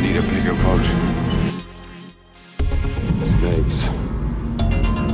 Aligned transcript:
need 0.00 0.16
a 0.16 0.22
bigger 0.22 0.54
boat. 0.54 0.82
Snakes. 3.26 3.86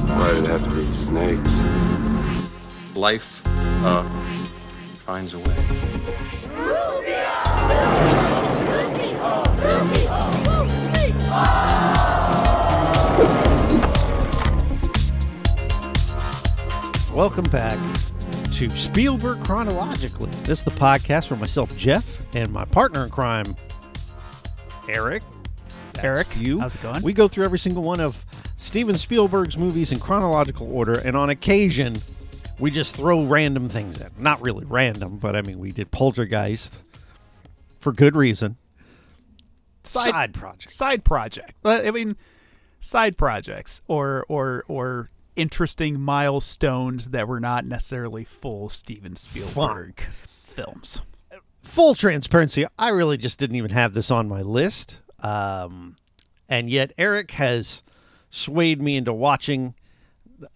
Why 0.08 0.32
did 0.34 0.44
it 0.44 0.48
have 0.48 0.62
to 0.62 0.70
be 0.70 0.84
snakes? 0.94 1.54
Life, 2.96 3.42
uh, 3.84 4.04
finds 4.94 5.34
a 5.34 5.38
way. 5.40 5.56
Welcome 17.12 17.44
back 17.50 17.78
to 18.52 18.70
Spielberg 18.70 19.42
Chronologically. 19.42 20.30
This 20.44 20.60
is 20.60 20.64
the 20.64 20.70
podcast 20.70 21.30
where 21.30 21.40
myself, 21.40 21.76
Jeff, 21.76 22.24
and 22.36 22.52
my 22.52 22.64
partner 22.64 23.04
in 23.04 23.10
crime, 23.10 23.56
Eric. 24.88 25.22
That's 25.92 26.04
Eric, 26.04 26.28
you. 26.36 26.60
how's 26.60 26.74
it 26.74 26.82
going? 26.82 27.02
We 27.02 27.12
go 27.12 27.28
through 27.28 27.44
every 27.44 27.58
single 27.58 27.82
one 27.82 28.00
of 28.00 28.24
Steven 28.56 28.96
Spielberg's 28.96 29.56
movies 29.56 29.92
in 29.92 29.98
chronological 29.98 30.70
order, 30.72 30.98
and 31.04 31.16
on 31.16 31.30
occasion, 31.30 31.94
we 32.58 32.70
just 32.70 32.94
throw 32.94 33.24
random 33.24 33.68
things 33.68 34.00
in. 34.00 34.08
Not 34.18 34.40
really 34.42 34.64
random, 34.64 35.16
but 35.18 35.34
I 35.36 35.42
mean, 35.42 35.58
we 35.58 35.72
did 35.72 35.90
Poltergeist 35.90 36.78
for 37.80 37.92
good 37.92 38.16
reason. 38.16 38.56
Side- 39.84 40.10
Side 40.10 40.34
project. 40.34 40.70
side 40.72 41.04
project. 41.04 41.56
I 41.64 41.90
mean, 41.92 42.16
side 42.80 43.16
projects 43.16 43.82
or 43.86 44.24
or 44.28 44.64
or 44.68 45.08
interesting 45.36 46.00
milestones 46.00 47.10
that 47.10 47.28
were 47.28 47.38
not 47.40 47.64
necessarily 47.66 48.24
full 48.24 48.68
Steven 48.68 49.14
Spielberg 49.16 50.00
films. 50.42 51.02
Full 51.66 51.94
transparency, 51.94 52.64
I 52.78 52.88
really 52.88 53.16
just 53.16 53.38
didn't 53.38 53.56
even 53.56 53.70
have 53.70 53.92
this 53.92 54.10
on 54.10 54.28
my 54.28 54.42
list. 54.42 55.00
Um, 55.20 55.96
and 56.48 56.70
yet 56.70 56.92
Eric 56.96 57.32
has 57.32 57.82
swayed 58.30 58.80
me 58.80 58.96
into 58.96 59.12
watching 59.12 59.74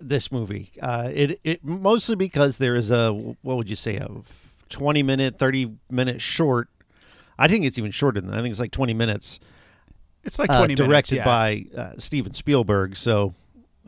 this 0.00 0.30
movie. 0.30 0.72
Uh, 0.80 1.10
it 1.12 1.40
it 1.42 1.64
mostly 1.64 2.14
because 2.14 2.58
there 2.58 2.76
is 2.76 2.90
a 2.90 3.12
what 3.12 3.56
would 3.56 3.70
you 3.70 3.76
say 3.76 3.96
a 3.96 4.08
twenty 4.68 5.02
minute, 5.02 5.38
thirty 5.38 5.72
minute 5.90 6.20
short. 6.20 6.68
I 7.38 7.48
think 7.48 7.64
it's 7.64 7.78
even 7.78 7.90
shorter 7.90 8.20
than 8.20 8.30
that. 8.30 8.38
I 8.38 8.42
think 8.42 8.52
it's 8.52 8.60
like 8.60 8.72
twenty 8.72 8.94
minutes. 8.94 9.40
It's 10.22 10.38
like 10.38 10.50
uh, 10.50 10.58
twenty 10.58 10.74
directed 10.74 10.90
minutes, 10.90 11.12
yeah. 11.12 11.24
by 11.24 11.64
uh, 11.76 11.92
Steven 11.96 12.34
Spielberg. 12.34 12.96
So 12.96 13.34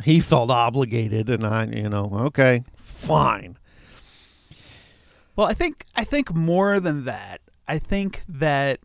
he 0.03 0.21
felt 0.21 0.51
obligated, 0.51 1.29
and 1.29 1.47
I, 1.47 1.65
you 1.67 1.89
know, 1.89 2.11
okay, 2.27 2.65
fine. 2.77 3.59
Well, 5.37 5.47
I 5.47 5.55
think 5.55 5.87
I 5.95 6.05
think 6.05 6.35
more 6.35 6.79
than 6.81 7.05
that. 7.05 7.41
I 7.67 7.79
think 7.79 8.23
that 8.29 8.81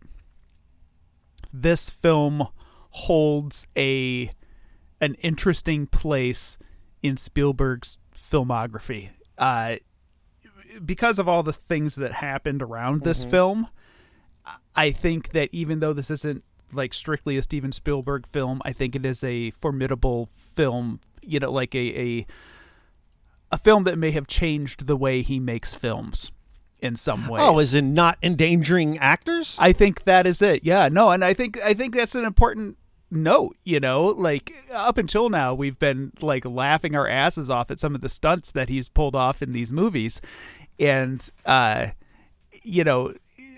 this 1.51 1.89
film 1.89 2.47
holds 2.91 3.67
a 3.77 4.31
an 5.01 5.15
interesting 5.15 5.87
place 5.87 6.57
in 7.03 7.17
Spielberg's 7.17 7.97
filmography. 8.15 9.09
Uh, 9.37 9.75
because 10.83 11.19
of 11.19 11.27
all 11.27 11.43
the 11.43 11.53
things 11.53 11.95
that 11.95 12.13
happened 12.13 12.61
around 12.61 13.01
this 13.01 13.23
film, 13.25 13.67
I 14.75 14.91
think 14.91 15.29
that 15.29 15.49
even 15.51 15.79
though 15.79 15.93
this 15.93 16.09
isn't 16.09 16.43
like 16.71 16.93
strictly 16.93 17.37
a 17.37 17.41
Steven 17.41 17.71
Spielberg 17.71 18.25
film, 18.25 18.61
I 18.65 18.73
think 18.73 18.95
it 18.95 19.05
is 19.05 19.23
a 19.23 19.51
formidable 19.51 20.29
film. 20.55 20.99
You 21.21 21.39
know, 21.39 21.51
like 21.51 21.75
a 21.75 21.99
a 21.99 22.25
a 23.51 23.57
film 23.57 23.83
that 23.83 23.97
may 23.97 24.11
have 24.11 24.27
changed 24.27 24.87
the 24.87 24.97
way 24.97 25.21
he 25.21 25.39
makes 25.39 25.73
films 25.73 26.31
in 26.79 26.95
some 26.95 27.27
ways. 27.27 27.41
Oh, 27.43 27.59
is 27.59 27.73
in 27.73 27.93
not 27.93 28.17
endangering 28.21 28.97
actors? 28.99 29.55
I 29.59 29.73
think 29.73 30.03
that 30.03 30.27
is 30.27 30.41
it. 30.41 30.63
Yeah, 30.63 30.89
no, 30.89 31.09
and 31.11 31.23
I 31.25 31.33
think 31.33 31.59
I 31.63 31.73
think 31.73 31.95
that's 31.95 32.15
an 32.15 32.23
important 32.25 32.77
note. 33.09 33.55
You 33.63 33.79
know, 33.79 34.05
like 34.05 34.53
up 34.73 34.97
until 34.97 35.29
now, 35.29 35.53
we've 35.53 35.79
been 35.79 36.11
like 36.21 36.45
laughing 36.45 36.95
our 36.95 37.07
asses 37.07 37.49
off 37.49 37.71
at 37.71 37.79
some 37.79 37.95
of 37.95 38.01
the 38.01 38.09
stunts 38.09 38.51
that 38.51 38.69
he's 38.69 38.89
pulled 38.89 39.15
off 39.15 39.41
in 39.41 39.53
these 39.53 39.71
movies, 39.71 40.21
and 40.79 41.27
uh, 41.45 41.87
you 42.63 42.83
know, 42.83 43.13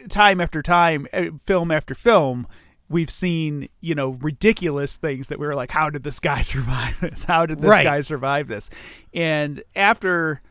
time 0.09 0.39
after 0.41 0.61
time, 0.61 1.07
eh, 1.13 1.29
film 1.45 1.71
after 1.71 1.93
film. 1.95 2.47
We've 2.91 3.11
seen, 3.11 3.69
you 3.81 3.93
know, 3.93 4.17
ridiculous 4.21 4.97
things 4.97 5.27
that 5.27 5.37
we 5.37 5.45
were 5.45 5.53
like, 5.53 5.69
"How 5.69 5.91
did 5.91 6.01
this 6.03 6.19
guy 6.19 6.41
survive 6.53 6.99
this? 7.01 7.23
How 7.25 7.45
did 7.45 7.61
this 7.61 7.69
Right. 7.69 7.83
guy 7.83 8.01
survive 8.01 8.47
this?" 8.47 8.69
And 9.13 9.61
after, 9.75 10.41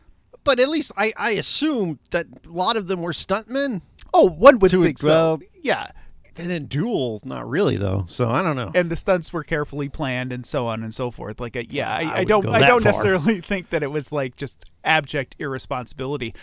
but 0.49 0.59
at 0.59 0.67
least 0.67 0.91
I, 0.97 1.13
I 1.15 1.31
assume 1.31 1.99
that 2.09 2.25
a 2.47 2.49
lot 2.51 2.75
of 2.75 2.87
them 2.87 3.01
were 3.03 3.11
stuntmen. 3.11 3.81
oh, 4.13 4.27
one 4.27 4.57
would 4.59 4.71
To- 4.71 4.81
think 4.83 4.97
so. 4.97 5.39
Yeah, 5.61 5.87
They 6.33 6.47
didn't 6.47 6.69
duel, 6.69 7.21
not 7.23 7.47
really 7.47 7.77
though. 7.77 8.05
So 8.07 8.29
I 8.29 8.41
don't 8.41 8.55
know. 8.55 8.71
and 8.73 8.89
the 8.89 8.95
stunts 8.95 9.31
were 9.31 9.43
carefully 9.43 9.89
planned 9.89 10.31
and 10.33 10.43
so 10.45 10.65
on 10.67 10.81
and 10.83 10.95
so 10.95 11.11
forth. 11.11 11.39
Like, 11.39 11.55
uh, 11.55 11.63
yeah, 11.69 11.93
I 11.93 12.01
I, 12.01 12.17
I 12.19 12.23
don't, 12.23 12.47
I 12.47 12.65
don't 12.67 12.81
far. 12.81 12.91
necessarily 12.91 13.41
think 13.51 13.69
that 13.69 13.83
it 13.83 13.91
was 13.91 14.11
like 14.11 14.35
just 14.37 14.65
abject 14.83 15.35
irresponsibility. 15.37 16.33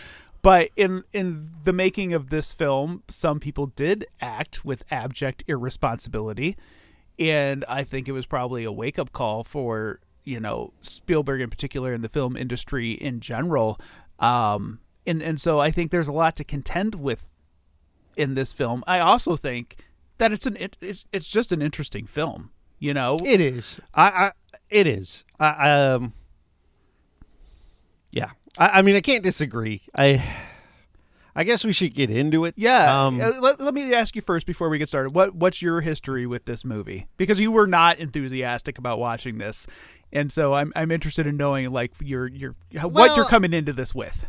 But 0.43 0.69
in 0.77 1.03
in 1.11 1.45
the 1.65 1.73
making 1.73 2.13
of 2.13 2.29
this 2.29 2.53
film, 2.53 3.03
some 3.09 3.39
people 3.41 3.65
did 3.67 4.05
act 4.21 4.63
with 4.63 4.83
abject 4.91 5.43
irresponsibility, 5.47 6.55
and 7.19 7.65
I 7.67 7.83
think 7.83 8.07
it 8.07 8.13
was 8.13 8.25
probably 8.25 8.63
a 8.63 8.71
wake 8.71 8.97
up 8.99 9.11
call 9.11 9.43
for 9.43 9.99
you 10.27 10.39
know 10.39 10.73
Spielberg 10.81 11.41
in 11.41 11.49
particular 11.49 11.93
and 11.93 12.03
the 12.03 12.09
film 12.09 12.35
industry 12.35 12.91
in 12.91 13.19
general. 13.19 13.79
Um, 14.19 14.79
and 15.05 15.21
and 15.21 15.39
so 15.39 15.59
I 15.59 15.71
think 15.71 15.91
there's 15.91 16.09
a 16.09 16.13
lot 16.13 16.35
to 16.35 16.43
contend 16.43 16.95
with 16.95 17.25
in 18.17 18.33
this 18.33 18.51
film. 18.51 18.83
I 18.85 18.99
also 18.99 19.37
think 19.37 19.77
that 20.17 20.31
it's 20.31 20.45
an 20.45 20.57
it, 20.57 20.75
it's 20.81 21.05
it's 21.13 21.29
just 21.29 21.51
an 21.51 21.61
interesting 21.61 22.05
film. 22.05 22.51
You 22.79 22.93
know, 22.93 23.19
it 23.23 23.41
is. 23.41 23.79
I, 23.95 24.03
I 24.03 24.31
it 24.69 24.85
is. 24.85 25.23
I 25.39 25.71
um. 25.71 26.13
Yeah. 28.11 28.31
I, 28.59 28.79
I 28.79 28.81
mean, 28.81 28.95
I 28.95 29.01
can't 29.01 29.23
disagree. 29.23 29.81
I. 29.95 30.23
I 31.37 31.43
guess 31.43 31.63
we 31.63 31.71
should 31.71 31.93
get 31.93 32.09
into 32.09 32.45
it. 32.45 32.55
yeah. 32.57 33.05
Um, 33.05 33.21
uh, 33.21 33.39
let, 33.39 33.61
let 33.61 33.75
me 33.75 33.93
ask 33.93 34.15
you 34.15 34.23
first 34.23 34.47
before 34.47 34.69
we 34.69 34.79
get 34.79 34.89
started. 34.89 35.13
What 35.13 35.35
what's 35.35 35.61
your 35.61 35.81
history 35.81 36.25
with 36.25 36.45
this 36.45 36.65
movie? 36.65 37.07
Because 37.15 37.39
you 37.39 37.51
were 37.51 37.67
not 37.67 37.99
enthusiastic 37.99 38.79
about 38.79 38.97
watching 38.97 39.37
this, 39.37 39.67
and 40.11 40.31
so 40.31 40.55
I'm 40.55 40.73
I'm 40.75 40.89
interested 40.89 41.27
in 41.27 41.37
knowing 41.37 41.69
like 41.69 41.93
your 42.01 42.25
your 42.27 42.55
what 42.81 43.15
you're 43.15 43.27
coming 43.27 43.53
into 43.53 43.71
this 43.71 43.93
with. 43.93 44.25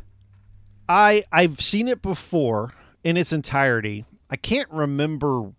I 0.87 1.25
I've 1.33 1.63
seen 1.63 1.89
it 1.89 2.03
before 2.03 2.75
in 3.03 3.17
its 3.17 3.33
entirety. 3.33 4.05
I 4.29 4.37
can't 4.37 4.71
remember 4.71 5.53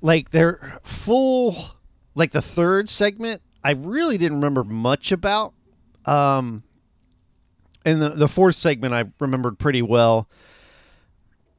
like 0.00 0.30
their 0.30 0.80
full 0.82 1.76
like 2.14 2.30
the 2.30 2.40
third 2.40 2.88
segment. 2.88 3.42
I 3.62 3.72
really 3.72 4.16
didn't 4.16 4.38
remember 4.38 4.64
much 4.64 5.12
about. 5.12 5.52
Um 6.06 6.62
and 7.84 8.02
the 8.02 8.10
the 8.10 8.28
fourth 8.28 8.56
segment 8.56 8.94
I 8.94 9.04
remembered 9.20 9.58
pretty 9.58 9.82
well. 9.82 10.28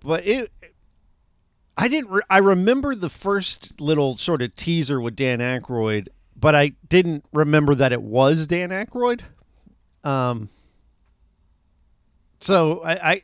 But 0.02 0.25
it 0.25 0.52
I 1.78 1.88
didn't 1.88 2.12
re- 2.12 2.22
I 2.30 2.38
remember 2.40 2.96
the 2.96 3.09
first 3.09 3.80
little 3.80 4.18
sort 4.18 4.41
of 4.41 4.53
teaser 4.56 5.00
with 5.00 5.16
Dan 5.16 5.40
Aykroyd, 5.40 6.07
but 6.35 6.56
I 6.56 6.74
didn't 6.88 7.25
remember 7.31 7.75
that 7.75 7.91
it 7.91 8.02
was 8.02 8.47
Dan 8.47 8.69
Aykroyd. 8.69 9.22
Um 10.03 10.50
so 12.40 12.81
I, 12.84 13.12
I 13.12 13.24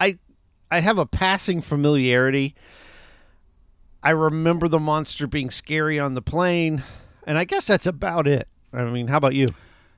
I 0.00 0.18
I 0.70 0.80
have 0.80 0.98
a 0.98 1.06
passing 1.06 1.60
familiarity. 1.62 2.54
I 4.02 4.10
remember 4.10 4.68
the 4.68 4.78
monster 4.78 5.26
being 5.26 5.50
scary 5.50 5.98
on 5.98 6.14
the 6.14 6.22
plane, 6.22 6.84
and 7.26 7.36
I 7.36 7.44
guess 7.44 7.66
that's 7.66 7.86
about 7.86 8.28
it. 8.28 8.46
I 8.72 8.84
mean, 8.84 9.08
how 9.08 9.16
about 9.16 9.34
you? 9.34 9.48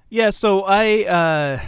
Yeah, 0.09 0.31
so 0.31 0.63
I 0.63 1.05
uh 1.05 1.61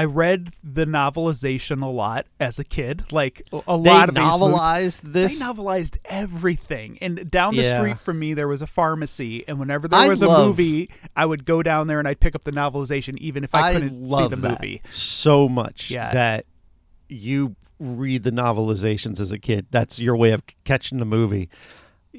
I 0.00 0.04
read 0.06 0.50
the 0.64 0.86
novelization 0.86 1.82
a 1.82 1.86
lot 1.88 2.26
as 2.38 2.58
a 2.58 2.64
kid. 2.64 3.04
Like 3.12 3.42
a 3.52 3.56
a 3.68 3.82
They 3.82 3.90
lot 3.90 4.08
of 4.08 4.14
these 4.14 4.24
movies- 4.24 4.40
novelized 4.40 5.00
this. 5.02 5.38
They 5.38 5.44
novelized 5.44 5.98
everything. 6.06 6.96
And 7.02 7.30
down 7.30 7.54
the 7.54 7.62
Yeah. 7.62 7.74
street 7.78 7.98
from 7.98 8.18
me, 8.18 8.32
there 8.32 8.48
was 8.48 8.62
a 8.62 8.66
pharmacy. 8.66 9.44
And 9.46 9.58
whenever 9.58 9.88
there 9.88 9.98
I 9.98 10.08
was 10.08 10.22
a 10.22 10.28
love- 10.28 10.46
movie, 10.48 10.88
I 11.14 11.26
would 11.26 11.44
go 11.44 11.62
down 11.62 11.86
there 11.86 11.98
and 11.98 12.08
I'd 12.08 12.18
pick 12.20 12.34
up 12.34 12.44
the 12.44 12.50
novelization, 12.52 13.18
even 13.18 13.44
if 13.44 13.54
I, 13.54 13.74
couldn't 13.74 14.06
see 14.06 14.28
the 14.28 14.36
movie. 14.36 14.80
so 14.88 15.48
much 15.48 15.90
Yeah. 15.90 16.12
that 16.14 16.46
you 17.10 17.56
read 17.78 18.22
the 18.22 18.32
novelizations 18.32 19.20
as 19.20 19.32
a 19.32 19.38
kid. 19.38 19.66
That's 19.70 19.98
your 19.98 20.16
way 20.16 20.32
of 20.32 20.42
catching 20.64 20.96
the 20.98 21.04
movie. 21.04 21.48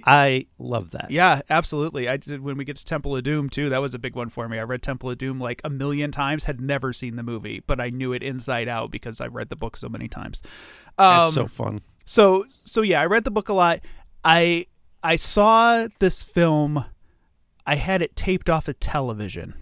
I 0.05 0.45
love 0.57 0.91
that. 0.91 1.11
Yeah, 1.11 1.41
absolutely. 1.49 2.07
I 2.07 2.17
did 2.17 2.41
when 2.41 2.57
we 2.57 2.63
get 2.65 2.77
to 2.77 2.85
Temple 2.85 3.15
of 3.15 3.23
Doom 3.23 3.49
too. 3.49 3.69
That 3.69 3.81
was 3.81 3.93
a 3.93 3.99
big 3.99 4.15
one 4.15 4.29
for 4.29 4.47
me. 4.47 4.57
I 4.57 4.63
read 4.63 4.81
Temple 4.81 5.09
of 5.09 5.17
Doom 5.17 5.39
like 5.39 5.61
a 5.63 5.69
million 5.69 6.11
times. 6.11 6.45
Had 6.45 6.61
never 6.61 6.93
seen 6.93 7.15
the 7.15 7.23
movie, 7.23 7.61
but 7.67 7.81
I 7.81 7.89
knew 7.89 8.13
it 8.13 8.23
inside 8.23 8.67
out 8.67 8.91
because 8.91 9.19
I 9.19 9.27
read 9.27 9.49
the 9.49 9.55
book 9.55 9.75
so 9.75 9.89
many 9.89 10.07
times. 10.07 10.41
Um, 10.97 11.25
That's 11.25 11.35
so 11.35 11.47
fun. 11.47 11.81
so 12.05 12.45
so 12.49 12.81
yeah, 12.81 13.01
I 13.01 13.05
read 13.05 13.23
the 13.25 13.31
book 13.31 13.49
a 13.49 13.53
lot. 13.53 13.81
I 14.23 14.67
I 15.03 15.15
saw 15.17 15.87
this 15.99 16.23
film. 16.23 16.85
I 17.65 17.75
had 17.75 18.01
it 18.01 18.15
taped 18.15 18.49
off 18.49 18.67
of 18.67 18.79
television, 18.79 19.53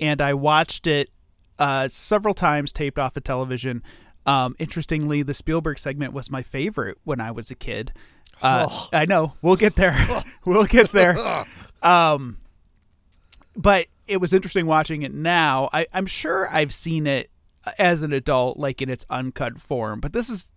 and 0.00 0.20
I 0.20 0.34
watched 0.34 0.86
it 0.86 1.10
uh, 1.58 1.88
several 1.88 2.34
times, 2.34 2.72
taped 2.72 2.98
off 2.98 3.16
of 3.16 3.24
television. 3.24 3.82
Um, 4.26 4.54
interestingly, 4.58 5.22
the 5.22 5.34
Spielberg 5.34 5.78
segment 5.78 6.12
was 6.12 6.30
my 6.30 6.42
favorite 6.42 6.98
when 7.04 7.20
I 7.20 7.30
was 7.30 7.50
a 7.50 7.54
kid. 7.54 7.92
Uh, 8.42 8.86
I 8.92 9.04
know 9.04 9.34
we'll 9.42 9.56
get 9.56 9.76
there. 9.76 9.96
we'll 10.44 10.64
get 10.66 10.92
there. 10.92 11.46
Um, 11.82 12.36
but 13.56 13.86
it 14.06 14.18
was 14.18 14.34
interesting 14.34 14.66
watching 14.66 15.00
it 15.00 15.14
now. 15.14 15.70
I, 15.72 15.86
I'm 15.94 16.04
sure 16.04 16.46
I've 16.54 16.74
seen 16.74 17.06
it 17.06 17.30
as 17.78 18.02
an 18.02 18.12
adult, 18.12 18.58
like 18.58 18.82
in 18.82 18.90
its 18.90 19.06
uncut 19.08 19.58
form, 19.58 19.98
but 19.98 20.12
this 20.12 20.28
is, 20.28 20.50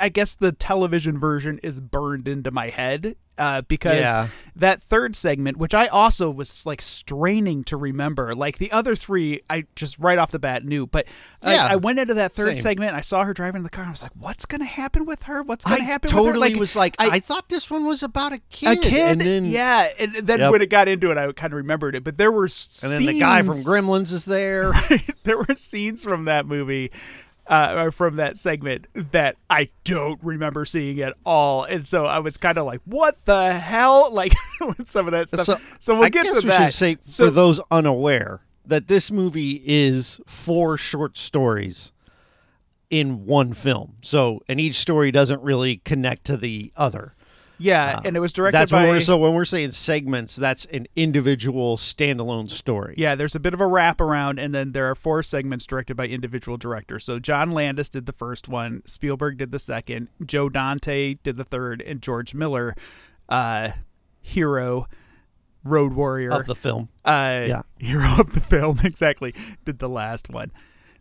I 0.00 0.08
guess, 0.08 0.34
the 0.34 0.52
television 0.52 1.18
version 1.18 1.58
is 1.62 1.80
burned 1.80 2.26
into 2.28 2.50
my 2.50 2.68
head 2.70 3.16
uh, 3.38 3.62
because 3.62 3.94
Yeah. 4.00 4.28
that 4.56 4.82
third 4.82 5.16
segment, 5.16 5.56
which 5.56 5.72
I 5.74 5.86
also 5.86 6.30
was 6.30 6.66
like 6.66 6.82
straining 6.82 7.64
to 7.64 7.76
remember, 7.76 8.34
like 8.34 8.58
the 8.58 8.70
other 8.70 8.94
three, 8.94 9.40
I 9.48 9.64
just 9.74 9.98
right 9.98 10.18
off 10.18 10.30
the 10.30 10.38
bat 10.38 10.64
knew. 10.64 10.86
But 10.86 11.06
Yeah. 11.42 11.66
I 11.68 11.76
went 11.76 11.98
into 11.98 12.12
that 12.14 12.32
third 12.32 12.56
Same. 12.56 12.62
segment, 12.62 12.94
I 12.94 13.00
saw 13.00 13.24
her 13.24 13.32
driving 13.32 13.60
in 13.60 13.62
the 13.62 13.70
car, 13.70 13.82
and 13.84 13.88
I 13.88 13.92
was 13.92 14.02
like, 14.02 14.12
"What's 14.18 14.44
going 14.44 14.60
to 14.60 14.66
happen 14.66 15.06
with 15.06 15.22
her? 15.22 15.42
What's 15.42 15.64
going 15.64 15.78
to 15.78 15.84
happen?" 15.84 16.10
totally 16.10 16.26
with 16.26 16.34
her? 16.34 16.42
Totally 16.44 16.60
was 16.60 16.76
like, 16.76 16.96
I, 16.98 17.08
I- 17.12 17.20
thought 17.20 17.48
this 17.48 17.70
one 17.70 17.84
was 17.86 18.02
about 18.02 18.32
a 18.34 18.38
kid, 18.50 18.78
a 18.78 18.80
kid. 18.80 19.10
and 19.12 19.20
then 19.22 19.44
yeah. 19.46 19.88
And 19.98 20.14
then 20.16 20.40
Yep. 20.40 20.52
when 20.52 20.62
it 20.62 20.68
got 20.70 20.88
into 20.88 21.10
it, 21.10 21.16
I 21.16 21.30
kind 21.32 21.52
of 21.52 21.56
remembered 21.56 21.94
it. 21.94 22.04
But 22.04 22.18
there 22.18 22.30
were 22.32 22.44
and 22.82 22.92
then 22.92 23.06
the 23.06 23.18
guy 23.18 23.40
from 23.42 23.54
Gremlins 23.54 24.12
is 24.12 24.24
there. 24.26 24.72
there 25.24 25.38
were 25.38 25.56
scenes 25.56 26.04
from 26.04 26.26
that 26.26 26.44
movie, 26.46 26.90
uh, 27.46 27.90
from 27.90 28.16
that 28.16 28.36
segment 28.36 28.86
that 28.94 29.36
I 29.48 29.68
don't 29.84 30.22
remember 30.22 30.64
seeing 30.64 31.00
at 31.00 31.14
all, 31.26 31.64
and 31.64 31.86
so 31.86 32.06
I 32.06 32.18
was 32.20 32.36
kind 32.36 32.58
of 32.58 32.66
like, 32.66 32.80
"What 32.84 33.16
the 33.24 33.52
hell?" 33.54 34.10
Like 34.14 34.34
with 34.60 34.88
some 34.88 35.06
of 35.06 35.12
that 35.12 35.28
stuff. 35.28 35.44
So, 35.46 35.56
So, 35.78 35.94
we'll 35.94 36.04
I 36.04 36.08
get 36.10 36.24
guess 36.24 36.34
to 36.34 36.40
we 36.40 36.48
that. 36.50 36.66
should 36.66 36.74
say 36.74 36.96
So- 37.06 37.26
for 37.26 37.30
those 37.30 37.60
unaware 37.70 38.42
that 38.66 38.86
this 38.88 39.10
movie 39.10 39.62
is 39.64 40.20
four 40.26 40.76
short 40.76 41.16
stories 41.18 41.90
in 42.90 43.24
one 43.26 43.52
film. 43.52 43.94
So, 44.02 44.40
and 44.48 44.60
each 44.60 44.74
story 44.76 45.10
doesn't 45.10 45.42
really 45.42 45.78
connect 45.84 46.24
to 46.26 46.36
the 46.36 46.72
other. 46.76 47.14
Yeah, 47.60 48.00
and 48.04 48.16
it 48.16 48.20
was 48.20 48.32
directed 48.32 48.58
That's 48.58 48.72
by. 48.72 48.82
when 48.84 48.88
we're 48.94 49.00
so 49.00 49.16
when 49.18 49.34
we're 49.34 49.44
saying 49.44 49.70
segments, 49.72 50.34
that's 50.36 50.64
an 50.66 50.86
individual 50.96 51.76
standalone 51.76 52.50
story. 52.50 52.94
Yeah, 52.96 53.14
there's 53.14 53.34
a 53.34 53.40
bit 53.40 53.54
of 53.54 53.60
a 53.60 53.64
wraparound, 53.66 54.42
and 54.42 54.54
then 54.54 54.72
there 54.72 54.90
are 54.90 54.94
four 54.94 55.22
segments 55.22 55.66
directed 55.66 55.96
by 55.96 56.06
individual 56.06 56.56
directors. 56.56 57.04
So 57.04 57.18
John 57.18 57.50
Landis 57.52 57.88
did 57.88 58.06
the 58.06 58.12
first 58.12 58.48
one, 58.48 58.82
Spielberg 58.86 59.38
did 59.38 59.52
the 59.52 59.58
second, 59.58 60.08
Joe 60.24 60.48
Dante 60.48 61.14
did 61.22 61.36
the 61.36 61.44
third, 61.44 61.82
and 61.82 62.00
George 62.02 62.34
Miller, 62.34 62.74
uh, 63.28 63.70
hero, 64.20 64.86
road 65.64 65.92
warrior 65.92 66.30
Of 66.32 66.46
the 66.46 66.54
film. 66.54 66.88
uh, 67.04 67.44
Yeah. 67.46 67.62
hero 67.78 68.20
of 68.20 68.32
the 68.32 68.40
film, 68.40 68.80
exactly, 68.84 69.34
did 69.64 69.78
the 69.78 69.88
last 69.88 70.28
one. 70.30 70.50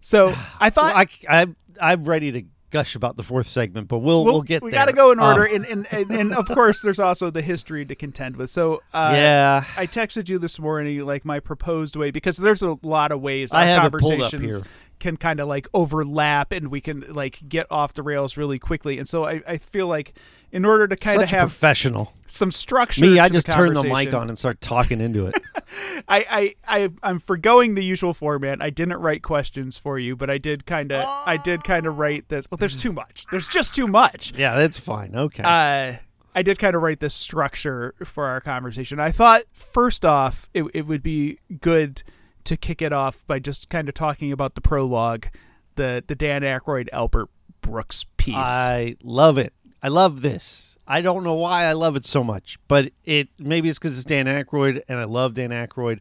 So 0.02 0.34
I 0.60 0.70
thought 0.70 0.96
Well, 0.96 1.06
I, 1.30 1.42
I, 1.42 1.92
I'm 1.94 2.04
ready 2.04 2.32
to 2.32 2.44
gush 2.70 2.96
about 2.96 3.18
the 3.18 3.24
fourth 3.24 3.48
segment, 3.48 3.88
but 3.88 4.00
we'll 4.00 4.24
we'll, 4.24 4.42
get 4.42 4.62
we 4.62 4.72
got 4.72 4.86
to 4.86 4.94
go 4.94 5.12
in 5.12 5.20
Um, 5.20 5.26
order, 5.26 5.44
and, 5.46 5.66
and, 5.66 5.88
and 5.92 6.12
and 6.12 6.34
of 6.34 6.48
course, 6.48 6.82
there's 6.82 7.00
also 7.00 7.30
the 7.30 7.42
history 7.42 7.86
to 7.86 7.96
contend 7.96 8.38
with. 8.38 8.50
So 8.50 8.82
uh, 8.94 9.12
yeah. 9.16 9.64
I 9.78 9.88
texted 9.88 10.30
you 10.30 10.40
this 10.40 10.60
morning, 10.60 11.06
like 11.06 11.26
my 11.26 11.40
proposed 11.40 11.96
way, 11.96 12.12
because 12.12 12.38
there's 12.38 12.62
a 12.62 12.78
lot 12.84 13.12
of 13.12 13.22
ways 13.22 13.54
I 13.54 13.66
have 13.66 13.82
conversations 13.82 14.62
can 15.00 15.18
kind 15.18 15.40
of 15.40 15.48
like 15.48 15.68
overlap, 15.74 16.52
and 16.52 16.70
we 16.70 16.82
can 16.82 17.02
like 17.10 17.40
get 17.48 17.68
off 17.72 17.94
the 17.94 18.04
rails 18.04 18.38
really 18.38 18.60
quickly. 18.60 19.00
And 19.00 19.08
so 19.08 19.26
I, 19.26 19.42
I 19.48 19.58
feel 19.58 19.88
like 19.88 20.14
in 20.52 20.66
order 20.66 20.88
to 20.88 20.96
kind 20.96 21.22
of 21.22 21.30
Such 21.30 21.32
have 21.32 21.50
professional. 21.50 22.14
some 22.28 22.52
structure, 22.52 23.02
Me, 23.02 23.20
I 23.20 23.30
just 23.30 23.48
turn 23.48 23.74
the 23.74 23.84
mic 23.84 24.14
on 24.14 24.30
and 24.30 24.38
start 24.38 24.62
talking 24.62 25.00
into 25.00 25.28
it. 25.28 25.36
I, 26.08 26.56
I, 26.68 26.80
I, 26.84 26.90
I'm 27.04 27.20
forgoing 27.20 27.76
the 27.76 27.84
usual 27.84 28.14
format. 28.14 28.62
I 28.62 28.70
didn't 28.70 28.98
write 28.98 29.24
questions 29.24 29.78
for 29.78 30.00
you, 30.00 30.16
but 30.16 30.30
I 30.30 30.38
did 30.38 30.66
kind 30.66 30.92
of, 30.92 31.06
I 31.06 31.38
did 31.38 31.64
kind 31.64 31.86
of 31.86 31.98
write 31.98 32.30
this. 32.30 32.48
Well, 32.50 32.58
there's 32.58 32.76
too 32.76 32.92
much. 32.94 33.26
There's 33.32 33.48
just 33.48 33.76
too 33.76 33.88
much. 33.88 34.34
yeah, 34.36 34.56
that's 34.56 34.78
fine. 34.78 35.16
Okay. 35.16 35.44
uh, 35.44 35.98
I 36.36 36.42
did 36.44 36.60
kind 36.60 36.76
of 36.76 36.82
write 36.82 37.00
this 37.00 37.14
structure 37.14 37.96
for 38.04 38.26
our 38.28 38.40
conversation. 38.40 39.00
I 39.00 39.12
thought 39.12 39.44
first 39.52 40.06
off, 40.06 40.48
it, 40.54 40.64
it 40.74 40.84
would 40.88 41.04
be 41.04 41.40
good 41.60 42.04
to 42.46 42.56
kick 42.56 42.82
it 42.82 42.94
off 42.94 43.26
by 43.28 43.40
just 43.40 43.70
kind 43.70 43.90
of 43.90 43.96
talking 43.96 44.32
about 44.32 44.56
the 44.56 44.62
prologue, 44.62 45.28
the 45.76 46.04
the 46.06 46.16
Dan 46.16 46.44
Aykroyd 46.44 46.88
Albert 46.94 47.30
Brooks 47.62 48.06
piece. 48.18 48.36
I 48.38 48.96
love 49.04 49.38
it. 49.38 49.54
I 49.84 49.88
love 49.88 50.22
this. 50.22 50.78
I 50.92 51.02
don't 51.02 51.24
know 51.24 51.36
why 51.36 51.66
I 51.66 51.74
love 51.74 51.96
it 51.96 52.04
so 52.06 52.24
much, 52.24 52.58
but 52.68 52.92
it 53.06 53.30
maybe 53.40 53.70
it's 53.70 53.78
because 53.78 53.96
it's 53.96 54.04
Dan 54.06 54.26
Aykroyd 54.26 54.82
and 54.90 54.98
I 55.00 55.04
love 55.06 55.36
Dan 55.36 55.52
Aykroyd, 55.52 56.00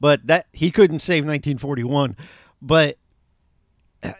but 0.00 0.26
that 0.26 0.46
he 0.52 0.70
couldn't 0.70 1.00
save 1.00 1.24
1941. 1.24 2.16
But 2.62 2.96
uh, 4.02 4.12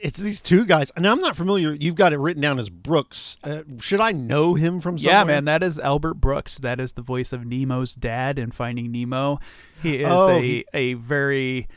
it's 0.00 0.18
these 0.18 0.40
two 0.40 0.64
guys, 0.64 0.90
and 0.96 1.06
I'm 1.06 1.20
not 1.20 1.36
familiar. 1.36 1.74
You've 1.74 1.94
got 1.96 2.12
it 2.12 2.18
written 2.18 2.40
down 2.42 2.58
as 2.58 2.70
Brooks. 2.70 3.36
Uh, 3.44 3.62
should 3.78 4.00
I 4.00 4.12
know 4.12 4.54
him 4.54 4.80
from 4.80 4.98
somewhere? 4.98 5.14
yeah, 5.18 5.24
man, 5.24 5.44
that 5.44 5.62
is 5.62 5.78
Albert 5.78 6.14
Brooks. 6.14 6.56
That 6.58 6.80
is 6.80 6.92
the 6.92 7.02
voice 7.02 7.32
of 7.32 7.44
Nemo's 7.44 7.94
dad 7.94 8.38
in 8.38 8.50
Finding 8.50 8.90
Nemo. 8.90 9.38
He 9.82 9.96
is 10.02 10.08
Oh, 10.10 10.30
a 10.30 10.40
he- 10.40 10.64
a 10.72 10.94
very 10.94 11.68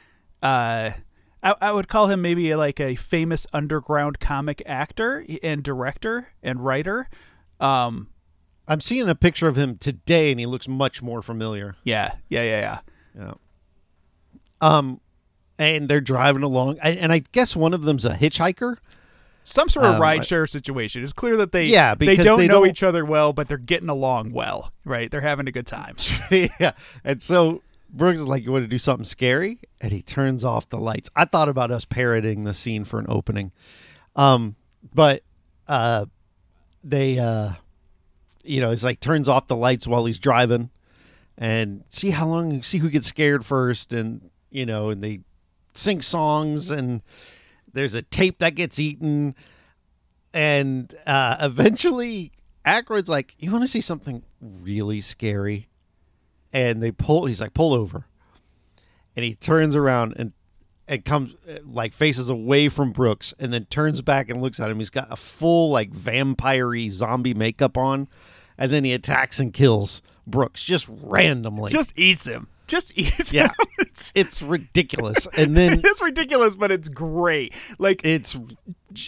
uh 0.41 0.91
I, 1.43 1.55
I 1.59 1.71
would 1.71 1.87
call 1.87 2.07
him 2.07 2.21
maybe 2.21 2.53
like 2.55 2.79
a 2.79 2.95
famous 2.95 3.47
underground 3.51 4.19
comic 4.19 4.61
actor 4.65 5.25
and 5.41 5.63
director 5.63 6.29
and 6.43 6.63
writer. 6.63 7.09
Um, 7.61 8.07
I'm 8.67 8.81
seeing 8.81 9.07
a 9.09 9.15
picture 9.15 9.47
of 9.47 9.55
him 9.57 9.77
today, 9.77 10.31
and 10.31 10.39
he 10.39 10.45
looks 10.45 10.67
much 10.67 11.01
more 11.01 11.21
familiar. 11.21 11.75
yeah, 11.83 12.13
yeah, 12.29 12.43
yeah, 12.43 12.59
yeah. 12.59 12.79
Yeah. 13.23 13.33
Um, 14.61 15.01
and 15.57 15.89
they're 15.89 16.01
driving 16.01 16.43
along, 16.43 16.79
I- 16.81 16.91
and 16.91 17.11
I 17.11 17.19
guess 17.31 17.55
one 17.55 17.73
of 17.73 17.83
them's 17.83 18.05
a 18.05 18.13
hitchhiker. 18.15 18.77
some 19.43 19.67
sort 19.69 19.87
of 19.87 19.95
Um, 19.95 20.01
rideshare 20.01 20.47
situation. 20.47 21.03
It's 21.03 21.13
clear 21.13 21.35
that 21.37 21.51
they 21.51 21.65
Yeah, 21.65 21.95
they 21.95 22.15
don't 22.15 22.37
they 22.37 22.47
know 22.47 22.59
don't- 22.61 22.69
each 22.69 22.83
other 22.83 23.03
well, 23.03 23.33
but 23.33 23.47
they're 23.47 23.57
getting 23.57 23.89
along 23.89 24.29
well, 24.33 24.71
right? 24.85 25.09
They're 25.09 25.21
having 25.21 25.47
a 25.47 25.51
good 25.51 25.65
time. 25.65 25.95
yeah. 26.31 26.73
And 27.03 27.23
so 27.23 27.63
Brooks 27.89 28.19
is 28.19 28.27
like, 28.27 28.43
You 28.43 28.51
want 28.51 28.65
to 28.65 28.67
do 28.67 28.77
something 28.77 29.03
scary? 29.03 29.57
And 29.81 29.91
he 29.91 30.03
turns 30.03 30.43
off 30.43 30.69
the 30.69 30.77
lights. 30.77 31.09
I 31.15 31.25
thought 31.25 31.49
about 31.49 31.71
us 31.71 31.85
parroting 31.85 32.43
the 32.43 32.53
scene 32.53 32.85
for 32.85 32.99
an 32.99 33.07
opening. 33.09 33.51
Um, 34.15 34.55
but 34.93 35.23
uh 35.67 36.05
they 36.83 37.19
uh 37.19 37.53
you 38.43 38.59
know, 38.59 38.71
he's 38.71 38.83
like 38.83 38.99
turns 38.99 39.27
off 39.27 39.47
the 39.47 39.55
lights 39.55 39.85
while 39.87 40.05
he's 40.05 40.17
driving 40.19 40.71
and 41.37 41.83
see 41.89 42.09
how 42.09 42.27
long 42.27 42.63
see 42.63 42.79
who 42.79 42.89
gets 42.89 43.07
scared 43.07 43.45
first 43.45 43.93
and 43.93 44.29
you 44.49 44.65
know, 44.65 44.89
and 44.89 45.03
they 45.03 45.19
sing 45.73 46.01
songs 46.01 46.69
and 46.71 47.01
there's 47.73 47.93
a 47.93 48.01
tape 48.01 48.39
that 48.39 48.55
gets 48.55 48.79
eaten 48.79 49.35
and 50.33 50.95
uh 51.05 51.37
eventually 51.39 52.31
Aykroyd's 52.65 53.09
like, 53.09 53.35
You 53.39 53.51
wanna 53.51 53.67
see 53.67 53.81
something 53.81 54.23
really 54.39 55.01
scary? 55.01 55.67
and 56.53 56.83
they 56.83 56.91
pull 56.91 57.27
he's 57.27 57.39
like 57.39 57.53
pull 57.53 57.73
over 57.73 58.05
and 59.15 59.23
he 59.23 59.35
turns 59.35 59.73
around 59.73 60.13
and 60.17 60.33
and 60.91 61.05
comes 61.05 61.33
like 61.65 61.93
faces 61.93 62.29
away 62.29 62.67
from 62.69 62.91
brooks 62.91 63.33
and 63.39 63.51
then 63.53 63.65
turns 63.65 64.01
back 64.01 64.29
and 64.29 64.41
looks 64.41 64.59
at 64.59 64.69
him 64.69 64.77
he's 64.77 64.89
got 64.89 65.07
a 65.09 65.15
full 65.15 65.71
like 65.71 65.89
vampire 65.91 66.73
zombie 66.89 67.33
makeup 67.33 67.77
on 67.77 68.07
and 68.57 68.71
then 68.71 68.83
he 68.83 68.91
attacks 68.93 69.39
and 69.39 69.53
kills 69.53 70.01
brooks 70.27 70.63
just 70.63 70.85
randomly 70.89 71.71
Just 71.71 71.97
eats 71.97 72.27
him. 72.27 72.47
Just 72.67 72.91
eats 72.97 73.33
Yeah. 73.33 73.47
him. 73.47 73.55
It's- 73.79 74.11
it's 74.15 74.41
ridiculous 74.41 75.27
and 75.37 75.55
then 75.57 75.73
it 75.79 75.85
is 75.85 76.01
ridiculous, 76.01 76.55
but 76.55 76.71
it's 76.71 76.87
great. 76.89 77.53
Like 77.79 78.01
it's 78.05 78.37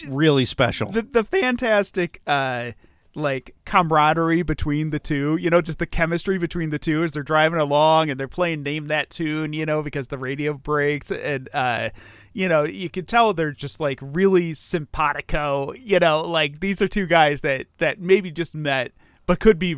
really 0.08 0.44
special 0.46 0.90
the 0.90 1.02
the 1.02 1.22
fantastic 1.24 2.20
uh 2.26 2.72
like 3.16 3.54
camaraderie 3.64 4.42
between 4.42 4.90
the 4.90 4.98
two 4.98 5.36
you 5.36 5.48
know 5.48 5.60
just 5.60 5.78
the 5.78 5.86
chemistry 5.86 6.36
between 6.38 6.70
the 6.70 6.78
two 6.78 7.04
as 7.04 7.12
they're 7.12 7.22
driving 7.22 7.60
along 7.60 8.10
and 8.10 8.18
they're 8.18 8.26
playing 8.26 8.62
name 8.62 8.88
that 8.88 9.08
tune 9.10 9.52
you 9.52 9.64
know 9.64 9.82
because 9.82 10.08
the 10.08 10.18
radio 10.18 10.52
breaks 10.52 11.10
and 11.12 11.48
uh 11.54 11.90
you 12.32 12.48
know 12.48 12.64
you 12.64 12.90
can 12.90 13.04
tell 13.06 13.32
they're 13.32 13.52
just 13.52 13.78
like 13.78 13.98
really 14.02 14.52
simpatico 14.54 15.72
you 15.74 15.98
know 15.98 16.20
like 16.22 16.60
these 16.60 16.82
are 16.82 16.88
two 16.88 17.06
guys 17.06 17.40
that 17.42 17.66
that 17.78 18.00
maybe 18.00 18.30
just 18.30 18.54
met 18.54 18.92
but 19.26 19.38
could 19.40 19.58
be 19.58 19.76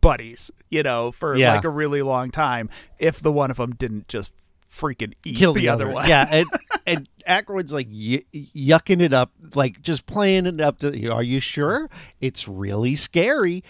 buddies 0.00 0.50
you 0.70 0.82
know 0.82 1.10
for 1.12 1.36
Yeah. 1.36 1.54
like 1.54 1.64
a 1.64 1.70
really 1.70 2.02
long 2.02 2.30
time 2.30 2.68
if 2.98 3.20
the 3.20 3.32
one 3.32 3.50
of 3.50 3.56
them 3.58 3.74
didn't 3.74 4.08
just 4.08 4.32
freaking 4.74 5.14
eat 5.24 5.36
kill 5.36 5.52
the, 5.52 5.62
the, 5.62 5.68
other 5.68 5.88
one 5.88 6.08
Yeah, 6.08 6.26
and, 6.30 6.46
and 6.86 7.08
Aykroyd's 7.28 7.72
like 7.72 7.86
y- 7.88 8.24
yucking 8.34 9.00
it 9.00 9.12
up, 9.12 9.32
like 9.54 9.80
just 9.82 10.06
playing 10.06 10.46
it 10.46 10.60
up 10.60 10.78
to. 10.80 11.08
Are 11.10 11.22
you 11.22 11.40
sure? 11.40 11.88
It's 12.20 12.48
really 12.48 12.96
scary. 12.96 13.62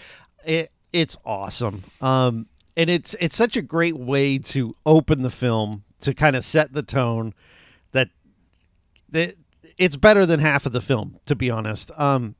It 0.43 0.71
it's 0.91 1.17
awesome. 1.25 1.83
Um, 2.01 2.47
and 2.77 2.89
it's 2.89 3.15
it's 3.19 3.35
such 3.35 3.55
a 3.55 3.61
great 3.61 3.97
way 3.97 4.37
to 4.39 4.75
open 4.85 5.21
the 5.21 5.29
film 5.29 5.83
to 6.01 6.13
kind 6.13 6.35
of 6.35 6.43
set 6.43 6.73
the 6.73 6.83
tone 6.83 7.33
that 7.91 8.09
that 9.09 9.35
it's 9.77 9.95
better 9.95 10.25
than 10.25 10.39
half 10.39 10.65
of 10.65 10.71
the 10.71 10.81
film, 10.81 11.19
to 11.25 11.35
be 11.35 11.49
honest. 11.49 11.91
Um, 11.97 12.35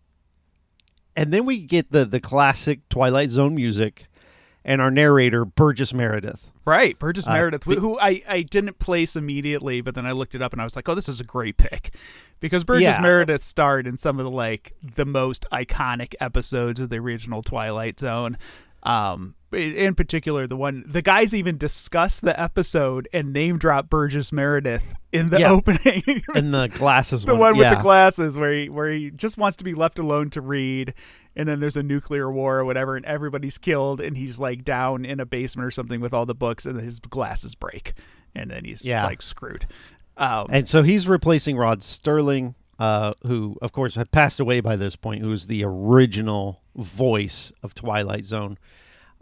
and 1.16 1.34
then 1.34 1.46
we 1.46 1.62
get 1.62 1.92
the 1.92 2.06
the 2.06 2.20
classic 2.20 2.88
Twilight 2.90 3.30
Zone 3.30 3.56
music, 3.56 4.08
and 4.66 4.82
our 4.82 4.92
narrator 4.92 5.46
Burgess 5.46 5.94
Meredith. 5.94 6.52
Right, 6.66 6.98
Burgess 7.00 7.28
Uh, 7.28 7.34
Meredith, 7.34 7.64
who 7.64 7.98
I, 8.00 8.24
I 8.28 8.42
didn't 8.42 8.80
place 8.80 9.16
immediately, 9.16 9.82
but 9.82 9.94
then 9.96 10.06
I 10.06 10.12
looked 10.12 10.34
it 10.36 10.42
up 10.42 10.52
and 10.52 10.62
I 10.62 10.66
was 10.66 10.76
like, 10.76 10.90
oh, 10.90 10.96
this 10.96 11.08
is 11.08 11.20
a 11.22 11.24
great 11.24 11.58
pick, 11.58 11.94
because 12.40 12.64
Burgess 12.64 12.84
Yeah. 12.96 13.02
Meredith 13.02 13.44
starred 13.44 13.86
in 13.88 13.96
some 13.96 14.20
of 14.20 14.26
the 14.26 14.32
like 14.32 14.74
the 14.82 15.06
most 15.06 15.46
iconic 15.52 16.16
episodes 16.20 16.80
of 16.80 16.90
the 16.90 16.98
original 16.98 17.44
Twilight 17.44 18.00
Zone. 18.00 18.38
Um, 18.84 19.36
in 19.56 19.96
particular, 19.96 20.48
the 20.48 20.56
one 20.58 20.84
the 20.88 21.02
guys 21.02 21.34
even 21.34 21.58
discuss 21.58 22.20
the 22.20 22.40
episode 22.40 23.08
and 23.14 23.34
name 23.34 23.58
drop 23.58 23.90
Burgess 23.90 24.32
Meredith 24.32 24.94
in 25.12 25.30
the 25.30 25.40
Yeah. 25.40 25.52
opening. 25.52 26.04
in 26.36 26.52
the 26.52 26.68
glasses 26.74 27.24
the 27.26 27.34
one, 27.34 27.40
one 27.40 27.58
with 27.58 27.66
yeah. 27.68 27.76
the 27.76 27.82
glasses 27.82 28.38
where 28.38 28.52
he 28.54 28.70
where 28.70 28.92
he 28.92 29.12
just 29.12 29.38
wants 29.38 29.58
to 29.58 29.64
be 29.64 29.74
left 29.74 29.98
alone 30.00 30.30
to 30.32 30.42
read 30.42 30.94
and 31.38 31.48
then 31.48 31.60
there's 31.60 31.78
a 31.78 31.84
nuclear 31.84 32.32
war 32.32 32.60
or 32.60 32.66
whatever 32.66 32.96
and 32.96 33.06
everybody's 33.06 33.58
killed 33.58 34.00
and 34.02 34.16
he's 34.18 34.40
like 34.40 34.64
down 34.64 35.04
in 35.06 35.20
a 35.20 35.26
basement 35.26 35.66
or 35.66 35.72
something 35.72 36.00
with 36.02 36.14
all 36.14 36.26
the 36.26 36.36
books 36.36 36.66
and 36.66 36.80
his 36.80 37.00
glasses 37.00 37.56
break 37.56 37.94
and 38.36 38.52
then 38.52 38.64
he's 38.66 38.86
Yeah. 38.86 39.06
like 39.06 39.22
screwed 39.22 39.66
um, 40.18 40.48
And 40.50 40.68
so 40.68 40.82
he's 40.84 41.08
replacing 41.10 41.58
Rod 41.58 41.82
Serling, 41.82 42.56
uh, 42.80 43.14
who, 43.28 43.58
of 43.62 43.74
course, 43.74 43.96
had 43.96 44.12
passed 44.12 44.40
away 44.40 44.62
by 44.62 44.78
this 44.78 44.96
point, 44.96 45.22
who 45.22 45.28
was 45.30 45.48
the 45.48 45.62
original 45.66 46.62
voice 46.74 47.52
of 47.64 47.74
Twilight 47.74 48.24
Zone. 48.24 48.58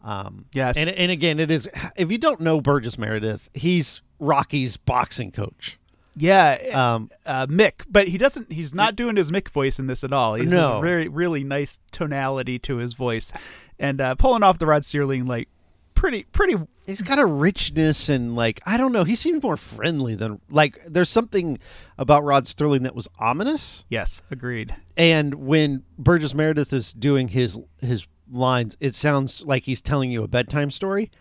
Um, 0.04 0.46
Yes. 0.54 0.78
And, 0.78 0.90
and 0.90 1.12
again, 1.12 1.40
it 1.40 1.50
is, 1.50 1.70
if 1.96 2.12
you 2.12 2.18
don't 2.18 2.42
know 2.42 2.60
Burgess 2.62 2.98
Meredith, 2.98 3.50
he's 3.54 4.02
Rocky's 4.20 4.78
boxing 4.78 5.32
coach. 5.32 5.80
yeah 6.16 6.58
Um, 6.74 7.10
uh, 7.26 7.48
Mick 7.48 7.86
but 7.90 8.08
he 8.08 8.18
doesn't 8.18 8.52
he's 8.52 8.74
not 8.74 8.96
doing 8.96 9.16
his 9.16 9.32
Mick 9.32 9.50
voice 9.50 9.80
in 9.80 9.88
this 9.88 10.04
at 10.04 10.14
all 10.14 10.36
he's 10.36 10.52
No. 10.54 10.78
a 10.78 10.82
very 10.82 11.08
really 11.10 11.44
nice 11.44 11.80
tonality 11.92 12.60
to 12.60 12.78
his 12.78 12.94
voice 12.94 13.32
and 13.80 14.00
uh, 14.00 14.14
pulling 14.16 14.44
off 14.44 14.60
the 14.60 14.66
Rod 14.68 14.84
Serling 14.84 15.28
like 15.28 15.50
pretty 15.96 16.24
pretty 16.32 16.56
he's 16.86 17.02
got 17.02 17.18
a 17.18 17.26
richness 17.26 18.10
and, 18.10 18.36
like, 18.36 18.60
I 18.66 18.76
don't 18.76 18.92
know, 18.92 19.06
he 19.06 19.16
seems 19.16 19.42
more 19.42 19.56
friendly 19.56 20.16
than, 20.16 20.42
like, 20.50 20.78
there's 20.86 21.08
something 21.10 21.58
about 21.98 22.26
Rod 22.26 22.44
Serling 22.44 22.84
that 22.84 22.94
was 22.94 23.08
ominous. 23.20 23.86
yes 23.90 24.22
agreed 24.30 24.76
And 24.98 25.34
when 25.36 25.84
Burgess 25.98 26.34
Meredith 26.34 26.72
is 26.74 26.92
doing 26.94 27.30
his 27.30 27.58
his 27.80 28.06
lines, 28.30 28.78
it 28.80 28.96
sounds 28.96 29.44
like 29.46 29.64
he's 29.64 29.82
telling 29.82 30.12
you 30.12 30.24
a 30.24 30.28
bedtime 30.28 30.72
story. 30.72 31.12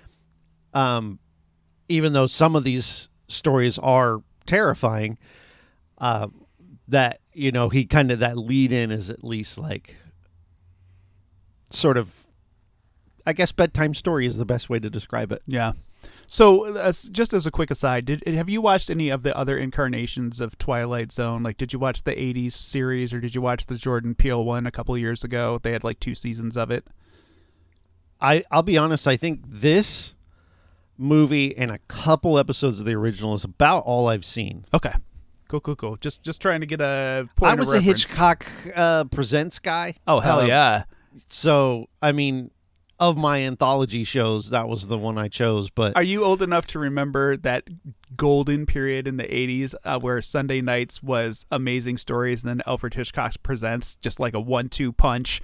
Um, 0.75 1.19
even 1.89 2.13
though 2.13 2.27
some 2.27 2.57
of 2.57 2.65
these 2.65 3.09
stories 3.29 3.79
are 3.79 4.23
terrifying, 4.47 5.19
uh, 5.99 6.29
that 6.89 7.21
you 7.33 7.53
know 7.53 7.69
he 7.69 7.85
kind 7.85 8.11
of 8.11 8.19
that 8.19 8.37
lead 8.37 8.73
in 8.73 8.91
is 8.91 9.11
at 9.11 9.23
least 9.25 9.59
like 9.59 9.97
sort 11.71 11.97
of, 11.97 12.15
I 13.27 13.33
guess 13.33 13.53
bedtime 13.53 13.95
story 13.95 14.27
is 14.27 14.37
the 14.37 14.45
best 14.45 14.69
way 14.69 14.79
to 14.79 14.91
describe 14.91 15.33
it. 15.33 15.43
Yeah. 15.47 15.73
So, 16.33 16.65
as, 16.77 17.11
just 17.11 17.35
as 17.35 17.45
a 17.45 17.51
quick 17.51 17.71
aside, 17.71 18.07
did 18.07 18.27
have 18.27 18.49
you 18.49 18.63
watched 18.63 18.89
any 18.89 19.11
of 19.11 19.23
the 19.23 19.37
other 19.37 19.59
incarnations 19.59 20.41
of 20.41 20.57
Twilight 20.57 21.13
Zone? 21.13 21.43
Like, 21.43 21.59
did 21.59 21.75
you 21.75 21.79
watch 21.79 22.05
the 22.05 22.13
'80s 22.13 22.53
series, 22.53 23.13
or 23.13 23.21
did 23.21 23.35
you 23.35 23.43
watch 23.43 23.67
the 23.67 23.75
Jordan 23.75 24.15
Peele 24.15 24.43
one 24.43 24.67
a 24.67 24.71
couple 24.71 24.97
years 24.97 25.23
ago? 25.25 25.61
They 25.63 25.73
had 25.73 25.85
like 25.85 26.01
two 26.01 26.15
seasons 26.15 26.57
of 26.57 26.71
it. 26.71 26.87
I 28.19 28.45
I'll 28.51 28.63
be 28.63 28.79
honest. 28.79 29.07
I 29.07 29.19
think 29.19 29.43
this 29.47 30.15
movie 30.97 31.55
and 31.55 31.71
a 31.71 31.81
couple 31.81 32.39
episodes 32.39 32.81
of 32.81 32.87
the 32.87 32.95
original 32.95 33.35
is 33.35 33.45
about 33.45 33.81
all 33.81 34.09
I've 34.09 34.25
seen. 34.25 34.65
Okay, 34.73 34.95
cool, 35.49 35.61
cool, 35.61 35.77
cool. 35.77 35.97
Just 35.97 36.23
just 36.23 36.41
trying 36.41 36.61
to 36.61 36.67
get 36.67 36.81
a 36.81 37.29
point. 37.37 37.51
I 37.51 37.53
of 37.53 37.59
was 37.59 37.75
a. 37.75 37.81
Hitchcock 37.83 38.47
uh, 38.75 39.05
presents 39.05 39.59
guy. 39.59 39.97
Oh 40.07 40.21
hell 40.21 40.41
Uh, 40.41 40.47
yeah! 40.47 40.85
So 41.29 41.91
I 42.01 42.13
mean, 42.13 42.53
of 43.11 43.17
my 43.17 43.41
anthology 43.43 44.05
shows, 44.05 44.51
that 44.51 44.69
was 44.69 44.87
the 44.87 44.99
one 44.99 45.19
I 45.19 45.29
chose. 45.29 45.71
But 45.71 45.97
Are 45.97 46.03
you 46.03 46.25
old 46.25 46.43
enough 46.43 46.67
to 46.69 46.79
remember 46.79 47.37
that 47.39 47.69
golden 48.17 48.67
period 48.67 49.07
in 49.09 49.17
the 49.17 49.25
'80s 49.25 49.75
uh, 49.85 49.99
where 49.99 50.21
Sunday 50.23 50.61
nights 50.61 51.03
was 51.03 51.45
Amazing 51.51 51.99
Stories, 51.99 52.43
and 52.43 52.49
then 52.51 52.63
Alfred 52.67 52.95
Hitchcock 52.95 53.35
presents 53.43 53.97
just 53.97 54.19
like 54.21 54.35
a 54.35 54.41
one-two 54.41 54.93
punch? 54.93 55.41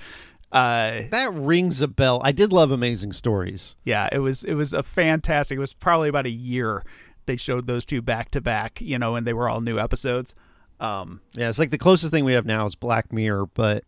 Uh, 0.50 1.02
that 1.10 1.32
rings 1.34 1.82
a 1.82 1.88
bell. 1.88 2.22
I 2.24 2.32
did 2.32 2.52
love 2.52 2.70
Amazing 2.70 3.12
Stories. 3.12 3.76
yeah, 3.84 4.08
it 4.10 4.18
was 4.20 4.44
it 4.44 4.54
was 4.54 4.72
a 4.72 4.82
fantastic. 4.82 5.56
It 5.56 5.60
was 5.60 5.74
probably 5.74 6.08
about 6.08 6.24
a 6.26 6.30
year 6.30 6.84
they 7.26 7.36
showed 7.36 7.66
those 7.66 7.84
two 7.84 8.00
back 8.00 8.30
to 8.30 8.40
back, 8.40 8.80
you 8.80 8.98
know, 8.98 9.14
and 9.14 9.26
they 9.26 9.34
were 9.34 9.48
all 9.50 9.60
new 9.60 9.78
episodes. 9.78 10.34
Um, 10.80 11.20
Yeah, 11.34 11.50
it's 11.50 11.58
like 11.58 11.68
the 11.70 11.76
closest 11.76 12.10
thing 12.12 12.24
we 12.24 12.32
have 12.32 12.46
now 12.46 12.64
is 12.64 12.74
Black 12.76 13.12
Mirror. 13.12 13.46
But 13.52 13.84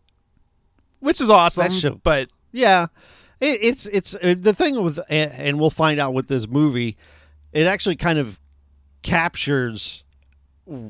which 0.99 1.19
is 1.19 1.29
awesome, 1.31 1.69
That 1.69 1.73
show- 1.73 1.99
but 2.03 2.29
yeah, 2.51 2.87
it, 3.41 3.59
it's 3.61 3.85
it's 3.87 4.15
uh, 4.15 4.35
the 4.37 4.53
thing 4.53 4.81
with, 4.81 4.99
and, 5.09 5.31
and 5.33 5.59
we'll 5.59 5.69
find 5.69 5.99
out 5.99 6.13
with 6.13 6.27
this 6.27 6.47
movie. 6.47 6.95
It 7.51 7.67
actually 7.67 7.97
kind 7.97 8.17
of 8.19 8.39
captures 9.01 10.03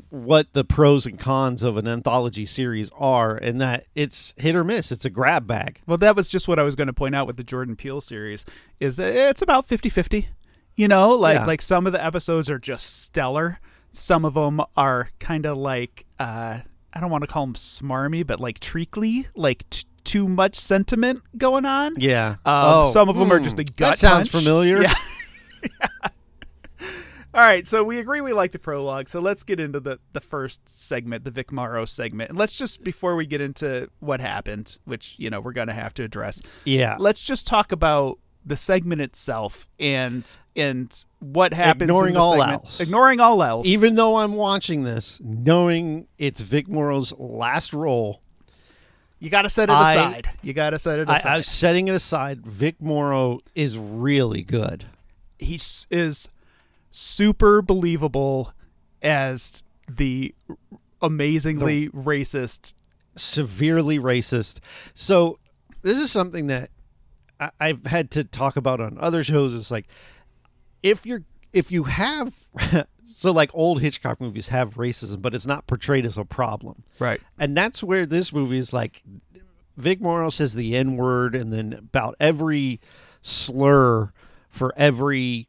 what 0.09 0.53
the 0.53 0.63
pros 0.63 1.05
and 1.05 1.17
cons 1.19 1.63
of 1.63 1.77
an 1.77 1.87
anthology 1.87 2.45
series 2.45 2.91
are, 2.95 3.35
and 3.35 3.59
that 3.61 3.85
it's 3.95 4.33
hit 4.37 4.55
or 4.55 4.63
miss. 4.63 4.91
It's 4.91 5.05
a 5.05 5.09
grab 5.09 5.47
bag. 5.47 5.79
well, 5.87 5.97
that 5.97 6.15
was 6.15 6.29
just 6.29 6.47
what 6.47 6.59
I 6.59 6.63
was 6.63 6.75
going 6.75 6.87
to 6.87 6.93
point 6.93 7.15
out 7.15 7.25
with 7.25 7.37
the 7.37 7.43
Jordan 7.43 7.75
Peele 7.75 8.01
series 8.01 8.45
is 8.79 8.99
it's 8.99 9.41
about 9.41 9.67
50-50. 9.67 10.27
You 10.75 10.87
know, 10.87 11.15
like 11.15 11.35
Yeah. 11.39 11.45
like 11.45 11.61
some 11.61 11.85
of 11.87 11.93
the 11.93 12.03
episodes 12.03 12.49
are 12.49 12.59
just 12.59 13.01
stellar. 13.03 13.59
Some 13.91 14.23
of 14.23 14.35
them 14.35 14.61
are 14.77 15.09
kind 15.19 15.45
of 15.45 15.57
like 15.57 16.05
uh 16.19 16.59
I 16.93 16.99
don't 16.99 17.09
want 17.09 17.23
to 17.23 17.27
call 17.27 17.45
them 17.45 17.55
smarmy, 17.55 18.25
but 18.27 18.39
like 18.39 18.59
treacly, 18.59 19.27
like 19.35 19.69
t- 19.69 19.85
too 20.11 20.27
much 20.27 20.55
sentiment 20.55 21.21
going 21.37 21.65
on. 21.65 21.93
Yeah. 21.97 22.35
Um, 22.45 22.87
some 22.87 23.07
of 23.07 23.15
them 23.15 23.31
are 23.31 23.39
just 23.39 23.55
hmm, 23.55 23.61
a 23.61 23.63
gut 23.63 23.77
That 23.91 23.97
sounds 23.97 24.29
punch. 24.29 24.43
familiar. 24.43 24.83
Yeah. 25.63 26.09
All 27.33 27.39
right, 27.39 27.65
so 27.65 27.81
we 27.81 27.99
agree 27.99 28.19
we 28.19 28.33
like 28.33 28.51
the 28.51 28.59
prologue. 28.59 29.07
So 29.07 29.21
let's 29.21 29.43
get 29.43 29.57
into 29.59 29.79
the 29.79 29.99
the 30.11 30.19
first 30.19 30.59
segment, 30.67 31.23
the 31.23 31.31
Vic 31.31 31.49
Morrow 31.53 31.85
segment. 31.85 32.29
And 32.29 32.37
let's 32.37 32.57
just 32.57 32.83
before 32.83 33.15
we 33.15 33.25
get 33.25 33.39
into 33.39 33.89
what 33.99 34.19
happened, 34.19 34.77
which, 34.83 35.15
you 35.17 35.29
know, 35.29 35.39
we're 35.39 35.53
going 35.53 35.67
to 35.69 35.73
have 35.73 35.93
to 35.93 36.03
address. 36.03 36.41
Yeah. 36.65 36.97
Let's 36.99 37.21
just 37.21 37.47
talk 37.47 37.71
about 37.71 38.19
the 38.45 38.57
segment 38.57 38.99
itself 38.99 39.65
and 39.79 40.37
and 40.57 41.05
what 41.19 41.53
happens 41.53 41.83
in 41.83 41.89
Ignoring 41.89 42.17
all 42.17 42.31
segment. 42.31 42.51
else. 42.51 42.79
Ignoring 42.81 43.19
all 43.21 43.41
else. 43.43 43.65
Even 43.65 43.95
though 43.95 44.17
I'm 44.17 44.33
watching 44.33 44.83
this, 44.83 45.21
knowing 45.23 46.07
it's 46.17 46.41
Vic 46.41 46.67
Morrow's 46.67 47.13
last 47.17 47.71
role, 47.71 48.23
you 49.21 49.29
got 49.29 49.43
to 49.43 49.49
set 49.49 49.69
it 49.69 49.73
I- 49.73 49.91
aside. 49.93 50.29
You 50.41 50.51
got 50.51 50.71
to 50.71 50.79
set 50.79 50.99
it 50.99 51.07
aside. 51.07 51.25
I'm 51.37 51.43
setting 51.43 51.87
it 51.87 51.95
aside. 51.95 52.45
Vic 52.45 52.75
Morrow 52.81 53.39
is 53.55 53.77
really 53.77 54.41
good. 54.43 54.85
he 55.39 55.55
is 55.89 56.27
super 56.91 57.61
believable 57.61 58.53
as 59.01 59.63
the 59.89 60.33
amazingly 61.01 61.87
racist. 61.89 62.73
severely 63.15 63.97
racist. 63.99 64.59
So 64.93 65.37
this 65.81 65.97
is 65.97 66.11
something 66.11 66.47
that 66.47 66.69
I, 67.39 67.49
I've 67.59 67.85
had 67.85 68.11
to 68.11 68.23
talk 68.23 68.55
about 68.57 68.79
on 68.81 68.97
other 68.99 69.23
shows. 69.23 69.53
It's 69.55 69.71
like 69.71 69.87
if 70.83 71.05
you're 71.05 71.23
if 71.53 71.71
you 71.71 71.83
have 71.83 72.33
so 73.05 73.31
like 73.31 73.49
old 73.53 73.81
Hitchcock 73.81 74.19
movies 74.21 74.47
have 74.49 74.75
racism, 74.75 75.21
but 75.21 75.33
it's 75.35 75.45
not 75.45 75.67
portrayed 75.67 76.05
as 76.05 76.17
a 76.17 76.25
problem, 76.25 76.83
Right. 76.99 77.21
and 77.37 77.55
that's 77.55 77.83
where 77.83 78.05
this 78.05 78.31
movie 78.33 78.57
is 78.57 78.73
like. 78.73 79.03
Vic 79.77 80.01
Morrow 80.01 80.29
says 80.29 80.53
the 80.53 80.75
N 80.75 80.97
word, 80.97 81.33
and 81.33 81.51
then 81.51 81.71
about 81.73 82.15
every 82.19 82.79
slur 83.21 84.11
for 84.49 84.73
every, 84.75 85.47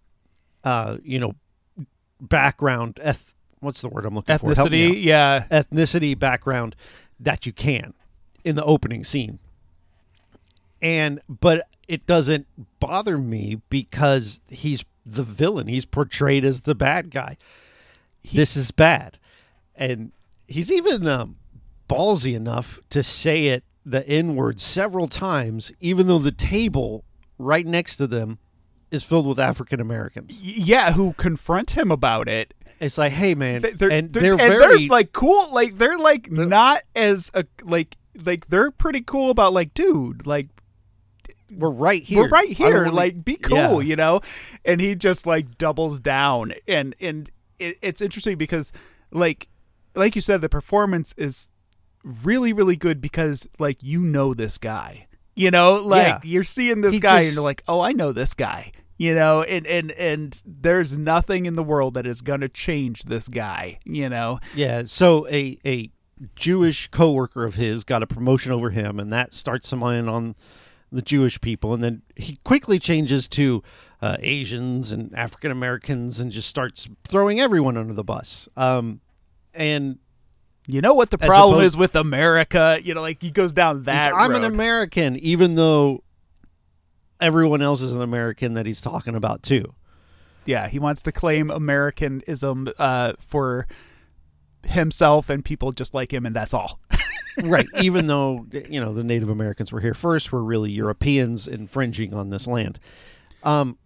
uh, 0.62 0.98
you 1.02 1.18
know, 1.18 1.34
background. 2.20 2.98
Eth- 3.02 3.34
what's 3.58 3.80
the 3.82 3.88
word 3.88 4.04
I'm 4.06 4.14
looking 4.14 4.38
for? 4.38 4.46
Me 4.46 4.52
out 4.52 4.56
Ethnicity, 4.68 5.02
yeah. 5.04 5.44
ethnicity 5.50 6.18
background 6.18 6.76
that 7.18 7.46
you 7.46 7.52
can 7.52 7.94
in 8.44 8.54
the 8.54 8.64
opening 8.64 9.02
scene. 9.02 9.40
And 10.80 11.20
but 11.28 11.66
it 11.88 12.06
doesn't 12.06 12.46
bother 12.80 13.18
me 13.18 13.60
because 13.70 14.40
he's 14.48 14.84
the 15.04 15.22
villain. 15.22 15.66
He's 15.66 15.84
portrayed 15.84 16.44
as 16.44 16.62
the 16.62 16.74
bad 16.74 17.10
guy. 17.10 17.36
this 18.32 18.56
is 18.56 18.70
bad. 18.70 19.18
And 19.74 20.12
he's 20.46 20.70
even 20.70 21.06
um, 21.08 21.36
ballsy 21.88 22.34
enough 22.34 22.78
to 22.90 23.02
say 23.02 23.46
it 23.48 23.64
the 23.84 24.06
N 24.08 24.36
word 24.36 24.60
several 24.60 25.08
times, 25.08 25.72
even 25.80 26.06
though 26.06 26.18
the 26.20 26.30
table 26.30 27.04
right 27.38 27.66
next 27.66 27.96
to 27.96 28.06
them 28.06 28.38
is 28.92 29.02
filled 29.02 29.26
with 29.26 29.40
African 29.40 29.80
Americans. 29.80 30.40
Yeah, 30.42 30.92
who 30.92 31.14
confront 31.14 31.72
him 31.72 31.90
about 31.90 32.28
it. 32.28 32.54
It's 32.78 32.98
like, 32.98 33.12
hey 33.12 33.34
man, 33.34 33.62
They- 33.62 33.72
They're, 33.72 33.90
and 33.90 34.12
they're, 34.12 34.22
they're, 34.22 34.32
and 34.32 34.40
very 34.40 34.76
they're 34.78 34.88
like 34.88 35.12
cool. 35.12 35.52
Like 35.52 35.78
they're 35.78 35.98
like 35.98 36.30
not 36.30 36.82
as 36.94 37.30
a 37.34 37.44
like 37.62 37.96
like 38.24 38.46
they're 38.48 38.70
pretty 38.70 39.00
cool 39.00 39.30
about 39.30 39.52
like 39.52 39.72
dude 39.74 40.26
like 40.26 40.48
we're 41.56 41.70
right 41.70 42.02
here. 42.02 42.22
we're 42.22 42.28
right 42.28 42.48
here 42.50 42.86
like 42.86 43.24
be 43.24 43.36
cool 43.36 43.82
Yeah. 43.82 43.88
you 43.90 43.96
know 43.96 44.20
and 44.64 44.80
he 44.80 44.94
just 44.94 45.26
like 45.26 45.58
doubles 45.58 46.00
down 46.00 46.52
and 46.66 46.94
and 47.00 47.30
it, 47.58 47.76
it's 47.82 48.00
interesting 48.00 48.36
because 48.38 48.72
like 49.10 49.48
like 49.94 50.14
you 50.14 50.20
said 50.20 50.40
the 50.40 50.48
performance 50.48 51.14
is 51.16 51.48
really 52.04 52.52
really 52.52 52.76
good 52.76 53.00
because 53.00 53.46
like 53.58 53.82
you 53.82 54.00
know 54.00 54.34
this 54.34 54.58
guy 54.58 55.06
You 55.34 55.50
know, 55.50 55.74
like 55.76 56.06
Yeah. 56.06 56.20
you're 56.24 56.44
seeing 56.44 56.80
this 56.82 56.94
He 56.94 57.00
guy 57.00 57.20
and 57.22 57.32
you're 57.34 57.42
like, 57.42 57.62
"Oh, 57.66 57.80
I 57.80 57.92
know 57.92 58.12
this 58.12 58.34
guy." 58.34 58.72
You 58.98 59.14
know, 59.14 59.42
and 59.42 59.66
and 59.66 59.90
and 59.92 60.42
there's 60.44 60.94
nothing 60.96 61.46
in 61.46 61.56
the 61.56 61.62
world 61.62 61.94
that 61.94 62.06
is 62.06 62.20
going 62.20 62.40
to 62.42 62.50
change 62.50 63.04
this 63.04 63.28
guy, 63.28 63.78
you 63.86 64.10
know. 64.10 64.40
Yeah, 64.54 64.82
so 64.84 65.26
a 65.28 65.58
a 65.64 65.88
Jewish 66.36 66.88
coworker 66.88 67.44
of 67.44 67.54
his 67.54 67.82
got 67.82 68.02
a 68.02 68.06
promotion 68.06 68.52
over 68.52 68.68
him, 68.70 69.00
and 69.00 69.10
that 69.10 69.32
starts 69.32 69.72
him 69.72 69.82
in 69.84 70.06
on 70.06 70.34
the 70.92 71.02
Jewish 71.02 71.40
people, 71.40 71.74
and 71.74 71.82
then 71.82 72.02
he 72.16 72.38
quickly 72.44 72.78
changes 72.78 73.26
to 73.28 73.62
uh, 74.00 74.16
Asians 74.20 74.92
and 74.92 75.12
African 75.14 75.50
Americans, 75.50 76.20
and 76.20 76.30
just 76.30 76.48
starts 76.48 76.88
throwing 77.08 77.40
everyone 77.40 77.76
under 77.76 77.94
the 77.94 78.04
bus. 78.04 78.48
Um, 78.56 79.00
and 79.54 79.98
You 80.66 80.80
know 80.80 80.94
what 80.94 81.10
the 81.10 81.18
problem 81.18 81.54
opposed- 81.60 81.74
is 81.74 81.76
with 81.76 81.96
America? 81.96 82.78
You 82.82 82.94
know, 82.94 83.00
like 83.00 83.20
he 83.22 83.30
goes 83.30 83.52
down 83.52 83.82
that 83.82 84.12
I'm 84.14 84.34
an. 84.34 84.44
American, 84.44 85.16
even 85.16 85.54
though 85.54 86.02
everyone 87.20 87.62
else 87.62 87.80
is 87.80 87.92
an 87.92 88.02
American 88.02 88.54
that 88.54 88.66
he's 88.66 88.80
talking 88.80 89.14
about 89.14 89.42
too. 89.42 89.74
yeah, 90.44 90.68
he 90.68 90.78
wants 90.80 91.02
to 91.02 91.12
claim 91.12 91.50
Americanism 91.50 92.68
uh, 92.78 93.12
for 93.18 93.66
himself 94.64 95.30
and 95.30 95.44
people 95.44 95.70
just 95.72 95.94
like 95.94 96.12
him, 96.12 96.26
and 96.26 96.34
that's 96.34 96.52
all. 96.54 96.80
Right 97.42 97.66
even 97.80 98.06
though 98.06 98.46
you 98.68 98.80
know 98.80 98.92
the 98.92 99.04
native 99.04 99.28
americans 99.28 99.72
were 99.72 99.80
here 99.80 99.94
first 99.94 100.32
were 100.32 100.42
really 100.42 100.70
europeans 100.70 101.46
infringing 101.48 102.12
on 102.14 102.30
this 102.30 102.46
land. 102.46 102.78
Um 103.42 103.78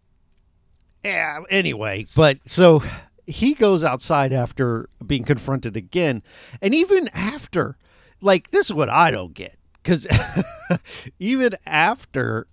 yeah 1.05 1.41
anyway 1.51 2.05
but 2.17 2.39
so 2.47 2.83
he 3.27 3.55
goes 3.55 3.83
outside 3.85 4.33
after 4.33 4.89
being 5.05 5.25
confronted 5.25 5.77
again 5.77 6.23
and 6.61 6.75
even 6.75 7.09
after 7.13 7.77
like 8.21 8.51
this 8.51 8.67
is 8.67 8.73
what 8.73 8.89
i 8.89 9.11
don't 9.11 9.35
get 9.35 9.57
because 9.83 10.07
even 11.19 11.55
after 11.65 12.47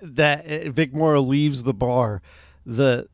that 0.00 0.46
uh, 0.46 0.70
vic 0.70 0.92
morrow 0.92 1.20
leaves 1.20 1.62
the 1.62 1.74
bar 1.74 2.20
the 2.66 3.08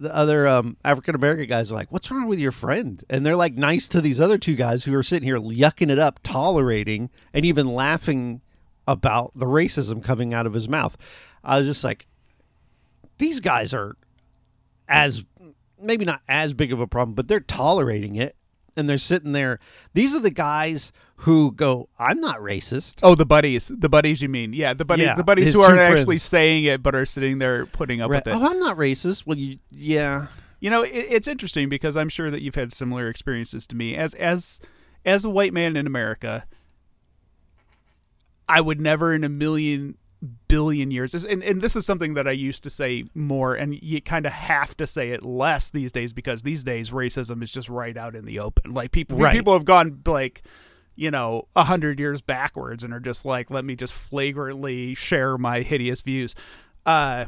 the 0.00 0.14
other 0.14 0.48
um, 0.48 0.78
African 0.84 1.14
American 1.14 1.46
guys 1.46 1.70
are 1.70 1.74
like, 1.74 1.92
"What's 1.92 2.10
wrong 2.10 2.26
with 2.26 2.38
your 2.38 2.52
friend?" 2.52 3.04
And 3.10 3.24
they're 3.24 3.36
like 3.36 3.54
nice 3.54 3.86
to 3.88 4.00
these 4.00 4.20
other 4.20 4.38
two 4.38 4.56
guys 4.56 4.84
who 4.84 4.94
are 4.94 5.02
sitting 5.02 5.28
here 5.28 5.38
yucking 5.38 5.90
it 5.90 5.98
up, 5.98 6.20
tolerating 6.22 7.10
and 7.34 7.44
even 7.44 7.74
laughing 7.74 8.40
about 8.88 9.32
the 9.36 9.46
racism 9.46 10.02
coming 10.02 10.32
out 10.32 10.46
of 10.46 10.54
his 10.54 10.68
mouth. 10.68 10.96
I 11.44 11.58
was 11.58 11.66
just 11.66 11.84
like, 11.84 12.06
these 13.18 13.40
guys 13.40 13.74
are 13.74 13.96
as 14.88 15.24
maybe 15.80 16.04
not 16.04 16.22
as 16.28 16.54
big 16.54 16.72
of 16.72 16.80
a 16.80 16.86
problem, 16.86 17.14
but 17.14 17.28
they're 17.28 17.40
tolerating 17.40 18.16
it 18.16 18.36
and 18.76 18.88
they're 18.88 18.98
sitting 18.98 19.32
there. 19.32 19.60
These 19.92 20.14
are 20.14 20.20
the 20.20 20.30
guys 20.30 20.92
who 21.24 21.52
go, 21.52 21.88
"I'm 21.98 22.20
not 22.20 22.38
racist." 22.38 22.96
Oh, 23.02 23.14
the 23.14 23.26
buddies, 23.26 23.70
the 23.74 23.88
buddies. 23.88 24.22
You 24.22 24.28
mean? 24.28 24.52
Yeah, 24.52 24.72
the 24.74 24.84
buddies, 24.84 25.04
Yeah, 25.06 25.14
the 25.16 25.24
buddies 25.24 25.52
who 25.52 25.62
aren't 25.62 25.78
actually 25.80 26.18
saying 26.18 26.64
it 26.64 26.82
but 26.82 26.94
are 26.94 27.04
sitting 27.06 27.38
there 27.38 27.66
putting 27.66 28.00
up 28.00 28.10
Right. 28.10 28.24
with 28.24 28.34
it. 28.34 28.38
Oh, 28.38 28.50
I'm 28.50 28.58
not 28.60 28.76
racist. 28.76 29.26
Well, 29.26 29.36
you, 29.38 29.58
yeah, 29.70 30.26
You 30.60 30.68
know, 30.70 30.82
it, 30.82 30.90
it's 30.92 31.28
interesting 31.28 31.68
because 31.68 31.96
I'm 31.96 32.08
sure 32.08 32.30
that 32.30 32.42
you've 32.42 32.54
had 32.54 32.72
similar 32.72 33.08
experiences 33.08 33.66
to 33.68 33.76
me 33.76 33.96
as 33.96 34.14
as 34.14 34.60
as 35.04 35.24
a 35.24 35.30
white 35.30 35.52
man 35.54 35.76
in 35.76 35.86
America. 35.86 36.44
I 38.48 38.60
would 38.60 38.80
never 38.80 39.14
in 39.14 39.24
a 39.24 39.28
million 39.28 39.96
billion 40.48 40.90
years 40.90 41.14
and, 41.14 41.42
and 41.42 41.62
this 41.62 41.74
is 41.74 41.86
something 41.86 42.12
that 42.12 42.28
I 42.28 42.32
used 42.32 42.62
to 42.64 42.68
say 42.70 43.04
more 43.14 43.54
and 43.54 43.74
you 43.82 44.02
kind 44.02 44.26
of 44.26 44.32
have 44.32 44.76
to 44.76 44.86
say 44.86 45.12
it 45.12 45.24
less 45.24 45.70
these 45.70 45.92
days 45.92 46.12
because 46.12 46.42
these 46.42 46.62
days 46.62 46.90
racism 46.90 47.42
is 47.42 47.50
just 47.50 47.70
right 47.70 47.96
out 47.96 48.14
in 48.14 48.26
the 48.26 48.38
open 48.38 48.74
like 48.74 48.90
people 48.90 49.16
Right. 49.16 49.32
people 49.32 49.54
have 49.54 49.64
gone 49.64 50.02
like 50.04 50.42
you 51.00 51.10
know 51.10 51.48
a 51.56 51.64
hundred 51.64 51.98
years 51.98 52.20
backwards 52.20 52.84
and 52.84 52.92
are 52.92 53.00
just 53.00 53.24
like 53.24 53.50
let 53.50 53.64
me 53.64 53.74
just 53.74 53.94
flagrantly 53.94 54.94
share 54.94 55.38
my 55.38 55.62
hideous 55.62 56.02
views. 56.02 56.34
Uh 56.84 57.24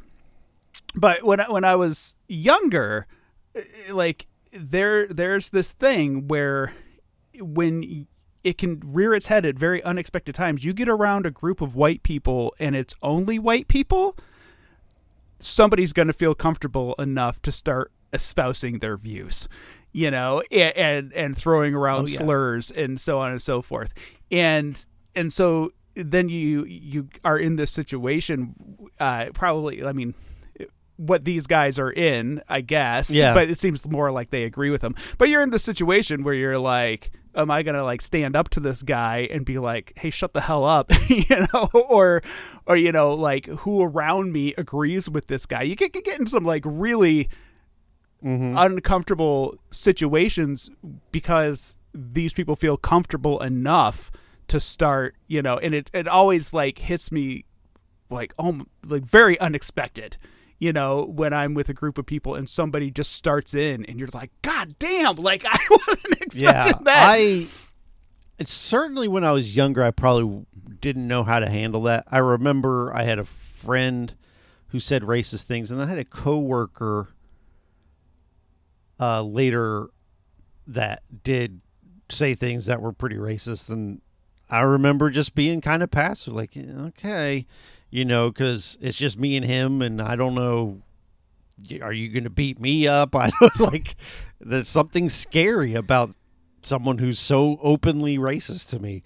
but 0.95 1.23
when 1.23 1.41
I, 1.41 1.51
when 1.51 1.65
I 1.65 1.75
was 1.75 2.15
younger, 2.29 3.07
eh, 3.55 3.63
like 3.91 4.27
there 4.53 5.07
there's 5.07 5.49
this 5.51 5.73
thing 5.73 6.29
where 6.29 6.75
when 7.41 8.07
it 8.45 8.59
can 8.59 8.83
rear 8.85 9.15
its 9.15 9.27
head 9.27 9.47
at 9.47 9.55
very 9.55 9.83
unexpected 9.83 10.35
times, 10.35 10.67
you 10.67 10.75
get 10.75 10.89
around 10.89 11.25
a 11.25 11.31
group 11.31 11.63
of 11.63 11.75
white 11.75 12.03
people 12.03 12.55
and 12.59 12.77
it's 12.77 12.95
only 13.03 13.39
white 13.39 13.69
people, 13.69 14.17
somebody's 15.41 15.95
going 15.95 16.09
to 16.09 16.13
feel 16.13 16.35
comfortable 16.35 16.95
enough 16.99 17.41
to 17.41 17.51
start 17.51 17.91
espousing 18.13 18.81
their 18.81 18.99
views, 18.99 19.49
you 19.93 20.11
know, 20.11 20.43
and 20.51 20.77
and, 20.77 21.13
and 21.13 21.37
throwing 21.37 21.75
around 21.75 22.09
Oh, 22.09 22.11
yeah. 22.11 22.19
slurs 22.19 22.71
and 22.71 22.99
so 22.99 23.19
on 23.19 23.31
and 23.31 23.41
so 23.43 23.63
forth. 23.63 23.93
And 24.31 24.83
and 25.15 25.33
so 25.33 25.71
then 25.95 26.29
you 26.29 26.65
you 26.65 27.09
are 27.25 27.39
in 27.39 27.57
this 27.57 27.71
situation 27.71 28.55
uh 28.99 29.27
probably 29.35 29.85
I 29.85 29.93
mean 29.93 30.15
what 30.97 31.25
these 31.25 31.47
guys 31.47 31.79
are 31.79 31.91
in, 31.91 32.41
I 32.49 32.61
guess. 32.61 33.11
Yeah. 33.11 33.35
But 33.35 33.51
it 33.51 33.59
seems 33.59 33.89
more 33.91 34.11
like 34.13 34.31
they 34.31 34.45
agree 34.45 34.71
with 34.71 34.83
them. 34.83 34.95
But 35.19 35.29
you're 35.31 35.43
in 35.43 35.51
the 35.51 35.59
situation 35.59 36.23
where 36.23 36.35
you're 36.35 36.59
like, 36.59 37.11
am 37.35 37.51
I 37.51 37.63
gonna 37.63 37.83
like 37.83 38.01
stand 38.03 38.37
up 38.37 38.51
to 38.51 38.61
this 38.61 38.83
guy 38.83 39.27
and 39.31 39.45
be 39.45 39.59
like, 39.59 39.95
hey, 39.97 40.11
shut 40.11 40.33
the 40.33 40.41
hell 40.41 40.65
up, 40.65 40.93
you 41.09 41.25
know, 41.53 41.69
or 41.73 42.23
or 42.67 42.77
you 42.77 42.93
know, 42.93 43.15
like 43.15 43.47
who 43.47 43.83
around 43.83 44.33
me 44.33 44.55
agrees 44.57 45.11
with 45.11 45.27
this 45.27 45.45
guy? 45.45 45.63
You 45.63 45.75
get, 45.77 45.93
get 45.93 46.21
in 46.21 46.27
some 46.27 46.45
like 46.45 46.63
really 46.65 47.29
Mm-hmm. 48.25 48.57
uncomfortable 48.57 49.59
situations 49.71 50.71
because 51.11 51.75
these 51.93 52.33
people 52.33 52.55
feel 52.55 52.77
comfortable 52.77 53.43
enough 53.43 54.11
to 54.49 54.61
start, 54.61 55.17
you 55.27 55.43
know, 55.43 55.59
and 55.59 55.75
it 55.75 55.91
it 55.93 56.07
always 56.07 56.53
like 56.53 56.79
hits 56.79 57.11
me 57.11 57.45
like 58.11 58.35
oh 58.39 58.67
like 58.85 59.03
very 59.03 59.41
unexpected 59.41 60.19
you 60.59 60.71
know 60.71 61.07
when 61.07 61.33
i'm 61.33 61.55
with 61.55 61.71
a 61.71 61.73
group 61.73 61.97
of 61.97 62.05
people 62.05 62.35
and 62.35 62.47
somebody 62.47 62.91
just 62.91 63.13
starts 63.13 63.55
in 63.55 63.87
and 63.87 63.99
you're 63.99 64.11
like 64.13 64.31
god 64.43 64.79
damn 64.79 65.17
like 65.17 65.43
i 65.49 65.59
wasn't 65.71 66.21
expecting 66.21 66.43
yeah. 66.43 66.79
that 66.83 67.09
I 67.09 67.47
it's 68.43 68.53
certainly 68.53 69.07
when 69.07 69.23
I 69.23 69.31
was 69.31 69.55
younger, 69.55 69.85
I 69.85 69.93
probably 69.93 70.45
didn't 70.81 71.07
know 71.07 71.23
how 71.23 71.39
to 71.39 71.49
handle 71.49 71.83
that. 71.83 72.05
I 72.11 72.19
remember 72.19 72.93
I 72.93 73.05
had 73.05 73.21
a 73.21 73.25
friend 73.25 74.13
who 74.69 74.81
said 74.81 75.03
racist 75.03 75.45
things, 75.45 75.71
and 75.71 75.81
I 75.81 75.87
had 75.87 75.99
a 75.99 76.05
coworker 76.05 77.11
uh, 79.01 79.23
later 79.23 79.89
that 80.67 81.03
did 81.25 81.61
say 82.09 82.35
things 82.35 82.67
that 82.67 82.81
were 82.81 82.93
pretty 82.93 83.17
racist, 83.17 83.69
and 83.69 84.01
I 84.51 84.61
remember 84.61 85.11
just 85.11 85.35
being 85.35 85.61
kind 85.61 85.83
of 85.83 85.91
passive, 85.91 86.35
like 86.35 86.57
okay, 86.57 87.47
you 87.91 88.05
know, 88.05 88.31
because 88.31 88.79
it's 88.81 88.97
just 88.99 89.19
me 89.19 89.37
and 89.37 89.45
him, 89.45 89.83
and 89.83 90.01
I 90.01 90.17
don't 90.17 90.35
know. 90.35 90.83
Are 91.81 91.93
you 91.93 92.09
going 92.09 92.25
to 92.25 92.31
beat 92.31 92.59
me 92.61 92.87
up? 92.89 93.15
I 93.17 93.31
don't 93.41 93.61
like. 93.61 93.95
There's 94.41 94.69
something 94.69 95.09
scary 95.09 95.75
about 95.75 96.15
someone 96.63 96.99
who's 96.99 97.19
so 97.19 97.59
openly 97.63 98.19
racist 98.19 98.69
to 98.69 98.79
me. 98.79 99.03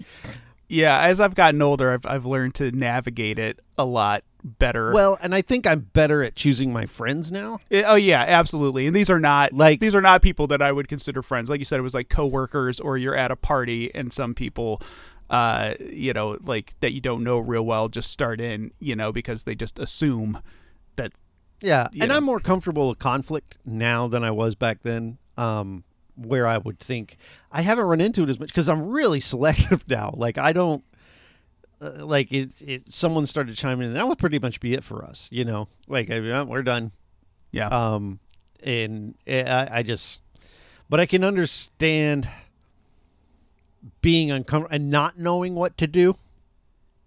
yeah 0.68 1.01
as 1.01 1.20
i've 1.22 1.35
gotten 1.35 1.62
older 1.62 1.92
i've, 1.92 2.05
I've 2.05 2.27
learned 2.27 2.55
to 2.57 2.70
navigate 2.70 3.38
it 3.38 3.61
a 3.79 3.85
lot 3.87 4.25
better 4.47 4.93
Well, 4.93 5.19
and 5.21 5.35
I 5.35 5.43
think 5.43 5.67
I'm 5.67 5.81
better 5.93 6.23
at 6.23 6.37
choosing 6.37 6.73
my 6.73 6.87
friends 6.87 7.31
now. 7.33 7.59
Eh, 7.71 7.83
oh 7.87 7.97
yeah 7.97 8.25
absolutely 8.27 8.87
and 8.87 8.95
these 8.97 9.11
are 9.11 9.19
not 9.21 9.53
Like- 9.53 9.81
these 9.81 9.95
are 9.95 10.01
not 10.01 10.23
people 10.23 10.47
that 10.49 10.63
i 10.63 10.71
would 10.73 10.89
consider 10.89 11.21
friends 11.23 11.51
like 11.51 11.59
you 11.59 11.65
said 11.65 11.79
it 11.79 11.83
was 11.83 11.95
like 11.95 12.09
coworkers 12.09 12.79
or 12.81 12.97
you're 12.97 13.15
at 13.17 13.31
a 13.31 13.37
party 13.37 13.93
and 13.95 14.13
some 14.13 14.35
people 14.35 14.81
uh 15.31 15.75
you 15.81 16.13
know 16.13 16.39
like 16.45 16.75
that 16.81 16.93
you 16.93 17.01
don't 17.01 17.25
know 17.25 17.39
real 17.39 17.65
well 17.67 17.89
just 17.89 18.11
start 18.11 18.41
in 18.41 18.71
you 18.79 18.95
know 18.95 19.11
because 19.13 19.43
they 19.45 19.55
just 19.55 19.79
assume 19.79 20.41
that 20.97 21.13
Yeah, 21.61 21.89
and 22.01 22.09
know. 22.11 22.17
I'm 22.17 22.25
more 22.25 22.39
comfortable 22.41 22.89
with 22.91 22.99
conflict 23.01 23.59
now 23.65 24.07
than 24.09 24.23
I 24.23 24.31
was 24.31 24.55
back 24.55 24.83
then. 24.83 25.19
Um, 25.37 25.85
where 26.15 26.47
I 26.47 26.57
would 26.57 26.79
think 26.81 27.19
I 27.53 27.61
haven't 27.63 27.85
run 27.85 28.01
into 28.01 28.23
it 28.23 28.31
as 28.31 28.41
much 28.41 28.49
because 28.49 28.69
I'm 28.71 28.87
really 28.89 29.21
selective 29.35 29.87
now. 29.89 30.15
Like 30.17 30.39
I 30.39 30.53
don't 30.55 30.83
uh, 31.81 32.05
like 32.05 32.33
it, 32.33 32.51
it. 32.61 32.89
Someone 32.89 33.27
started 33.27 33.57
chiming 33.57 33.89
in. 33.89 33.95
That 33.95 34.09
would 34.09 34.19
pretty 34.19 34.39
much 34.39 34.61
be 34.61 34.75
it 34.75 34.85
for 34.85 35.05
us. 35.05 35.29
You 35.33 35.45
know, 35.45 35.69
like 35.89 36.11
I 36.11 36.21
mean, 36.21 36.49
we're 36.49 36.62
done. 36.62 36.93
yeah 37.53 37.69
Um, 37.69 38.19
and 38.62 39.15
I, 39.27 39.69
I 39.71 39.83
just, 39.83 40.23
but 40.89 41.01
I 41.01 41.07
can 41.07 41.23
understand 41.25 42.29
being 44.01 44.31
uncomfortable 44.31 44.75
and 44.75 44.91
not 44.91 45.19
knowing 45.19 45.55
what 45.55 45.77
to 45.79 45.87
do. 45.87 46.17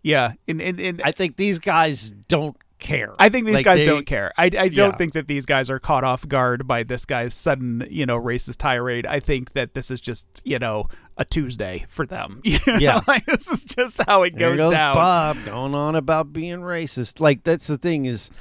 yeah 0.04 0.34
and 0.48 0.62
and, 0.62 0.80
and 0.80 1.02
I 1.04 1.12
think 1.12 1.36
these 1.36 1.60
guys 1.60 2.12
don't 2.28 2.56
care. 2.80 3.14
I 3.20 3.30
think 3.30 3.46
these 3.46 3.56
Like, 3.56 3.66
guys 3.66 3.82
they- 3.82 3.86
don't 3.86 4.06
care. 4.06 4.32
I, 4.38 4.46
I 4.46 4.50
don't 4.50 4.74
Yeah. 4.74 4.92
think 4.96 5.14
that 5.14 5.28
these 5.28 5.46
guys 5.46 5.70
are 5.70 5.80
caught 5.80 6.04
off 6.04 6.28
guard 6.28 6.68
by 6.68 6.84
this 6.84 7.06
guy's 7.06 7.34
sudden, 7.34 7.86
you 7.90 8.06
know, 8.06 8.20
racist 8.20 8.58
tirade. 8.58 9.06
I 9.06 9.20
think 9.20 9.52
that 9.54 9.74
this 9.74 9.92
is 9.92 10.02
just, 10.02 10.28
you 10.44 10.58
know, 10.60 10.88
a 11.18 11.26
Tuesday 11.26 11.86
for 11.90 12.06
them. 12.06 12.40
You 12.46 12.58
know? 12.66 12.76
Yeah. 12.78 13.02
like, 13.08 13.26
this 13.26 13.50
is 13.50 13.64
just 13.64 14.02
how 14.08 14.24
it 14.24 14.36
goes, 14.38 14.58
goes 14.58 14.72
down. 14.72 14.96
Bob 14.96 15.38
going 15.46 15.76
on 15.76 15.96
about 15.96 16.34
being 16.34 16.60
racist. 16.62 17.20
Like 17.20 17.44
that's 17.44 17.68
the 17.68 17.78
thing 17.78 18.06
is, 18.06 18.32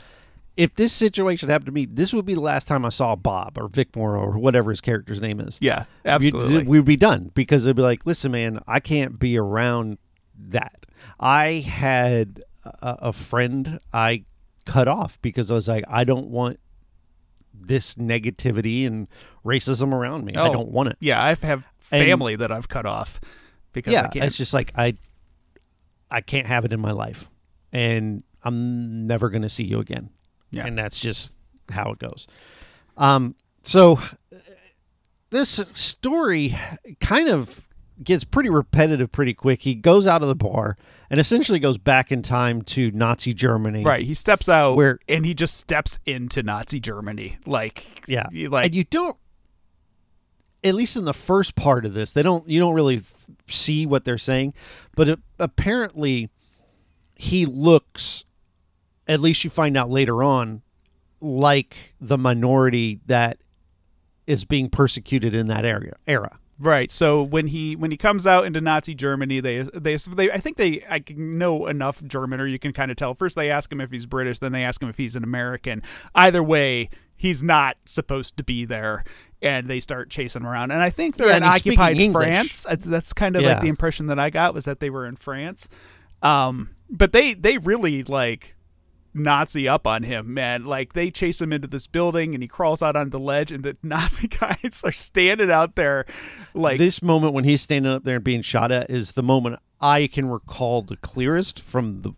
if 0.57 0.75
this 0.75 0.93
situation 0.93 1.49
happened 1.51 1.67
to 1.67 1.73
me, 1.73 1.87
this 1.87 2.13
would 2.13 2.25
be 2.27 2.35
the 2.35 2.41
last 2.41 2.67
time 2.67 2.85
I 2.85 2.89
saw 2.89 3.15
Bob 3.15 3.57
or 3.59 3.69
Vic 3.69 3.95
Morrow 3.95 4.21
or 4.23 4.39
whatever 4.39 4.71
his 4.71 4.81
character's 4.81 5.21
name 5.21 5.39
is. 5.41 5.57
Yeah, 5.61 5.85
We'd- 6.05 6.27
absolutely. 6.29 6.65
we 6.65 6.79
would 6.81 6.85
be 6.85 6.97
done 6.97 7.31
because 7.35 7.63
they'd 7.65 7.77
be 7.77 7.83
like, 7.83 8.05
listen, 8.07 8.33
man, 8.33 8.59
I 8.67 8.81
can't 8.81 9.21
be 9.21 9.39
around 9.39 9.99
that. 10.37 10.85
I 11.21 11.65
had 11.67 12.41
a, 12.83 12.97
a 13.09 13.13
friend 13.13 13.81
I 13.93 14.25
cut 14.65 14.89
off 14.89 15.21
because 15.23 15.51
I 15.51 15.55
was 15.55 15.69
like, 15.69 15.85
I 15.89 16.05
don't 16.05 16.29
want 16.29 16.61
this 17.55 17.95
negativity 17.97 18.87
and 18.87 19.09
racism 19.45 19.93
around 19.93 20.25
me. 20.25 20.37
I 20.37 20.49
Oh, 20.49 20.53
don't 20.53 20.71
want 20.71 20.91
it. 20.91 20.97
Yeah, 21.01 21.23
I 21.23 21.29
have 21.35 21.67
And- 21.91 22.05
family 22.07 22.37
that 22.37 22.53
I've 22.53 22.69
cut 22.69 22.87
off 22.87 23.21
because 23.73 23.93
I 23.95 23.97
yeah, 23.97 24.09
can't. 24.09 24.25
it's 24.27 24.37
just 24.37 24.55
like 24.55 24.73
I, 24.77 24.97
I 26.11 26.21
can't 26.21 26.47
have 26.47 26.65
it 26.65 26.73
in 26.73 26.81
my 26.81 26.93
life, 26.93 27.29
and 27.73 28.23
I'm 28.43 29.07
never 29.07 29.29
going 29.29 29.43
to 29.43 29.49
see 29.49 29.65
you 29.65 29.79
again. 29.81 30.11
Yeah. 30.51 30.67
and 30.67 30.79
that's 30.79 30.99
just 30.99 31.37
how 31.71 31.91
it 31.93 31.99
goes. 31.99 32.27
Um, 32.97 33.35
so 33.63 34.01
this 35.31 35.51
story 35.75 36.57
kind 37.01 37.29
of 37.29 37.68
gets 38.05 38.25
pretty 38.25 38.49
repetitive 38.49 39.11
pretty 39.13 39.35
quick. 39.35 39.63
He 39.63 39.75
goes 39.75 40.07
out 40.07 40.23
of 40.23 40.29
the 40.29 40.35
bar 40.35 40.77
and 41.11 41.19
essentially 41.19 41.59
goes 41.59 41.79
back 41.79 42.13
in 42.13 42.23
time 42.23 42.63
to 42.63 42.91
Nazi 42.93 43.33
Germany. 43.33 43.85
Right, 43.85 44.05
he 44.05 44.15
steps 44.15 44.49
out 44.49 44.77
Where- 44.77 44.99
and 45.09 45.25
he 45.27 45.35
just 45.35 45.57
steps 45.57 45.99
into 46.07 46.43
Nazi 46.43 46.81
Germany. 46.81 47.39
Like, 47.47 48.05
Yeah. 48.09 48.27
you- 48.31 48.49
like 48.51 48.67
and 48.67 48.75
you 48.75 48.85
don't 48.85 49.17
at 50.65 50.75
least 50.75 50.97
in 50.97 51.05
the 51.05 51.15
first 51.15 51.55
part 51.55 51.85
of 51.85 51.95
this 51.95 52.13
they 52.13 52.23
don't 52.23 52.49
you 52.49 52.59
don't 52.59 52.75
really 52.75 53.01
see 53.49 53.87
what 53.87 54.05
they're 54.05 54.19
saying 54.19 54.53
but 54.97 55.09
it, 55.09 55.21
apparently 55.39 56.29
he 57.15 57.47
looks 57.47 58.25
at 59.07 59.21
least 59.21 59.45
you 59.45 59.51
find 59.51 59.77
out 59.77 59.89
later 59.89 60.21
on 60.23 60.61
like 61.21 61.95
the 62.01 62.19
minority 62.19 62.99
that 63.07 63.39
is 64.27 64.45
being 64.45 64.69
persecuted 64.69 65.33
in 65.33 65.47
that 65.47 65.65
area 65.65 65.95
era 66.09 66.39
Right. 66.61 66.91
So 66.91 67.23
when 67.23 67.47
he 67.49 67.77
when 67.77 67.91
he 67.91 67.97
comes 67.97 68.27
out 68.27 68.45
into 68.45 68.61
Nazi 68.61 68.95
Germany, 68.95 69.39
they 69.41 69.63
they 69.75 69.97
they 69.97 70.31
I 70.33 70.39
think 70.39 70.57
they 70.57 70.85
I 70.91 71.03
know 71.15 71.67
enough 71.67 72.03
German, 72.05 72.41
or 72.41 72.47
you 72.47 72.59
can 72.59 72.73
kind 72.73 72.91
of 72.91 72.97
tell. 72.97 73.15
First, 73.15 73.37
they 73.37 73.51
ask 73.51 73.71
him 73.71 73.81
if 73.81 73.91
he's 73.91 74.07
British, 74.07 74.41
then 74.41 74.53
they 74.53 74.65
ask 74.65 74.83
him 74.83 74.89
if 74.89 74.97
he's 74.97 75.15
an 75.15 75.23
American. 75.23 75.83
Either 76.17 76.43
way, 76.43 76.91
he's 77.17 77.43
not 77.45 77.77
supposed 77.85 78.37
to 78.39 78.43
be 78.43 78.65
there, 78.65 79.05
and 79.41 79.69
they 79.69 79.79
start 79.79 80.11
chasing 80.11 80.43
him 80.43 80.49
around. 80.49 80.73
And 80.73 80.83
I 80.83 80.91
think 80.91 81.17
they're 81.17 81.29
Yeah, 81.29 81.37
in 81.37 81.43
and 81.45 81.53
he's 81.53 81.61
speaking 81.61 81.79
occupied 81.79 81.97
France. 82.13 82.63
That's- 82.65 82.87
That's 82.89 83.13
kind 83.13 83.37
of 83.37 83.43
like 83.55 83.63
the 83.63 83.69
impression 83.69 84.07
that 84.09 84.19
I 84.19 84.31
got 84.31 84.53
was 84.53 84.65
that 84.65 84.81
they 84.81 84.91
were 84.91 85.07
in 85.07 85.15
France. 85.15 85.69
Um, 86.23 86.71
but 86.91 87.13
they 87.13 87.35
they 87.35 87.59
really 87.59 88.03
like 88.03 88.57
Nazi 89.15 89.69
up 89.69 89.87
on 89.87 90.03
him, 90.03 90.33
man. 90.35 90.65
Like 90.65 90.93
they 90.93 91.11
chase 91.11 91.41
him 91.41 91.53
into 91.53 91.67
this 91.69 91.87
building 91.87 92.35
and 92.35 92.43
he 92.43 92.49
crawls 92.49 92.83
out 92.83 92.97
on 92.97 93.11
the 93.11 93.19
ledge 93.19 93.51
and 93.53 93.65
the 93.65 93.77
Nazi 93.83 94.29
guys 94.29 94.83
are 94.85 94.93
standing 94.93 95.51
out 95.51 95.75
there 95.77 96.05
like 96.55 96.79
this 96.79 97.03
moment 97.03 97.33
when 97.35 97.45
he's 97.45 97.63
standing 97.63 97.91
up 97.91 98.05
there 98.05 98.17
and 98.17 98.25
being 98.25 98.43
shot 98.43 98.71
at 98.73 98.91
is 98.91 99.13
the 99.13 99.23
moment 99.23 99.59
i 99.81 100.07
can 100.09 100.29
recall 100.29 100.83
the 100.83 100.97
clearest 100.97 101.61
from 101.61 102.03
the 102.03 102.13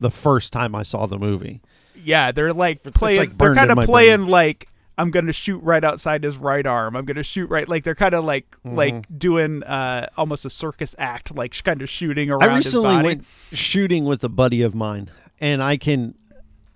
the 0.00 0.10
first 0.10 0.52
time 0.52 0.74
i 0.74 0.82
saw 0.82 1.06
the 1.06 1.18
movie 1.18 1.60
yeah, 2.02 2.32
they're 2.32 2.52
like 2.52 2.82
playing 2.82 3.18
like 3.18 3.38
they're 3.38 3.54
kind 3.54 3.70
of 3.70 3.78
playing 3.78 4.16
brain. 4.22 4.28
like 4.30 4.68
I'm 4.98 5.10
going 5.10 5.26
to 5.26 5.32
shoot 5.32 5.58
right 5.62 5.82
outside 5.82 6.22
his 6.22 6.36
right 6.36 6.66
arm. 6.66 6.96
I'm 6.96 7.04
going 7.06 7.16
to 7.16 7.22
shoot 7.22 7.48
right 7.48 7.66
like 7.68 7.82
they're 7.84 7.94
kind 7.94 8.14
of 8.14 8.24
like 8.24 8.44
Mm-hmm. 8.66 8.76
like 8.76 9.18
doing 9.18 9.62
uh 9.62 10.08
almost 10.16 10.44
a 10.44 10.50
circus 10.50 10.94
act 10.98 11.34
like 11.34 11.62
kind 11.62 11.80
of 11.82 11.88
shooting 11.88 12.30
around 12.30 12.42
I 12.50 12.54
recently 12.56 13.02
went 13.02 13.24
shooting 13.52 14.04
with 14.04 14.22
a 14.24 14.28
buddy 14.28 14.60
of 14.62 14.74
mine, 14.74 15.10
and 15.40 15.62
I 15.62 15.76
can 15.76 16.14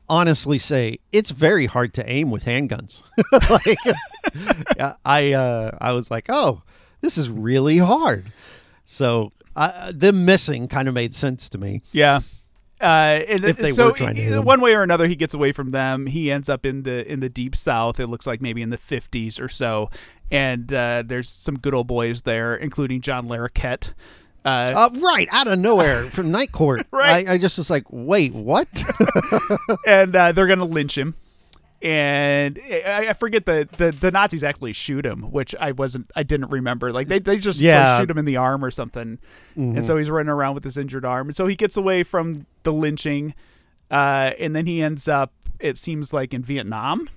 honestly 0.08 0.58
say 0.58 0.98
it's 1.12 1.30
very 1.30 1.66
hard 1.66 1.94
to 1.94 2.10
aim 2.10 2.30
with 2.30 2.44
handguns. 2.44 3.02
like, 3.50 4.96
I 5.04 5.32
uh, 5.32 5.76
I 5.80 5.92
was 5.92 6.10
like, 6.10 6.26
oh, 6.28 6.62
this 7.00 7.18
is 7.18 7.28
really 7.30 7.78
hard. 7.78 8.26
So 8.84 9.32
uh, 9.56 9.92
them 9.94 10.24
missing 10.24 10.68
kind 10.68 10.88
of 10.88 10.94
made 10.94 11.14
sense 11.14 11.48
to 11.50 11.58
me. 11.58 11.82
Yeah. 11.92 12.20
Uh, 12.80 13.24
and 13.28 13.44
If 13.44 13.56
they 13.56 13.72
so 13.72 13.86
were 13.86 13.92
trying 13.92 14.14
to 14.14 14.22
hit 14.22 14.32
him. 14.32 14.44
one 14.44 14.60
way 14.60 14.72
or 14.74 14.84
another, 14.84 15.08
he 15.08 15.16
gets 15.16 15.34
away 15.34 15.50
from 15.50 15.70
them. 15.70 16.06
He 16.06 16.30
ends 16.30 16.48
up 16.48 16.64
in 16.64 16.84
the 16.84 17.10
in 17.10 17.18
the 17.20 17.28
deep 17.28 17.56
south. 17.56 17.98
It 17.98 18.06
looks 18.06 18.26
like 18.26 18.40
maybe 18.40 18.62
in 18.62 18.70
the 18.70 18.76
fifties 18.78 19.40
or 19.40 19.48
so. 19.48 19.90
And 20.30 20.72
uh, 20.72 21.02
there's 21.04 21.28
some 21.28 21.58
good 21.58 21.74
old 21.74 21.86
boys 21.88 22.22
there, 22.22 22.54
including 22.54 23.00
John 23.00 23.26
Larroquette. 23.26 23.94
Uh, 24.48 24.88
Uh, 24.94 25.00
right 25.00 25.28
out 25.30 25.46
of 25.48 25.58
nowhere 25.58 26.02
from 26.14 26.30
Night 26.30 26.52
Court. 26.52 26.86
Right. 26.90 27.28
I, 27.28 27.34
I 27.34 27.38
just 27.38 27.58
was 27.58 27.70
like, 27.70 27.84
wait, 27.90 28.32
what? 28.32 28.68
and 29.86 30.14
uh, 30.16 30.32
they're 30.32 30.46
gonna 30.46 30.64
lynch 30.64 30.96
him. 30.96 31.14
And 31.80 32.58
I, 32.68 33.06
I 33.10 33.12
forget 33.12 33.46
the, 33.46 33.68
the 33.76 33.92
the 33.92 34.10
Nazis 34.10 34.42
actually 34.42 34.72
shoot 34.72 35.06
him, 35.06 35.30
which 35.30 35.54
I 35.60 35.70
wasn't 35.72 36.10
I 36.16 36.24
didn't 36.24 36.50
remember. 36.50 36.92
Like 36.92 37.06
they 37.06 37.20
they 37.20 37.38
just 37.38 37.60
like, 37.60 37.66
Yeah. 37.66 37.98
shoot 38.00 38.10
him 38.10 38.18
in 38.18 38.24
the 38.24 38.36
arm 38.36 38.64
or 38.64 38.72
something, 38.72 39.18
and 39.54 39.86
so 39.86 39.96
he's 39.96 40.10
running 40.10 40.28
around 40.30 40.54
with 40.54 40.64
this 40.64 40.76
injured 40.76 41.04
arm, 41.04 41.28
and 41.28 41.36
so 41.36 41.46
he 41.46 41.54
gets 41.54 41.76
away 41.76 42.02
from 42.02 42.46
the 42.64 42.72
lynching, 42.72 43.32
uh, 43.92 44.32
and 44.40 44.56
then 44.56 44.66
he 44.66 44.82
ends 44.82 45.06
up 45.06 45.32
it 45.60 45.76
seems 45.78 46.12
like 46.12 46.34
in 46.34 46.42
Vietnam, 46.42 47.08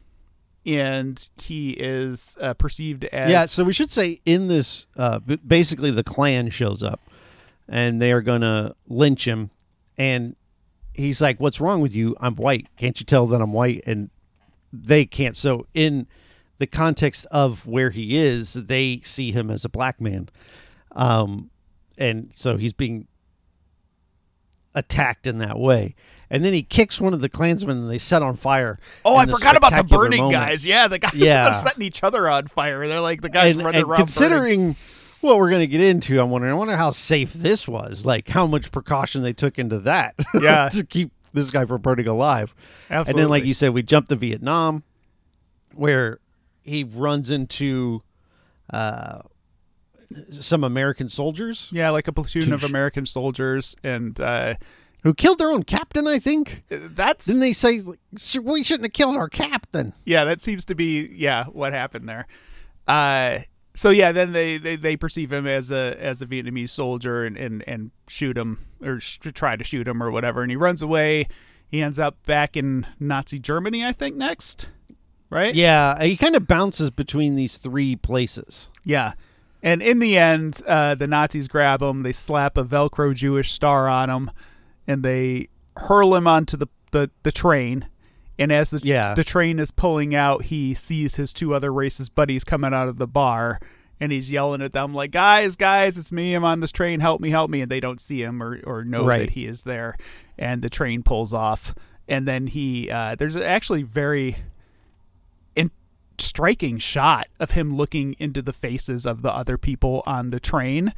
and 0.66 1.28
he 1.42 1.72
is 1.72 2.38
uh, 2.40 2.54
perceived 2.54 3.06
as 3.06 3.32
Yeah, 3.32 3.46
so 3.48 3.64
we 3.64 3.74
should 3.74 3.90
say 3.92 4.22
in 4.26 4.48
this, 4.48 4.86
uh, 4.96 5.20
basically 5.46 5.90
the 5.92 6.04
Klan 6.04 6.50
shows 6.52 6.82
up, 6.84 7.00
and 7.72 8.00
they 8.00 8.12
are 8.12 8.22
gonna 8.22 8.76
lynch 8.88 9.26
him, 9.28 9.50
and 9.98 10.36
he's 10.94 11.20
like, 11.22 11.40
"What's 11.40 11.60
wrong 11.60 11.82
with 11.82 11.96
you? 11.96 12.16
I'm 12.20 12.36
white. 12.36 12.68
Can't 12.78 13.00
you 13.00 13.06
tell 13.06 13.26
that 13.28 13.42
I'm 13.42 13.54
white?" 13.54 13.82
And 13.88 14.12
they 14.72 15.06
can't. 15.06 15.36
So 15.36 15.66
in 15.74 16.06
the 16.60 16.68
context 16.68 17.26
of 17.32 17.66
where 17.66 17.90
he 17.90 18.16
is, 18.18 18.54
they 18.54 19.02
see 19.04 19.32
him 19.32 19.50
as 19.50 19.66
a 19.66 19.70
black 19.70 20.00
man, 20.00 20.30
um, 20.92 21.50
and 21.98 22.32
so 22.36 22.58
he's 22.58 22.74
being 22.74 23.08
attacked 24.76 25.28
in 25.28 25.40
that 25.40 25.60
way. 25.60 25.96
And 26.30 26.46
then 26.46 26.54
he 26.54 26.64
kicks 26.64 27.02
one 27.02 27.14
of 27.14 27.20
the 27.20 27.28
Klansmen, 27.28 27.78
and 27.78 27.92
they 27.92 27.98
set 27.98 28.22
on 28.22 28.38
fire. 28.38 28.80
Oh, 29.04 29.18
I 29.18 29.26
forgot 29.26 29.58
about 29.58 29.76
the 29.76 29.84
burning 29.84 30.22
moment. 30.22 30.34
guys. 30.48 30.66
Yeah, 30.66 30.88
the 30.88 30.98
guys 31.00 31.14
Yeah. 31.16 31.48
are 31.50 31.54
setting 31.54 31.82
each 31.84 32.04
other 32.04 32.30
on 32.30 32.48
fire. 32.48 32.88
They're 32.88 33.02
like 33.02 33.20
the 33.22 33.28
guys 33.30 33.56
and, 33.56 33.66
running 33.66 33.82
and 33.82 33.90
around. 33.90 34.14
burning. 34.18 34.76
What 35.22 35.38
we're 35.38 35.50
going 35.50 35.62
to 35.62 35.68
get 35.68 35.82
into, 35.82 36.20
I'm 36.22 36.30
wondering, 36.30 36.52
I 36.54 36.56
wonder 36.56 36.78
how 36.78 36.90
safe 36.92 37.34
this 37.34 37.68
was. 37.68 38.06
Like 38.06 38.28
how 38.30 38.46
much 38.48 38.72
precaution 38.72 39.22
they 39.24 39.34
took 39.34 39.58
into 39.60 39.80
that. 39.80 40.16
Yeah. 40.42 40.70
to 40.70 40.86
keep 40.86 41.12
this 41.34 41.52
guy 41.52 41.66
from 41.66 41.82
burning 41.82 42.08
alive. 42.08 42.54
Absolutely. 42.90 43.12
And 43.12 43.20
then, 43.26 43.30
like 43.30 43.46
you 43.46 43.54
said, 43.54 43.74
we 43.74 43.84
jump 43.84 44.08
to 44.10 44.16
Vietnam, 44.16 44.84
where 45.74 46.20
he 46.64 46.84
runs 46.84 47.32
into 47.32 48.02
uh, 48.72 49.20
some 50.32 50.64
American 50.64 51.08
soldiers 51.10 51.70
Yeah, 51.72 51.90
like 51.92 52.08
a 52.08 52.12
platoon 52.14 52.52
of 52.54 52.64
American 52.64 53.06
soldiers, 53.06 53.76
and 53.84 54.20
uh, 54.20 54.56
who 55.04 55.14
killed 55.14 55.38
their 55.40 55.50
own 55.52 55.64
captain. 55.64 56.06
I 56.08 56.20
think 56.20 56.64
that's 56.70 57.26
didn't 57.26 57.42
they 57.42 57.54
say 57.54 57.80
like, 57.80 58.00
we 58.42 58.64
shouldn't 58.64 58.86
have 58.86 58.94
killed 58.94 59.16
our 59.16 59.30
captain? 59.30 59.94
yeah, 60.06 60.26
that 60.26 60.42
seems 60.42 60.66
to 60.66 60.76
be 60.76 61.10
yeah 61.16 61.46
what 61.46 61.72
happened 61.74 62.08
there. 62.10 62.28
Uh, 62.88 63.40
so 63.74 63.90
yeah, 63.90 64.12
then 64.12 64.34
they, 64.34 64.58
they, 64.58 64.76
they 64.76 64.98
perceive 64.98 65.32
him 65.32 65.48
as 65.48 65.72
a 65.72 65.96
as 66.00 66.22
a 66.22 66.26
Vietnamese 66.26 66.70
soldier 66.70 67.24
and, 67.24 67.38
and, 67.38 67.64
and 67.68 67.92
shoot 68.08 68.38
him 68.38 68.66
or 68.82 69.00
sh- 69.00 69.20
try 69.34 69.56
to 69.56 69.64
shoot 69.64 69.88
him 69.88 70.02
or 70.02 70.12
whatever, 70.12 70.42
and 70.42 70.52
he 70.52 70.58
runs 70.58 70.82
away. 70.82 71.28
He 71.68 71.82
ends 71.82 71.98
up 71.98 72.22
back 72.26 72.58
in 72.58 72.86
Nazi 73.00 73.40
Germany, 73.40 73.86
I 73.86 73.94
think. 73.94 74.18
Next, 74.18 74.70
right? 75.30 75.56
Yeah, 75.56 76.02
he 76.04 76.18
kind 76.18 76.36
of 76.36 76.48
bounces 76.48 76.90
between 76.90 77.36
these 77.36 77.58
three 77.58 77.96
places. 77.96 78.70
Yeah. 78.84 79.14
And 79.64 79.82
in 79.82 80.00
the 80.00 80.18
end, 80.18 80.62
uh, 80.66 80.96
the 80.96 81.08
Nazis 81.08 81.48
grab 81.48 81.82
him. 81.82 82.02
They 82.02 82.12
slap 82.12 82.58
a 82.58 82.64
Velcro 82.64 83.14
Jewish 83.14 83.52
star 83.52 83.88
on 83.88 84.10
him, 84.10 84.32
and 84.88 85.04
they 85.04 85.50
hurl 85.78 86.16
him 86.16 86.28
onto 86.28 86.58
the, 86.58 86.68
the, 86.92 87.12
the 87.24 87.32
train. 87.32 87.88
And 88.42 88.52
as 88.52 88.70
the 88.72 88.80
Yeah. 88.84 89.14
the 89.14 89.24
train 89.24 89.60
is 89.60 89.72
pulling 89.72 90.14
out, 90.16 90.46
he 90.46 90.74
sees 90.74 91.16
his 91.16 91.32
two 91.34 91.54
other 91.54 91.70
racist 91.72 92.16
buddies 92.16 92.44
coming 92.44 92.74
out 92.74 92.88
of 92.88 92.98
the 92.98 93.08
bar, 93.08 93.60
and 94.00 94.12
he's 94.12 94.32
yelling 94.32 94.62
at 94.62 94.74
them 94.74 94.94
like, 94.94 95.12
"Guys, 95.12 95.56
guys, 95.56 95.98
it's 95.98 96.12
me. 96.12 96.34
I'm 96.34 96.44
on 96.44 96.60
this 96.60 96.72
train. 96.72 97.00
Help 97.02 97.22
me, 97.22 97.30
help 97.30 97.50
me!" 97.52 97.62
And 97.62 97.70
they 97.72 97.80
don't 97.80 98.02
see 98.02 98.22
him 98.24 98.42
or 98.42 98.60
or 98.66 98.84
know 98.84 99.06
Right. 99.06 99.20
that 99.20 99.30
he 99.32 99.46
is 99.46 99.64
there. 99.64 99.96
And 100.40 100.62
the 100.62 100.70
train 100.70 101.04
pulls 101.04 101.34
off, 101.34 101.76
and 102.08 102.28
then 102.28 102.48
he 102.48 102.90
uh, 102.90 103.16
there's 103.16 103.36
actually 103.36 103.84
very 103.84 104.38
in- 105.56 105.72
striking 106.18 106.78
shot 106.80 107.28
of 107.40 107.52
him 107.52 107.76
looking 107.76 108.16
into 108.20 108.42
the 108.42 108.54
faces 108.54 109.06
of 109.06 109.22
the 109.22 109.32
other 109.34 109.58
people 109.58 110.02
on 110.06 110.30
the 110.32 110.40
train 110.40 110.94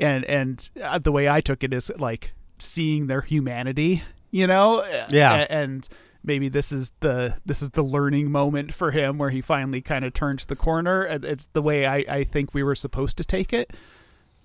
and 0.00 0.24
and 0.26 0.70
uh, 0.82 0.98
the 0.98 1.12
way 1.12 1.28
I 1.28 1.40
took 1.40 1.62
it 1.64 1.72
is 1.72 1.90
like 1.98 2.32
seeing 2.58 3.06
their 3.08 3.20
humanity 3.20 4.02
you 4.30 4.46
know 4.46 4.84
Yeah. 5.10 5.46
And 5.50 5.88
maybe 6.22 6.48
this 6.48 6.72
is 6.72 6.90
the 7.00 7.36
this 7.46 7.62
is 7.62 7.70
the 7.70 7.82
learning 7.82 8.30
moment 8.30 8.72
for 8.72 8.90
him 8.90 9.18
where 9.18 9.30
he 9.30 9.40
finally 9.40 9.80
kind 9.80 10.04
of 10.04 10.12
turns 10.12 10.46
the 10.46 10.56
corner 10.56 11.04
it's 11.04 11.46
the 11.52 11.62
way 11.62 11.86
I, 11.86 12.04
I 12.08 12.24
think 12.24 12.52
we 12.52 12.62
were 12.62 12.74
supposed 12.74 13.16
to 13.18 13.24
take 13.24 13.52
it 13.52 13.72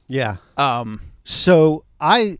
Yeah. 0.07 0.37
um 0.57 1.01
So 1.23 1.83
I 1.99 2.37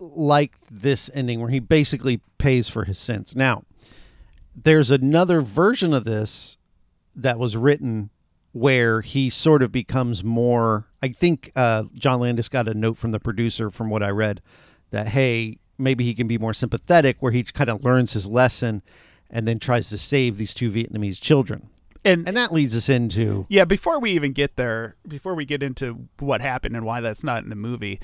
liked 0.00 0.60
this 0.70 1.10
ending 1.14 1.40
where 1.40 1.50
he 1.50 1.58
basically 1.58 2.20
pays 2.38 2.68
for 2.68 2.84
his 2.84 2.98
sins. 2.98 3.34
Now, 3.34 3.64
there's 4.54 4.90
another 4.92 5.40
version 5.40 5.92
of 5.92 6.04
this 6.04 6.56
that 7.16 7.38
was 7.38 7.56
written 7.56 8.10
where 8.52 9.00
he 9.00 9.28
sort 9.30 9.62
of 9.62 9.72
becomes 9.72 10.22
more. 10.22 10.86
I 11.02 11.08
think 11.08 11.50
uh, 11.56 11.84
John 11.94 12.20
Landis 12.20 12.48
got 12.48 12.68
a 12.68 12.74
note 12.74 12.96
from 12.96 13.10
the 13.10 13.18
producer, 13.20 13.70
from 13.70 13.90
what 13.90 14.02
I 14.04 14.10
read, 14.10 14.40
that 14.90 15.08
hey, 15.08 15.58
maybe 15.78 16.04
he 16.04 16.14
can 16.14 16.26
be 16.26 16.38
more 16.38 16.54
sympathetic, 16.54 17.16
where 17.20 17.32
he 17.32 17.42
kind 17.42 17.70
of 17.70 17.84
learns 17.84 18.12
his 18.12 18.26
lesson 18.26 18.82
and 19.30 19.46
then 19.46 19.58
tries 19.58 19.88
to 19.90 19.98
save 19.98 20.38
these 20.38 20.54
two 20.54 20.70
Vietnamese 20.70 21.20
children. 21.20 21.68
And, 22.04 22.26
And 22.28 22.36
that 22.36 22.52
leads 22.52 22.76
us 22.76 22.88
into 22.88 23.46
yeah, 23.48 23.64
before 23.64 23.98
we 23.98 24.12
even 24.12 24.32
get 24.32 24.56
there, 24.56 24.96
before 25.06 25.34
we 25.34 25.44
get 25.44 25.62
into 25.62 26.08
what 26.18 26.40
happened 26.40 26.76
and 26.76 26.86
why 26.86 27.00
that's 27.00 27.24
not 27.24 27.42
in 27.42 27.50
the 27.50 27.56
movie, 27.56 28.00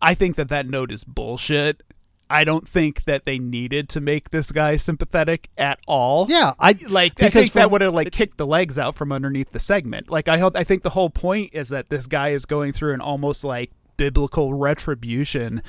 I 0.00 0.14
think 0.14 0.36
that 0.36 0.48
that 0.48 0.66
note 0.66 0.92
is 0.92 1.04
bullshit. 1.04 1.82
I 2.28 2.44
don't 2.44 2.68
think 2.68 3.04
that 3.04 3.24
they 3.24 3.40
needed 3.40 3.88
to 3.88 4.00
make 4.00 4.30
this 4.30 4.52
guy 4.52 4.76
sympathetic 4.76 5.48
at 5.58 5.80
all. 5.88 6.26
yeah, 6.28 6.52
I 6.60 6.76
like 6.86 7.14
I 7.20 7.26
because 7.26 7.32
think 7.32 7.52
that 7.54 7.70
would 7.72 7.80
have 7.80 7.92
like 7.92 8.12
kicked 8.12 8.36
the 8.36 8.46
legs 8.46 8.78
out 8.78 8.94
from 8.94 9.10
underneath 9.10 9.50
the 9.50 9.58
segment. 9.58 10.10
Like 10.10 10.28
I 10.28 10.38
hope 10.38 10.54
I 10.54 10.62
think 10.62 10.82
the 10.82 10.90
whole 10.90 11.10
point 11.10 11.50
is 11.52 11.70
that 11.70 11.88
this 11.88 12.06
guy 12.06 12.28
is 12.28 12.46
going 12.46 12.72
through 12.72 12.94
an 12.94 13.00
almost 13.00 13.42
like 13.42 13.72
biblical 13.96 14.54
retribution. 14.54 15.60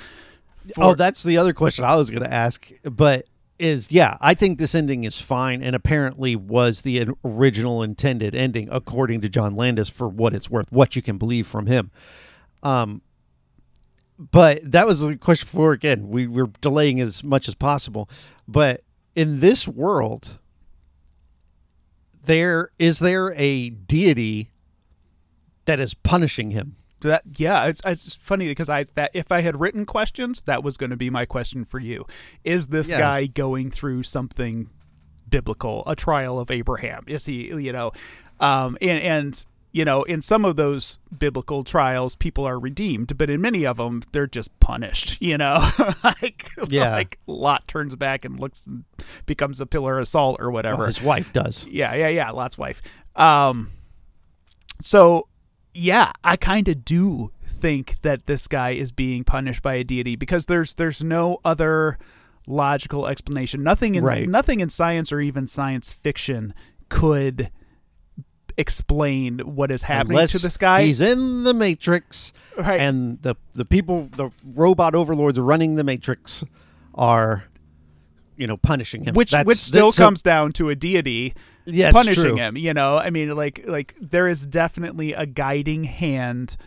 For, 0.75 0.83
oh, 0.83 0.93
that's 0.95 1.23
the 1.23 1.37
other 1.37 1.53
question 1.53 1.85
I 1.85 1.95
was 1.95 2.09
going 2.09 2.23
to 2.23 2.33
ask, 2.33 2.71
but 2.83 3.25
is 3.57 3.91
yeah, 3.91 4.17
I 4.19 4.33
think 4.33 4.57
this 4.57 4.73
ending 4.73 5.03
is 5.03 5.21
fine 5.21 5.61
and 5.61 5.75
apparently 5.75 6.35
was 6.35 6.81
the 6.81 7.09
original 7.23 7.83
intended 7.83 8.33
ending 8.33 8.67
according 8.71 9.21
to 9.21 9.29
John 9.29 9.55
Landis 9.55 9.87
for 9.87 10.09
what 10.09 10.33
it's 10.33 10.49
worth, 10.49 10.71
what 10.71 10.95
you 10.95 11.01
can 11.01 11.17
believe 11.17 11.45
from 11.45 11.67
him. 11.67 11.91
Um 12.63 13.01
but 14.17 14.59
that 14.63 14.85
was 14.85 15.01
the 15.01 15.15
question 15.15 15.47
before 15.47 15.73
again. 15.73 16.09
We 16.09 16.27
were 16.27 16.49
delaying 16.59 16.99
as 16.99 17.23
much 17.23 17.47
as 17.47 17.55
possible. 17.55 18.09
But 18.47 18.83
in 19.15 19.39
this 19.39 19.67
world, 19.67 20.37
there 22.23 22.71
is 22.77 22.99
there 22.99 23.33
a 23.35 23.69
deity 23.69 24.51
that 25.65 25.79
is 25.79 25.93
punishing 25.93 26.51
him. 26.51 26.75
That 27.01 27.23
yeah, 27.37 27.65
it's, 27.65 27.81
it's 27.85 28.15
funny 28.15 28.47
because 28.47 28.69
I 28.69 28.85
that 28.95 29.11
if 29.13 29.31
I 29.31 29.41
had 29.41 29.59
written 29.59 29.85
questions, 29.85 30.41
that 30.41 30.63
was 30.63 30.77
going 30.77 30.89
to 30.91 30.97
be 30.97 31.09
my 31.09 31.25
question 31.25 31.65
for 31.65 31.79
you. 31.79 32.05
Is 32.43 32.67
this 32.67 32.89
Yeah. 32.89 32.99
guy 32.99 33.25
going 33.27 33.71
through 33.71 34.03
something 34.03 34.69
biblical, 35.29 35.83
a 35.87 35.95
trial 35.95 36.39
of 36.39 36.51
Abraham? 36.51 37.03
Is 37.07 37.25
he, 37.25 37.47
you 37.47 37.71
know, 37.71 37.91
um, 38.39 38.77
and 38.81 38.99
and 39.01 39.45
you 39.73 39.85
know, 39.85 40.03
in 40.03 40.21
some 40.21 40.43
of 40.43 40.57
those 40.57 40.99
biblical 41.17 41.63
trials, 41.63 42.13
people 42.15 42.43
are 42.45 42.59
redeemed, 42.59 43.17
but 43.17 43.29
in 43.29 43.39
many 43.39 43.65
of 43.65 43.77
them, 43.77 44.03
they're 44.11 44.27
just 44.27 44.51
punished. 44.59 45.17
You 45.21 45.37
know, 45.37 45.65
like 46.03 46.49
Yeah. 46.67 46.91
like 46.91 47.19
Lot 47.25 47.67
turns 47.69 47.95
back 47.95 48.25
and 48.25 48.37
looks 48.37 48.67
and 48.67 48.83
becomes 49.25 49.61
a 49.61 49.65
pillar 49.65 49.97
of 49.99 50.09
salt 50.09 50.37
or 50.41 50.51
whatever. 50.51 50.85
His 50.87 51.01
wife 51.01 51.31
does. 51.31 51.65
Yeah, 51.67 51.93
yeah, 51.93 52.09
yeah. 52.09 52.31
Lot's 52.31 52.57
wife. 52.57 52.81
Um, 53.15 53.69
so 54.81 55.27
yeah, 55.73 56.11
I 56.23 56.35
kind 56.35 56.67
of 56.67 56.83
do 56.85 57.31
think 57.47 57.97
that 58.01 58.25
this 58.25 58.47
guy 58.47 58.71
is 58.71 58.91
being 58.91 59.23
punished 59.23 59.61
by 59.61 59.75
a 59.75 59.83
deity 59.83 60.15
because 60.15 60.45
there's 60.47 60.73
there's 60.75 61.03
no 61.03 61.39
other 61.45 61.97
logical 62.47 63.07
explanation. 63.07 63.63
Nothing 63.63 63.95
in 63.95 64.03
Right. 64.03 64.27
nothing 64.27 64.59
in 64.59 64.69
science 64.69 65.11
or 65.11 65.19
even 65.21 65.47
science 65.47 65.93
fiction 65.93 66.53
could 66.89 67.49
explain 68.57 69.39
what 69.39 69.71
is 69.71 69.83
happening 69.83 70.17
Unless 70.17 70.31
to 70.33 70.39
this 70.39 70.57
guy. 70.57 70.83
He's 70.83 71.01
in 71.01 71.43
the 71.43 71.53
Matrix, 71.53 72.33
Right. 72.57 72.79
and 72.81 73.21
the 73.21 73.35
the 73.53 73.65
people, 73.65 74.09
the 74.15 74.29
robot 74.43 74.93
overlords 74.95 75.39
running 75.39 75.75
the 75.75 75.83
Matrix, 75.83 76.43
are, 76.93 77.45
you 78.41 78.47
know, 78.47 78.57
punishing 78.57 79.03
him. 79.03 79.13
which 79.13 79.31
That's- 79.31 79.45
which 79.45 79.59
still 79.59 79.87
that's- 79.87 79.95
so- 79.95 80.03
comes 80.03 80.21
down 80.23 80.51
to 80.53 80.69
a 80.69 80.75
deity 80.75 81.33
yeah, 81.65 81.91
punishing 81.91 82.37
him 82.37 82.57
you 82.57 82.73
know? 82.73 82.97
I 82.97 83.11
mean 83.11 83.35
like 83.35 83.61
like 83.67 83.95
there 84.01 84.27
is 84.27 84.47
definitely 84.47 85.13
a 85.13 85.25
guiding 85.27 85.83
hand 85.83 86.57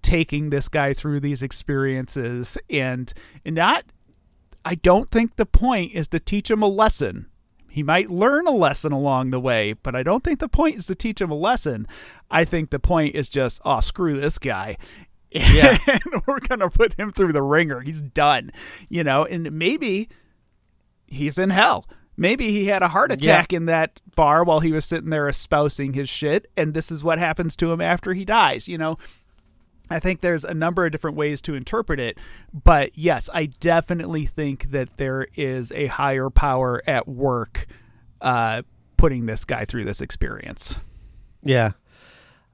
taking 0.00 0.50
this 0.50 0.68
guy 0.68 0.94
through 0.94 1.20
these 1.20 1.42
experiences. 1.42 2.58
And, 2.70 3.12
and 3.44 3.54
not 3.54 3.84
i 4.64 4.74
don't 4.76 5.10
think 5.10 5.36
the 5.36 5.44
point 5.46 5.92
is 5.92 6.08
to 6.08 6.18
teach 6.20 6.50
him 6.50 6.62
a 6.62 6.66
lesson. 6.68 7.26
He 7.68 7.82
might 7.82 8.10
learn 8.10 8.46
a 8.46 8.52
lesson 8.52 8.92
along 8.92 9.30
the 9.30 9.40
way 9.40 9.74
but 9.74 9.94
i 9.94 10.02
don't 10.02 10.24
think 10.24 10.38
the 10.40 10.48
point 10.48 10.76
is 10.76 10.86
to 10.86 10.94
teach 10.94 11.20
him 11.20 11.30
a 11.30 11.34
lesson. 11.36 11.86
I 12.30 12.44
think 12.44 12.70
the 12.70 12.78
point 12.78 13.14
is 13.14 13.28
just 13.28 13.60
oh 13.64 13.80
screw 13.80 14.18
this 14.18 14.38
guy. 14.38 14.76
Yeah. 15.30 15.76
and 15.88 16.22
we're 16.26 16.40
gonna 16.40 16.70
put 16.70 16.94
him 16.94 17.12
through 17.12 17.32
the 17.32 17.42
ringer. 17.42 17.80
He's 17.80 18.00
done 18.02 18.50
you 18.88 19.04
know? 19.04 19.24
And 19.24 19.52
maybe 19.52 20.08
he's 21.12 21.38
in 21.38 21.50
hell. 21.50 21.86
Maybe 22.16 22.50
he 22.50 22.66
had 22.66 22.82
a 22.82 22.88
heart 22.88 23.10
attack 23.10 23.52
in 23.52 23.66
that 23.66 24.00
bar 24.14 24.44
while 24.44 24.60
he 24.60 24.72
was 24.72 24.84
sitting 24.84 25.10
there 25.10 25.28
espousing 25.28 25.94
his 25.94 26.08
shit, 26.08 26.50
and 26.56 26.74
this 26.74 26.90
is 26.90 27.02
what 27.02 27.18
happens 27.18 27.56
to 27.56 27.72
him 27.72 27.80
after 27.80 28.12
he 28.12 28.24
dies. 28.24 28.68
You 28.68 28.76
know, 28.78 28.98
I 29.88 29.98
think 29.98 30.20
there's 30.20 30.44
a 30.44 30.54
number 30.54 30.84
of 30.84 30.92
different 30.92 31.16
ways 31.16 31.40
to 31.42 31.54
interpret 31.54 31.98
it, 31.98 32.18
but 32.52 32.96
yes, 32.96 33.30
I 33.32 33.46
definitely 33.46 34.26
think 34.26 34.70
that 34.72 34.96
there 34.98 35.26
is 35.36 35.72
a 35.72 35.86
higher 35.86 36.28
power 36.30 36.82
at 36.86 37.08
work 37.08 37.66
uh, 38.20 38.62
putting 38.96 39.26
this 39.26 39.44
guy 39.44 39.64
through 39.64 39.84
this 39.84 40.00
experience. 40.00 40.76
Yeah. 41.42 41.72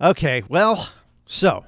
Okay. 0.00 0.44
Well, 0.48 0.88
so 1.26 1.64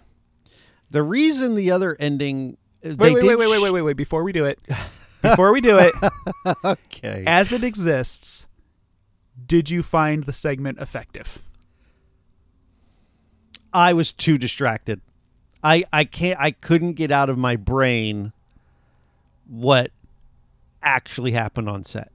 the 0.90 1.02
reason 1.02 1.54
the 1.54 1.70
other 1.70 1.96
ending. 2.00 2.56
Wait, 2.82 2.98
wait, 2.98 3.14
wait, 3.14 3.36
wait, 3.36 3.48
wait, 3.48 3.62
wait, 3.62 3.70
wait, 3.72 3.82
wait. 3.82 3.96
Before 3.96 4.22
we 4.22 4.32
do 4.32 4.46
it, 4.46 4.58
before 5.22 5.52
we 5.52 5.60
do 5.60 5.78
it, 5.78 5.94
Okay. 6.64 7.24
as 7.26 7.52
it 7.52 7.64
exists, 7.64 8.46
did 9.46 9.70
you 9.70 9.82
find 9.82 10.24
the 10.24 10.32
segment 10.32 10.78
effective? 10.78 11.40
I 13.72 13.92
was 13.92 14.12
too 14.12 14.38
distracted. 14.38 15.00
I 15.62 15.84
I 15.92 16.04
can't. 16.04 16.40
I 16.40 16.50
couldn't 16.50 16.94
get 16.94 17.10
out 17.10 17.28
of 17.28 17.38
my 17.38 17.56
brain 17.56 18.32
what 19.46 19.90
actually 20.82 21.32
happened 21.32 21.68
on 21.68 21.84
set. 21.84 22.10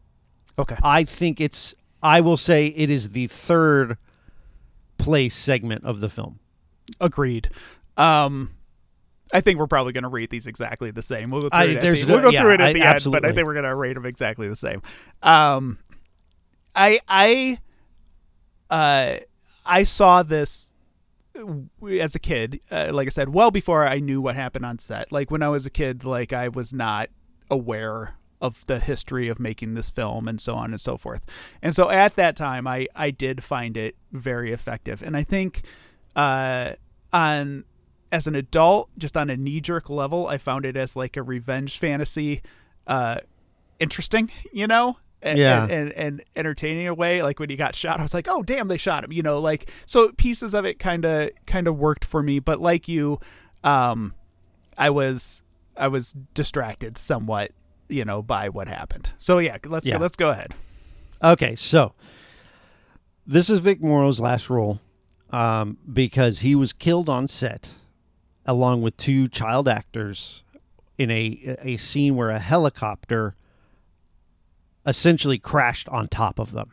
Okay. 0.58 0.76
I 0.84 1.04
think 1.04 1.40
it's. 1.40 1.74
I 2.04 2.22
will 2.22 2.38
say 2.38 2.68
it 2.68 2.90
is 2.90 3.12
the 3.12 3.28
third 3.28 3.98
place 4.98 5.36
segment 5.36 5.84
of 5.86 6.02
the 6.02 6.10
film. 6.10 6.40
Agreed. 7.00 7.50
Um, 7.98 8.52
I 9.34 9.42
think 9.42 9.60
we're 9.60 9.68
probably 9.68 9.94
going 9.94 10.04
to 10.04 10.10
rate 10.10 10.30
these 10.30 10.48
exactly 10.48 10.92
the 10.92 11.02
same. 11.02 11.32
We'll 11.32 11.42
go 11.42 11.50
through 11.50 11.60
I- 11.60 11.64
it. 11.66 11.78
At 11.78 11.82
the, 11.82 12.06
no- 12.06 12.14
we'll 12.14 12.24
go 12.24 12.30
yeah, 12.30 12.42
through 12.42 12.52
it 12.54 12.62
at 12.62 12.68
I- 12.68 12.74
the 12.74 12.82
end, 12.84 13.04
but 13.12 13.26
I 13.26 13.32
think 13.34 13.48
we're 13.48 13.54
going 13.54 13.66
to 13.66 13.76
rate 13.76 13.94
them 13.94 14.06
exactly 14.06 14.48
the 14.48 14.56
same. 14.56 14.82
Um, 15.24 15.80
I 16.76 17.00
I 17.08 17.60
uh 18.70 19.18
I 19.66 19.84
saw 19.84 20.24
this 20.24 20.72
as 22.00 22.16
a 22.16 22.20
kid. 22.20 22.60
Uh, 22.72 22.90
like 22.94 23.08
I 23.08 23.10
said, 23.10 23.30
well 23.30 23.52
before 23.52 23.86
I 23.88 24.00
knew 24.00 24.22
what 24.22 24.36
happened 24.36 24.66
on 24.66 24.80
set. 24.80 25.12
Like 25.12 25.32
when 25.32 25.42
I 25.44 25.50
was 25.50 25.66
a 25.66 25.70
kid, 25.70 26.04
like 26.06 26.34
I 26.34 26.48
was 26.50 26.74
not 26.74 27.10
aware 27.50 28.16
of 28.42 28.66
the 28.68 28.80
history 28.80 29.28
of 29.28 29.40
making 29.40 29.74
this 29.74 29.90
film 29.90 30.28
and 30.28 30.40
so 30.42 30.56
on 30.56 30.72
and 30.72 30.80
so 30.82 30.98
forth. 30.98 31.24
And 31.62 31.74
so 31.74 31.90
at 31.90 32.16
that 32.16 32.36
time, 32.36 32.68
I 32.68 32.88
I 32.96 33.12
did 33.12 33.44
find 33.44 33.76
it 33.78 33.96
very 34.12 34.52
effective, 34.52 35.02
and 35.02 35.16
I 35.18 35.24
think 35.24 35.62
uh 36.16 36.74
on 37.12 37.64
as 38.16 38.28
an 38.28 38.36
adult, 38.36 38.90
just 38.98 39.18
on 39.18 39.30
a 39.30 39.36
knee 39.36 39.60
jerk 39.60 39.90
level, 39.90 40.28
I 40.28 40.38
found 40.38 40.66
it 40.66 40.78
as 40.78 40.96
like 40.96 41.18
a 41.18 41.22
revenge 41.22 41.78
fantasy, 41.78 42.42
uh, 42.88 43.18
interesting, 43.80 44.32
you 44.54 44.68
know, 44.68 44.98
and, 45.22 45.38
Yeah. 45.38 45.64
and, 45.64 45.72
and, 45.72 45.92
and 45.94 46.24
entertaining 46.36 46.84
in 46.84 46.88
a 46.88 46.94
way. 46.94 47.22
Like 47.22 47.40
when 47.40 47.50
he 47.50 47.58
got 47.58 47.76
shot, 47.76 48.00
I 48.00 48.04
was 48.04 48.14
like, 48.14 48.28
oh 48.30 48.42
damn, 48.42 48.70
they 48.70 48.78
shot 48.78 49.04
him, 49.04 49.12
you 49.12 49.22
know, 49.22 49.40
like 49.40 49.70
so 49.86 50.14
pieces 50.14 50.54
of 50.54 50.64
it 50.66 50.80
kind 50.80 51.04
of 51.04 51.30
kind 51.46 51.68
of 51.68 51.78
worked 51.78 52.06
for 52.06 52.24
me, 52.24 52.40
but 52.40 52.62
like 52.62 52.88
you, 52.88 53.20
um, 53.66 54.14
I 54.78 54.90
was 54.92 55.42
I 55.76 55.90
was 55.90 56.14
distracted 56.34 56.98
somewhat, 56.98 57.52
you 57.90 58.06
know, 58.06 58.22
by 58.22 58.48
what 58.48 58.70
happened. 58.70 59.12
So 59.18 59.40
yeah, 59.40 59.58
let's 59.66 59.86
Yeah. 59.86 59.96
go, 59.96 60.00
let's 60.00 60.16
go 60.16 60.30
ahead. 60.30 60.54
Okay, 61.22 61.56
so 61.56 61.94
this 63.28 63.50
is 63.50 63.60
Vic 63.60 63.82
Morrow's 63.82 64.20
last 64.22 64.50
role 64.50 64.80
um, 65.32 65.78
because 65.92 66.40
he 66.40 66.56
was 66.56 66.72
killed 66.72 67.10
on 67.10 67.28
set 67.28 67.72
along 68.46 68.82
with 68.82 68.98
two 68.98 69.28
child 69.28 69.68
actors 69.68 70.44
in 70.98 71.12
a 71.12 71.58
a 71.62 71.78
scene 71.78 72.16
where 72.16 72.30
a 72.30 72.40
helicopter 72.40 73.36
essentially 74.86 75.38
crashed 75.38 75.90
on 75.90 76.08
top 76.08 76.40
of 76.40 76.52
them. 76.52 76.72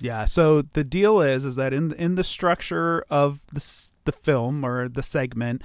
Yeah. 0.00 0.24
So 0.24 0.62
the 0.62 0.82
deal 0.82 1.20
is, 1.20 1.44
is 1.44 1.56
that 1.56 1.72
in 1.72 1.92
in 1.94 2.16
the 2.16 2.24
structure 2.24 3.04
of 3.08 3.40
the 3.52 3.90
the 4.04 4.12
film 4.12 4.64
or 4.64 4.88
the 4.88 5.02
segment, 5.02 5.62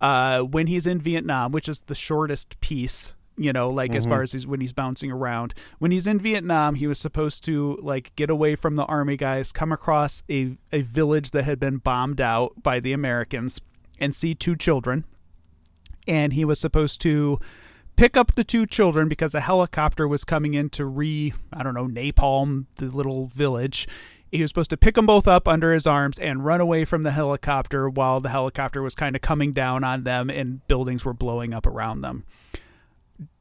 uh, 0.00 0.42
when 0.42 0.66
he's 0.66 0.86
in 0.86 1.00
Vietnam, 1.00 1.52
which 1.52 1.68
is 1.68 1.80
the 1.86 1.94
shortest 1.94 2.60
piece, 2.60 3.14
you 3.38 3.50
know, 3.50 3.70
like 3.70 3.94
as 3.94 4.04
far 4.04 4.22
as 4.22 4.32
he's 4.32 4.46
when 4.46 4.60
he's 4.60 4.74
bouncing 4.74 5.10
around, 5.10 5.54
when 5.78 5.90
he's 5.90 6.06
in 6.06 6.20
Vietnam, 6.20 6.74
he 6.74 6.86
was 6.86 6.98
supposed 6.98 7.44
to 7.44 7.78
like 7.80 8.14
get 8.14 8.28
away 8.28 8.56
from 8.56 8.76
the 8.76 8.84
army 8.84 9.16
guys, 9.16 9.52
come 9.52 9.72
across 9.72 10.22
a 10.28 10.52
a 10.70 10.82
village 10.82 11.30
that 11.30 11.44
had 11.44 11.58
been 11.58 11.78
bombed 11.78 12.20
out 12.20 12.62
by 12.62 12.78
the 12.78 12.92
Americans, 12.92 13.58
and 14.02 14.14
see 14.14 14.34
two 14.34 14.56
children, 14.56 15.04
and 16.06 16.34
he 16.34 16.44
was 16.44 16.60
supposed 16.60 17.00
to 17.02 17.38
pick 17.96 18.16
up 18.16 18.34
the 18.34 18.44
two 18.44 18.66
children 18.66 19.08
because 19.08 19.34
a 19.34 19.40
helicopter 19.40 20.08
was 20.08 20.24
coming 20.24 20.54
in 20.54 20.68
to 20.70 20.84
re 20.84 21.32
I 21.52 21.62
don't 21.62 21.74
know 21.74 21.86
napalm 21.86 22.66
the 22.76 22.86
little 22.86 23.28
village. 23.28 23.86
He 24.30 24.40
was 24.40 24.50
supposed 24.50 24.70
to 24.70 24.78
pick 24.78 24.94
them 24.94 25.06
both 25.06 25.28
up 25.28 25.46
under 25.46 25.72
his 25.74 25.86
arms 25.86 26.18
and 26.18 26.44
run 26.44 26.60
away 26.60 26.86
from 26.86 27.02
the 27.02 27.10
helicopter 27.10 27.88
while 27.88 28.18
the 28.20 28.30
helicopter 28.30 28.82
was 28.82 28.94
kind 28.94 29.14
of 29.14 29.20
coming 29.20 29.52
down 29.52 29.84
on 29.84 30.04
them 30.04 30.30
and 30.30 30.66
buildings 30.68 31.04
were 31.04 31.12
blowing 31.12 31.52
up 31.52 31.66
around 31.66 32.00
them. 32.00 32.24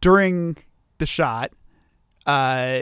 during 0.02 0.58
the 0.98 1.06
shot, 1.06 1.52
uh, 2.26 2.82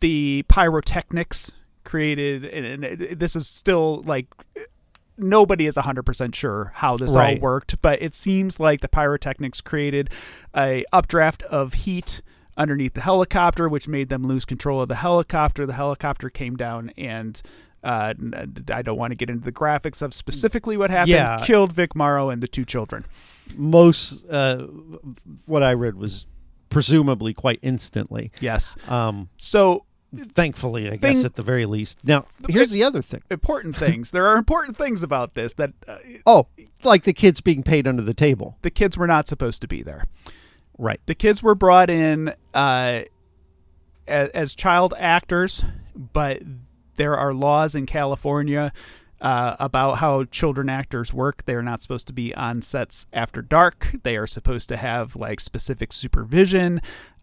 the 0.00 0.44
pyrotechnics 0.48 1.52
created, 1.84 2.44
and, 2.44 3.18
this 3.18 3.34
is 3.34 3.46
still 3.46 4.02
like 4.04 4.26
nobody 5.20 5.66
is 5.66 5.76
100% 5.76 6.34
sure 6.34 6.72
how 6.76 6.96
this 6.96 7.12
Right. 7.12 7.36
all 7.36 7.42
worked, 7.42 7.80
but 7.82 8.00
it 8.02 8.14
seems 8.14 8.58
like 8.58 8.80
the 8.80 8.88
pyrotechnics 8.88 9.60
created 9.60 10.10
a 10.56 10.84
updraft 10.92 11.42
of 11.44 11.74
heat 11.74 12.22
underneath 12.56 12.94
the 12.94 13.00
helicopter, 13.00 13.68
which 13.68 13.86
made 13.88 14.08
them 14.08 14.26
lose 14.26 14.44
control 14.44 14.80
of 14.82 14.88
the 14.88 14.96
helicopter. 14.96 15.66
The 15.66 15.74
helicopter 15.74 16.30
came 16.30 16.56
down 16.56 16.90
and. 16.98 17.40
Uh, 17.82 18.12
I 18.74 18.82
don't 18.82 18.98
want 18.98 19.12
to 19.12 19.14
get 19.14 19.30
into 19.30 19.42
the 19.42 19.52
graphics 19.52 20.02
of 20.02 20.12
specifically 20.12 20.76
what 20.76 20.90
happened. 20.90 21.08
Yeah. 21.12 21.42
Killed 21.42 21.72
Vic 21.72 21.96
Morrow 21.96 22.28
and 22.28 22.42
the 22.42 22.46
two 22.46 22.66
children. 22.66 23.06
Most 23.56 24.22
uh, 24.28 24.66
what 25.46 25.62
I 25.62 25.72
read 25.72 25.94
was 25.94 26.26
presumably 26.68 27.32
quite 27.32 27.58
instantly. 27.62 28.32
Yes. 28.38 28.76
Um, 28.86 29.30
So 29.38 29.86
thankfully, 30.16 30.88
I 30.88 30.96
Thing- 30.96 31.14
guess 31.16 31.24
at 31.24 31.36
the 31.36 31.42
very 31.42 31.66
least. 31.66 31.98
Now, 32.04 32.24
here's 32.48 32.70
the 32.70 32.82
other 32.82 33.02
thing. 33.02 33.22
important 33.30 33.76
things. 33.76 34.10
there 34.10 34.26
are 34.26 34.36
important 34.36 34.76
things 34.76 35.02
about 35.02 35.34
this 35.34 35.52
that 35.54 35.72
uh, 35.86 35.98
Oh, 36.26 36.46
like 36.82 37.04
the 37.04 37.12
kids 37.12 37.40
being 37.40 37.62
paid 37.62 37.86
under 37.86 38.02
the 38.02 38.14
table. 38.14 38.56
the 38.62 38.70
kids 38.70 38.96
were 38.98 39.06
not 39.06 39.28
supposed 39.28 39.60
to 39.62 39.68
be 39.68 39.82
there. 39.82 40.04
Right. 40.78 41.00
The 41.06 41.14
kids 41.14 41.42
were 41.42 41.54
brought 41.54 41.90
in 41.90 42.32
uh, 42.54 43.02
as, 44.08 44.28
as 44.30 44.54
child 44.54 44.94
actors, 44.96 45.62
but 45.94 46.40
there 46.96 47.16
are 47.16 47.32
laws 47.34 47.74
in 47.74 47.86
California 47.86 48.72
uh, 49.20 49.56
about 49.60 49.98
how 49.98 50.24
children 50.24 50.70
actors 50.70 51.12
work. 51.12 51.44
They 51.44 51.54
are 51.54 51.62
not 51.62 51.82
supposed 51.82 52.06
to 52.06 52.12
be 52.14 52.34
on 52.34 52.62
sets 52.62 53.06
after 53.12 53.42
dark. 53.42 53.94
They 54.02 54.16
are 54.16 54.26
supposed 54.26 54.68
to 54.70 54.78
have 54.78 55.14
like 55.16 55.40
specific 55.40 55.92
supervision. 55.92 56.80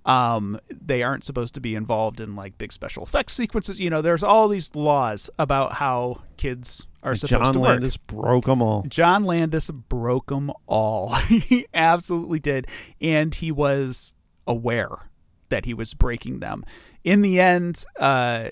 Um, 0.07 0.57
they 0.69 1.03
aren't 1.03 1.25
supposed 1.25 1.53
to 1.55 1.59
be 1.59 1.75
involved 1.75 2.21
in 2.21 2.35
like 2.35 2.57
big 2.57 2.71
special 2.71 3.03
effects 3.03 3.33
sequences. 3.33 3.77
You 3.79 3.89
know, 3.89 4.01
there's 4.01 4.23
all 4.23 4.47
these 4.47 4.73
laws 4.73 5.29
about 5.37 5.73
how 5.73 6.21
kids 6.37 6.87
are 7.03 7.13
supposed 7.13 7.43
John 7.43 7.53
to 7.53 7.59
work. 7.59 7.67
John 7.67 7.73
Landis 7.73 7.97
broke 7.97 8.45
them 8.45 8.61
all. 8.61 8.85
John 8.87 9.23
Landis 9.25 9.69
broke 9.69 10.27
them 10.27 10.51
all. 10.65 11.13
he 11.15 11.67
absolutely 11.73 12.39
did. 12.39 12.67
And 13.01 13.35
he 13.35 13.51
was 13.51 14.13
aware 14.47 15.09
that 15.49 15.65
he 15.65 15.73
was 15.73 15.93
breaking 15.93 16.39
them. 16.39 16.63
In 17.03 17.21
the 17.21 17.41
end, 17.41 17.83
uh, 17.99 18.49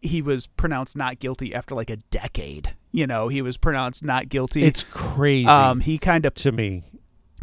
he 0.00 0.22
was 0.22 0.46
pronounced 0.46 0.96
not 0.96 1.18
guilty 1.18 1.54
after 1.54 1.74
like 1.74 1.90
a 1.90 1.96
decade. 1.96 2.74
You 2.92 3.06
know, 3.06 3.28
he 3.28 3.42
was 3.42 3.56
pronounced 3.56 4.04
not 4.04 4.28
guilty. 4.28 4.64
It's 4.64 4.82
crazy 4.82 5.46
um, 5.46 5.80
he 5.80 5.98
kind 5.98 6.26
of 6.26 6.34
to 6.34 6.52
me. 6.52 6.82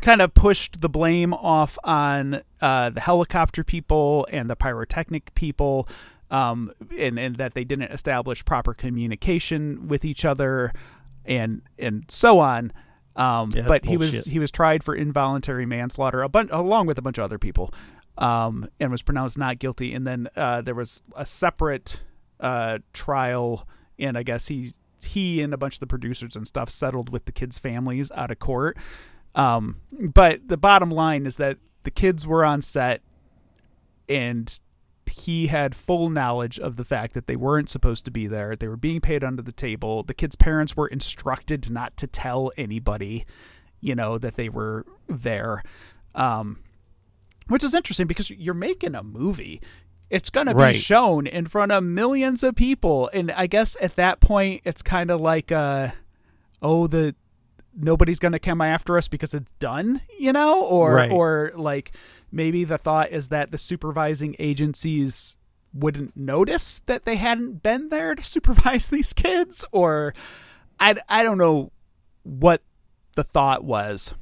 Kind 0.01 0.21
of 0.21 0.33
pushed 0.33 0.81
the 0.81 0.89
blame 0.89 1.33
off 1.33 1.77
on 1.83 2.41
uh, 2.61 2.89
the 2.89 2.99
helicopter 2.99 3.63
people 3.63 4.27
and 4.31 4.49
the 4.49 4.55
pyrotechnic 4.55 5.33
people, 5.35 5.87
um, 6.29 6.71
and 6.97 7.19
and 7.19 7.37
that 7.37 7.53
they 7.53 7.63
didn't 7.63 7.91
establish 7.91 8.43
proper 8.43 8.73
communication 8.73 9.87
with 9.87 10.03
each 10.05 10.25
other, 10.25 10.73
and 11.25 11.61
and 11.77 12.05
so 12.07 12.39
on. 12.39 12.73
Um, 13.15 13.51
Yeah, 13.53 13.67
but 13.67 13.85
he 13.85 13.97
was 13.97 14.25
he 14.25 14.39
was 14.39 14.51
tried 14.51 14.83
for 14.83 14.95
involuntary 14.95 15.65
manslaughter, 15.65 16.21
a 16.21 16.29
bunch 16.29 16.49
along 16.51 16.87
with 16.87 16.97
a 16.97 17.01
bunch 17.01 17.17
of 17.17 17.23
other 17.23 17.37
people, 17.37 17.73
um, 18.17 18.67
and 18.79 18.91
was 18.91 19.01
pronounced 19.01 19.37
not 19.37 19.59
guilty. 19.59 19.93
And 19.93 20.07
then 20.07 20.29
uh, 20.35 20.61
there 20.61 20.75
was 20.75 21.01
a 21.15 21.25
separate 21.25 22.03
uh, 22.39 22.79
trial, 22.93 23.67
and 23.99 24.17
I 24.17 24.23
guess 24.23 24.47
he 24.47 24.71
he 25.03 25.41
and 25.41 25.53
a 25.53 25.57
bunch 25.57 25.75
of 25.75 25.79
the 25.81 25.87
producers 25.87 26.35
and 26.35 26.47
stuff 26.47 26.69
settled 26.69 27.09
with 27.09 27.25
the 27.25 27.31
kids' 27.31 27.59
families 27.59 28.11
out 28.11 28.31
of 28.31 28.39
court. 28.39 28.77
Um, 29.35 29.77
but 29.91 30.47
the 30.47 30.57
bottom 30.57 30.91
line 30.91 31.25
is 31.25 31.37
that 31.37 31.57
the 31.83 31.91
kids 31.91 32.27
were 32.27 32.43
on 32.45 32.61
set 32.61 33.01
and 34.09 34.59
he 35.09 35.47
had 35.47 35.75
full 35.75 36.09
knowledge 36.09 36.59
of 36.59 36.77
the 36.77 36.85
fact 36.85 37.13
that 37.13 37.27
they 37.27 37.35
weren't 37.35 37.69
supposed 37.69 38.05
to 38.05 38.11
be 38.11 38.27
there. 38.27 38.55
They 38.55 38.67
were 38.67 38.77
being 38.77 39.01
paid 39.01 39.23
under 39.23 39.41
the 39.41 39.51
table. 39.51 40.03
The 40.03 40.13
kids' 40.13 40.35
parents 40.35 40.75
were 40.75 40.87
instructed 40.87 41.69
not 41.69 41.95
to 41.97 42.07
tell 42.07 42.51
anybody, 42.57 43.25
you 43.81 43.93
know, 43.95 44.17
that 44.17 44.35
they 44.35 44.49
were 44.49 44.85
there. 45.07 45.63
Um, 46.15 46.59
which 47.47 47.63
is 47.63 47.73
interesting 47.73 48.07
because 48.07 48.29
you're 48.29 48.53
making 48.53 48.95
a 48.95 49.03
movie. 49.03 49.61
It's 50.09 50.29
going 50.29 50.47
to 50.47 50.53
Right. 50.53 50.73
be 50.73 50.77
shown 50.79 51.27
in 51.27 51.45
front 51.47 51.71
of 51.71 51.83
millions 51.83 52.43
of 52.43 52.55
people. 52.55 53.09
And 53.13 53.31
I 53.31 53.47
guess 53.47 53.75
at 53.81 53.95
that 53.95 54.19
point, 54.21 54.61
it's 54.65 54.81
kind 54.81 55.09
of 55.11 55.19
like, 55.21 55.51
uh, 55.51 55.89
oh, 56.61 56.87
the 56.87 57.15
nobody's 57.75 58.19
going 58.19 58.31
to 58.33 58.39
come 58.39 58.61
after 58.61 58.97
us 58.97 59.07
because 59.07 59.33
it's 59.33 59.49
done, 59.59 60.01
you 60.19 60.33
know? 60.33 60.63
Or, 60.63 60.95
Right. 60.95 61.11
or 61.11 61.51
like 61.55 61.91
maybe 62.31 62.63
the 62.63 62.77
thought 62.77 63.11
is 63.11 63.29
that 63.29 63.51
the 63.51 63.57
supervising 63.57 64.35
agencies 64.39 65.37
wouldn't 65.73 66.15
notice 66.17 66.79
that 66.87 67.05
they 67.05 67.15
hadn't 67.15 67.63
been 67.63 67.89
there 67.89 68.13
to 68.15 68.23
supervise 68.35 68.87
these 68.89 69.13
kids. 69.13 69.63
Or 69.71 70.13
I, 70.79 70.95
I 71.07 71.23
don't 71.23 71.37
know 71.37 71.71
what 72.23 72.61
the 73.15 73.23
thought 73.23 73.63
was 73.63 74.13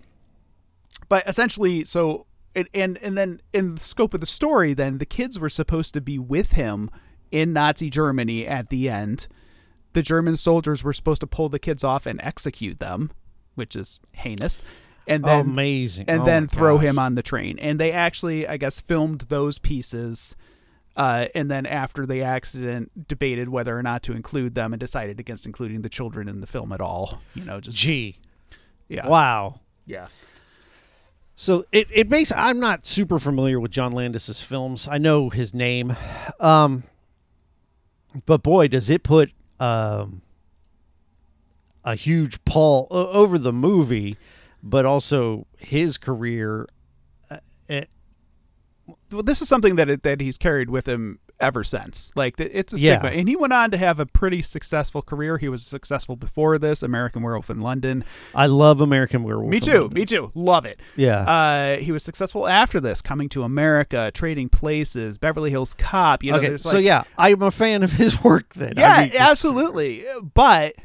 but 1.09 1.27
essentially 1.27 1.83
so 1.83 2.25
and, 2.55 2.67
and 2.73 2.97
and 2.99 3.17
then 3.17 3.41
in 3.53 3.75
the 3.75 3.79
scope 3.79 4.13
of 4.13 4.19
the 4.19 4.25
story 4.25 4.73
then 4.73 4.97
the 4.97 5.05
kids 5.05 5.37
were 5.37 5.49
supposed 5.49 5.93
to 5.93 6.01
be 6.01 6.17
with 6.17 6.53
him 6.53 6.89
in 7.31 7.53
nazi 7.53 7.89
germany 7.89 8.47
at 8.47 8.69
the 8.69 8.89
end 8.89 9.27
the 9.93 10.01
german 10.01 10.35
soldiers 10.35 10.83
were 10.83 10.93
supposed 10.93 11.21
to 11.21 11.27
pull 11.27 11.49
the 11.49 11.59
kids 11.59 11.83
off 11.83 12.05
and 12.05 12.19
execute 12.21 12.79
them 12.79 13.11
which 13.59 13.75
is 13.75 13.99
heinous 14.13 14.63
and 15.07 15.23
then 15.23 15.41
Amazing. 15.41 16.05
and 16.07 16.21
Oh 16.21 16.25
then 16.25 16.47
throw 16.47 16.77
gosh. 16.77 16.85
him 16.85 16.97
on 16.99 17.13
the 17.13 17.21
train 17.23 17.59
and 17.59 17.79
they 17.79 17.91
actually 17.91 18.47
i 18.47 18.57
guess 18.57 18.79
filmed 18.81 19.21
those 19.29 19.59
pieces 19.59 20.35
uh, 20.95 21.27
and 21.35 21.49
then 21.51 21.65
after 21.65 22.05
the 22.05 22.23
accident 22.23 23.07
debated 23.07 23.47
whether 23.49 23.77
or 23.77 23.83
not 23.83 24.01
to 24.03 24.11
include 24.13 24.55
them 24.55 24.73
and 24.73 24.79
decided 24.79 25.19
against 25.19 25.45
including 25.45 25.81
the 25.81 25.89
children 25.89 26.27
in 26.27 26.41
the 26.41 26.47
film 26.47 26.71
at 26.71 26.81
all 26.81 27.21
you 27.35 27.43
know 27.45 27.59
just 27.61 27.77
Gee. 27.77 28.17
yeah 28.87 29.07
Wow. 29.07 29.61
yeah 29.85 30.07
So 31.35 31.65
it, 31.71 31.87
it 31.93 32.09
makes 32.09 32.31
I'm 32.33 32.59
not 32.59 32.85
super 32.85 33.17
familiar 33.17 33.59
with 33.61 33.71
John 33.71 33.93
Landis's 33.93 34.41
films. 34.41 34.89
I 34.91 34.97
know 34.97 35.29
his 35.29 35.53
name. 35.53 35.95
Um 36.39 36.83
but 38.25 38.43
boy 38.43 38.67
does 38.67 38.89
it 38.89 39.03
put 39.03 39.31
um 39.59 40.21
a 41.83 41.95
huge 41.95 42.43
pall 42.45 42.87
o- 42.91 43.07
over 43.07 43.37
the 43.37 43.53
movie, 43.53 44.17
but 44.61 44.85
also 44.85 45.47
his 45.57 45.97
career 45.97 46.67
uh, 47.31 47.37
eh, 47.69 47.85
well, 49.11 49.23
this 49.23 49.41
is 49.41 49.47
something 49.47 49.75
that 49.75 49.89
it, 49.89 50.03
that 50.03 50.21
he's 50.21 50.37
carried 50.37 50.69
with 50.69 50.87
him 50.87 51.19
ever 51.39 51.63
since. 51.63 52.11
Like 52.15 52.39
it's 52.39 52.73
a 52.73 52.77
Yeah. 52.79 52.99
stigma, 52.99 53.17
and 53.17 53.29
he 53.29 53.35
went 53.35 53.53
on 53.53 53.71
to 53.71 53.77
have 53.77 53.99
a 53.99 54.05
pretty 54.05 54.41
successful 54.41 55.01
career. 55.01 55.37
He 55.37 55.47
was 55.47 55.65
successful 55.65 56.15
before 56.15 56.57
this, 56.57 56.83
American 56.83 57.21
Werewolf 57.21 57.49
in 57.49 57.61
London. 57.61 58.03
I 58.35 58.47
love 58.47 58.81
American 58.81 59.23
Werewolf. 59.23 59.49
Me 59.49 59.59
too, 59.59 59.89
me 59.89 60.05
too, 60.05 60.31
love 60.35 60.65
it. 60.65 60.81
Yeah. 60.95 61.21
Uh, 61.21 61.77
he 61.77 61.91
was 61.91 62.03
successful 62.03 62.47
after 62.47 62.79
this, 62.79 63.01
coming 63.01 63.29
to 63.29 63.43
America, 63.43 64.11
trading 64.13 64.49
places, 64.49 65.17
Beverly 65.17 65.49
Hills 65.49 65.73
Cop. 65.75 66.23
You 66.23 66.31
know, 66.31 66.37
okay, 66.39 66.47
there's 66.49 66.63
so 66.63 66.77
yeah, 66.77 67.03
I'm 67.17 67.41
a 67.41 67.51
fan 67.51 67.83
of 67.83 67.93
his 67.93 68.21
work 68.23 68.53
then. 68.55 68.77
I 68.77 68.81
yeah, 68.81 69.03
mean, 69.05 69.11
absolutely. 69.17 70.05
But 70.33 70.75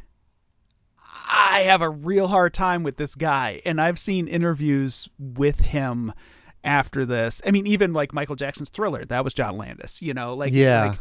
I 1.27 1.61
have 1.67 1.81
a 1.83 1.89
real 1.89 2.29
hard 2.29 2.53
time 2.55 2.83
with 2.83 2.97
this 2.97 3.15
guy, 3.15 3.63
and 3.65 3.81
I've 3.81 3.99
seen 3.99 4.29
interviews 4.29 5.09
with 5.19 5.61
him 5.61 6.13
after 6.63 7.05
this. 7.05 7.41
I 7.47 7.51
mean, 7.51 7.67
even 7.67 7.93
like 7.93 8.13
Michael 8.13 8.37
Jackson's 8.37 8.69
Thriller, 8.71 9.05
that 9.07 9.25
was 9.25 9.33
John 9.35 9.57
Landis. 9.57 10.03
You 10.03 10.15
know, 10.15 10.35
like 10.35 10.53
Yeah. 10.53 10.97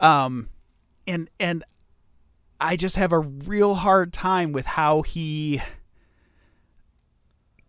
like, 0.00 0.06
um, 0.08 0.48
and 1.06 1.28
and 1.40 1.64
I 2.60 2.76
just 2.76 2.96
have 2.96 3.12
a 3.12 3.18
real 3.18 3.74
hard 3.74 4.12
time 4.12 4.52
with 4.52 4.66
how 4.66 5.02
he 5.02 5.60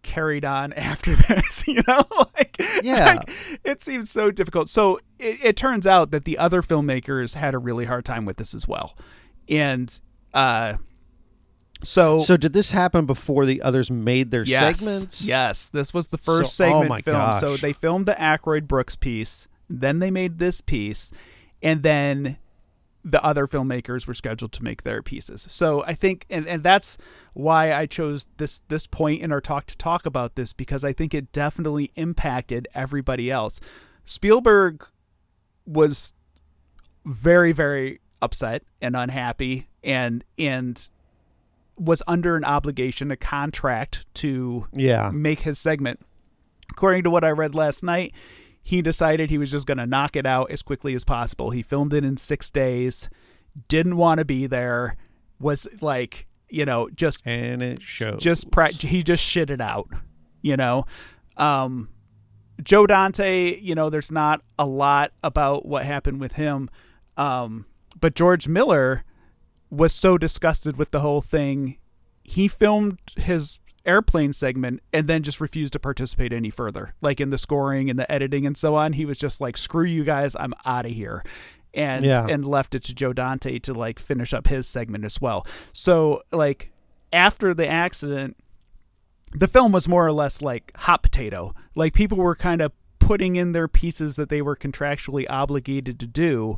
carried 0.01 0.43
on 0.43 0.73
after 0.73 1.15
this 1.15 1.65
you 1.65 1.81
know 1.87 2.03
like, 2.35 2.57
Yeah. 2.83 3.15
like, 3.25 3.59
it 3.63 3.81
seems 3.81 4.11
so 4.11 4.31
difficult 4.31 4.67
so 4.67 4.99
it, 5.17 5.39
it 5.41 5.57
turns 5.57 5.87
out 5.87 6.11
that 6.11 6.25
the 6.25 6.37
other 6.37 6.61
filmmakers 6.61 7.35
had 7.35 7.53
a 7.53 7.57
really 7.57 7.85
hard 7.85 8.03
time 8.03 8.25
with 8.25 8.35
this 8.37 8.53
as 8.53 8.67
well 8.67 8.97
and 9.47 9.99
uh 10.33 10.73
so 11.83 12.19
So 12.19 12.37
did 12.37 12.53
this 12.53 12.71
happen 12.71 13.05
before 13.05 13.45
the 13.45 13.61
others 13.61 13.91
made 13.91 14.31
their 14.31 14.43
yes, 14.43 14.79
segments? 14.79 15.21
Yes, 15.21 15.69
this 15.69 15.93
was 15.93 16.07
the 16.09 16.17
first 16.17 16.55
So- 16.55 16.65
oh 16.65 16.69
segment 16.69 16.89
my 16.89 17.01
film. 17.01 17.34
So 17.34 17.57
they 17.57 17.73
filmed 17.73 18.05
the 18.05 18.15
Aykroyd 18.15 18.67
Brooks 18.67 18.95
piece, 18.95 19.47
then 19.69 19.99
they 19.99 20.11
made 20.11 20.39
this 20.39 20.61
piece, 20.61 21.11
and 21.61 21.84
then 21.84 22.38
the 23.05 23.23
other 23.23 23.47
filmmakers 23.47 24.07
were 24.07 24.13
scheduled 24.13 24.53
to 24.53 24.63
make 24.63 24.84
their 24.84 25.01
pieces. 25.01 25.45
So 25.49 25.84
I 25.86 25.93
think, 25.93 26.25
and, 26.29 26.47
and 26.47 26.63
that's 26.63 26.97
why 27.34 27.73
I 27.73 27.86
chose 27.86 28.27
this 28.38 28.61
this 28.69 28.88
point 28.88 29.21
in 29.21 29.31
our 29.31 29.41
talk 29.41 29.65
to 29.67 29.77
talk 29.77 30.05
about 30.05 30.36
this 30.36 30.53
because 30.53 30.84
I 30.84 30.93
think 30.93 31.13
it 31.13 31.31
definitely 31.31 31.91
impacted 31.95 32.67
everybody 32.73 33.29
else. 33.29 33.59
Spielberg 34.05 34.86
was 35.65 36.13
very 37.05 37.51
very 37.51 37.99
upset 38.21 38.63
and 38.81 38.95
unhappy 38.95 39.67
and 39.84 40.23
and 40.38 40.88
was 41.78 42.03
under 42.07 42.36
an 42.36 42.43
obligation 42.45 43.09
a 43.11 43.15
contract 43.17 44.05
to 44.15 44.67
Yeah. 44.74 45.09
make 45.13 45.39
his 45.41 45.59
segment 45.59 45.99
according 46.71 47.03
to 47.03 47.09
what 47.11 47.24
I 47.24 47.30
read 47.30 47.53
last 47.53 47.84
night, 47.84 48.13
he 48.63 48.82
decided 48.82 49.30
he 49.30 49.38
was 49.38 49.51
just 49.51 49.67
going 49.67 49.78
to 49.78 49.86
knock 49.86 50.15
it 50.15 50.26
out 50.26 50.49
as 50.49 50.63
quickly 50.63 50.95
as 50.95 51.03
possible. 51.03 51.51
He 51.51 51.61
filmed 51.61 51.93
it 51.93 52.03
in 52.03 52.17
six 52.17 52.49
days, 52.49 53.09
didn't 53.67 53.95
want 53.97 54.17
to 54.19 54.26
be 54.26 54.47
there, 54.47 54.95
was 55.39 55.67
like, 55.82 56.26
you 56.49 56.65
know, 56.65 56.89
just 56.89 57.21
and 57.28 57.61
it 57.61 57.82
shows. 57.82 58.24
just 58.24 58.49
pra- 58.49 58.71
he 58.71 59.03
just 59.03 59.24
shit 59.24 59.51
it 59.51 59.61
out, 59.61 59.88
you 60.41 60.57
know. 60.57 60.86
Um, 61.38 61.89
Joe 62.63 62.88
Dante, 62.88 63.59
you 63.59 63.76
know, 63.76 63.89
there's 63.91 64.11
not 64.11 64.41
a 64.57 64.65
lot 64.65 65.11
about 65.24 65.65
what 65.67 65.86
happened 65.86 66.19
with 66.21 66.34
him, 66.34 66.69
um, 67.17 67.65
but 67.99 68.15
George 68.15 68.47
Miller 68.47 69.03
was 69.74 69.93
so 69.93 70.17
disgusted 70.17 70.78
with 70.78 70.91
the 70.91 70.99
whole 70.99 71.21
thing, 71.21 71.78
he 72.24 72.47
filmed 72.47 72.99
his 73.17 73.59
airplane 73.86 74.32
segment 74.32 74.80
and 74.93 75.07
then 75.07 75.24
just 75.24 75.41
refused 75.41 75.74
to 75.74 75.80
participate 75.80 76.32
any 76.32 76.49
further 76.49 76.93
like 77.01 77.19
in 77.19 77.32
the 77.32 77.38
scoring 77.38 77.89
and 77.89 77.99
the 77.99 78.09
editing 78.09 78.45
and 78.45 78.55
so 78.57 78.76
on. 78.76 78.93
He 78.93 79.05
was 79.05 79.17
just 79.17 79.41
like 79.41 79.57
screw 79.57 79.84
you 79.84 80.05
guys 80.05 80.38
i'm 80.39 80.53
out 80.63 80.86
of 80.86 80.93
here 80.93 81.21
and 81.74 82.05
Yeah. 82.05 82.26
and 82.30 82.45
left 82.45 82.76
it 82.76 82.84
to 82.86 82.93
joe 82.95 83.11
dante 83.11 83.59
to 83.59 83.74
like 83.74 83.99
finish 83.99 84.34
up 84.34 84.47
his 84.47 84.67
segment 84.69 85.03
as 85.03 85.19
well. 85.19 85.45
So 85.74 86.21
like 86.32 86.71
after 87.11 87.53
the 87.53 87.67
accident 87.67 88.38
the 89.34 89.47
film 89.47 89.71
was 89.74 89.88
more 89.88 90.05
or 90.05 90.11
less 90.13 90.41
like 90.41 90.71
hot 90.78 91.01
potato. 91.03 91.53
Like 91.76 91.93
people 91.93 92.19
were 92.19 92.36
kind 92.36 92.61
of 92.61 92.71
putting 92.99 93.36
in 93.36 93.51
their 93.51 93.67
pieces 93.67 94.15
that 94.15 94.30
they 94.30 94.41
were 94.41 94.55
contractually 94.55 95.26
obligated 95.30 95.99
to 95.99 96.07
do 96.07 96.57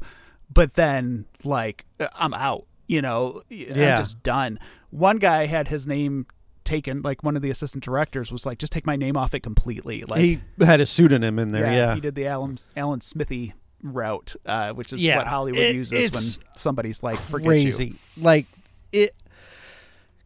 but 0.53 0.75
then 0.75 1.25
like 1.43 1.85
i'm 2.13 2.35
out 2.35 2.67
you 2.87 3.01
know 3.01 3.41
Yeah. 3.49 3.93
i'm 3.93 3.97
just 3.97 4.21
done 4.23 4.59
one 4.91 5.17
guy 5.17 5.45
had 5.45 5.67
his 5.69 5.85
name 5.87 6.27
taken 6.63 7.01
like 7.01 7.23
one 7.23 7.35
of 7.35 7.41
the 7.41 7.49
assistant 7.49 7.83
directors 7.83 8.31
was 8.31 8.45
like 8.45 8.57
just 8.57 8.71
take 8.73 8.85
my 8.85 8.95
name 8.95 9.15
off 9.17 9.33
it 9.33 9.41
completely 9.41 10.03
like 10.07 10.19
he 10.21 10.39
had 10.59 10.81
a 10.81 10.85
pseudonym 10.85 11.37
in 11.37 11.51
there. 11.51 11.71
Yeah, 11.71 11.93
he 11.95 12.01
did 12.01 12.15
the 12.15 12.25
alan 12.27 12.57
alan 12.75 13.01
Smithee 13.01 13.53
route 13.83 14.35
uh, 14.47 14.71
which 14.73 14.91
is 14.91 15.01
Yeah. 15.03 15.17
what 15.17 15.27
hollywood 15.27 15.61
It- 15.61 15.75
uses 15.75 16.11
when 16.11 16.45
somebody's 16.57 17.03
like 17.03 17.17
crazy. 17.19 17.85
you 17.85 17.95
Like 18.23 18.47
it, 18.91 19.13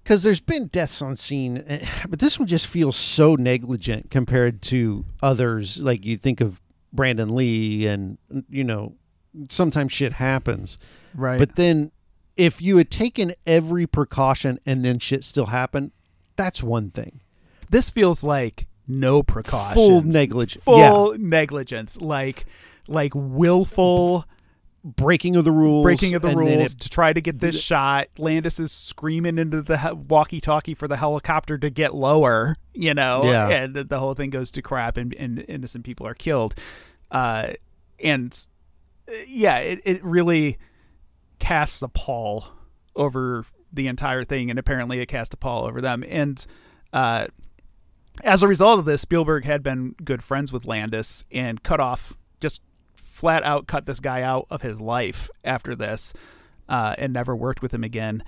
because 0.03 0.23
there's 0.23 0.39
been 0.39 0.67
deaths 0.67 1.01
on 1.01 1.15
scene, 1.15 1.63
eh, 1.67 1.85
but 2.07 2.19
this 2.19 2.39
one 2.39 2.47
just 2.47 2.67
feels 2.67 2.95
so 2.95 3.35
negligent 3.35 4.09
compared 4.09 4.61
to 4.63 5.05
others. 5.21 5.79
Like 5.79 6.05
you 6.05 6.17
think 6.17 6.41
of 6.41 6.61
Brandon 6.93 7.35
Lee, 7.35 7.85
and 7.85 8.17
you 8.49 8.63
know, 8.63 8.95
sometimes 9.49 9.91
shit 9.91 10.13
happens. 10.13 10.77
right 11.13 11.37
But 11.37 11.55
then, 11.57 11.91
if 12.39 12.61
you 12.61 12.77
had 12.77 12.89
taken 12.89 13.33
every 13.45 13.85
precaution 13.85 14.59
and 14.65 14.83
then 14.85 14.97
shit 14.99 15.23
still 15.23 15.47
happened, 15.47 15.91
that's 16.35 16.63
one 16.63 16.89
thing. 16.91 17.21
this 17.69 17.89
feels 17.91 18.23
like 18.23 18.65
no 18.87 19.21
precautions 19.21 19.75
Full 19.75 20.01
negligence. 20.01 20.63
full 20.63 21.15
negligence 21.19 22.01
like 22.01 22.45
like 22.87 23.11
willful 23.15 24.25
Breaking 24.83 25.35
of 25.35 25.43
the 25.43 25.51
rules. 25.51 25.83
breaking 25.83 26.13
of 26.15 26.21
the 26.21 26.35
rules 26.35 26.73
it- 26.73 26.79
to 26.79 26.89
try 26.89 27.11
to 27.11 27.19
get 27.21 27.39
this 27.39 27.59
shot 27.61 28.07
landis 28.17 28.59
is 28.59 28.71
screaming 28.71 29.37
into 29.37 29.61
the 29.61 29.77
he- 29.77 29.91
walkie-talkie 29.91 30.73
for 30.73 30.87
the 30.87 30.95
helicopter 30.97 31.57
to 31.57 31.69
get 31.69 31.93
lower 31.93 32.55
you 32.73 32.93
know 32.93 33.21
Yeah. 33.25 33.49
and 33.49 33.75
the 33.75 33.99
whole 33.99 34.13
thing 34.15 34.29
goes 34.29 34.49
to 34.53 34.61
crap 34.61 34.95
and, 34.97 35.13
and 35.15 35.43
innocent 35.49 35.83
people 35.83 36.07
are 36.07 36.13
killed 36.15 36.55
uh 37.11 37.49
and 38.01 38.45
uh, 39.09 39.11
yeah 39.27 39.57
it, 39.57 39.81
it 39.83 40.03
really 40.03 40.57
casts 41.39 41.81
a 41.81 41.87
pall 41.87 42.47
over 42.95 43.45
the 43.71 43.87
entire 43.87 44.23
thing 44.23 44.49
and 44.49 44.59
apparently 44.59 44.99
it 44.99 45.07
cast 45.07 45.33
a 45.33 45.37
pall 45.37 45.65
over 45.65 45.79
them 45.79 46.03
and 46.07 46.45
uh 46.91 47.27
as 48.23 48.43
a 48.43 48.47
result 48.47 48.79
of 48.79 48.85
this, 48.85 49.01
Spielberg 49.01 49.45
had 49.45 49.63
been 49.63 49.95
good 50.03 50.23
friends 50.23 50.51
with 50.51 50.65
Landis 50.65 51.23
and 51.31 51.61
cut 51.63 51.79
off, 51.79 52.13
just 52.39 52.61
flat 52.95 53.43
out 53.43 53.67
cut 53.67 53.85
this 53.85 53.99
guy 53.99 54.21
out 54.21 54.47
of 54.49 54.61
his 54.61 54.79
life 54.79 55.29
after 55.43 55.75
this, 55.75 56.13
uh, 56.67 56.95
and 56.97 57.13
never 57.13 57.35
worked 57.35 57.61
with 57.61 57.73
him 57.73 57.83
again. 57.83 58.23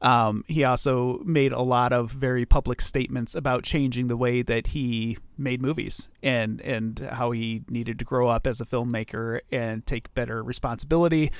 Um, 0.00 0.44
he 0.48 0.64
also 0.64 1.20
made 1.24 1.52
a 1.52 1.62
lot 1.62 1.92
of 1.92 2.10
very 2.10 2.44
public 2.44 2.80
statements 2.80 3.36
about 3.36 3.62
changing 3.62 4.08
the 4.08 4.16
way 4.16 4.42
that 4.42 4.68
he 4.68 5.16
made 5.38 5.62
movies 5.62 6.08
and 6.24 6.60
and 6.60 6.98
how 6.98 7.30
he 7.30 7.62
needed 7.68 8.00
to 8.00 8.04
grow 8.04 8.28
up 8.28 8.46
as 8.46 8.60
a 8.60 8.64
filmmaker 8.64 9.40
and 9.52 9.86
take 9.86 10.12
better 10.14 10.42
responsibility. 10.42 11.30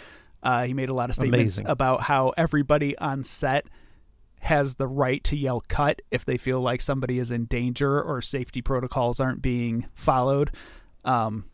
Uh, 0.43 0.65
he 0.65 0.75
made 0.75 0.89
a 0.89 0.95
lot 0.95 1.09
of 1.11 1.15
statements 1.17 1.57
Amazing. 1.59 1.67
about 1.71 2.03
how 2.03 2.33
everybody 2.37 2.97
on 2.99 3.23
set 3.25 3.67
has 4.41 4.75
the 4.75 4.89
right 4.89 5.23
to 5.23 5.37
yell 5.37 5.63
cut 5.69 6.03
if 6.11 6.25
they 6.25 6.37
feel 6.37 6.61
like 6.61 6.81
somebody 6.81 7.21
is 7.21 7.31
in 7.31 7.45
danger 7.45 8.03
or 8.03 8.21
safety 8.21 8.61
protocols 8.61 9.21
aren't 9.21 9.41
being 9.41 9.87
followed. 9.95 10.51
Um, 11.05 11.45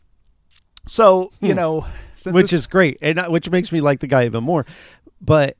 so 0.87 1.31
you 1.39 1.53
know, 1.53 1.85
since 2.15 2.33
Hmm. 2.33 2.37
which 2.37 2.51
this- 2.51 2.61
is 2.61 2.67
great, 2.67 2.97
and 3.01 3.19
uh, 3.19 3.27
which 3.27 3.49
makes 3.51 3.71
me 3.71 3.79
like 3.79 3.99
the 3.99 4.07
guy 4.07 4.25
even 4.25 4.43
more. 4.43 4.65
But, 5.21 5.55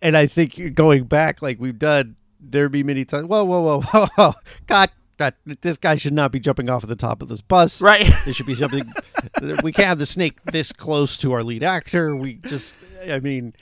and 0.00 0.16
I 0.16 0.26
think 0.26 0.74
going 0.74 1.04
back, 1.04 1.42
like 1.42 1.60
we've 1.60 1.78
done, 1.78 2.16
there 2.40 2.68
be 2.70 2.82
many 2.82 3.04
times. 3.04 3.26
Whoa, 3.26 3.44
whoa, 3.44 3.60
whoa, 3.60 3.80
whoa, 3.92 4.06
whoa. 4.16 4.32
God, 4.66 4.90
God, 5.20 5.34
this 5.60 5.76
guy 5.76 5.96
should 5.96 6.14
not 6.14 6.32
be 6.32 6.40
jumping 6.40 6.70
off 6.70 6.82
of 6.82 6.88
the 6.88 6.96
top 6.96 7.20
of 7.20 7.28
this 7.28 7.42
bus. 7.42 7.82
right. 7.82 8.08
They 8.24 8.32
should 8.32 8.46
be 8.46 8.54
jumping. 8.54 8.90
we 9.62 9.70
can't 9.70 9.86
have 9.88 9.98
the 9.98 10.06
snake 10.06 10.42
this 10.46 10.72
close 10.72 11.18
to 11.18 11.32
our 11.32 11.42
lead 11.42 11.62
actor. 11.62 12.16
We 12.16 12.34
just, 12.34 12.74
I 13.06 13.20
mean, 13.20 13.52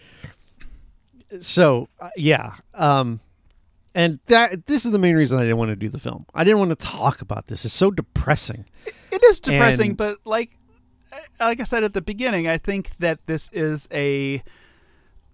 so 1.41 1.89
uh, 2.01 2.11
yeah. 2.17 2.55
Um, 2.75 3.21
and 3.95 4.21
that 4.27 4.67
this 4.67 4.85
is 4.87 4.93
the 4.93 4.99
main 4.99 5.17
reason 5.17 5.39
I 5.39 5.43
didn't 5.43 5.57
want 5.57 5.71
to 5.71 5.77
do 5.77 5.89
the 5.89 5.99
film. 5.99 6.27
I 6.35 6.45
didn't 6.45 6.59
want 6.61 6.71
to 6.71 6.77
talk 6.87 7.21
about 7.21 7.49
this. 7.49 7.65
It's 7.65 7.75
so 7.75 7.91
depressing. 7.91 8.65
it 9.11 9.23
is 9.25 9.41
depressing, 9.41 9.91
And- 9.91 9.97
but 9.97 10.19
like 10.25 10.51
like 11.41 11.59
I 11.59 11.65
said 11.65 11.83
at 11.85 11.95
the 11.95 12.03
beginning, 12.03 12.47
I 12.47 12.59
think 12.59 12.97
that 12.99 13.27
this 13.27 13.51
is 13.53 13.89
a 13.93 14.43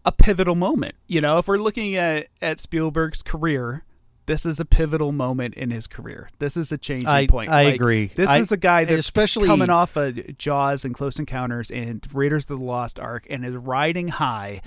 a 0.06 0.12
pivotal 0.12 0.54
moment. 0.54 0.94
You 1.06 1.20
know, 1.20 1.38
if 1.38 1.48
we're 1.48 1.58
looking 1.58 1.96
at 1.96 2.28
at 2.40 2.58
Spielberg's 2.60 3.22
career, 3.22 3.84
this 4.26 4.46
is 4.46 4.58
a 4.60 4.64
pivotal 4.64 5.12
moment 5.12 5.54
in 5.54 5.70
his 5.70 5.86
career. 5.86 6.30
This 6.38 6.56
is 6.56 6.72
a 6.72 6.78
changing 6.78 7.08
I- 7.08 7.26
point. 7.26 7.50
I 7.50 7.64
Like, 7.64 7.74
agree. 7.74 8.06
This 8.14 8.30
I- 8.30 8.38
is 8.38 8.50
a 8.52 8.56
guy 8.56 8.84
that's 8.84 8.98
especially- 9.00 9.46
coming 9.46 9.70
off 9.70 9.96
of 9.96 10.38
Jaws 10.38 10.84
and 10.84 10.94
Close 10.94 11.18
Encounters 11.18 11.70
and 11.70 12.06
Raiders 12.12 12.44
of 12.50 12.58
the 12.58 12.64
Lost 12.64 12.98
Ark 12.98 13.26
and 13.28 13.44
is 13.44 13.54
riding 13.54 14.08
high. 14.08 14.60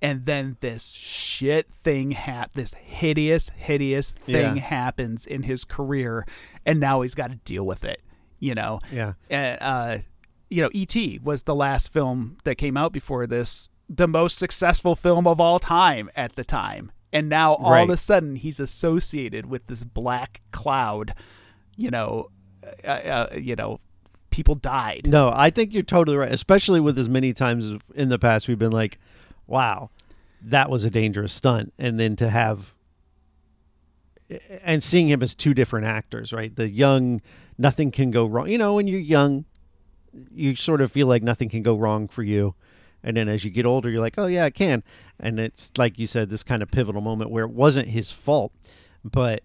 And 0.00 0.24
then 0.26 0.56
this 0.60 0.90
shit 0.90 1.70
thing 1.70 2.10
hap 2.10 2.54
this 2.54 2.74
hideous, 2.74 3.50
hideous 3.54 4.10
thing 4.10 4.56
Yeah. 4.56 4.62
happens 4.62 5.26
in 5.26 5.44
his 5.44 5.64
career, 5.64 6.26
and 6.66 6.80
now 6.80 7.02
he's 7.02 7.14
got 7.14 7.30
to 7.30 7.36
deal 7.44 7.64
with 7.64 7.84
it. 7.84 8.02
You 8.40 8.56
know, 8.56 8.80
Yeah. 8.90 9.12
uh, 9.30 9.34
uh, 9.62 9.98
you 10.50 10.60
know, 10.60 10.70
E.T. 10.72 11.20
was 11.22 11.44
the 11.44 11.54
last 11.54 11.92
film 11.92 12.36
that 12.42 12.56
came 12.56 12.76
out 12.76 12.92
before 12.92 13.28
this, 13.28 13.68
the 13.88 14.08
most 14.08 14.38
successful 14.38 14.96
film 14.96 15.26
of 15.28 15.40
all 15.40 15.60
time 15.60 16.10
at 16.16 16.34
the 16.34 16.42
time. 16.44 16.90
And 17.12 17.28
now 17.28 17.54
all 17.54 17.74
of 17.74 17.90
a 17.90 17.96
sudden 17.96 18.36
he's 18.36 18.58
associated 18.58 19.46
with 19.46 19.66
this 19.66 19.84
black 19.84 20.40
cloud, 20.50 21.14
you 21.76 21.90
know, 21.90 22.30
uh, 22.84 22.88
uh, 22.88 23.26
you 23.36 23.54
know, 23.54 23.80
people 24.30 24.54
died. 24.54 25.06
No, 25.06 25.30
I 25.34 25.50
think 25.50 25.74
you're 25.74 25.82
totally 25.82 26.16
right. 26.16 26.32
Especially 26.32 26.80
with 26.80 26.98
as 26.98 27.08
many 27.08 27.32
times 27.32 27.74
in 27.94 28.08
the 28.08 28.18
past 28.18 28.48
we've 28.48 28.58
been 28.58 28.72
like, 28.72 28.98
"Wow, 29.46 29.90
that 30.40 30.70
was 30.70 30.84
a 30.84 30.90
dangerous 30.90 31.32
stunt," 31.32 31.72
and 31.78 32.00
then 32.00 32.16
to 32.16 32.30
have 32.30 32.72
and 34.62 34.82
seeing 34.82 35.08
him 35.08 35.22
as 35.22 35.34
two 35.34 35.54
different 35.54 35.86
actors, 35.86 36.32
right? 36.32 36.54
The 36.54 36.68
young, 36.68 37.20
nothing 37.58 37.90
can 37.90 38.10
go 38.10 38.24
wrong. 38.26 38.48
You 38.48 38.58
know, 38.58 38.74
when 38.74 38.86
you're 38.86 39.00
young, 39.00 39.44
you 40.32 40.54
sort 40.54 40.80
of 40.80 40.92
feel 40.92 41.06
like 41.06 41.22
nothing 41.22 41.48
can 41.48 41.62
go 41.62 41.74
wrong 41.74 42.08
for 42.08 42.22
you, 42.22 42.54
and 43.04 43.16
then 43.16 43.28
as 43.28 43.44
you 43.44 43.50
get 43.50 43.66
older, 43.66 43.90
you're 43.90 44.00
like, 44.00 44.14
"Oh 44.18 44.26
yeah, 44.26 44.44
I 44.44 44.50
can." 44.50 44.82
And 45.20 45.38
it's 45.40 45.70
like 45.76 45.98
you 45.98 46.06
said, 46.06 46.30
this 46.30 46.42
kind 46.42 46.62
of 46.62 46.70
pivotal 46.70 47.00
moment 47.00 47.30
where 47.30 47.44
it 47.44 47.50
wasn't 47.50 47.88
his 47.88 48.10
fault, 48.10 48.52
but 49.04 49.42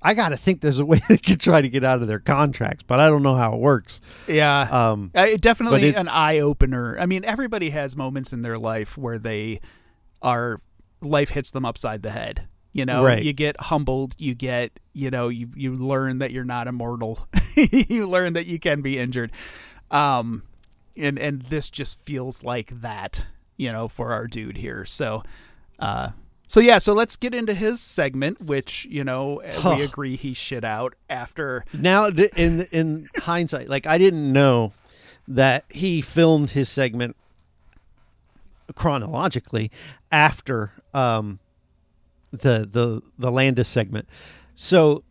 I 0.00 0.14
got 0.14 0.28
to 0.28 0.36
think 0.36 0.60
there's 0.60 0.78
a 0.78 0.84
way 0.84 1.00
they 1.08 1.18
could 1.18 1.40
try 1.40 1.60
to 1.60 1.68
get 1.68 1.84
out 1.84 2.00
of 2.02 2.08
their 2.08 2.20
contracts, 2.20 2.84
but 2.86 3.00
I 3.00 3.08
don't 3.08 3.22
know 3.22 3.34
how 3.34 3.54
it 3.54 3.58
works. 3.60 4.00
Yeah. 4.26 4.60
Um, 4.70 5.10
Uh, 5.16 5.22
it 5.22 5.40
definitely 5.40 5.94
an 5.94 6.08
eye 6.08 6.38
opener. 6.38 6.96
I 6.98 7.06
mean, 7.06 7.24
everybody 7.24 7.70
has 7.70 7.96
moments 7.96 8.32
in 8.32 8.42
their 8.42 8.56
life 8.56 8.96
where 8.96 9.18
they 9.18 9.60
are 10.22 10.60
life 11.00 11.30
hits 11.30 11.50
them 11.50 11.64
upside 11.64 12.02
the 12.02 12.10
head. 12.10 12.46
You 12.72 12.84
know, 12.84 13.02
Right. 13.04 13.22
you 13.22 13.32
get 13.32 13.60
humbled, 13.60 14.14
you 14.18 14.34
get, 14.34 14.78
you 14.92 15.10
know, 15.10 15.28
you 15.28 15.48
you 15.56 15.74
learn 15.74 16.18
that 16.18 16.30
you're 16.30 16.44
not 16.44 16.68
immortal. 16.68 17.26
you 17.56 18.06
learn 18.06 18.34
that 18.34 18.46
you 18.46 18.58
can 18.60 18.82
be 18.82 18.98
injured. 18.98 19.32
Um 19.90 20.42
and 20.98 21.18
and 21.18 21.42
this 21.42 21.70
just 21.70 22.00
feels 22.02 22.42
like 22.42 22.80
that, 22.80 23.24
you 23.56 23.72
know, 23.72 23.88
for 23.88 24.12
our 24.12 24.26
dude 24.26 24.56
here. 24.58 24.84
So 24.84 25.22
uh 25.78 26.10
so 26.50 26.60
yeah, 26.60 26.78
so 26.78 26.94
let's 26.94 27.14
get 27.16 27.34
into 27.34 27.52
his 27.54 27.80
segment, 27.80 28.40
which 28.42 28.86
you 28.86 29.04
know 29.04 29.42
Huh. 29.46 29.74
we 29.76 29.82
agree 29.82 30.16
he 30.16 30.32
shit 30.34 30.64
out 30.64 30.94
after. 31.10 31.64
now, 31.72 32.06
in 32.06 32.62
in 32.72 33.08
hindsight, 33.18 33.68
like 33.68 33.86
I 33.86 33.98
didn't 33.98 34.32
know 34.32 34.72
that 35.26 35.64
he 35.68 36.00
filmed 36.00 36.50
his 36.50 36.68
segment 36.70 37.14
chronologically 38.74 39.70
after 40.10 40.72
um, 40.94 41.38
the 42.30 42.66
the 42.70 43.02
the 43.18 43.30
Landis 43.30 43.68
segment. 43.68 44.08
So 44.54 45.04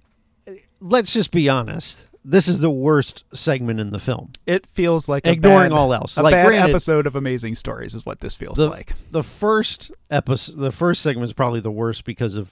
let's 0.80 1.14
just 1.14 1.32
be 1.32 1.48
honest. 1.50 2.07
This 2.30 2.50
is 2.50 2.60
the 2.60 2.70
worst 2.70 3.24
segment 3.34 3.80
in 3.80 3.92
the 3.92 4.00
film. 4.00 4.32
It 4.46 4.66
feels 4.68 5.08
like 5.08 5.26
Ignoring 5.26 5.70
bad- 5.70 5.78
all 5.78 5.94
else. 5.94 6.18
A 6.18 6.24
Like, 6.24 6.34
bad 6.34 6.46
granted- 6.48 6.70
episode 6.72 7.08
of 7.08 7.16
Amazing 7.16 7.56
Stories 7.56 7.96
is 7.96 8.06
what 8.06 8.20
this 8.20 8.36
feels 8.36 8.58
the, 8.58 8.68
like. 8.68 8.94
the 9.12 9.24
first 9.24 9.92
episode 10.12 10.58
the 10.60 10.74
first 10.74 11.02
segment 11.02 11.24
is 11.24 11.32
probably 11.34 11.62
the 11.62 11.72
worst 11.72 12.04
because 12.04 12.36
of 12.36 12.52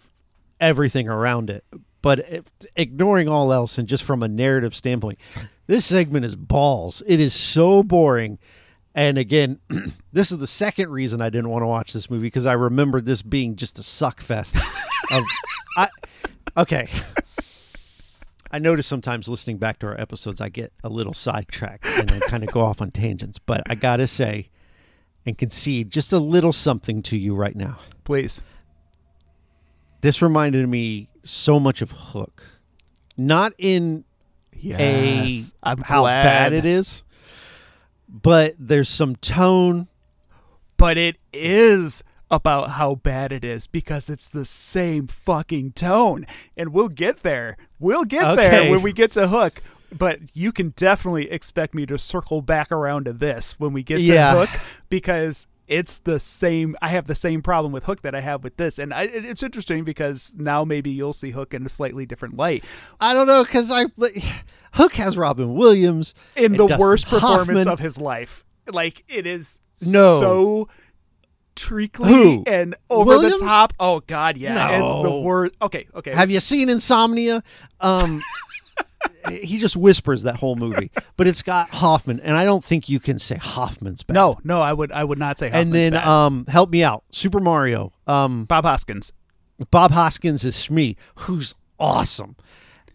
everything 0.62 1.10
around 1.10 1.50
it 1.50 1.66
but 2.02 2.20
if, 2.30 2.46
ignoring 2.78 3.28
all 3.28 3.52
else 3.52 3.78
and 3.78 3.90
just 3.90 4.04
from 4.06 4.24
a 4.24 4.28
narrative 4.30 4.74
standpoint 4.74 5.20
this 5.68 5.84
segment 5.86 6.24
is 6.24 6.38
balls 6.38 7.04
it 7.08 7.20
is 7.20 7.34
so 7.34 7.84
boring 7.84 8.40
and 8.94 9.18
again 9.18 9.60
this 10.14 10.32
is 10.32 10.38
the 10.38 10.48
second 10.48 10.90
reason 10.90 11.20
i 11.22 11.30
didn't 11.30 11.50
want 11.50 11.62
to 11.62 11.68
watch 11.68 11.92
this 11.92 12.10
movie 12.10 12.28
because 12.28 12.46
i 12.46 12.54
remember 12.54 13.02
this 13.02 13.22
being 13.22 13.58
just 13.58 13.78
a 13.78 13.84
suck 13.84 14.22
fest 14.22 14.56
of 15.12 15.24
I, 15.78 15.90
okay 16.56 16.88
I 18.56 18.60
notice 18.60 18.88
sometimes 18.88 19.28
listening 19.28 19.58
back 19.58 19.80
to 19.80 19.88
our 19.88 20.00
episodes, 20.00 20.40
I 20.40 20.48
get 20.48 20.72
a 20.82 20.88
little 20.88 21.14
sidetracked 21.14 21.86
and 21.86 22.10
I 22.10 22.20
kind 22.30 22.42
of 22.42 22.54
go 22.54 22.62
off 22.62 22.82
on 22.82 22.90
tangents. 22.90 23.38
But 23.38 23.64
I 23.70 23.76
got 23.76 23.98
to 23.98 24.08
say 24.08 24.48
and 25.26 25.38
concede 25.38 25.90
just 25.90 26.14
a 26.14 26.20
little 26.20 26.54
something 26.54 27.02
to 27.04 27.18
you 27.18 27.36
right 27.36 27.54
now. 27.54 27.80
Please. 28.06 28.42
This 30.00 30.22
reminded 30.22 30.70
me 30.70 31.10
so 31.26 31.60
much 31.60 31.82
of 31.82 31.92
Hook. 31.92 32.46
Not 33.18 33.52
in 33.58 34.06
Yes. 34.54 35.54
a 35.62 35.68
I'm 35.72 35.80
how 35.80 36.04
glad. 36.04 36.24
bad 36.24 36.54
it 36.54 36.66
is, 36.66 37.04
but 38.08 38.56
there's 38.58 38.88
some 38.88 39.18
tone. 39.18 39.90
But 40.78 40.98
it 40.98 41.18
is 41.34 42.05
about 42.32 42.72
how 42.72 42.96
bad 42.96 43.32
it 43.32 43.46
is 43.46 43.68
because 43.68 44.10
it's 44.10 44.28
the 44.28 44.46
same 44.46 45.08
fucking 45.08 45.72
tone. 45.74 46.26
And 46.58 46.70
we'll 46.74 46.90
get 46.90 47.24
there. 47.24 47.58
We'll 47.80 48.06
get 48.06 48.26
Okay. 48.26 48.50
there 48.50 48.72
when 48.72 48.82
we 48.82 48.94
get 48.94 49.12
to 49.12 49.28
Hook. 49.28 49.62
But 49.96 50.20
you 50.34 50.52
can 50.52 50.70
definitely 50.76 51.30
expect 51.32 51.74
me 51.76 51.86
to 51.86 51.98
circle 51.98 52.42
back 52.42 52.72
around 52.72 53.06
to 53.06 53.14
this 53.14 53.60
when 53.60 53.72
we 53.74 53.84
get 53.84 53.98
to 53.98 54.02
Yeah. 54.02 54.36
Hook 54.46 54.50
because 54.90 55.48
it's 55.68 56.00
the 56.00 56.20
same. 56.20 56.76
I 56.82 56.90
have 56.90 57.08
the 57.08 57.16
same 57.16 57.42
problem 57.42 57.72
with 57.72 57.86
Hook 57.86 58.02
that 58.02 58.14
I 58.14 58.22
have 58.22 58.44
with 58.44 58.58
this. 58.58 58.78
And 58.80 58.94
I, 58.94 59.04
it's 59.04 59.42
interesting 59.44 59.84
because 59.84 60.34
now 60.38 60.66
maybe 60.66 60.90
you'll 60.90 61.14
see 61.14 61.30
Hook 61.32 61.54
in 61.54 61.66
a 61.66 61.70
slightly 61.70 62.06
different 62.06 62.36
light. 62.36 62.66
I 63.00 63.14
don't 63.14 63.28
know 63.28 63.44
because 63.44 63.72
I 63.72 63.86
Hook 64.74 64.96
has 64.96 65.18
Robin 65.18 65.54
Williams 65.54 66.14
in 66.36 66.54
the 66.54 66.58
Dustin 66.68 66.80
worst 66.80 67.08
performance 67.08 67.48
Hoffman. 67.60 67.68
of 67.70 67.80
his 67.80 67.98
life. 68.00 68.44
Like 68.68 69.04
it 69.08 69.26
is 69.26 69.60
No. 69.86 70.20
so 70.20 70.68
treacly 71.56 72.10
Who? 72.12 72.44
and 72.48 72.76
over 72.90 73.10
Williams? 73.10 73.40
the 73.40 73.46
top. 73.46 73.74
Oh 73.80 74.02
god, 74.02 74.38
yeah. 74.38 74.78
It's 74.80 74.88
the 74.88 75.04
No. 75.04 75.20
worst. 75.22 75.54
Okay, 75.62 75.88
okay. 75.96 76.12
Have 76.12 76.30
you 76.32 76.40
seen 76.40 76.70
Insomnia? 76.70 77.44
Um, 77.82 78.22
he 79.32 79.58
just 79.58 79.76
whispers 79.76 80.24
that 80.24 80.36
whole 80.38 80.56
movie, 80.56 80.92
but 81.18 81.28
it's 81.28 81.42
got 81.42 81.70
Hoffman, 81.70 82.20
and 82.20 82.36
I 82.38 82.46
don't 82.46 82.64
think 82.64 82.90
you 82.90 83.00
can 83.00 83.18
say 83.20 83.38
Hoffman's 83.38 84.04
bad. 84.04 84.14
no, 84.14 84.38
no, 84.44 84.62
I 84.62 84.74
would 84.74 84.92
I 84.92 85.04
would 85.04 85.18
not 85.20 85.38
say 85.38 85.50
and 85.52 85.74
then 85.74 85.94
bad. 85.94 86.06
um, 86.08 86.46
help 86.48 86.70
me 86.70 86.84
out, 86.84 87.04
Super 87.12 87.40
Mario. 87.40 87.92
Um, 88.08 88.46
Bob 88.46 88.66
Hoskins. 88.66 89.12
Bob 89.72 89.92
Hoskins 89.92 90.44
is 90.44 90.56
Smee, 90.56 90.98
who's 91.16 91.56
awesome. 91.80 92.36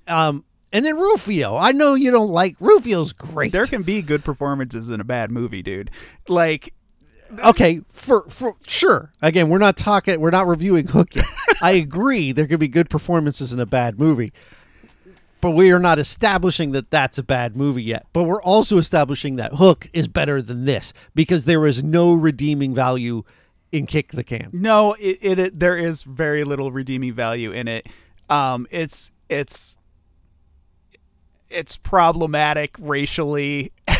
Um, 0.07 0.45
and 0.73 0.85
then 0.85 0.97
Rufio. 0.97 1.57
I 1.57 1.73
know 1.73 1.95
you 1.95 2.11
don't 2.11 2.31
like 2.31 2.55
Rufio's 2.61 3.13
great. 3.13 3.51
There 3.51 3.67
can 3.67 3.83
be 3.83 4.03
good 4.03 4.25
performances 4.25 4.91
in 4.91 5.01
a 5.01 5.05
bad 5.05 5.31
movie, 5.31 5.63
dude. 5.63 5.91
Like 6.29 6.75
okay, 7.45 7.81
for 7.91 8.25
for 8.29 8.57
sure. 8.67 9.13
Again, 9.23 9.49
we're 9.49 9.59
not 9.59 9.77
talking. 9.77 10.21
We're 10.21 10.31
not 10.31 10.47
reviewing 10.47 10.89
Hook 10.89 11.15
yet. 11.15 11.27
I 11.63 11.73
agree. 11.73 12.33
There 12.33 12.47
could 12.47 12.61
be 12.61 12.69
good 12.69 12.91
performances 12.91 13.53
in 13.53 13.61
a 13.61 13.67
bad 13.67 13.99
movie, 13.99 14.33
but 15.41 15.51
we 15.53 15.71
are 15.71 15.79
not 15.79 15.99
establishing 15.99 16.73
that 16.73 16.91
that's 16.91 17.19
a 17.19 17.23
bad 17.23 17.57
movie 17.57 17.83
yet. 17.83 18.07
But 18.13 18.25
we're 18.25 18.43
also 18.43 18.79
establishing 18.79 19.37
that 19.37 19.55
Hook 19.55 19.89
is 19.93 20.09
better 20.09 20.41
than 20.43 20.65
this 20.65 20.93
because 21.15 21.45
there 21.45 21.67
is 21.67 21.83
no 21.83 22.13
redeeming 22.13 22.75
value 22.75 23.25
in 23.73 23.87
Kick 23.87 24.13
the 24.13 24.25
Can. 24.25 24.49
no, 24.53 24.95
it, 24.95 25.19
it, 25.21 25.39
it 25.39 25.59
there 25.61 25.77
is 25.77 26.03
very 26.03 26.43
little 26.45 26.73
redeeming 26.73 27.13
value 27.13 27.53
in 27.53 27.69
it. 27.69 27.87
Um 28.29 28.67
it's 28.71 29.11
it's 29.29 29.77
it's 31.49 31.77
problematic 31.77 32.75
racially. 32.79 33.73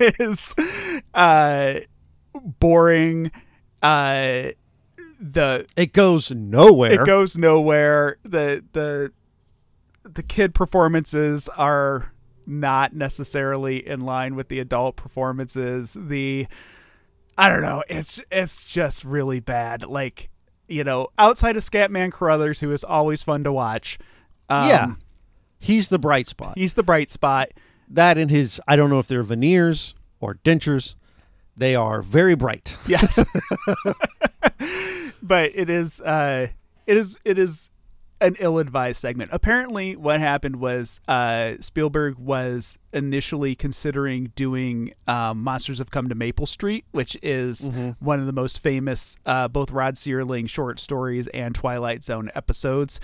it 0.00 0.16
is 0.20 0.54
uh 1.14 1.80
boring 2.34 3.30
uh 3.82 4.48
the 5.20 5.66
It 5.76 5.92
goes 5.92 6.30
nowhere. 6.30 7.02
it 7.02 7.06
goes 7.06 7.36
nowhere. 7.36 8.18
The 8.22 8.64
the 8.72 9.12
the 10.04 10.22
kid 10.22 10.54
performances 10.54 11.48
are 11.50 12.12
not 12.46 12.94
necessarily 12.94 13.86
in 13.86 14.00
line 14.00 14.34
with 14.36 14.48
the 14.48 14.58
adult 14.60 14.96
performances. 14.96 15.96
The 15.98 16.46
i 17.36 17.48
don't 17.48 17.62
know. 17.62 17.82
It's 17.88 18.20
it's 18.30 18.64
just 18.64 19.04
really 19.04 19.40
bad. 19.40 19.84
Like 19.84 20.28
you 20.68 20.84
know 20.84 21.08
outside 21.18 21.56
of 21.56 21.62
Scatman 21.64 22.12
Crothers 22.12 22.60
who 22.60 22.70
is 22.72 22.84
always 22.84 23.24
fun 23.24 23.42
to 23.44 23.52
watch 23.52 23.98
um, 24.50 24.68
yeah, 24.68 24.94
he's 25.58 25.88
the 25.88 25.98
bright 25.98 26.26
spot. 26.26 26.56
he's 26.56 26.74
the 26.74 26.82
bright 26.82 27.10
spot 27.10 27.48
that 27.90 28.18
and 28.18 28.30
his 28.30 28.60
I 28.68 28.76
don't 28.76 28.90
know 28.90 28.98
if 28.98 29.06
they're 29.06 29.22
veneers 29.22 29.94
or 30.20 30.34
dentures. 30.44 30.94
They 31.56 31.74
are 31.74 32.02
very 32.02 32.34
bright. 32.34 32.76
yes 32.86 33.18
but 35.22 35.50
it 35.54 35.68
is 35.68 36.00
uh 36.00 36.48
it 36.86 36.96
is 36.96 37.18
it 37.24 37.38
is 37.38 37.70
an 38.20 38.34
ill-advised 38.40 39.00
segment 39.00 39.30
apparently 39.32 39.94
what 39.94 40.18
happened 40.18 40.56
was 40.56 40.98
uh 41.06 41.52
spielberg 41.60 42.18
was 42.18 42.76
initially 42.92 43.54
considering 43.54 44.32
doing 44.34 44.92
um, 45.06 45.42
monsters 45.42 45.78
have 45.78 45.90
come 45.90 46.08
to 46.08 46.16
maple 46.16 46.46
street 46.46 46.84
which 46.90 47.16
is 47.22 47.70
one 48.00 48.18
of 48.18 48.26
the 48.26 48.32
most 48.32 48.60
famous 48.60 49.16
uh, 49.24 49.46
both 49.46 49.70
Rod 49.70 49.94
Serling 49.94 50.48
short 50.48 50.80
stories 50.80 51.28
and 51.28 51.54
twilight 51.54 52.02
zone 52.02 52.30
episodes 52.34 52.98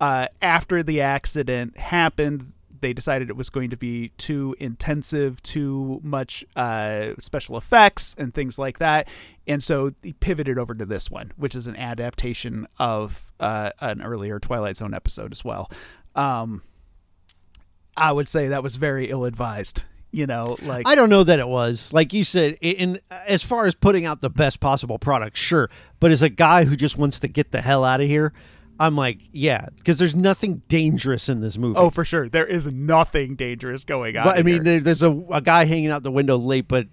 uh, 0.00 0.26
after 0.40 0.82
the 0.82 1.00
accident 1.00 1.76
happened 1.76 2.52
they 2.82 2.92
decided 2.92 3.30
it 3.30 3.36
was 3.36 3.48
going 3.48 3.70
to 3.70 3.76
be 3.78 4.10
too 4.18 4.54
intensive, 4.60 5.42
too 5.42 6.00
much 6.02 6.44
uh, 6.54 7.12
special 7.18 7.56
effects 7.56 8.14
and 8.18 8.34
things 8.34 8.58
like 8.58 8.78
that, 8.78 9.08
and 9.46 9.62
so 9.62 9.92
they 10.02 10.12
pivoted 10.12 10.58
over 10.58 10.74
to 10.74 10.84
this 10.84 11.10
one, 11.10 11.32
which 11.36 11.54
is 11.54 11.66
an 11.66 11.76
adaptation 11.76 12.66
of 12.78 13.32
uh, 13.40 13.70
an 13.80 14.02
earlier 14.02 14.38
Twilight 14.38 14.76
Zone 14.76 14.92
episode 14.92 15.32
as 15.32 15.42
well. 15.42 15.70
Um, 16.14 16.62
I 17.96 18.12
would 18.12 18.28
say 18.28 18.48
that 18.48 18.62
was 18.62 18.76
very 18.76 19.08
ill-advised. 19.08 19.84
You 20.14 20.26
know, 20.26 20.58
like 20.60 20.86
I 20.86 20.94
don't 20.94 21.08
know 21.08 21.24
that 21.24 21.38
it 21.38 21.48
was 21.48 21.90
like 21.94 22.12
you 22.12 22.22
said. 22.22 22.58
In 22.60 23.00
as 23.10 23.42
far 23.42 23.64
as 23.64 23.74
putting 23.74 24.04
out 24.04 24.20
the 24.20 24.28
best 24.28 24.60
possible 24.60 24.98
product, 24.98 25.38
sure. 25.38 25.70
But 26.00 26.10
as 26.10 26.20
a 26.20 26.28
guy 26.28 26.64
who 26.64 26.76
just 26.76 26.98
wants 26.98 27.18
to 27.20 27.28
get 27.28 27.50
the 27.50 27.62
hell 27.62 27.82
out 27.82 28.02
of 28.02 28.08
here, 28.08 28.34
I'm 28.80 28.96
like, 28.96 29.18
yeah, 29.32 29.66
because 29.76 29.98
there's 29.98 30.14
nothing 30.14 30.62
dangerous 30.68 31.28
in 31.28 31.40
this 31.40 31.56
movie. 31.56 31.78
oh, 31.78 31.90
for 31.90 32.04
sure, 32.04 32.28
there 32.28 32.46
is 32.46 32.66
nothing 32.66 33.36
dangerous 33.36 33.84
going 33.84 34.16
on. 34.16 34.24
But, 34.24 34.38
I 34.38 34.42
mean, 34.42 34.64
there, 34.64 34.80
there's 34.80 35.02
a, 35.02 35.10
a 35.30 35.40
guy 35.40 35.64
hanging 35.66 35.90
out 35.90 36.02
the 36.02 36.10
window 36.10 36.36
late, 36.36 36.66
but 36.68 36.86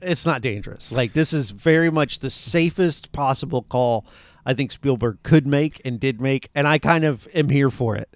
it's 0.00 0.24
not 0.26 0.42
dangerous. 0.42 0.92
Like 0.92 1.12
this 1.12 1.32
is 1.32 1.50
very 1.50 1.90
much 1.90 2.20
the 2.20 2.30
safest 2.30 3.12
possible 3.12 3.62
call 3.62 4.06
I 4.46 4.54
think 4.54 4.72
Spielberg 4.72 5.18
could 5.22 5.46
make 5.46 5.80
and 5.84 6.00
did 6.00 6.20
make, 6.20 6.48
and 6.54 6.66
I 6.66 6.78
kind 6.78 7.04
of 7.04 7.28
am 7.34 7.50
here 7.50 7.70
for 7.70 7.96
it. 7.96 8.08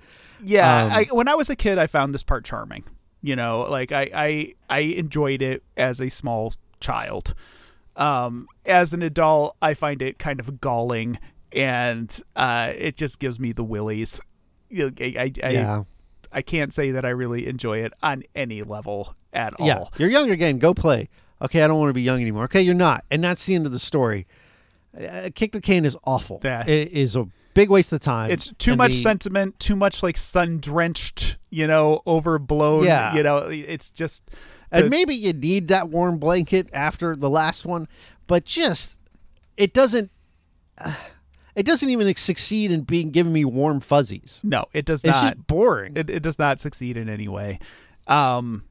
Yeah, 0.43 0.85
Um, 0.87 0.91
I, 0.93 1.05
when 1.11 1.29
I 1.29 1.35
was 1.35 1.51
a 1.51 1.57
kid, 1.57 1.77
I 1.79 1.87
found 1.87 2.15
this 2.15 2.23
part 2.23 2.45
charming. 2.45 2.85
You 3.21 3.37
know, 3.37 3.61
like 3.69 3.93
I, 3.93 4.11
I, 4.15 4.55
I 4.69 4.79
enjoyed 4.81 5.43
it 5.43 5.63
as 5.77 6.01
a 6.01 6.09
small 6.09 6.55
child. 6.81 7.35
Um, 7.95 8.49
as 8.65 8.95
an 8.95 9.03
adult, 9.03 9.57
I 9.61 9.75
find 9.75 10.01
it 10.01 10.19
kind 10.19 10.41
of 10.41 10.61
galling, 10.61 11.19
and 11.55 12.21
uh, 12.37 12.73
it 12.77 12.97
just 12.97 13.19
gives 13.19 13.39
me 13.41 13.53
the 13.53 13.65
willies. 13.65 14.21
I, 14.75 14.91
I, 15.01 15.33
I, 15.43 15.49
yeah, 15.51 15.85
I 16.33 16.43
can't 16.43 16.73
say 16.73 16.93
that 16.93 17.05
I 17.05 17.11
really 17.11 17.47
enjoy 17.47 17.79
it 17.85 17.93
on 18.03 18.23
any 18.35 18.63
level 18.63 19.15
at 19.33 19.55
all. 19.61 19.67
yeah. 19.67 19.85
You're 19.99 20.11
young 20.11 20.31
again. 20.31 20.59
Go 20.59 20.73
play. 20.75 21.09
Okay, 21.43 21.63
I 21.63 21.67
don't 21.67 21.79
want 21.79 21.91
to 21.91 21.95
be 21.95 22.03
young 22.03 22.21
anymore. 22.21 22.45
Okay, 22.45 22.63
you're 22.63 22.75
not, 22.75 23.05
and 23.11 23.23
that's 23.25 23.45
the 23.47 23.55
end 23.55 23.67
of 23.67 23.73
the 23.73 23.79
story. 23.79 24.27
Uh, 24.99 25.31
Kick 25.35 25.53
the 25.53 25.61
Can 25.61 25.85
is 25.85 25.97
awful. 26.05 26.41
Yeah. 26.45 26.65
It 26.67 26.93
is 26.93 27.17
a 27.17 27.27
big 27.55 27.69
waste 27.71 27.93
of 27.93 28.01
time. 28.01 28.31
It's 28.31 28.53
too 28.59 28.73
And 28.73 28.79
much 28.79 28.93
the- 28.93 28.99
sentiment, 29.01 29.59
too 29.59 29.75
much 29.75 30.03
like 30.03 30.17
sun 30.17 30.59
drenched, 30.61 31.39
you 31.51 31.67
know, 31.67 32.03
overblown. 32.07 32.85
Yeah. 32.85 33.15
You 33.15 33.23
know, 33.23 33.39
it's 33.49 33.91
just. 33.91 34.23
And 34.71 34.89
maybe 34.89 35.15
you 35.15 35.33
need 35.35 35.69
that 35.69 35.89
warm 35.91 36.17
blanket 36.19 36.69
after 36.73 37.15
the 37.17 37.29
last 37.29 37.67
one, 37.67 37.89
but 38.27 38.45
just 38.47 38.97
it 39.59 39.75
doesn't. 39.75 40.11
Uh, 40.79 40.95
it 41.55 41.65
doesn't 41.65 41.89
even 41.89 42.15
succeed 42.17 42.71
in 42.73 42.83
being 42.83 43.11
giving 43.11 43.33
me 43.33 43.45
warm 43.45 43.81
fuzzies. 43.81 44.41
No, 44.43 44.65
it 44.73 44.85
does 44.85 45.05
It's 45.05 45.13
not. 45.13 45.25
It's 45.25 45.35
just 45.37 45.47
boring. 45.47 45.97
it, 45.97 46.09
it 46.11 46.23
does 46.23 46.39
not 46.39 46.61
succeed 46.61 46.97
in 46.97 47.09
any 47.09 47.29
way. 47.29 47.59
Um, 48.07 48.65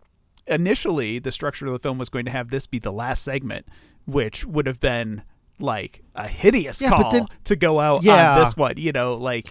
initially, 0.47 1.19
the 1.19 1.31
structure 1.31 1.67
of 1.67 1.73
the 1.73 1.79
film 1.79 1.97
was 1.97 2.09
going 2.09 2.25
to 2.25 2.31
have 2.31 2.49
this 2.49 2.67
be 2.67 2.79
the 2.79 2.91
last 2.91 3.23
segment, 3.23 3.67
which 4.05 4.45
would 4.45 4.67
have 4.67 4.79
been 4.79 5.23
like 5.59 6.01
a 6.15 6.27
hideous 6.27 6.81
Yeah, 6.81 6.89
call 6.89 7.11
then- 7.11 7.27
to 7.45 7.55
go 7.55 7.79
out 7.79 8.03
Yeah. 8.03 8.33
on 8.33 8.39
this 8.43 8.57
one. 8.57 8.77
You 8.77 8.91
know, 8.91 9.15
like 9.15 9.47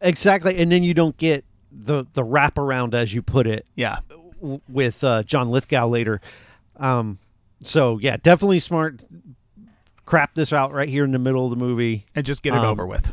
exactly, 0.00 0.56
and 0.58 0.70
then 0.70 0.82
you 0.82 0.94
don't 0.94 1.16
get 1.16 1.44
the 1.72 2.04
the 2.12 2.22
wraparound 2.22 2.94
as 2.94 3.12
you 3.14 3.22
put 3.22 3.46
it 3.46 3.66
Yeah. 3.74 3.98
w- 4.40 4.60
with 4.68 5.02
uh, 5.02 5.22
John 5.24 5.48
Lithgow 5.50 5.86
later. 5.88 6.20
Um, 6.76 7.18
so 7.62 7.98
yeah, 7.98 8.16
definitely 8.22 8.58
smart. 8.60 9.02
Crap 10.04 10.34
this 10.34 10.52
out 10.52 10.72
right 10.72 10.88
here 10.88 11.04
in 11.04 11.12
the 11.12 11.18
middle 11.18 11.44
of 11.44 11.50
the 11.50 11.56
movie. 11.56 12.04
And 12.14 12.24
just 12.24 12.42
get 12.42 12.54
it 12.54 12.58
Um, 12.58 12.66
over 12.66 12.86
with. 12.86 13.12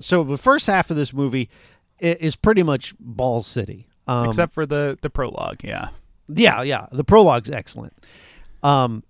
So 0.00 0.24
the 0.24 0.38
first 0.38 0.66
half 0.66 0.90
of 0.90 0.96
this 0.96 1.12
movie 1.12 1.50
is 1.98 2.34
pretty 2.36 2.62
much 2.62 2.94
Ball 2.98 3.42
City. 3.42 3.86
Um, 4.06 4.26
Except 4.28 4.52
for 4.54 4.64
the 4.66 4.98
the 5.02 5.10
prologue. 5.10 5.62
Yeah. 5.62 5.88
yeah, 6.28 6.62
yeah, 6.62 6.86
the 6.90 7.04
prologue's 7.04 7.50
excellent. 7.50 7.92
Um, 8.62 9.04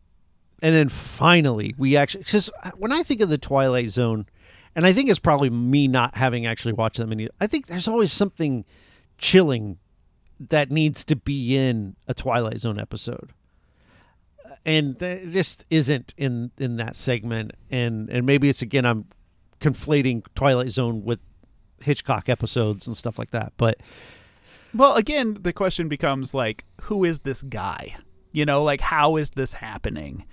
and 0.63 0.75
then 0.75 0.89
finally, 0.89 1.75
we 1.79 1.97
actually 1.97 2.25
because 2.25 2.51
when 2.77 2.93
I 2.93 3.03
think 3.03 3.21
of 3.21 3.29
the 3.29 3.39
Twilight 3.39 3.91
Zone, 3.91 4.27
and 4.75 4.85
I 4.85 4.93
think 4.93 5.09
it's 5.09 5.19
probably 5.21 5.49
me 5.51 5.89
not 5.89 6.17
having 6.17 6.45
actually 6.47 6.73
watched 6.75 6.99
them 6.99 7.13
any. 7.13 7.29
I 7.41 7.47
think 7.47 7.67
there's 7.69 7.89
always 7.89 8.13
something 8.13 8.65
chilling 9.17 9.79
that 10.49 10.71
needs 10.71 11.05
to 11.05 11.17
be 11.17 11.57
in 11.57 11.97
a 12.09 12.15
Twilight 12.15 12.59
Zone 12.61 12.79
episode, 12.81 13.31
and 14.65 14.99
there 14.99 15.25
just 15.27 15.65
isn't 15.71 16.15
in 16.17 16.51
in 16.59 16.77
that 16.77 16.97
segment. 16.97 17.53
And 17.71 18.09
and 18.11 18.27
maybe 18.27 18.49
it's 18.49 18.63
again 18.63 18.85
I'm 18.85 19.07
conflating 19.61 20.25
Twilight 20.35 20.71
Zone 20.71 21.05
with 21.05 21.21
Hitchcock 21.83 22.29
episodes 22.29 22.87
and 22.87 22.97
stuff 22.97 23.19
like 23.19 23.31
that, 23.31 23.53
but. 23.57 23.79
Well, 24.73 24.95
again, 24.95 25.37
the 25.41 25.53
question 25.53 25.89
becomes 25.89 26.33
like, 26.33 26.65
who 26.83 27.05
is 27.05 27.21
this 27.21 27.43
guy? 27.43 27.97
You 28.31 28.45
know, 28.45 28.63
like 28.63 28.81
how 28.81 29.17
is 29.17 29.31
this 29.31 29.55
happening? 29.55 30.27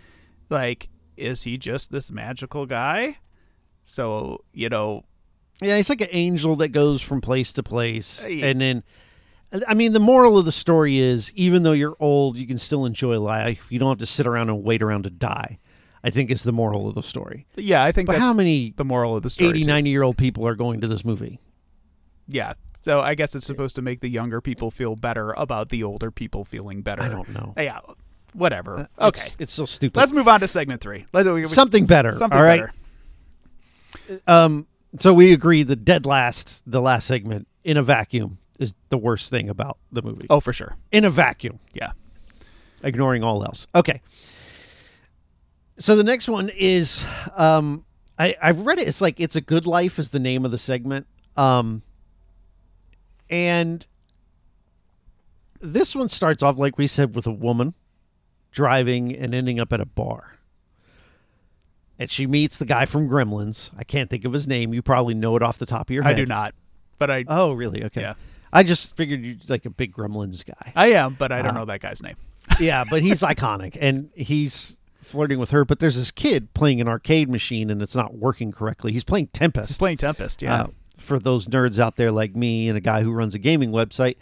Like, 0.50 0.90
is 1.16 1.42
he 1.42 1.58
just 1.58 1.92
this 1.92 2.12
magical 2.12 2.68
guy? 2.68 3.18
So, 3.84 4.44
you 4.54 4.70
know, 4.70 5.06
Yeah, 5.62 5.78
he's 5.78 5.90
like 5.90 6.02
an 6.02 6.10
angel 6.12 6.56
that 6.58 6.70
goes 6.70 7.02
from 7.02 7.20
place 7.20 7.52
to 7.54 7.64
place. 7.64 8.24
Uh, 8.24 8.28
yeah. 8.28 8.46
And 8.48 8.62
then, 8.62 8.84
I 9.68 9.74
mean, 9.74 9.94
the 9.94 10.00
moral 10.00 10.38
of 10.38 10.46
the 10.46 10.52
story 10.52 11.00
is 11.00 11.32
even 11.34 11.64
though 11.64 11.72
you're 11.72 11.96
old, 12.00 12.36
you 12.38 12.46
can 12.46 12.58
still 12.58 12.86
enjoy 12.86 13.20
life. 13.20 13.68
You 13.70 13.80
don't 13.80 13.90
have 13.90 13.98
to 14.00 14.06
sit 14.06 14.28
around 14.28 14.50
and 14.50 14.64
wait 14.64 14.82
around 14.82 15.04
to 15.04 15.10
die. 15.10 15.60
I 16.04 16.10
think 16.10 16.30
is 16.32 16.44
the 16.44 16.52
moral 16.54 16.88
of 16.88 16.96
the 16.96 17.04
story. 17.04 17.48
yeah, 17.56 17.84
I 17.84 17.92
think 17.92 18.08
But 18.08 18.14
that's 18.14 18.24
how 18.26 18.34
many 18.34 18.74
the 18.78 18.86
moral 18.86 19.16
of 19.18 19.24
the 19.24 19.30
story. 19.30 19.50
80, 19.50 19.62
too. 19.64 19.68
90 19.68 19.90
year 19.90 20.04
old 20.04 20.18
people 20.18 20.48
are 20.48 20.56
going 20.56 20.80
to 20.82 20.88
this 20.88 21.04
movie? 21.04 21.40
Yeah. 22.28 22.54
So 22.84 23.00
I 23.02 23.16
guess 23.16 23.36
it's 23.36 23.46
supposed 23.46 23.76
to 23.78 23.82
make 23.82 24.00
the 24.02 24.08
younger 24.10 24.40
people 24.40 24.70
feel 24.72 24.96
better 24.96 25.32
about 25.32 25.70
the 25.70 25.84
older 25.84 26.12
people 26.12 26.46
feeling 26.46 26.82
better. 26.82 27.02
I 27.04 27.10
don't 27.10 27.28
know. 27.30 27.54
Yeah. 27.58 27.80
Whatever. 28.34 28.88
Uh, 28.98 29.08
okay. 29.08 29.22
It's, 29.22 29.36
it's 29.40 29.52
so 29.54 29.66
stupid. 29.66 29.98
Let's 29.98 30.12
move 30.14 30.28
on 30.28 30.40
to 30.42 30.48
segment 30.48 30.82
three. 30.82 31.06
Let's 31.14 31.28
we- 31.28 31.42
we- 31.42 31.48
something 31.48 31.86
better. 31.86 32.12
something 32.14 32.38
all 32.38 32.44
right. 32.46 32.70
better. 34.08 34.22
Um, 34.28 34.68
so 35.00 35.14
we 35.14 35.34
agree 35.34 35.64
the 35.64 35.76
dead 35.76 36.06
last, 36.06 36.64
the 36.66 36.82
last 36.82 37.08
segment 37.08 37.48
in 37.64 37.76
a 37.78 37.84
vacuum 37.84 38.38
is 38.60 38.74
the 38.90 38.98
worst 38.98 39.30
thing 39.30 39.50
about 39.50 39.78
the 39.92 40.02
movie. 40.02 40.26
Oh, 40.30 40.40
for 40.40 40.54
sure. 40.54 40.76
In 40.92 41.06
a 41.06 41.10
vacuum. 41.10 41.60
Yeah. 41.74 41.92
ignoring 42.84 43.24
all 43.24 43.44
else. 43.44 43.68
Okay. 43.76 44.02
So 45.80 45.96
the 45.96 46.04
next 46.04 46.28
one 46.28 46.50
is 46.50 47.06
um 47.36 47.86
I 48.18 48.36
I've 48.42 48.60
read 48.62 48.80
it 48.80 48.88
it's 48.88 49.02
like 49.02 49.20
it's 49.20 49.36
a 49.36 49.42
good 49.42 49.68
life 49.68 50.00
is 50.00 50.10
the 50.10 50.20
name 50.20 50.44
of 50.46 50.52
the 50.52 50.58
segment. 50.58 51.06
Um 51.36 51.84
and 53.30 53.86
this 55.60 55.96
one 55.96 56.10
starts 56.10 56.42
off 56.44 56.58
like 56.58 56.78
we 56.78 56.88
said 56.88 57.16
with 57.16 57.28
a 57.28 57.32
woman 57.32 57.74
driving 58.52 59.16
and 59.16 59.36
ending 59.36 59.60
up 59.60 59.72
at 59.74 59.80
a 59.82 59.86
bar. 59.86 60.34
And 62.00 62.10
she 62.12 62.28
meets 62.28 62.58
the 62.58 62.66
guy 62.66 62.86
from 62.86 63.10
Gremlins. 63.10 63.72
I 63.78 63.84
can't 63.84 64.10
think 64.10 64.24
of 64.24 64.34
his 64.34 64.48
name. 64.48 64.74
You 64.74 64.82
probably 64.84 65.16
know 65.16 65.36
it 65.36 65.42
off 65.44 65.58
the 65.58 65.66
top 65.66 65.90
of 65.90 65.94
your 65.94 66.04
head. 66.04 66.14
I 66.14 66.16
do 66.16 66.26
not. 66.28 66.54
But 67.00 67.10
I 67.12 67.26
Oh, 67.28 67.54
really? 67.54 67.84
Okay. 67.86 68.02
Yeah. 68.02 68.14
I 68.54 68.64
just 68.64 68.96
figured 68.96 69.22
you're 69.22 69.36
like 69.50 69.66
a 69.66 69.70
big 69.70 69.94
Gremlins 69.94 70.46
guy. 70.46 70.72
I 70.76 70.88
am, 70.94 71.16
but 71.16 71.32
I 71.32 71.42
don't 71.42 71.56
Uh, 71.56 71.60
know 71.60 71.66
that 71.66 71.82
guy's 71.82 72.02
name. 72.02 72.16
yeah, 72.60 72.84
but 72.90 73.02
he's 73.02 73.22
iconic 73.22 73.78
and 73.80 74.10
he's 74.16 74.78
flirting 75.02 75.38
with 75.40 75.52
her. 75.52 75.66
But 75.66 75.80
there's 75.80 75.96
this 75.96 76.12
kid 76.12 76.54
playing 76.54 76.80
an 76.82 76.88
arcade 76.88 77.30
machine 77.30 77.70
and 77.70 77.82
it's 77.82 77.96
not 77.96 78.16
working 78.16 78.52
correctly. 78.52 78.92
He's 78.94 79.04
playing 79.04 79.28
Tempest. 79.28 79.70
He's 79.70 79.78
playing 79.78 79.98
Tempest, 79.98 80.42
yeah. 80.42 80.64
Uh, 80.64 80.68
for 80.98 81.20
those 81.20 81.48
nerds 81.48 81.78
out 81.80 81.96
there 81.98 82.12
like 82.12 82.36
me 82.36 82.68
and 82.70 82.78
a 82.78 82.82
guy 82.82 83.04
who 83.04 83.12
runs 83.12 83.36
a 83.36 83.40
gaming 83.40 83.72
website 83.72 84.16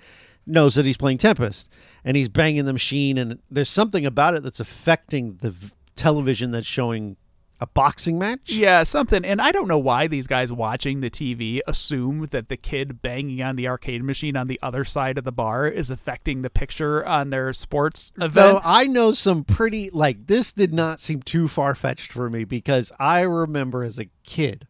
knows 0.45 0.75
that 0.75 0.85
he's 0.85 0.97
playing 0.97 1.17
Tempest 1.17 1.69
and 2.03 2.17
he's 2.17 2.29
banging 2.29 2.65
the 2.65 2.73
machine 2.73 3.17
and 3.17 3.39
there's 3.49 3.69
something 3.69 4.05
about 4.05 4.33
it 4.35 4.43
that's 4.43 4.59
affecting 4.59 5.37
the 5.41 5.51
v- 5.51 5.71
television 5.95 6.51
that's 6.51 6.67
showing 6.67 7.15
a 7.59 7.67
boxing 7.67 8.19
match. 8.19 8.51
Yeah, 8.51 8.83
something. 8.83 9.23
And 9.23 9.41
I 9.41 9.51
don't 9.51 9.67
know 9.67 9.77
why 9.77 10.07
these 10.07 10.27
guys 10.27 10.51
watching 10.51 10.99
the 10.99 11.09
TV 11.09 11.61
assume 11.65 12.27
that 12.31 12.49
the 12.49 12.57
kid 12.57 13.01
banging 13.01 13.41
on 13.41 13.55
the 13.55 13.67
arcade 13.67 14.03
machine 14.03 14.35
on 14.35 14.47
the 14.47 14.59
other 14.61 14.83
side 14.83 15.17
of 15.17 15.23
the 15.23 15.31
bar 15.31 15.67
is 15.67 15.89
affecting 15.89 16.41
the 16.41 16.49
picture 16.49 17.05
on 17.05 17.29
their 17.29 17.53
sports 17.53 18.11
Though. 18.17 18.61
I 18.63 18.85
know 18.85 19.11
some 19.11 19.43
pretty 19.43 19.89
like 19.89 20.27
this 20.27 20.51
did 20.51 20.73
not 20.73 20.99
seem 20.99 21.21
too 21.21 21.47
far 21.47 21.75
fetched 21.75 22.11
for 22.11 22.29
me 22.29 22.43
because 22.43 22.91
I 22.99 23.21
remember 23.21 23.83
as 23.83 23.99
a 23.99 24.09
kid, 24.23 24.67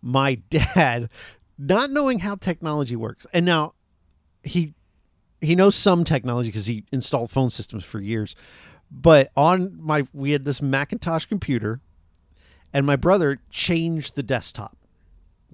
my 0.00 0.34
dad 0.50 1.08
not 1.58 1.90
knowing 1.90 2.20
how 2.20 2.36
technology 2.36 2.96
works, 2.96 3.26
and 3.32 3.44
now 3.44 3.74
he 4.42 4.74
he 5.40 5.54
knows 5.54 5.74
some 5.74 6.04
technology 6.04 6.48
because 6.48 6.66
he 6.66 6.84
installed 6.92 7.30
phone 7.30 7.50
systems 7.50 7.84
for 7.84 8.00
years. 8.00 8.34
But 8.90 9.30
on 9.36 9.76
my 9.80 10.06
we 10.12 10.32
had 10.32 10.44
this 10.44 10.62
Macintosh 10.62 11.26
computer, 11.26 11.80
and 12.74 12.84
my 12.84 12.96
brother 12.96 13.38
changed 13.50 14.16
the 14.16 14.22
desktop 14.22 14.76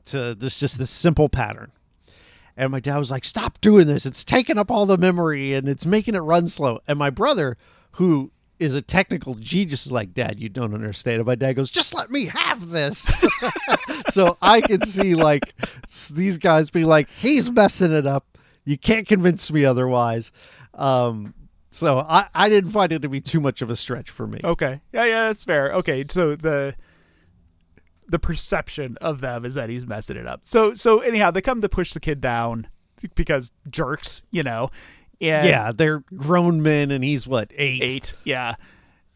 to 0.07 0.35
this 0.35 0.59
just 0.59 0.79
this 0.79 0.91
simple 0.91 1.29
pattern. 1.29 1.71
And 2.57 2.73
my 2.73 2.81
dad 2.81 2.97
was 2.97 3.11
like, 3.11 3.25
"Stop 3.25 3.61
doing 3.61 3.87
this! 3.87 4.07
It's 4.07 4.25
taking 4.25 4.59
up 4.59 4.71
all 4.71 4.87
the 4.87 4.99
memory 4.99 5.55
and 5.55 5.69
it's 5.69 5.87
making 5.87 6.15
it 6.15 6.21
run 6.21 6.49
slow." 6.49 6.81
And 6.89 6.99
my 6.99 7.11
brother, 7.11 7.59
who 7.93 8.33
is 8.59 8.75
a 8.75 8.83
technical 8.83 9.35
genius, 9.35 9.87
is 9.87 9.93
like, 9.93 10.15
"Dad, 10.15 10.41
you 10.41 10.49
don't 10.49 10.75
understand." 10.75 11.19
And 11.19 11.27
my 11.27 11.35
dad 11.35 11.53
goes, 11.53 11.71
"Just 11.71 11.95
let 11.95 12.11
me 12.11 12.27
have 12.27 12.71
this." 12.71 13.09
so 14.09 14.39
I 14.41 14.63
could 14.63 14.87
see 14.87 15.15
like 15.15 15.55
these 16.13 16.39
guys 16.39 16.71
be 16.71 16.85
like, 16.85 17.11
"He's 17.11 17.51
messing 17.51 17.93
it 17.93 18.07
up. 18.07 18.39
You 18.65 18.79
can't 18.79 19.07
convince 19.07 19.53
me 19.53 19.65
otherwise." 19.65 20.33
Um, 20.75 21.35
so 21.71 21.99
I, 21.99 22.29
I 22.35 22.49
didn't 22.49 22.73
find 22.73 22.91
it 22.93 23.03
to 23.03 23.09
be 23.09 23.21
too 23.21 23.41
much 23.41 23.63
of 23.63 23.71
a 23.71 23.77
stretch 23.77 24.11
for 24.11 24.27
me. 24.27 24.41
Okay. 24.43 24.81
Yeah, 24.93 25.05
yeah, 25.05 25.27
that's 25.29 25.45
fair. 25.45 25.73
Okay, 25.75 26.05
so 26.09 26.35
the 26.35 26.75
the 28.11 28.19
perception 28.19 28.97
of 29.01 29.21
them 29.21 29.45
is 29.45 29.55
that 29.55 29.69
he's 29.71 29.87
messing 29.87 30.17
it 30.17 30.27
up. 30.27 30.41
So 30.45 30.75
so 30.75 30.99
anyhow, 31.01 31.31
they 31.31 31.41
come 31.41 31.61
to 31.61 31.69
push 31.69 31.93
the 31.93 32.01
kid 32.01 32.21
down 32.21 32.67
because 33.15 33.53
jerks, 33.71 34.23
you 34.31 34.43
know. 34.43 34.69
And 35.21 35.47
Yeah, 35.47 35.73
they're 35.73 36.03
grown 36.17 36.63
men, 36.63 36.91
and 36.91 37.05
he's 37.05 37.27
what 37.27 37.53
eight? 37.57 37.83
eight. 37.83 38.15
Yeah. 38.25 38.55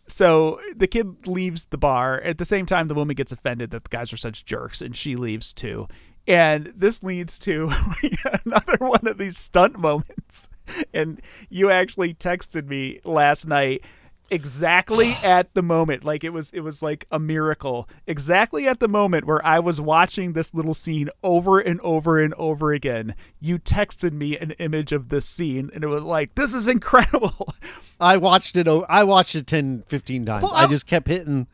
So 0.07 0.61
the 0.77 0.87
kid 0.87 1.27
leaves 1.27 1.65
the 1.67 1.79
bar. 1.79 2.21
At 2.21 2.39
the 2.39 2.45
same 2.45 2.67
time, 2.67 2.89
the 2.89 2.95
woman 2.95 3.15
gets 3.17 3.33
offended 3.33 3.71
that 3.71 3.85
the 3.85 3.89
guys 3.89 4.13
are 4.13 4.19
such 4.19 4.45
jerks, 4.45 4.83
and 4.83 4.95
she 4.95 5.17
leaves 5.17 5.53
too. 5.53 5.89
And 6.27 6.73
this 6.77 7.03
leads 7.03 7.39
to 7.41 7.71
another 8.45 8.77
one 8.79 9.07
of 9.07 9.19
these 9.19 9.37
stunt 9.37 9.79
moments. 9.79 10.49
And 10.95 11.21
you 11.51 11.71
actually 11.71 12.15
texted 12.15 12.67
me 12.67 13.01
last 13.05 13.47
night 13.47 13.85
exactly 14.31 15.13
at 15.23 15.53
the 15.55 15.63
moment 15.63 16.05
like 16.05 16.25
it 16.25 16.31
was 16.31 16.51
it 16.51 16.61
was 16.61 16.83
like 16.83 17.07
a 17.11 17.19
miracle 17.19 17.89
exactly 18.07 18.67
at 18.67 18.81
the 18.81 18.89
moment 18.89 19.27
where 19.27 19.45
i 19.45 19.59
was 19.59 19.81
watching 19.81 20.33
this 20.33 20.55
little 20.55 20.73
scene 20.75 21.09
over 21.23 21.61
and 21.61 21.79
over 21.83 22.19
and 22.19 22.33
over 22.35 22.73
again 22.73 23.15
you 23.39 23.59
texted 23.59 24.13
me 24.13 24.37
an 24.39 24.53
image 24.53 24.93
of 24.93 25.09
this 25.11 25.27
scene 25.29 25.71
and 25.75 25.85
it 25.85 25.89
was 25.89 26.03
like 26.03 26.35
this 26.35 26.55
is 26.55 26.69
incredible 26.69 27.55
I 28.01 28.17
watched 28.17 28.57
it. 28.57 28.67
i 28.89 29.05
watched 29.05 29.37
it 29.37 29.47
10, 29.47 29.85
15 29.87 30.25
times. 30.25 30.43
Well, 30.43 30.53
I 30.53 30.65
I- 30.65 30.67
just 30.67 30.87
kept 30.87 31.07
hitting. 31.07 31.47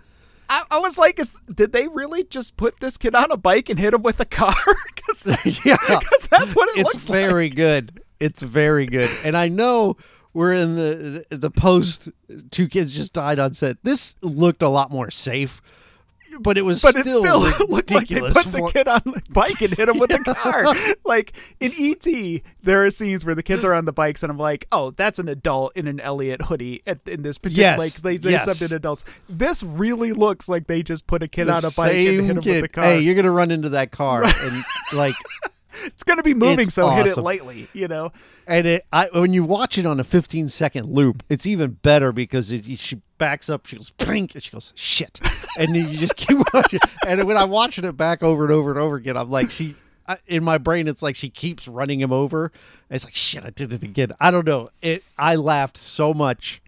I, 0.48 0.62
I 0.70 0.78
was 0.80 0.96
like, 0.98 1.18
is, 1.20 1.30
did 1.54 1.72
they 1.72 1.86
really 1.86 2.24
just 2.24 2.56
put 2.56 2.80
this 2.80 2.96
kid 2.96 3.14
on 3.14 3.30
a 3.30 3.36
bike 3.36 3.68
and 3.68 3.78
hit 3.78 3.92
him 3.92 4.02
with 4.02 4.18
a 4.20 4.24
car? 4.24 4.54
Because 4.96 5.60
yeah, 5.66 5.76
that's 6.30 6.56
what 6.56 6.68
it 6.70 6.80
it's 6.80 6.84
looks 6.84 7.08
like. 7.08 7.18
very 7.20 7.48
good. 7.50 8.02
It's 8.20 8.42
very 8.42 8.86
good, 8.86 9.10
and 9.22 9.36
I 9.36 9.48
know 9.48 9.96
we're 10.32 10.52
in 10.52 10.76
the 10.76 11.26
the 11.30 11.50
post. 11.50 12.08
Two 12.50 12.68
kids 12.68 12.94
just 12.94 13.12
died 13.12 13.38
on 13.38 13.54
set. 13.54 13.78
This 13.82 14.14
looked 14.22 14.62
a 14.62 14.68
lot 14.68 14.90
more 14.90 15.10
safe, 15.10 15.60
but 16.38 16.56
it 16.56 16.62
was 16.62 16.80
But 16.82 16.94
it 16.94 17.02
still, 17.06 17.22
still 17.22 17.40
looked 17.68 17.90
like 17.90 18.06
they 18.08 18.20
ridiculous. 18.20 18.34
put 18.34 18.52
the 18.52 18.70
kid 18.72 18.86
on 18.88 19.00
the 19.04 19.22
bike 19.30 19.60
and 19.60 19.72
hit 19.74 19.88
him 19.88 19.98
with 19.98 20.10
a 20.12 20.18
car. 20.34 20.64
like 21.04 21.32
in 21.58 21.72
ET, 21.76 22.42
there 22.62 22.84
are 22.86 22.90
scenes 22.92 23.24
where 23.24 23.34
the 23.34 23.42
kids 23.42 23.64
are 23.64 23.74
on 23.74 23.84
the 23.86 23.92
bikes, 23.92 24.22
and 24.22 24.30
I'm 24.30 24.38
like, 24.38 24.66
oh, 24.70 24.92
that's 24.92 25.18
an 25.18 25.28
adult 25.28 25.76
in 25.76 25.88
an 25.88 25.98
Elliot 25.98 26.42
hoodie 26.42 26.82
at, 26.86 27.00
in 27.08 27.22
this 27.22 27.36
particular. 27.38 27.70
Yes, 27.70 27.78
Like 27.78 27.92
they 27.94 28.16
they 28.16 28.30
yes. 28.30 28.48
subbed 28.48 28.70
in 28.70 28.76
adults. 28.76 29.04
This 29.28 29.62
really 29.64 30.12
looks 30.12 30.48
like 30.48 30.68
they 30.68 30.82
just 30.84 31.06
put 31.08 31.22
a 31.24 31.28
kid 31.28 31.46
the 31.48 31.54
on 31.54 31.64
a 31.64 31.70
bike 31.72 31.92
and 31.96 32.06
hit 32.26 32.36
him 32.36 32.40
kid. 32.40 32.62
with 32.62 32.64
a 32.70 32.72
car. 32.72 32.84
Hey, 32.84 33.00
you're 33.00 33.16
gonna 33.16 33.30
run 33.32 33.50
into 33.50 33.70
that 33.70 33.90
car, 33.90 34.22
and 34.24 34.64
like, 34.92 35.14
it's 35.84 36.02
gonna 36.04 36.22
be 36.22 36.34
moving, 36.34 36.60
it's 36.66 36.74
so 36.74 36.88
hit 36.90 37.06
it 37.06 37.16
lightly. 37.16 37.68
You 37.72 37.88
know. 37.88 38.12
and 38.46 38.66
it. 38.66 38.86
I 38.92 39.08
when 39.12 39.32
you 39.32 39.44
watch 39.44 39.78
it 39.78 39.86
on 39.86 40.00
a 40.00 40.04
15 40.04 40.48
second 40.48 40.86
loop, 40.92 41.22
it's 41.28 41.46
even 41.46 41.72
better 41.82 42.12
because 42.12 42.50
it, 42.50 42.64
she 42.78 43.00
backs 43.18 43.48
up, 43.50 43.66
she 43.66 43.76
goes 43.76 43.90
blink, 43.90 44.34
and 44.34 44.42
she 44.42 44.50
goes 44.50 44.72
shit, 44.76 45.20
and 45.58 45.74
you 45.76 45.86
just 45.96 46.16
keep 46.16 46.38
watching. 46.54 46.80
And 47.06 47.24
when 47.24 47.36
I'm 47.36 47.50
watching 47.50 47.84
it 47.84 47.96
back 47.96 48.22
over 48.22 48.44
and 48.44 48.52
over 48.52 48.70
and 48.70 48.78
over 48.78 48.96
again, 48.96 49.16
I'm 49.16 49.30
like, 49.30 49.50
she. 49.50 49.74
I, 50.08 50.18
in 50.26 50.42
my 50.42 50.58
brain, 50.58 50.88
it's 50.88 51.02
like 51.02 51.14
she 51.14 51.30
keeps 51.30 51.68
running 51.68 52.00
him 52.00 52.12
over. 52.12 52.50
It's 52.90 53.04
like 53.04 53.14
shit. 53.14 53.44
I 53.44 53.50
did 53.50 53.72
it 53.72 53.84
again. 53.84 54.10
I 54.18 54.32
don't 54.32 54.44
know. 54.46 54.70
It. 54.82 55.04
I 55.16 55.36
laughed 55.36 55.78
so 55.78 56.12
much. 56.12 56.60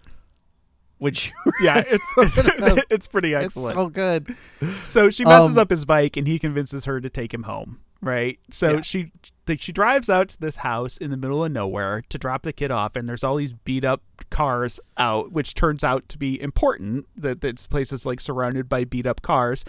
Which 0.98 1.32
Yeah, 1.60 1.82
it's 1.84 2.12
it's, 2.16 2.84
it's 2.90 3.08
pretty 3.08 3.32
it's 3.32 3.56
excellent. 3.56 3.74
so 3.76 3.88
good. 3.88 4.36
So 4.84 5.10
she 5.10 5.24
messes 5.24 5.56
Um, 5.56 5.62
up 5.62 5.70
his 5.70 5.84
bike, 5.84 6.16
and 6.16 6.28
he 6.28 6.38
convinces 6.38 6.84
her 6.84 7.00
to 7.00 7.10
take 7.10 7.34
him 7.34 7.42
home. 7.42 7.80
Right. 8.02 8.38
So 8.50 8.74
Yeah. 8.76 8.80
she 8.82 9.12
she 9.58 9.72
drives 9.72 10.08
out 10.10 10.28
to 10.30 10.40
this 10.40 10.56
house 10.56 10.96
in 10.96 11.10
the 11.10 11.16
middle 11.16 11.44
of 11.44 11.52
nowhere 11.52 12.02
to 12.08 12.18
drop 12.18 12.42
the 12.42 12.52
kid 12.52 12.70
off, 12.70 12.96
and 12.96 13.08
there's 13.08 13.22
all 13.22 13.36
these 13.36 13.52
beat 13.52 13.84
up 13.84 14.02
cars 14.30 14.80
out, 14.96 15.30
which 15.32 15.54
turns 15.54 15.84
out 15.84 16.08
to 16.08 16.18
be 16.18 16.40
important. 16.40 17.06
That 17.16 17.40
this 17.42 17.66
place 17.66 17.92
is 17.92 18.04
like 18.04 18.20
surrounded 18.20 18.68
by 18.68 18.84
beat 18.84 19.06
up 19.06 19.22
cars 19.22 19.64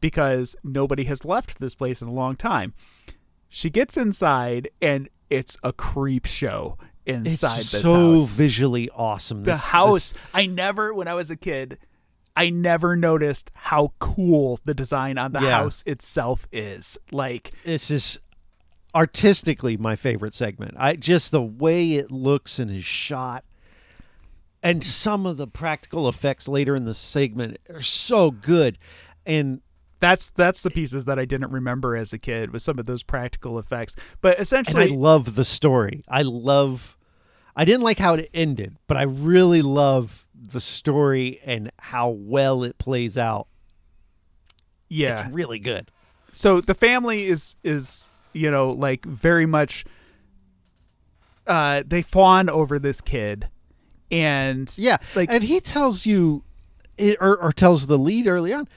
because 0.00 0.54
nobody 0.64 1.04
has 1.04 1.24
left 1.24 1.58
this 1.60 1.74
place 1.74 2.00
in 2.02 2.08
a 2.08 2.12
long 2.12 2.36
time. 2.36 2.74
She 3.48 3.68
gets 3.70 3.96
inside, 3.96 4.68
and 4.80 5.08
it's 5.30 5.56
a 5.62 5.72
creep 5.72 6.26
show 6.26 6.76
It's 7.06 7.16
inside 7.16 7.58
this 7.64 7.82
so 7.82 8.10
house 8.12 8.28
visually 8.30 8.88
awesome. 8.90 9.42
the 9.44 9.52
This- 9.52 9.60
house 9.64 10.14
i 10.34 10.46
never 10.46 10.92
when 10.94 11.08
i 11.08 11.14
was 11.14 11.30
a 11.30 11.36
kid 11.36 11.78
i 12.36 12.48
never 12.50 12.96
noticed 12.96 13.50
how 13.54 13.92
cool 13.98 14.58
the 14.64 14.74
design 14.74 15.18
on 15.18 15.32
the 15.32 15.40
Yeah. 15.40 15.50
house 15.50 15.82
itself 15.86 16.46
is 16.52 16.98
like 17.10 17.52
This, 17.64 17.90
is 17.90 18.18
artistically 18.94 19.76
my 19.76 19.96
favorite 19.96 20.34
segment. 20.34 20.74
I 20.78 20.96
just 20.96 21.30
the 21.30 21.42
way 21.42 21.92
it 21.94 22.10
looks 22.10 22.58
and 22.58 22.70
is 22.70 22.84
shot, 22.84 23.44
and 24.62 24.84
some 24.84 25.24
of 25.26 25.36
the 25.38 25.46
practical 25.46 26.08
effects 26.08 26.46
later 26.46 26.76
in 26.76 26.84
the 26.84 26.94
segment 26.94 27.58
are 27.70 27.82
so 27.82 28.30
good. 28.30 28.78
And 29.24 29.60
that's 29.98 30.30
that's 30.30 30.62
the 30.62 30.70
pieces 30.70 31.04
that 31.04 31.16
i 31.16 31.24
didn't 31.24 31.52
remember 31.52 31.94
as 31.96 32.12
a 32.12 32.18
kid 32.18 32.50
with 32.50 32.60
some 32.60 32.76
of 32.76 32.86
those 32.86 33.04
practical 33.04 33.56
effects 33.56 33.94
but 34.20 34.36
and 34.52 34.76
I 34.76 34.86
love 34.86 35.36
the 35.36 35.44
story. 35.44 36.02
I 36.08 36.22
love. 36.22 36.96
I 37.54 37.64
didn't 37.64 37.82
like 37.82 37.98
how 38.00 38.14
it 38.14 38.28
ended, 38.34 38.76
but 38.88 38.96
I 38.96 39.02
really 39.02 39.62
love 39.62 40.26
the 40.42 40.60
story 40.60 41.40
and 41.44 41.70
how 41.78 42.08
well 42.10 42.64
it 42.64 42.78
plays 42.78 43.16
out. 43.16 43.46
yeah 44.88 45.24
It's 45.26 45.34
really 45.34 45.58
good. 45.58 45.90
so 46.32 46.60
the 46.60 46.74
family 46.74 47.26
is 47.26 47.54
is 47.62 48.10
you 48.32 48.50
know 48.50 48.70
like 48.70 49.04
very 49.04 49.46
much 49.46 49.84
uh 51.46 51.82
they 51.86 52.02
fawn 52.02 52.48
over 52.48 52.78
this 52.78 53.00
kid 53.00 53.48
and 54.10 54.72
Yeah, 54.76 54.98
Like- 55.16 55.30
and 55.30 55.42
he 55.42 55.58
tells 55.58 56.04
you, 56.04 56.44
or, 57.18 57.34
or 57.36 57.50
tells 57.50 57.86
the 57.86 57.96
lead 57.96 58.26
early 58.26 58.52
on. 58.52 58.68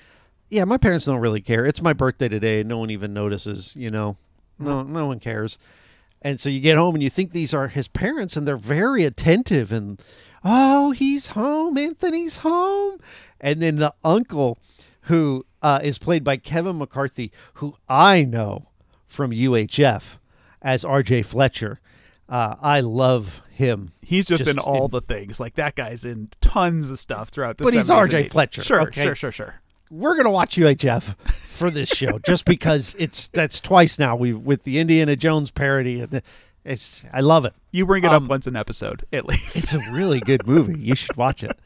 Yeah, 0.48 0.64
my 0.64 0.78
parents 0.78 1.06
don't 1.06 1.20
really 1.20 1.42
care. 1.42 1.66
It's 1.66 1.82
my 1.82 1.92
birthday 1.92 2.30
today, 2.30 2.62
and 2.62 2.70
no 2.70 2.78
one 2.78 2.90
even 2.90 3.14
notices. 3.14 3.76
You 3.76 3.92
know, 3.92 4.16
no, 4.58 4.84
no 4.84 5.08
one 5.08 5.20
cares. 5.20 5.58
And 6.22 6.40
so 6.40 6.48
you 6.48 6.62
get 6.62 6.78
home 6.78 6.96
and 6.96 7.04
you 7.04 7.10
think 7.10 7.34
these 7.34 7.54
are 7.54 7.68
his 7.68 7.90
parents, 7.90 8.38
and 8.38 8.48
they're 8.48 8.56
very 8.56 9.04
attentive. 9.04 9.74
And 9.74 10.02
oh, 10.46 10.92
he's 10.92 11.28
home. 11.28 11.78
Anthony's 11.78 12.38
home. 12.38 13.00
And 13.42 13.62
then 13.62 13.78
the 13.78 13.94
uncle, 14.04 14.58
who 15.04 15.46
uh, 15.62 15.80
is 15.84 15.98
played 15.98 16.24
by 16.24 16.38
Kevin 16.38 16.78
McCarthy, 16.78 17.32
who 17.56 17.76
I 17.90 18.24
know 18.24 18.70
from 19.08 19.32
UHF 19.32 20.02
as 20.62 20.86
R.J. 20.86 21.24
Fletcher. 21.24 21.80
Uh, 22.28 22.56
I 22.62 22.80
love 22.80 23.42
him. 23.52 23.92
He's 24.02 24.26
just, 24.26 24.46
Just 24.46 24.58
in 24.58 24.60
all 24.60 24.86
in- 24.86 24.92
the 24.92 25.02
things. 25.02 25.40
Like 25.40 25.56
that 25.56 25.76
guy's 25.76 26.06
in 26.06 26.30
tons 26.42 26.90
of 26.90 27.00
stuff 27.00 27.30
throughout 27.30 27.58
the 27.58 27.66
But 27.66 27.74
he's 27.74 27.84
70s 27.84 27.90
and 27.90 28.00
R.J. 28.00 28.30
Fletcher, 28.30 28.64
Sure, 28.64 28.82
okay? 28.82 29.04
sure, 29.04 29.16
sure, 29.16 29.32
sure. 29.32 29.56
we're 29.92 30.16
gonna 30.18 30.32
watch 30.32 30.56
UHF 30.56 31.16
for 31.30 31.70
this 31.70 31.88
show 31.90 32.18
just 32.20 32.46
because 32.46 32.96
it's 32.98 33.28
that's 33.28 33.60
twice 33.62 34.00
now 34.00 34.16
we 34.16 34.34
with 34.34 34.64
the 34.64 34.80
Indiana 34.80 35.16
Jones 35.16 35.52
parody 35.52 36.02
and 36.02 36.22
it's 36.66 37.04
I 37.14 37.22
love 37.22 37.46
it. 37.46 37.54
You 37.72 37.86
bring 37.86 38.04
it 38.04 38.12
Um, 38.12 38.24
up 38.26 38.30
once 38.30 38.48
an 38.48 38.56
episode, 38.56 39.06
at 39.14 39.26
least. 39.26 39.56
It's 39.56 39.74
a 39.74 39.80
really 39.92 40.20
good 40.20 40.46
movie. 40.48 40.80
You 40.80 40.96
should 40.96 41.16
watch 41.16 41.44
it. 41.44 41.58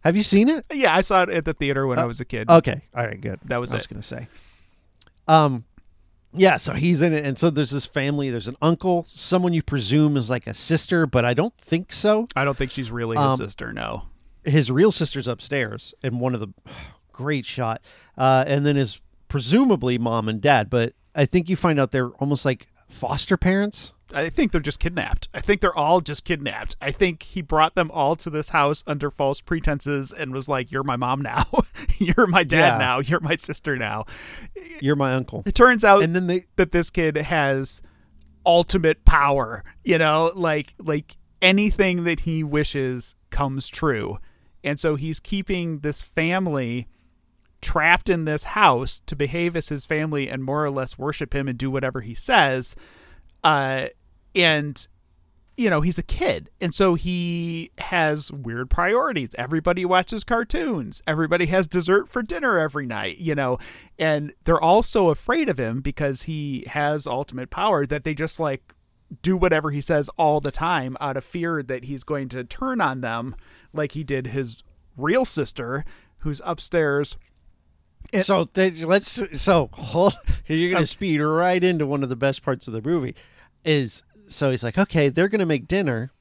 Have 0.00 0.16
you 0.16 0.22
seen 0.22 0.48
it? 0.48 0.64
yeah, 0.72 0.94
I 0.94 1.00
saw 1.00 1.22
it 1.22 1.28
at 1.30 1.44
the 1.44 1.54
theater 1.54 1.86
when 1.86 1.98
I 1.98 2.04
was 2.06 2.20
a 2.20 2.24
kid. 2.24 2.50
Okay, 2.50 2.82
all 2.94 3.04
right, 3.06 3.20
good. 3.20 3.38
That 3.44 3.58
was 3.58 3.72
I 3.72 3.76
was 3.78 3.86
gonna 3.86 4.02
say. 4.02 4.26
Um, 5.28 5.64
yeah. 6.34 6.56
So 6.56 6.72
he's 6.74 7.02
in 7.02 7.12
it, 7.12 7.24
and 7.24 7.38
so 7.38 7.50
there's 7.50 7.70
this 7.70 7.86
family. 7.86 8.30
There's 8.30 8.48
an 8.48 8.56
uncle, 8.60 9.06
someone 9.10 9.52
you 9.52 9.62
presume 9.62 10.16
is 10.16 10.28
like 10.28 10.46
a 10.46 10.54
sister, 10.54 11.06
but 11.06 11.24
I 11.24 11.34
don't 11.34 11.54
think 11.54 11.92
so. 11.92 12.26
I 12.34 12.44
don't 12.44 12.56
think 12.56 12.70
she's 12.70 12.90
really 12.90 13.16
his 13.16 13.24
Um, 13.24 13.36
sister. 13.36 13.72
No. 13.72 14.04
his 14.44 14.70
real 14.72 14.90
sister's 14.90 15.28
upstairs 15.28 15.94
in 16.02 16.18
one 16.18 16.34
of 16.34 16.40
the 16.40 16.48
great 17.12 17.44
shot 17.46 17.80
uh, 18.18 18.42
and 18.46 18.66
then 18.66 18.74
his 18.74 19.00
presumably 19.28 19.98
mom 19.98 20.28
and 20.28 20.40
dad 20.40 20.68
but 20.68 20.94
i 21.14 21.24
think 21.24 21.48
you 21.48 21.54
find 21.56 21.78
out 21.78 21.92
they're 21.92 22.08
almost 22.18 22.44
like 22.44 22.66
foster 22.88 23.36
parents 23.36 23.92
I 24.14 24.28
think 24.28 24.52
they're 24.52 24.60
just 24.60 24.78
kidnapped. 24.80 25.28
I 25.32 25.40
think 25.40 25.60
they're 25.60 25.76
all 25.76 26.00
just 26.00 26.24
kidnapped. 26.24 26.76
I 26.80 26.90
think 26.90 27.22
he 27.22 27.42
brought 27.42 27.74
them 27.74 27.90
all 27.92 28.14
to 28.16 28.30
this 28.30 28.50
house 28.50 28.82
under 28.86 29.10
false 29.10 29.40
pretenses 29.40 30.12
and 30.12 30.32
was 30.32 30.48
like, 30.48 30.70
"You're 30.70 30.82
my 30.84 30.96
mom 30.96 31.22
now. 31.22 31.44
You're 31.98 32.26
my 32.26 32.44
dad 32.44 32.74
Yeah. 32.74 32.78
now. 32.78 33.00
You're 33.00 33.20
my 33.20 33.36
sister 33.36 33.76
now." 33.76 34.04
you're 34.80 34.96
my 34.96 35.14
uncle 35.14 35.42
It 35.46 35.54
turns 35.54 35.84
out 35.84 36.02
and 36.02 36.14
then 36.14 36.26
they 36.26 36.44
that 36.56 36.72
this 36.72 36.90
kid 36.90 37.16
has 37.16 37.82
ultimate 38.44 39.04
power 39.04 39.62
you 39.84 39.96
know 39.98 40.32
like 40.34 40.74
like 40.78 41.16
anything 41.40 42.02
that 42.04 42.20
he 42.20 42.42
wishes 42.42 43.14
comes 43.30 43.68
true 43.68 44.18
and 44.64 44.80
so 44.80 44.96
he's 44.96 45.20
keeping 45.20 45.80
this 45.80 46.02
family 46.02 46.88
trapped 47.60 48.08
in 48.08 48.24
this 48.24 48.42
house 48.44 49.00
to 49.06 49.14
behave 49.14 49.54
as 49.54 49.68
his 49.68 49.86
family 49.86 50.28
and 50.28 50.42
more 50.42 50.64
or 50.64 50.70
less 50.70 50.98
worship 50.98 51.32
him 51.34 51.46
and 51.46 51.58
do 51.58 51.70
whatever 51.70 52.00
he 52.00 52.14
says 52.14 52.74
uh 53.44 53.86
and 54.34 54.86
you 55.56 55.68
know 55.70 55.80
he's 55.80 55.98
a 55.98 56.02
kid. 56.02 56.50
And 56.60 56.74
so 56.74 56.94
he 56.94 57.70
has 57.78 58.32
weird 58.32 58.70
priorities. 58.70 59.34
Everybody 59.36 59.84
watches 59.84 60.24
cartoons. 60.24 61.02
Everybody 61.06 61.46
has 61.46 61.66
dessert 61.66 62.08
for 62.08 62.22
dinner 62.22 62.58
every 62.58 62.86
night 62.86 63.18
you 63.18 63.34
know. 63.34 63.58
And 63.98 64.32
they're 64.44 64.60
all 64.60 64.82
so 64.82 65.10
afraid 65.10 65.48
of 65.48 65.58
him 65.58 65.80
because 65.80 66.22
he 66.22 66.64
has 66.68 67.06
ultimate 67.06 67.50
power 67.50 67.86
that 67.86 68.04
they 68.04 68.14
just 68.14 68.40
like 68.40 68.74
do 69.20 69.36
whatever 69.36 69.70
he 69.70 69.80
says 69.80 70.08
all 70.16 70.40
the 70.40 70.50
time 70.50 70.96
out 71.00 71.16
of 71.16 71.24
fear 71.24 71.62
that 71.62 71.84
he's 71.84 72.02
going 72.02 72.28
to 72.30 72.44
turn 72.44 72.80
on 72.80 73.02
them 73.02 73.36
like 73.72 73.92
he 73.92 74.02
did 74.02 74.28
his 74.28 74.62
real 74.96 75.24
sister 75.24 75.84
who's 76.18 76.40
upstairs. 76.44 77.16
So 78.22 78.48
they, 78.52 78.70
let's 78.70 79.22
so 79.40 79.70
hold 79.72 80.14
you're 80.46 80.72
gonna 80.72 80.86
speed 80.86 81.20
right 81.20 81.62
into 81.62 81.86
one 81.86 82.02
of 82.02 82.08
the 82.08 82.16
best 82.16 82.42
parts 82.42 82.66
of 82.66 82.72
the 82.72 82.82
movie 82.82 83.14
is 83.64 84.02
so 84.32 84.50
he's 84.50 84.64
like 84.64 84.78
okay 84.78 85.08
they're 85.08 85.28
gonna 85.28 85.46
make 85.46 85.68
dinner. 85.68 86.12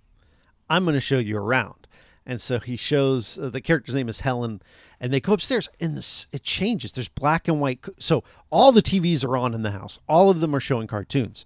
I'm 0.69 0.85
gonna 0.85 0.99
show 0.99 1.19
you 1.19 1.37
around. 1.37 1.87
And 2.25 2.39
so 2.39 2.59
he 2.59 2.75
shows 2.77 3.39
uh, 3.39 3.49
the 3.49 3.61
character's 3.61 3.95
name 3.95 4.07
is 4.07 4.21
helen 4.21 4.61
and 4.99 5.11
they 5.11 5.19
go 5.19 5.33
upstairs 5.33 5.69
and 5.79 5.97
this 5.97 6.27
it 6.31 6.43
changes. 6.43 6.91
There's 6.91 7.09
black 7.09 7.47
and 7.47 7.59
white 7.59 7.83
so 7.99 8.23
all 8.49 8.71
the 8.71 8.81
tvs 8.81 9.25
are 9.25 9.37
on 9.37 9.53
in 9.53 9.63
the 9.63 9.71
house. 9.71 9.99
All 10.07 10.29
of 10.29 10.39
them 10.39 10.55
are 10.55 10.59
showing 10.59 10.87
cartoons. 10.87 11.45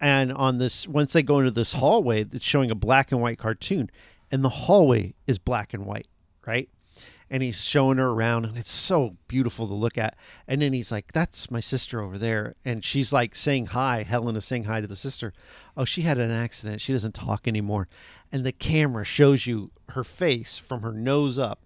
And 0.00 0.32
on 0.32 0.58
this 0.58 0.88
once 0.88 1.12
they 1.12 1.22
go 1.22 1.38
into 1.38 1.50
this 1.50 1.74
hallway 1.74 2.24
it's 2.24 2.44
showing 2.44 2.70
a 2.70 2.74
black 2.74 3.12
and 3.12 3.20
white 3.20 3.38
cartoon 3.38 3.90
and 4.30 4.44
the 4.44 4.48
hallway 4.48 5.14
is 5.26 5.38
black 5.38 5.74
and 5.74 5.86
white 5.86 6.08
right 6.46 6.68
and 7.30 7.42
he's 7.42 7.64
showing 7.64 7.98
her 7.98 8.08
around 8.08 8.44
and 8.44 8.56
it's 8.56 8.70
so 8.70 9.16
beautiful 9.28 9.66
to 9.66 9.74
look 9.74 9.98
at. 9.98 10.16
And 10.46 10.62
then 10.62 10.72
he's 10.72 10.92
like 10.92 11.12
that's 11.12 11.50
my 11.50 11.60
sister 11.60 12.00
over 12.00 12.18
there. 12.18 12.54
And 12.64 12.84
she's 12.84 13.12
like 13.12 13.34
saying 13.34 13.66
hi 13.66 14.02
helen 14.02 14.36
is 14.36 14.44
saying 14.44 14.64
hi 14.64 14.80
to 14.80 14.86
the 14.86 14.96
sister. 14.96 15.32
Oh 15.76 15.84
she 15.84 16.02
had 16.02 16.18
an 16.18 16.30
accident. 16.30 16.80
She 16.80 16.92
doesn't 16.92 17.14
talk 17.14 17.46
anymore. 17.46 17.88
And 18.30 18.44
the 18.44 18.52
camera 18.52 19.04
shows 19.04 19.46
you 19.46 19.70
her 19.90 20.04
face 20.04 20.58
from 20.58 20.82
her 20.82 20.92
nose 20.92 21.38
up 21.38 21.60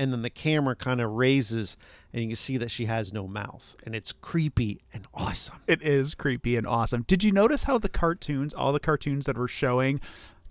and 0.00 0.14
then 0.14 0.22
the 0.22 0.30
camera 0.30 0.74
kind 0.74 0.98
of 0.98 1.10
raises 1.10 1.76
and 2.12 2.22
you 2.22 2.30
can 2.30 2.36
see 2.36 2.56
that 2.56 2.70
she 2.70 2.86
has 2.86 3.12
no 3.12 3.28
mouth 3.28 3.76
and 3.84 3.94
it's 3.94 4.12
creepy 4.12 4.80
and 4.94 5.06
awesome. 5.12 5.56
It 5.66 5.82
is 5.82 6.14
creepy 6.14 6.56
and 6.56 6.66
awesome. 6.66 7.04
Did 7.06 7.22
you 7.22 7.32
notice 7.32 7.64
how 7.64 7.76
the 7.76 7.90
cartoons, 7.90 8.54
all 8.54 8.72
the 8.72 8.80
cartoons 8.80 9.26
that 9.26 9.36
were 9.36 9.46
showing, 9.46 10.00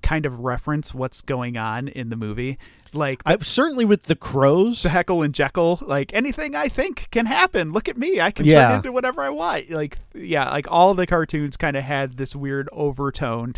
kind 0.03 0.27
of 0.27 0.39
reference 0.39 0.93
what's 0.93 1.21
going 1.21 1.57
on 1.57 1.87
in 1.87 2.09
the 2.09 2.15
movie? 2.15 2.59
Like 2.93 3.21
I 3.25 3.37
certainly 3.37 3.85
with 3.85 4.03
the 4.03 4.15
crows 4.15 4.83
the 4.83 4.89
Heckle 4.89 5.21
and 5.23 5.33
Jeckle, 5.33 5.85
like 5.87 6.13
anything 6.13 6.55
I 6.55 6.67
think 6.67 7.09
can 7.11 7.25
happen. 7.25 7.71
Look 7.71 7.87
at 7.87 7.97
me, 7.97 8.19
I 8.21 8.31
can 8.31 8.45
turn 8.45 8.75
into 8.75 8.91
whatever 8.91 9.21
I 9.21 9.29
want. 9.29 9.69
Like 9.69 9.97
yeah, 10.13 10.49
like 10.49 10.67
all 10.69 10.93
the 10.93 11.07
cartoons 11.07 11.57
kind 11.57 11.77
of 11.77 11.83
had 11.83 12.17
this 12.17 12.35
weird 12.35 12.69
overtoned 12.71 13.57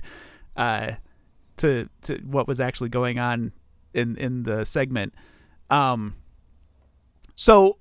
uh, 0.56 0.94
to 1.58 1.90
to 2.04 2.18
what 2.20 2.48
was 2.48 2.60
actually 2.60 2.90
going 2.90 3.20
on 3.20 3.52
in 3.94 4.16
in 4.18 4.44
the 4.44 4.66
segment. 4.66 5.14
Um, 5.70 6.16
so 7.36 7.78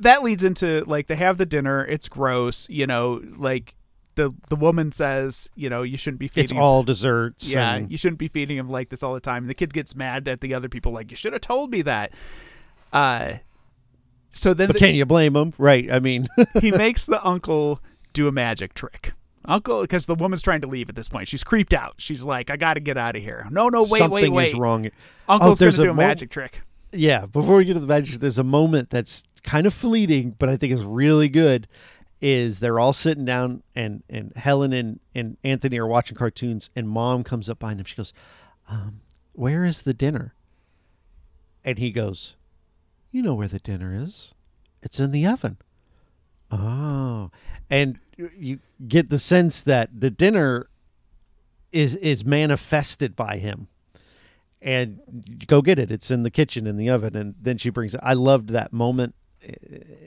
that 0.00 0.22
leads 0.22 0.44
into 0.44 0.84
like 0.86 1.06
they 1.06 1.16
have 1.16 1.38
the 1.38 1.46
dinner. 1.46 1.84
It's 1.84 2.08
gross, 2.08 2.68
you 2.68 2.86
know. 2.86 3.22
Like 3.36 3.74
the 4.16 4.32
the 4.48 4.56
woman 4.56 4.90
says, 4.92 5.48
you 5.54 5.70
know, 5.70 5.82
you 5.82 5.96
shouldn't 5.96 6.18
be 6.18 6.28
feeding. 6.28 6.44
it's 6.44 6.52
him- 6.52 6.58
all 6.58 6.82
desserts 6.82 7.50
yeah, 7.50 7.76
and- 7.76 7.90
you 7.90 7.96
shouldn't 7.96 8.18
be 8.18 8.28
feeding 8.28 8.56
him 8.58 8.68
like 8.68 8.88
this 8.88 9.02
all 9.02 9.14
the 9.14 9.20
time. 9.20 9.44
And 9.44 9.50
the 9.50 9.54
kid 9.54 9.72
gets 9.72 9.94
mad 9.94 10.26
at 10.28 10.40
the 10.40 10.52
other 10.54 10.68
people, 10.68 10.92
like 10.92 11.10
you 11.10 11.16
should 11.16 11.32
have 11.32 11.42
told 11.42 11.70
me 11.70 11.82
that. 11.82 12.12
Uh, 12.92 13.34
so 14.32 14.52
then 14.54 14.66
but 14.66 14.74
the- 14.74 14.80
can 14.80 14.94
you 14.94 15.06
blame 15.06 15.34
him? 15.36 15.52
right 15.58 15.90
i 15.92 15.98
mean 15.98 16.26
he 16.60 16.70
makes 16.70 17.06
the 17.06 17.24
uncle 17.26 17.80
do 18.12 18.28
a 18.28 18.32
magic 18.32 18.74
trick. 18.74 19.12
Uncle, 19.48 19.82
because 19.82 20.06
the 20.06 20.16
woman's 20.16 20.42
trying 20.42 20.60
to 20.62 20.66
leave 20.66 20.88
at 20.88 20.96
this 20.96 21.08
point. 21.08 21.28
She's 21.28 21.44
creeped 21.44 21.72
out. 21.72 21.94
She's 21.98 22.24
like, 22.24 22.50
I 22.50 22.56
got 22.56 22.74
to 22.74 22.80
get 22.80 22.96
out 22.98 23.14
of 23.14 23.22
here. 23.22 23.46
No, 23.52 23.68
no, 23.68 23.82
wait, 23.84 23.98
Something 24.00 24.10
wait, 24.10 24.28
wait. 24.30 24.48
is 24.48 24.54
wrong. 24.54 24.88
Uncle's 25.28 25.60
Oh, 25.62 25.66
going 25.66 25.72
to 25.72 25.76
do 25.82 25.88
a, 25.88 25.90
a 25.90 25.94
mo- 25.94 26.02
magic 26.02 26.30
trick. 26.30 26.62
Yeah, 26.90 27.26
before 27.26 27.58
we 27.58 27.64
get 27.64 27.74
to 27.74 27.78
the 27.80 27.86
magic, 27.86 28.18
there's 28.18 28.38
a 28.38 28.42
moment 28.42 28.90
that's 28.90 29.22
kind 29.44 29.64
of 29.64 29.72
fleeting, 29.72 30.34
but 30.40 30.48
I 30.48 30.56
think 30.56 30.72
is 30.72 30.82
really 30.82 31.28
good. 31.28 31.68
Is 32.20 32.60
they're 32.60 32.78
all 32.78 32.94
sitting 32.94 33.24
down 33.24 33.62
and 33.74 34.02
and 34.08 34.32
Helen 34.36 34.72
and 34.72 35.00
and 35.14 35.36
Anthony 35.44 35.78
are 35.78 35.86
watching 35.86 36.16
cartoons, 36.16 36.70
and 36.74 36.88
Mom 36.88 37.24
comes 37.24 37.48
up 37.48 37.58
behind 37.58 37.80
him. 37.80 37.86
She 37.86 37.96
goes, 37.96 38.12
um, 38.68 39.00
"Where 39.32 39.64
is 39.64 39.82
the 39.82 39.94
dinner?" 39.94 40.34
And 41.64 41.78
he 41.78 41.90
goes, 41.90 42.36
"You 43.10 43.22
know 43.22 43.34
where 43.34 43.48
the 43.48 43.58
dinner 43.58 43.94
is? 43.94 44.32
It's 44.82 44.98
in 44.98 45.10
the 45.10 45.26
oven." 45.26 45.58
Oh, 46.50 47.30
and 47.68 47.98
you 48.16 48.60
get 48.88 49.10
the 49.10 49.18
sense 49.18 49.62
that 49.62 50.00
the 50.00 50.10
dinner 50.10 50.68
is 51.72 51.96
is 51.96 52.24
manifested 52.24 53.14
by 53.14 53.36
him 53.36 53.68
and 54.62 55.00
go 55.46 55.62
get 55.62 55.78
it. 55.78 55.90
It's 55.90 56.10
in 56.10 56.22
the 56.22 56.30
kitchen 56.30 56.66
in 56.66 56.76
the 56.76 56.90
oven. 56.90 57.14
And 57.14 57.34
then 57.40 57.58
she 57.58 57.70
brings 57.70 57.94
it. 57.94 58.00
I 58.02 58.14
loved 58.14 58.48
that 58.50 58.72
moment. 58.72 59.14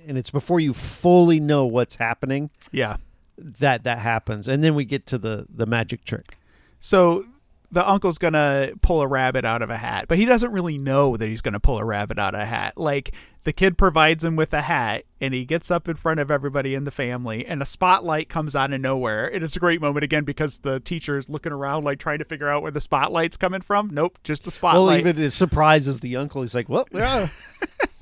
And 0.07 0.17
it's 0.17 0.29
before 0.31 0.59
you 0.59 0.73
fully 0.73 1.39
know 1.39 1.65
what's 1.65 1.95
happening 1.95 2.49
Yeah. 2.71 2.97
that 3.37 3.83
that 3.83 3.99
happens. 3.99 4.47
And 4.47 4.63
then 4.63 4.75
we 4.75 4.85
get 4.85 5.05
to 5.07 5.17
the 5.17 5.45
the 5.53 5.65
magic 5.65 6.03
trick. 6.05 6.37
So 6.79 7.25
the 7.71 7.87
uncle's 7.87 8.17
gonna 8.17 8.71
pull 8.81 9.01
a 9.01 9.07
rabbit 9.07 9.45
out 9.45 9.61
of 9.61 9.69
a 9.69 9.77
hat, 9.77 10.05
but 10.07 10.17
he 10.17 10.25
doesn't 10.25 10.51
really 10.51 10.77
know 10.79 11.15
that 11.17 11.27
he's 11.27 11.41
gonna 11.41 11.59
pull 11.59 11.77
a 11.77 11.85
rabbit 11.85 12.17
out 12.17 12.33
of 12.33 12.41
a 12.41 12.45
hat. 12.45 12.77
Like 12.77 13.13
the 13.43 13.53
kid 13.53 13.77
provides 13.77 14.23
him 14.25 14.35
with 14.35 14.53
a 14.53 14.63
hat, 14.63 15.05
and 15.21 15.33
he 15.33 15.45
gets 15.45 15.69
up 15.71 15.87
in 15.87 15.95
front 15.95 16.19
of 16.19 16.29
everybody 16.29 16.73
in 16.75 16.83
the 16.83 16.91
family, 16.91 17.45
and 17.45 17.61
a 17.61 17.65
spotlight 17.65 18.27
comes 18.27 18.55
out 18.55 18.73
of 18.73 18.81
nowhere. 18.81 19.27
And 19.33 19.43
it's 19.43 19.55
a 19.55 19.59
great 19.59 19.79
moment 19.81 20.03
again 20.03 20.23
because 20.25 20.57
the 20.57 20.79
teacher 20.81 21.15
is 21.17 21.29
looking 21.29 21.51
around, 21.53 21.83
like 21.85 21.99
trying 21.99 22.17
to 22.19 22.25
figure 22.25 22.49
out 22.49 22.63
where 22.63 22.71
the 22.71 22.81
spotlight's 22.81 23.37
coming 23.37 23.61
from. 23.61 23.89
Nope, 23.93 24.17
just 24.23 24.45
a 24.47 24.51
spotlight. 24.51 25.03
Well, 25.05 25.13
even 25.13 25.23
as 25.23 25.35
surprises 25.35 25.99
the 26.01 26.15
uncle, 26.17 26.41
he's 26.41 26.53
like, 26.55 26.67
"Well, 26.69 26.87
yeah." 26.91 27.27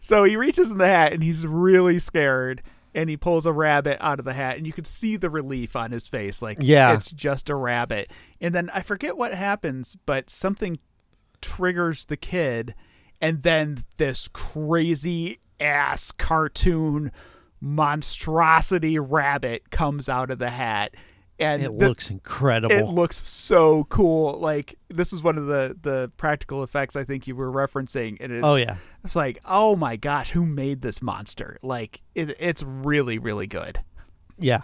So 0.00 0.24
he 0.24 0.36
reaches 0.36 0.70
in 0.70 0.78
the 0.78 0.86
hat 0.86 1.12
and 1.12 1.22
he's 1.22 1.46
really 1.46 1.98
scared 1.98 2.62
and 2.94 3.08
he 3.10 3.16
pulls 3.16 3.46
a 3.46 3.52
rabbit 3.52 3.96
out 4.00 4.18
of 4.18 4.24
the 4.24 4.34
hat 4.34 4.56
and 4.56 4.66
you 4.66 4.72
could 4.72 4.86
see 4.86 5.16
the 5.16 5.30
relief 5.30 5.74
on 5.76 5.90
his 5.92 6.06
face 6.08 6.42
like 6.42 6.58
Yeah. 6.60 6.92
it's 6.94 7.10
just 7.10 7.48
a 7.50 7.54
rabbit. 7.54 8.10
And 8.40 8.54
then 8.54 8.70
I 8.72 8.82
forget 8.82 9.16
what 9.16 9.34
happens, 9.34 9.96
but 10.06 10.30
something 10.30 10.78
triggers 11.40 12.04
the 12.04 12.16
kid 12.16 12.74
and 13.20 13.42
then 13.42 13.84
this 13.96 14.28
crazy 14.28 15.38
ass 15.60 16.12
cartoon 16.12 17.10
monstrosity 17.60 18.98
rabbit 18.98 19.70
comes 19.70 20.08
out 20.08 20.30
of 20.30 20.38
the 20.38 20.50
hat 20.50 20.94
and 21.52 21.62
it 21.62 21.78
the- 21.78 21.88
looks 21.88 22.10
incredible. 22.10 22.74
it 22.74 22.86
looks 22.86 23.26
so 23.26 23.84
cool. 23.84 24.38
Like 24.38 24.76
this 24.88 25.12
is 25.12 25.22
one 25.22 25.38
of 25.38 25.46
the 25.46 25.76
the 25.80 26.10
practical 26.16 26.62
effects 26.62 26.96
I 26.96 27.04
think 27.04 27.26
you 27.26 27.36
were 27.36 27.50
referencing. 27.52 28.16
And 28.20 28.32
it, 28.32 28.40
oh 28.42 28.56
yeah, 28.56 28.76
it's 29.04 29.14
like, 29.16 29.40
oh 29.44 29.76
my 29.76 29.96
gosh, 29.96 30.30
who 30.30 30.44
made 30.46 30.82
this 30.82 31.02
monster? 31.02 31.58
Like, 31.62 32.02
it, 32.14 32.36
it's 32.38 32.62
really, 32.62 33.18
really 33.18 33.46
good. 33.46 33.80
yeah. 34.38 34.62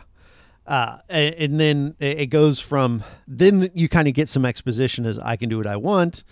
Uh, 0.67 0.99
and, 1.09 1.35
and 1.35 1.61
then 1.61 1.97
it 1.99 2.21
it 2.21 2.27
goes 2.27 2.61
from 2.61 3.03
then 3.27 3.71
you 3.75 3.89
kind 3.89 4.07
of 4.07 4.15
get 4.15 4.29
some 4.29 4.45
exposition 4.45 5.05
as 5.07 5.19
I 5.19 5.35
can 5.37 5.49
do 5.49 5.57
what 5.57 5.67
I 5.67 5.77
want, 5.77 6.23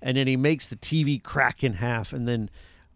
and 0.00 0.16
then 0.16 0.26
he 0.28 0.36
makes 0.36 0.68
the 0.68 0.76
TV 0.76 1.20
crack 1.20 1.64
in 1.64 1.74
half, 1.74 2.12
and 2.12 2.28
then 2.28 2.48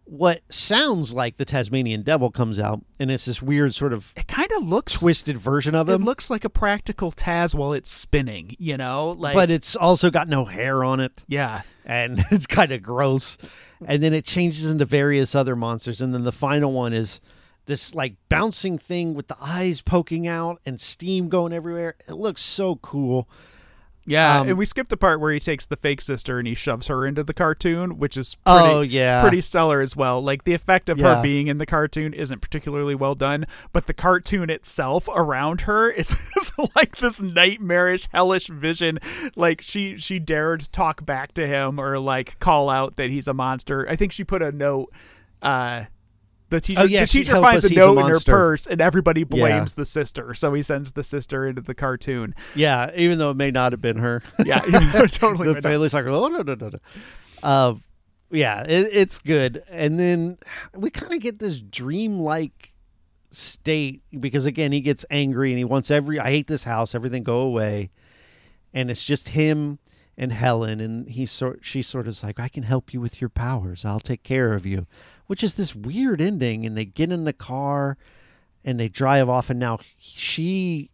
what 0.07 0.41
sounds 0.49 1.13
like 1.13 1.37
the 1.37 1.45
Tasmanian 1.45 2.01
devil 2.01 2.31
comes 2.31 2.59
out, 2.59 2.81
and 2.99 3.11
it's 3.11 3.25
this 3.25 3.41
weird 3.41 3.75
sort 3.75 3.93
of 3.93 4.13
It 4.15 4.27
kind 4.27 4.49
of 4.57 4.63
looks 4.63 4.99
twisted 4.99 5.37
version 5.37 5.75
of 5.75 5.89
It 5.89 5.99
looks 5.99 6.29
like 6.29 6.45
a 6.45 6.49
practical 6.49 7.11
Taz 7.11 7.53
while 7.53 7.73
it's 7.73 7.91
spinning. 7.91 8.55
You 8.57 8.77
know, 8.77 9.09
like 9.09 9.35
but 9.35 9.49
it's 9.49 9.75
also 9.75 10.09
got 10.09 10.27
no 10.27 10.45
hair 10.45 10.83
on 10.83 10.99
it, 10.99 11.23
yeah, 11.27 11.61
and 11.85 12.23
it's 12.31 12.47
kind 12.47 12.71
of 12.71 12.81
gross. 12.81 13.37
And 13.85 14.01
then 14.01 14.13
it 14.13 14.25
changes 14.25 14.65
into 14.65 14.85
various 14.85 15.35
other 15.35 15.55
monsters, 15.55 16.01
and 16.01 16.13
then 16.13 16.23
the 16.23 16.31
final 16.31 16.71
one 16.71 16.93
is 16.93 17.21
this 17.67 17.93
like 17.93 18.15
bouncing 18.29 18.77
thing 18.77 19.13
with 19.13 19.27
the 19.27 19.37
eyes 19.39 19.81
poking 19.81 20.25
out 20.25 20.59
and 20.65 20.81
steam 20.81 21.29
going 21.29 21.53
everywhere. 21.53 21.95
It 22.07 22.13
looks 22.13 22.41
so 22.41 22.77
cool. 22.77 23.29
Yeah. 24.07 24.39
Um, 24.39 24.49
and 24.49 24.57
we 24.57 24.65
skipped 24.65 24.89
the 24.89 24.97
part 24.97 25.19
where 25.19 25.31
he 25.31 25.39
takes 25.39 25.67
the 25.67 25.75
fake 25.75 26.01
sister 26.01 26.39
and 26.39 26.47
he 26.47 26.55
shoves 26.55 26.87
her 26.87 27.05
into 27.05 27.23
the 27.23 27.33
cartoon, 27.33 27.99
which 27.99 28.17
is 28.17 28.35
pretty, 28.45 28.59
oh 28.59 28.81
yeah, 28.81 29.21
pretty 29.21 29.41
stellar 29.41 29.81
as 29.81 29.95
well. 29.95 30.21
Like 30.21 30.43
the 30.45 30.53
effect 30.53 30.89
of 30.89 30.97
Yeah. 30.97 31.17
her 31.17 31.21
being 31.21 31.47
in 31.47 31.57
the 31.59 31.65
cartoon 31.65 32.13
isn't 32.13 32.39
particularly 32.41 32.95
well 32.95 33.13
done, 33.13 33.45
but 33.73 33.85
the 33.85 33.93
cartoon 33.93 34.49
itself 34.49 35.07
around 35.13 35.61
her 35.61 35.89
is 35.91 36.09
is 36.37 36.53
like 36.75 36.95
this 36.97 37.21
nightmarish, 37.21 38.07
hellish 38.11 38.47
vision. 38.47 38.97
Like 39.35 39.61
she 39.61 39.97
she 39.97 40.17
dared 40.19 40.71
talk 40.71 41.05
back 41.05 41.33
to 41.33 41.45
him 41.45 41.79
or 41.79 41.99
like 41.99 42.39
call 42.39 42.69
out 42.69 42.95
that 42.95 43.09
he's 43.09 43.27
a 43.27 43.33
monster. 43.33 43.87
I 43.89 43.95
think 43.97 44.11
she 44.13 44.23
put 44.23 44.41
a 44.41 44.51
note. 44.51 44.91
Uh, 45.41 45.85
the 46.49 46.61
teacher, 46.61 46.81
Oh, 46.81 46.85
yeah, 46.85 47.01
the 47.01 47.07
teacher 47.07 47.33
finds 47.41 47.65
us, 47.65 47.71
a 47.71 47.73
he's 47.73 47.77
a 47.83 47.85
note 47.85 47.99
in 47.99 48.05
her 48.07 48.19
purse, 48.19 48.65
and 48.67 48.79
everybody 48.81 49.21
Yeah. 49.21 49.25
blames 49.25 49.73
the 49.73 49.85
sister. 49.85 50.33
So 50.33 50.53
he 50.53 50.61
sends 50.61 50.91
the 50.93 51.03
sister 51.03 51.47
into 51.47 51.61
the 51.61 51.73
cartoon. 51.73 52.33
yeah. 52.55 52.91
Even 52.95 53.17
though 53.17 53.31
it 53.31 53.37
may 53.37 53.51
not 53.51 53.71
have 53.73 53.81
been 53.81 53.97
her, 53.97 54.21
Yeah, 54.45 54.59
totally. 55.11 55.53
the 55.53 55.61
family's 55.61 55.93
like, 55.93 56.05
oh 56.05 56.27
no 56.27 56.41
no 56.41 56.55
no 56.55 56.69
no. 56.69 56.79
Uh, 57.43 57.75
yeah, 58.31 58.63
it, 58.63 58.89
it's 58.91 59.19
good. 59.19 59.63
And 59.69 59.99
then 59.99 60.37
we 60.75 60.89
kind 60.89 61.13
of 61.13 61.19
get 61.19 61.39
this 61.39 61.59
dreamlike 61.59 62.73
state 63.31 64.01
because 64.19 64.45
again 64.45 64.71
he 64.71 64.79
gets 64.79 65.05
angry 65.11 65.51
and 65.51 65.57
he 65.57 65.65
wants 65.65 65.91
every 65.91 66.19
I 66.19 66.29
hate 66.31 66.47
this 66.47 66.63
house, 66.63 66.95
everything 66.95 67.23
go 67.23 67.41
away, 67.41 67.89
and 68.73 68.89
it's 68.89 69.03
just 69.03 69.29
him 69.29 69.79
and 70.17 70.33
Helen, 70.33 70.79
and 70.79 71.07
he 71.07 71.25
sort 71.25 71.59
she 71.61 71.81
sort 71.81 72.07
of 72.07 72.11
is 72.11 72.23
like, 72.23 72.39
I 72.39 72.47
can 72.47 72.63
help 72.63 72.93
you 72.93 72.99
with 72.99 73.21
your 73.21 73.29
powers. 73.29 73.85
I'll 73.85 73.99
take 73.99 74.23
care 74.23 74.53
of 74.53 74.65
you, 74.65 74.87
which 75.27 75.43
is 75.43 75.55
this 75.55 75.75
weird 75.75 76.21
ending. 76.21 76.65
And 76.65 76.75
they 76.75 76.85
get 76.85 77.11
in 77.11 77.23
the 77.23 77.33
car 77.33 77.97
and 78.65 78.79
they 78.79 78.89
drive 78.89 79.29
off, 79.29 79.49
and 79.49 79.59
now 79.59 79.79
she 79.97 80.89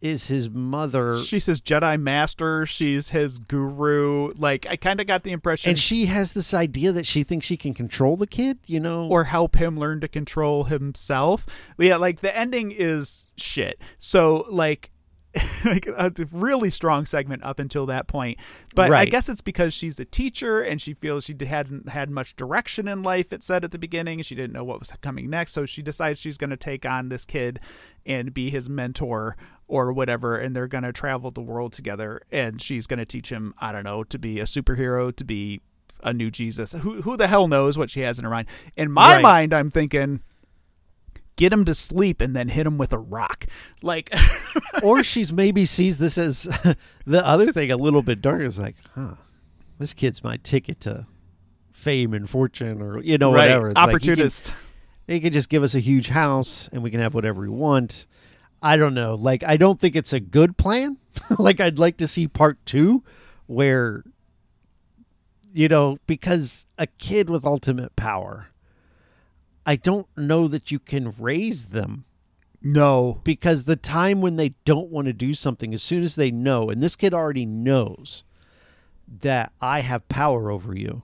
is 0.00 0.28
his 0.28 0.48
mother. 0.48 1.18
She's 1.18 1.46
his 1.46 1.60
Jedi 1.60 2.00
master. 2.00 2.64
She's 2.66 3.10
his 3.10 3.38
guru. 3.38 4.32
Like 4.36 4.66
I 4.68 4.76
kind 4.76 5.00
of 5.00 5.06
got 5.06 5.24
the 5.24 5.32
impression, 5.32 5.70
and 5.70 5.78
she 5.78 6.06
has 6.06 6.32
this 6.32 6.54
idea 6.54 6.92
that 6.92 7.06
she 7.06 7.22
thinks 7.22 7.46
she 7.46 7.56
can 7.56 7.74
control 7.74 8.16
the 8.16 8.26
kid, 8.26 8.58
you 8.66 8.80
know? 8.80 9.08
or 9.08 9.24
help 9.24 9.56
him 9.56 9.78
learn 9.78 10.00
to 10.00 10.08
control 10.08 10.64
himself. 10.64 11.46
Yeah, 11.78 11.96
like 11.96 12.20
the 12.20 12.36
ending 12.36 12.72
is 12.72 13.30
shit. 13.36 13.80
So 13.98 14.46
like. 14.48 14.90
like 15.64 15.86
a 15.86 16.12
really 16.32 16.70
strong 16.70 17.06
segment 17.06 17.44
up 17.44 17.58
until 17.60 17.86
that 17.86 18.08
point. 18.08 18.38
But 18.74 18.90
i 18.92 19.04
guess 19.04 19.28
it's 19.28 19.40
because 19.40 19.72
she's 19.72 19.98
a 20.00 20.04
teacher 20.04 20.60
and 20.60 20.80
she 20.80 20.92
feels 20.92 21.24
she 21.24 21.36
hadn't 21.40 21.88
had 21.88 22.10
much 22.10 22.34
direction 22.34 22.88
in 22.88 23.02
life 23.02 23.32
it 23.32 23.44
said 23.44 23.62
at 23.62 23.70
the 23.70 23.78
beginning 23.78 24.22
she 24.22 24.34
didn't 24.34 24.52
know 24.52 24.64
what 24.64 24.80
was 24.80 24.92
coming 25.02 25.30
next. 25.30 25.52
So 25.52 25.66
she 25.66 25.82
decides 25.82 26.18
she's 26.18 26.36
going 26.36 26.50
to 26.50 26.56
take 26.56 26.84
on 26.84 27.08
this 27.10 27.24
kid 27.24 27.60
and 28.04 28.34
be 28.34 28.50
his 28.50 28.68
mentor 28.68 29.36
or 29.68 29.92
whatever 29.92 30.36
and 30.36 30.56
they're 30.56 30.66
going 30.66 30.84
to 30.84 30.92
travel 30.92 31.30
the 31.30 31.40
world 31.42 31.72
together 31.72 32.20
and 32.32 32.60
she's 32.60 32.88
going 32.88 32.98
to 32.98 33.06
teach 33.06 33.30
him 33.30 33.54
i 33.60 33.70
don't 33.70 33.84
know 33.84 34.02
to 34.02 34.18
be 34.18 34.40
a 34.40 34.44
superhero 34.44 35.14
to 35.14 35.22
be 35.24 35.60
a 36.02 36.12
new 36.12 36.30
jesus. 36.30 36.72
Who, 36.72 37.02
who 37.02 37.16
the 37.16 37.28
hell 37.28 37.46
knows 37.46 37.76
what 37.78 37.90
she 37.90 38.00
has 38.00 38.18
in 38.18 38.24
her 38.24 38.30
mind? 38.30 38.48
In 38.74 38.90
my 38.90 39.14
Right. 39.16 39.22
mind 39.22 39.52
i'm 39.54 39.70
thinking 39.70 40.22
get 41.40 41.52
him 41.52 41.64
to 41.64 41.74
sleep 41.74 42.20
and 42.20 42.36
then 42.36 42.48
hit 42.48 42.66
him 42.66 42.76
with 42.76 42.92
a 42.92 42.98
rock 42.98 43.46
like 43.82 44.12
or 44.82 45.02
she's 45.02 45.32
maybe 45.32 45.64
sees 45.64 45.98
this 45.98 46.18
as 46.18 46.42
the 47.06 47.26
other 47.26 47.50
thing 47.52 47.70
a 47.72 47.76
little 47.76 48.02
bit 48.02 48.20
darker. 48.20 48.44
Is 48.44 48.58
like, 48.58 48.76
huh, 48.94 49.14
this 49.78 49.94
kid's 49.94 50.22
my 50.22 50.36
ticket 50.36 50.80
to 50.82 51.06
fame 51.72 52.12
and 52.12 52.28
fortune, 52.28 52.82
or 52.82 53.00
you 53.00 53.16
know, 53.18 53.32
right 53.32 53.48
whatever. 53.48 53.70
It's 53.70 53.76
like, 53.76 53.86
he 53.86 53.90
can- 53.90 54.12
opportunist 54.12 54.54
he 55.10 55.20
could 55.20 55.32
just 55.32 55.48
give 55.48 55.62
us 55.62 55.74
a 55.74 55.80
huge 55.80 56.08
house 56.10 56.68
and 56.72 56.82
we 56.82 56.90
can 56.90 57.00
have 57.00 57.14
whatever 57.14 57.40
we 57.40 57.48
want. 57.48 58.06
I 58.62 58.76
don't 58.76 58.94
know. 58.94 59.14
Like, 59.14 59.42
I 59.42 59.56
don't 59.56 59.80
think 59.80 59.96
it's 59.96 60.12
a 60.12 60.20
good 60.20 60.56
plan. 60.56 60.98
like, 61.38 61.60
I'd 61.60 61.78
like 61.78 61.96
to 61.96 62.06
see 62.06 62.28
part 62.28 62.64
two 62.64 63.02
where, 63.46 64.04
you 65.52 65.66
know, 65.66 65.98
because 66.06 66.66
a 66.78 66.86
kid 66.86 67.28
with 67.28 67.44
ultimate 67.44 67.96
power, 67.96 68.48
I 69.70 69.76
don't 69.76 70.08
know 70.16 70.48
that 70.48 70.72
you 70.72 70.80
can 70.80 71.14
raise 71.16 71.66
them 71.66 72.04
no 72.60 73.20
because 73.22 73.62
the 73.62 73.76
time 73.76 74.20
when 74.20 74.34
they 74.34 74.54
don't 74.64 74.90
want 74.90 75.06
to 75.06 75.12
do 75.12 75.32
something, 75.32 75.72
as 75.72 75.80
soon 75.80 76.02
as 76.02 76.16
they 76.16 76.32
know, 76.32 76.70
and 76.70 76.82
this 76.82 76.96
kid 76.96 77.14
already 77.14 77.46
knows 77.46 78.24
that 79.06 79.52
I 79.60 79.82
have 79.82 80.08
power 80.08 80.50
over 80.50 80.74
you, 80.74 81.02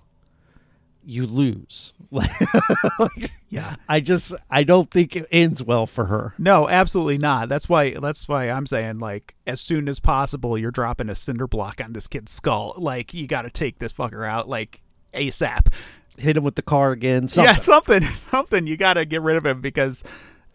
you 1.04 1.28
lose. 1.28 1.92
Like, 2.10 3.30
yeah 3.48 3.76
I 3.88 4.00
just 4.00 4.32
I 4.50 4.64
don't 4.64 4.90
think 4.90 5.14
it 5.14 5.28
ends 5.30 5.62
well 5.62 5.86
for 5.86 6.06
her. 6.06 6.34
No, 6.36 6.68
absolutely 6.68 7.18
not. 7.18 7.48
That's 7.48 7.68
why 7.68 7.94
that's 7.94 8.26
why 8.26 8.50
I'm 8.50 8.66
saying 8.66 8.98
like 8.98 9.36
as 9.46 9.60
soon 9.60 9.88
as 9.88 10.00
possible 10.00 10.58
you're 10.58 10.72
dropping 10.72 11.08
a 11.08 11.14
cinder 11.14 11.46
block 11.46 11.80
on 11.80 11.92
this 11.92 12.08
kid's 12.08 12.32
skull. 12.32 12.74
Like 12.76 13.14
you 13.14 13.28
got 13.28 13.42
to 13.42 13.50
take 13.50 13.78
this 13.78 13.92
fucker 13.92 14.26
out 14.26 14.48
like 14.48 14.82
ASAP. 15.14 15.72
Hit 16.18 16.36
him 16.36 16.44
with 16.44 16.54
the 16.54 16.62
car 16.62 16.92
again. 16.92 17.28
Something. 17.28 17.54
Yeah, 17.54 17.58
something 17.60 18.02
something 18.02 18.66
you 18.66 18.76
got 18.76 18.94
to 18.94 19.04
get 19.04 19.22
rid 19.22 19.36
of 19.36 19.44
him 19.44 19.60
because 19.60 20.02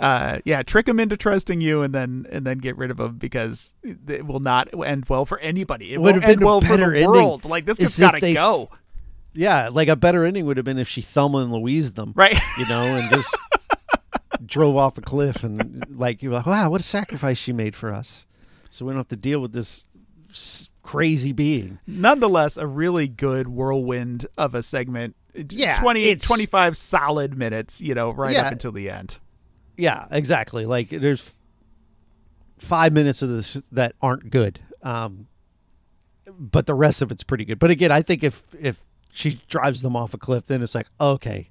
uh, 0.01 0.39
yeah, 0.45 0.63
trick 0.63 0.87
him 0.87 0.99
into 0.99 1.15
trusting 1.15 1.61
you, 1.61 1.83
and 1.83 1.93
then 1.93 2.25
and 2.31 2.45
then 2.45 2.57
get 2.57 2.75
rid 2.75 2.89
of 2.89 2.99
him 2.99 3.17
because 3.17 3.71
it 3.83 4.25
will 4.25 4.39
not 4.39 4.67
end 4.85 5.05
well 5.07 5.25
for 5.25 5.37
anybody. 5.39 5.93
It 5.93 6.01
Would 6.01 6.15
have 6.15 6.21
been 6.23 6.31
end 6.31 6.43
well 6.43 6.59
for 6.59 6.75
the 6.75 6.85
ending 6.85 7.07
world. 7.07 7.45
Like 7.45 7.65
this 7.65 7.77
has 7.77 7.99
got 7.99 8.11
to 8.11 8.33
go. 8.33 8.69
Yeah, 9.33 9.69
like 9.69 9.87
a 9.87 9.95
better 9.95 10.25
ending 10.25 10.45
would 10.45 10.57
have 10.57 10.65
been 10.65 10.79
if 10.79 10.87
she 10.87 11.01
Thelma 11.01 11.37
and 11.37 11.53
Louise 11.53 11.93
them, 11.93 12.13
Right. 12.15 12.37
You 12.57 12.67
know, 12.67 12.81
and 12.81 13.09
just 13.11 13.37
drove 14.45 14.75
off 14.75 14.97
a 14.97 15.01
cliff 15.01 15.43
and 15.43 15.85
like 15.97 16.21
you're 16.23 16.33
like, 16.33 16.47
wow, 16.47 16.69
what 16.69 16.81
a 16.81 16.83
sacrifice 16.83 17.37
she 17.37 17.53
made 17.53 17.75
for 17.75 17.93
us, 17.93 18.25
so 18.69 18.85
we 18.85 18.91
don't 18.91 18.97
have 18.97 19.07
to 19.09 19.15
deal 19.15 19.39
with 19.39 19.53
this 19.53 19.85
crazy 20.81 21.31
being. 21.31 21.79
Nonetheless, 21.85 22.57
a 22.57 22.67
really 22.67 23.07
good 23.07 23.47
whirlwind 23.47 24.25
of 24.37 24.55
a 24.55 24.63
segment. 24.63 25.15
Yeah, 25.33 25.79
20, 25.79 26.15
25 26.17 26.75
solid 26.75 27.37
minutes, 27.37 27.79
you 27.81 27.93
know, 27.95 28.11
right 28.11 28.33
Yeah. 28.33 28.47
up 28.47 28.51
until 28.51 28.71
the 28.71 28.89
end. 28.89 29.17
Yeah, 29.77 30.05
exactly. 30.11 30.65
Like 30.65 30.89
there's 30.89 31.33
five 32.57 32.93
minutes 32.93 33.21
of 33.21 33.29
this 33.29 33.57
that 33.71 33.93
aren't 34.01 34.29
good, 34.29 34.59
um, 34.83 35.27
but 36.37 36.65
the 36.67 36.73
rest 36.73 37.01
of 37.01 37.11
it's 37.11 37.23
pretty 37.23 37.45
good. 37.45 37.59
But 37.59 37.71
again, 37.71 37.91
I 37.91 38.01
think 38.01 38.23
if 38.23 38.43
if 38.59 38.83
she 39.11 39.41
drives 39.47 39.81
them 39.81 39.95
off 39.95 40.13
a 40.13 40.17
cliff, 40.17 40.45
then 40.47 40.61
it's 40.61 40.75
like 40.75 40.87
okay, 40.99 41.49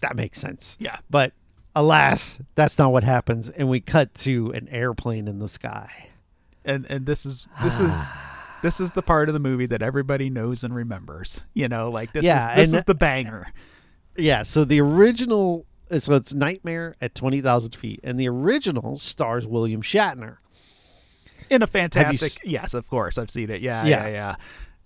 that 0.00 0.16
makes 0.16 0.40
sense. 0.40 0.76
Yeah. 0.80 0.98
But 1.08 1.32
alas, 1.74 2.38
that's 2.56 2.78
not 2.78 2.92
what 2.92 3.04
happens, 3.04 3.48
and 3.48 3.68
we 3.68 3.80
cut 3.80 4.14
to 4.16 4.50
an 4.52 4.68
airplane 4.68 5.28
in 5.28 5.38
the 5.38 5.48
sky. 5.48 6.08
and 6.64 6.84
and 6.90 7.06
this 7.06 7.24
is 7.24 7.48
this 7.62 7.78
is 7.80 7.94
this 8.62 8.80
is 8.80 8.90
the 8.92 9.02
part 9.02 9.28
of 9.28 9.32
the 9.32 9.38
movie 9.40 9.66
that 9.66 9.82
everybody 9.82 10.30
knows 10.30 10.64
and 10.64 10.74
remembers. 10.74 11.44
You 11.54 11.68
know, 11.68 11.90
like 11.90 12.12
this 12.12 12.24
Yeah, 12.24 12.50
is 12.52 12.56
this 12.56 12.68
and- 12.70 12.78
is 12.78 12.84
the 12.84 12.94
banger. 12.94 13.52
Yeah. 14.16 14.42
So 14.44 14.64
the 14.64 14.80
original, 14.80 15.66
so 15.98 16.14
it's 16.14 16.32
Nightmare 16.32 16.96
at 17.00 17.14
twenty 17.14 17.40
thousand 17.40 17.74
feet, 17.74 18.00
and 18.02 18.18
the 18.18 18.28
original 18.28 18.98
stars 18.98 19.46
William 19.46 19.82
Shatner. 19.82 20.38
In 21.48 21.62
a 21.62 21.66
fantastic, 21.66 22.32
yes, 22.44 22.74
of 22.74 22.88
course, 22.88 23.18
I've 23.18 23.30
seen 23.30 23.50
it. 23.50 23.60
Yeah, 23.60 23.84
Yeah. 23.86 24.06
yeah, 24.08 24.34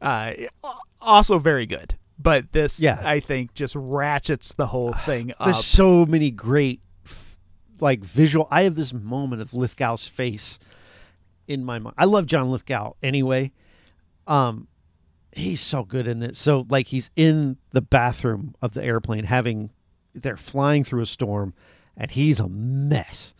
yeah. 0.02 0.46
Uh, 0.62 0.70
also 1.00 1.38
very 1.38 1.64
good, 1.64 1.96
but 2.18 2.52
this, 2.52 2.80
Yeah. 2.80 3.00
I 3.02 3.20
think, 3.20 3.54
just 3.54 3.74
ratchets 3.74 4.52
the 4.52 4.66
whole 4.66 4.92
thing 5.06 5.32
up. 5.38 5.46
There's 5.46 5.64
so 5.64 6.04
many 6.04 6.30
great, 6.30 6.80
like 7.80 8.04
visual. 8.04 8.46
I 8.50 8.62
have 8.64 8.74
this 8.74 8.92
moment 8.92 9.40
of 9.40 9.52
Lithgow's 9.54 10.06
face 10.06 10.58
in 11.46 11.64
my 11.64 11.78
mind. 11.78 11.94
I 11.98 12.04
love 12.04 12.26
John 12.26 12.50
Lithgow 12.50 12.94
anyway. 13.02 13.52
Um, 14.26 14.68
he's 15.32 15.60
so 15.60 15.84
good 15.84 16.06
in 16.06 16.22
it. 16.22 16.36
So 16.36 16.66
like 16.68 16.88
he's 16.88 17.10
in 17.16 17.58
the 17.70 17.80
bathroom 17.80 18.54
of 18.62 18.72
the 18.74 18.84
airplane, 18.84 19.24
having 19.24 19.70
they're 20.14 20.36
flying 20.36 20.84
through 20.84 21.02
a 21.02 21.06
storm, 21.06 21.54
and 21.96 22.10
he's 22.10 22.40
a 22.40 22.48
mess. 22.48 23.34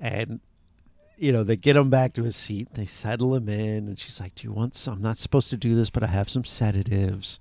And 0.00 0.40
you 1.16 1.32
know 1.32 1.42
they 1.42 1.56
get 1.56 1.76
him 1.76 1.90
back 1.90 2.14
to 2.14 2.22
his 2.22 2.36
seat. 2.36 2.68
They 2.74 2.86
settle 2.86 3.34
him 3.34 3.48
in, 3.48 3.88
and 3.88 3.98
she's 3.98 4.20
like, 4.20 4.34
"Do 4.34 4.46
you 4.46 4.52
want 4.52 4.74
some? 4.74 4.94
I'm 4.94 5.02
not 5.02 5.18
supposed 5.18 5.50
to 5.50 5.56
do 5.56 5.74
this, 5.74 5.90
but 5.90 6.02
I 6.02 6.08
have 6.08 6.30
some 6.30 6.44
sedatives." 6.44 7.40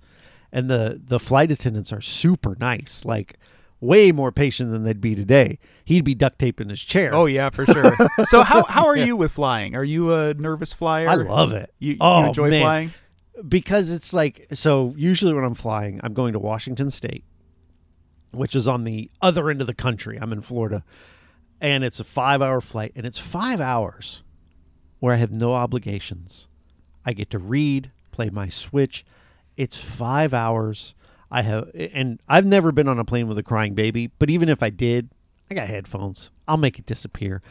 And 0.52 0.70
the 0.70 1.00
the 1.04 1.20
flight 1.20 1.52
attendants 1.52 1.94
are 1.94 2.02
super 2.02 2.56
nice, 2.60 3.06
like 3.06 3.38
way 3.80 4.12
more 4.12 4.32
patient 4.32 4.72
than 4.72 4.84
they'd 4.84 5.02
be 5.02 5.16
today. 5.16 5.60
He'd 5.86 6.04
be 6.04 6.16
duct 6.16 6.40
taped 6.40 6.62
in 6.62 6.70
his 6.70 6.82
chair. 6.82 7.14
oh 7.14 7.26
yeah, 7.26 7.50
for 7.50 7.66
sure. 7.66 7.96
so 8.26 8.44
how 8.44 8.64
how 8.64 8.86
are 8.86 8.98
you 8.98 9.16
with 9.16 9.32
flying? 9.32 9.76
Are 9.76 9.84
you 9.84 10.14
a 10.14 10.34
nervous 10.34 10.74
flyer? 10.74 11.10
I 11.10 11.16
love 11.16 11.54
it. 11.54 11.74
You, 11.80 11.94
you 11.94 11.98
oh, 12.02 12.26
enjoy 12.26 12.50
man. 12.50 12.62
flying? 12.62 12.94
because 13.48 13.92
it's 13.92 14.14
like 14.14 14.48
so 14.54 14.94
usually 14.98 15.34
when 15.34 15.44
I'm 15.44 15.56
flying, 15.56 16.00
I'm 16.04 16.14
going 16.14 16.34
to 16.34 16.40
Washington 16.40 16.90
State, 16.90 17.24
which 18.32 18.56
is 18.56 18.68
on 18.68 18.84
the 18.84 19.10
other 19.22 19.50
end 19.50 19.62
of 19.62 19.68
the 19.68 19.74
country. 19.74 20.18
I'm 20.20 20.32
in 20.32 20.42
Florida. 20.42 20.84
And 21.60 21.84
it's 21.84 22.00
a 22.00 22.04
5-hour 22.04 22.62
flight 22.62 22.92
and 22.96 23.04
it's 23.04 23.18
5 23.18 23.60
hours 23.60 24.22
where 25.00 25.16
I 25.16 25.18
have 25.18 25.32
no 25.32 25.54
obligations. 25.54 26.48
I 27.04 27.14
get 27.14 27.32
to 27.32 27.40
read, 27.40 27.90
play 28.12 28.30
my 28.30 28.48
Switch. 28.48 29.04
It's 29.56 29.76
5 29.76 30.36
hours. 30.36 30.94
I 31.30 31.42
have 31.42 31.70
and 31.76 32.22
I've 32.28 32.46
never 32.46 32.72
been 32.72 32.88
on 32.88 33.00
a 33.00 33.06
plane 33.06 33.28
with 33.28 33.38
a 33.38 33.44
crying 33.44 33.74
baby, 33.74 34.12
but 34.20 34.30
even 34.30 34.50
if 34.50 34.64
I 34.64 34.70
did, 34.70 35.10
I 35.50 35.56
got 35.56 35.68
headphones. 35.68 36.32
I'll 36.48 36.58
make 36.58 36.80
it 36.80 36.86
disappear. 36.86 37.42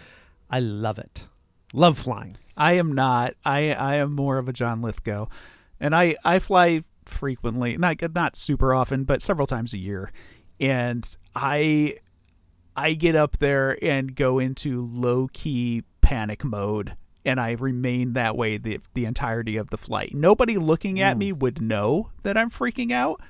I 0.51 0.61
love 0.61 0.99
it. 0.99 1.25
Love 1.73 1.99
flying. 1.99 2.37
I 2.57 2.73
am 2.75 2.93
not. 2.93 3.35
I 3.45 3.73
I 3.73 3.97
am 3.97 4.13
more 4.13 4.39
of 4.39 4.49
a 4.49 4.53
John 4.53 4.81
Lithgow, 4.81 5.27
and 5.81 5.95
I 5.95 6.17
I 6.25 6.39
fly 6.39 6.83
frequently, 7.05 7.77
not 7.77 7.97
not 8.15 8.37
super 8.37 8.75
often, 8.75 9.05
but 9.05 9.23
several 9.23 9.47
times 9.47 9.75
a 9.75 9.79
year, 9.79 10.11
and 10.61 11.07
I 11.35 11.97
I 12.75 12.95
get 12.95 13.17
up 13.17 13.39
there 13.39 13.79
and 13.83 14.15
go 14.15 14.39
into 14.39 14.83
low 14.83 15.29
key 15.33 15.83
panic 16.01 16.45
mode. 16.45 16.97
And 17.25 17.41
I 17.41 17.53
remain 17.53 18.13
that 18.13 18.37
way 18.37 18.57
the 18.57 18.79
the 18.95 19.05
entirety 19.05 19.57
of 19.57 19.71
the 19.71 19.77
flight. 19.77 20.15
Nobody 20.15 20.57
looking 20.57 21.01
at 21.01 21.17
mm. 21.17 21.19
me 21.19 21.33
would 21.33 21.61
know 21.61 22.11
that 22.23 22.37
I'm 22.37 22.51
freaking 22.51 22.93
out, 22.93 23.21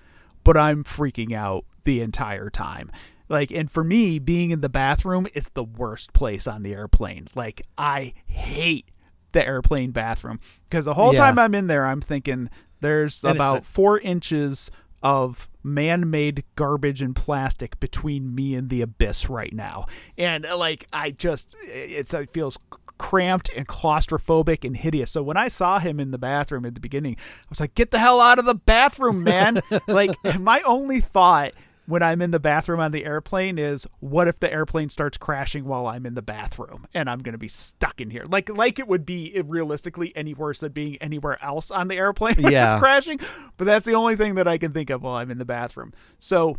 but 0.47 0.57
I'm 0.57 0.84
freaking 0.84 1.32
out 1.32 1.64
the 1.84 2.01
entire 2.01 2.49
time. 2.49 2.90
Like, 3.28 3.51
and 3.51 3.68
for 3.70 3.82
me, 3.82 4.18
being 4.20 4.51
in 4.53 4.61
the 4.61 4.68
bathroom 4.68 5.26
is 5.34 5.49
the 5.55 5.64
worst 5.64 6.12
place 6.12 6.47
on 6.47 6.62
the 6.62 6.72
airplane. 6.72 7.26
Like, 7.34 7.62
I 7.76 8.14
hate 8.26 8.88
the 9.32 9.44
airplane 9.44 9.90
bathroom 9.90 10.38
because 10.70 10.84
the 10.84 10.94
whole 10.94 11.12
Yeah. 11.12 11.18
time 11.26 11.38
I'm 11.38 11.55
in 11.55 11.66
there, 11.66 11.84
I'm 11.86 12.01
thinking 12.01 12.49
there's 12.80 13.24
And 13.24 13.34
about 13.36 13.62
the- 13.64 13.68
four 13.68 13.99
inches 13.99 14.70
of 15.03 15.49
man-made 15.62 16.44
garbage 16.55 17.03
and 17.03 17.14
plastic 17.14 17.78
between 17.80 18.34
me 18.34 18.55
and 18.55 18.70
the 18.70 18.80
abyss 18.82 19.28
right 19.28 19.53
now, 19.53 19.86
and 20.16 20.44
like 20.57 20.86
I 20.92 21.11
just, 21.11 21.55
it's 21.64 22.14
it 22.14 22.30
feels 22.32 22.57
cramped 22.99 23.51
and 23.55 23.66
claustrophobic 23.66 24.64
and 24.64 24.76
hideous. 24.76 25.11
So 25.11 25.22
when 25.22 25.36
I 25.36 25.49
saw 25.49 25.78
him 25.78 26.01
in 26.01 26.11
the 26.11 26.18
bathroom 26.18 26.64
at 26.64 26.74
the 26.74 26.80
beginning, 26.80 27.16
I 27.18 27.47
was 27.49 27.61
like, 27.61 27.74
"Get 27.74 27.90
the 27.90 27.99
hell 27.99 28.20
out 28.20 28.38
of 28.38 28.44
the 28.44 28.55
bathroom, 28.55 29.22
man!" 29.22 29.61
like 29.86 30.16
my 30.38 30.61
only 30.62 31.01
thought 31.01 31.53
when 31.86 32.03
I'm 32.03 32.20
in 32.20 32.32
the 32.32 32.40
bathroom 32.40 32.80
on 32.80 32.90
the 32.90 33.05
airplane 33.05 33.59
is 33.59 33.86
what 34.01 34.28
if 34.28 34.40
the 34.40 34.53
airplane 34.53 34.88
starts 34.88 35.16
crashing 35.16 35.64
while 35.64 35.86
I'm 35.86 36.05
in 36.05 36.14
the 36.14 36.22
bathroom 36.22 36.86
and 36.92 37.09
I'm 37.09 37.20
going 37.20 37.32
to 37.32 37.38
be 37.38 37.49
stuck 37.49 38.01
in 38.01 38.11
here? 38.11 38.24
Like 38.28 38.49
like 38.49 38.78
it 38.78 38.88
would 38.88 39.07
be 39.07 39.40
realistically 39.44 40.12
any 40.16 40.34
worse 40.34 40.61
than 40.61 40.72
being 40.72 40.97
anywhere 40.97 41.42
else 41.42 41.70
on 41.70 41.88
the 41.88 41.97
airplane 41.97 42.36
when 42.42 42.53
it's 42.53 42.74
crashing, 42.74 43.20
but 43.57 43.64
that's 43.64 43.86
the 43.86 43.94
only 43.94 44.16
thing 44.16 44.34
that 44.34 44.49
I 44.49 44.59
can 44.59 44.72
think 44.72 44.90
of 44.90 45.03
while 45.03 45.14
I'm 45.14 45.30
in 45.30 45.38
the 45.38 45.44
bathroom. 45.44 45.92
So 46.18 46.59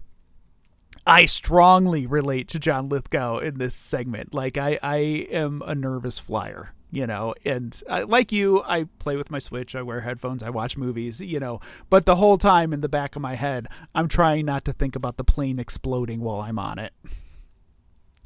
I 1.07 1.25
strongly 1.25 2.05
relate 2.05 2.49
to 2.49 2.59
John 2.59 2.89
Lithgow 2.89 3.37
in 3.37 3.57
this 3.57 3.73
segment. 3.73 4.33
Like 4.33 4.57
I, 4.57 4.77
I 4.83 4.97
am 5.31 5.63
a 5.65 5.73
nervous 5.73 6.19
flyer, 6.19 6.73
you 6.91 7.07
know, 7.07 7.33
and 7.45 7.81
I, 7.89 8.01
like 8.01 8.33
you, 8.33 8.61
I 8.65 8.83
play 8.99 9.15
with 9.15 9.31
my 9.31 9.39
Switch, 9.39 9.73
I 9.73 9.81
wear 9.83 10.01
headphones, 10.01 10.43
I 10.43 10.49
watch 10.49 10.75
movies, 10.75 11.21
you 11.21 11.39
know, 11.39 11.61
but 11.89 12.05
the 12.05 12.17
whole 12.17 12.37
time 12.37 12.73
in 12.73 12.81
the 12.81 12.89
back 12.89 13.15
of 13.15 13.21
my 13.21 13.35
head, 13.35 13.67
I'm 13.95 14.09
trying 14.09 14.45
not 14.45 14.65
to 14.65 14.73
think 14.73 14.97
about 14.97 15.15
the 15.15 15.23
plane 15.23 15.59
exploding 15.59 16.19
while 16.19 16.41
I'm 16.41 16.59
on 16.59 16.77
it. 16.77 16.93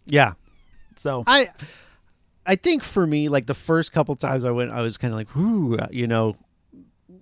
Yeah. 0.06 0.34
So 0.96 1.24
I 1.28 1.50
I 2.46 2.56
think 2.56 2.84
for 2.84 3.06
me, 3.06 3.30
like 3.30 3.46
the 3.46 3.54
first 3.54 3.92
couple 3.92 4.16
times 4.16 4.44
I 4.44 4.50
went, 4.50 4.72
I 4.72 4.82
was 4.82 4.98
kind 4.98 5.14
of 5.14 5.18
like, 5.20 5.36
"Whoo," 5.36 5.78
you 5.92 6.08
know, 6.08 6.36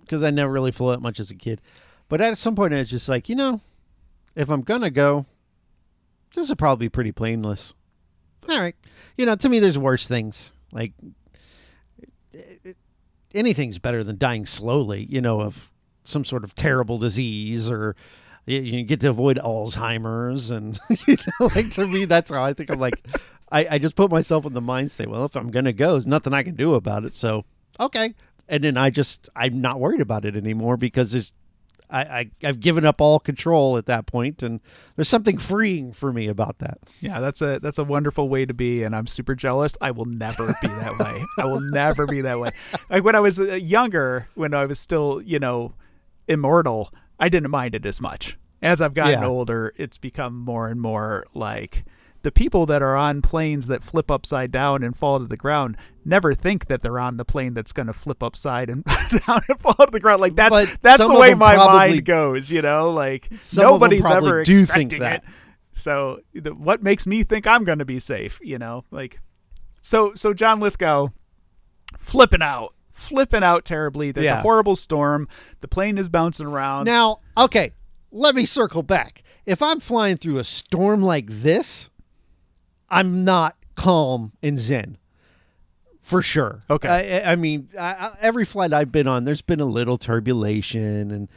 because 0.00 0.22
I 0.22 0.30
never 0.30 0.50
really 0.50 0.72
flew 0.72 0.90
that 0.90 1.02
much 1.02 1.20
as 1.20 1.30
a 1.30 1.34
kid. 1.34 1.60
But 2.08 2.22
at 2.22 2.38
some 2.38 2.56
point, 2.56 2.72
I 2.72 2.78
was 2.78 2.90
just 2.90 3.08
like, 3.08 3.28
you 3.28 3.36
know, 3.36 3.60
if 4.34 4.48
I'm 4.48 4.62
gonna 4.62 4.90
go, 4.90 5.26
this 6.34 6.48
will 6.48 6.56
probably 6.56 6.88
pretty 6.88 7.12
painless. 7.12 7.74
All 8.48 8.60
right, 8.60 8.76
you 9.16 9.26
know, 9.26 9.36
to 9.36 9.48
me, 9.48 9.58
there's 9.58 9.78
worse 9.78 10.08
things. 10.08 10.52
Like 10.72 10.92
anything's 13.34 13.78
better 13.78 14.02
than 14.02 14.18
dying 14.18 14.46
slowly. 14.46 15.06
You 15.08 15.20
know, 15.20 15.40
of 15.40 15.70
some 16.04 16.24
sort 16.24 16.44
of 16.44 16.54
terrible 16.54 16.98
disease 16.98 17.70
or. 17.70 17.96
You, 18.46 18.82
get 18.82 19.00
to 19.02 19.10
avoid 19.10 19.36
Alzheimer's, 19.36 20.50
and 20.50 20.80
you 21.06 21.16
know, 21.38 21.50
like 21.54 21.70
to 21.72 21.86
me, 21.86 22.04
that's 22.04 22.30
how 22.30 22.42
I 22.42 22.52
think. 22.52 22.70
I'm 22.70 22.80
like, 22.80 22.94
I, 23.52 23.66
I 23.72 23.78
just 23.78 23.94
put 23.94 24.10
myself 24.10 24.44
in 24.44 24.54
the 24.54 24.60
mind 24.60 24.90
state. 24.90 25.08
Well, 25.08 25.24
if 25.24 25.36
I'm 25.36 25.50
gonna 25.52 25.74
go, 25.74 25.92
there's 25.92 26.06
nothing 26.06 26.32
I 26.32 26.42
can 26.42 26.56
do 26.56 26.74
about 26.74 27.04
it. 27.04 27.12
So 27.12 27.44
okay, 27.78 28.14
and 28.48 28.64
then 28.64 28.76
I 28.76 28.90
just 28.90 29.28
I'm 29.36 29.60
not 29.60 29.78
worried 29.78 30.00
about 30.00 30.24
it 30.24 30.36
anymore 30.36 30.76
because 30.76 31.12
there's 31.12 31.32
I, 31.90 32.00
I 32.00 32.30
I've 32.44 32.60
given 32.60 32.84
up 32.84 33.00
all 33.00 33.18
control 33.20 33.76
at 33.76 33.86
that 33.86 34.06
point, 34.06 34.42
and 34.42 34.60
there's 34.96 35.08
something 35.08 35.38
freeing 35.38 35.92
for 35.92 36.12
me 36.12 36.28
about 36.28 36.58
that. 36.60 36.78
yeah, 37.00 37.20
that's 37.20 37.42
a 37.42 37.58
that's 37.60 37.78
a 37.78 37.84
wonderful 37.84 38.28
way 38.28 38.46
to 38.46 38.54
be, 38.54 38.82
and 38.84 38.94
I'm 38.94 39.06
super 39.06 39.34
jealous. 39.34 39.76
I 39.80 39.90
will 39.90 40.04
never 40.06 40.46
be 40.62 40.68
that 40.68 40.98
way. 40.98 41.24
I 41.38 41.44
will 41.46 41.60
never 41.60 42.06
be 42.06 42.20
that 42.20 42.38
way. 42.38 42.52
Like 42.88 43.02
when 43.04 43.14
I 43.16 43.20
was 43.20 43.40
uh, 43.40 43.54
younger, 43.54 44.26
when 44.34 44.54
I 44.54 44.66
was 44.66 44.78
still, 44.78 45.20
you 45.22 45.38
know, 45.38 45.72
immortal, 46.28 46.92
I 47.18 47.28
didn't 47.28 47.50
mind 47.50 47.74
it 47.74 47.84
as 47.86 48.00
much. 48.00 48.36
As 48.62 48.80
I've 48.80 48.94
gotten 48.94 49.20
Yeah. 49.22 49.26
older, 49.26 49.72
it's 49.76 49.98
become 49.98 50.36
more 50.38 50.68
and 50.68 50.80
more 50.80 51.24
like 51.34 51.84
the 52.22 52.30
people 52.32 52.66
that 52.66 52.82
are 52.82 52.96
on 52.96 53.22
planes 53.22 53.66
that 53.68 53.82
flip 53.82 54.10
upside 54.10 54.50
down 54.52 54.82
and 54.82 54.94
fall 54.96 55.18
to 55.18 55.26
the 55.26 55.36
ground 55.36 55.76
never 56.04 56.34
think 56.34 56.66
that 56.66 56.82
they're 56.82 56.98
on 56.98 57.16
the 57.16 57.24
plane 57.24 57.54
that's 57.54 57.72
going 57.72 57.86
to 57.86 57.92
flip 57.92 58.22
upside 58.22 58.68
and 58.68 58.84
down 59.26 59.40
and 59.48 59.58
fall 59.60 59.74
to 59.74 59.88
the 59.90 60.00
ground. 60.00 60.20
Like 60.20 60.34
that's 60.34 60.50
But 60.54 60.78
that's 60.82 61.02
the 61.06 61.18
way 61.18 61.34
my 61.34 61.54
probably- 61.54 61.74
mind 61.76 62.04
goes. 62.04 62.50
You 62.50 62.62
know, 62.62 62.90
like 62.90 63.28
Some 63.38 63.64
of 63.64 63.80
them 63.80 63.90
nobody's 63.90 64.06
ever 64.06 64.44
do 64.44 64.52
think 64.66 64.92
expecting 64.92 65.00
that. 65.00 65.22
it. 65.24 65.30
So 65.72 66.20
the, 66.34 66.54
what 66.54 66.82
makes 66.82 67.06
me 67.06 67.22
think 67.22 67.46
I'm 67.46 67.64
going 67.64 67.78
to 67.78 67.84
be 67.86 67.98
safe? 67.98 68.38
You 68.42 68.58
know, 68.58 68.84
like 68.90 69.20
so. 69.80 70.12
So 70.14 70.34
John 70.34 70.60
Lithgow 70.60 71.08
flipping 71.98 72.42
out, 72.42 72.74
flipping 72.90 73.42
out 73.42 73.64
terribly. 73.64 74.12
There's 74.12 74.24
Yeah. 74.24 74.38
a 74.40 74.42
horrible 74.42 74.76
storm. 74.76 75.28
The 75.60 75.68
plane 75.68 75.98
is 75.98 76.08
bouncing 76.08 76.46
around. 76.46 76.84
Now, 76.84 77.18
okay, 77.36 77.72
let 78.10 78.34
me 78.34 78.44
circle 78.44 78.82
back. 78.82 79.22
If 79.46 79.62
I'm 79.62 79.80
flying 79.80 80.16
through 80.16 80.38
a 80.38 80.44
storm 80.44 81.02
like 81.02 81.26
this, 81.28 81.89
I'm 82.90 83.24
not 83.24 83.56
calm 83.76 84.32
and 84.42 84.58
zen. 84.58 84.96
For 86.02 86.22
sure. 86.22 86.62
Okay. 86.68 87.22
I, 87.24 87.32
I- 87.32 87.36
mean, 87.36 87.68
I, 87.78 88.12
every 88.20 88.44
flight 88.44 88.72
I've 88.72 88.90
been 88.90 89.06
on, 89.06 89.24
there's 89.24 89.42
been 89.42 89.60
a 89.60 89.64
little 89.66 89.96
turbulation, 89.98 91.10
and 91.10 91.28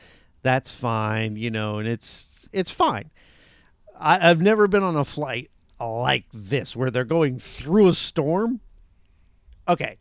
that's 0.41 0.73
fine, 0.73 1.35
you 1.35 1.51
know, 1.51 1.77
and 1.79 1.87
it's 1.87 2.47
it's 2.51 2.71
fine. 2.71 3.11
I, 3.99 4.29
I've 4.29 4.41
never 4.41 4.67
been 4.67 4.83
on 4.83 4.95
a 4.95 5.05
flight 5.05 5.51
like 5.79 6.25
this 6.33 6.75
where 6.75 6.89
they're 6.89 7.03
going 7.03 7.39
through 7.39 7.87
a 7.87 7.93
storm. 7.93 8.61
Okay, 9.67 9.97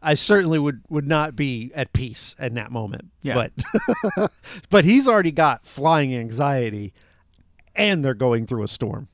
I 0.00 0.14
certainly 0.14 0.58
would 0.58 0.82
would 0.88 1.06
not 1.06 1.34
be 1.34 1.70
at 1.74 1.92
peace 1.92 2.36
in 2.38 2.54
that 2.54 2.70
moment. 2.70 3.06
Yeah. 3.22 3.48
But 4.14 4.30
but 4.70 4.84
he's 4.84 5.08
already 5.08 5.32
got 5.32 5.66
flying 5.66 6.14
anxiety, 6.14 6.92
and 7.74 8.04
they're 8.04 8.14
going 8.14 8.46
through 8.46 8.62
a 8.62 8.68
storm. 8.68 9.08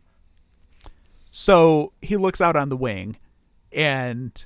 So 1.31 1.93
he 2.03 2.17
looks 2.17 2.41
out 2.41 2.57
on 2.57 2.69
the 2.69 2.77
wing, 2.77 3.17
and 3.73 4.45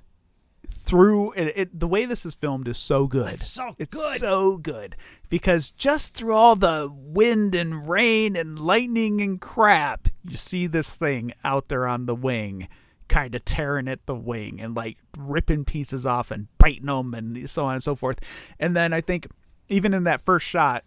through 0.69 1.33
it, 1.33 1.53
it 1.57 1.79
the 1.81 1.87
way 1.87 2.05
this 2.07 2.27
is 2.27 2.35
filmed 2.35 2.67
is 2.69 2.79
so 2.79 3.07
good. 3.07 3.35
It's 3.35 3.47
so 3.49 3.75
It's 3.79 3.95
good. 3.97 4.19
so 4.19 4.57
good 4.59 4.97
because 5.29 5.71
just 5.71 6.15
through 6.15 6.35
all 6.35 6.57
the 6.57 6.91
wind 6.93 7.55
and 7.55 7.89
rain 7.89 8.37
and 8.37 8.59
lightning 8.59 9.21
and 9.21 9.41
crap, 9.41 10.09
you 10.25 10.37
see 10.37 10.67
this 10.67 10.95
thing 10.97 11.33
out 11.45 11.69
there 11.69 11.87
on 11.87 12.07
the 12.07 12.15
wing, 12.15 12.69
kind 13.09 13.35
of 13.35 13.45
tearing 13.45 13.87
at 13.89 14.07
the 14.07 14.15
wing 14.15 14.61
and 14.61 14.75
like 14.75 14.99
ripping 15.19 15.65
pieces 15.65 16.05
off 16.05 16.31
and 16.31 16.49
biting 16.59 16.87
them 16.87 17.15
and 17.15 17.49
so 17.49 17.65
on 17.65 17.75
and 17.75 17.83
so 17.83 17.95
forth. 17.95 18.19
And 18.59 18.75
then 18.75 18.93
I 18.93 19.01
think 19.01 19.29
even 19.69 19.95
in 19.95 20.05
that 20.05 20.21
first 20.21 20.47
shot, 20.47 20.85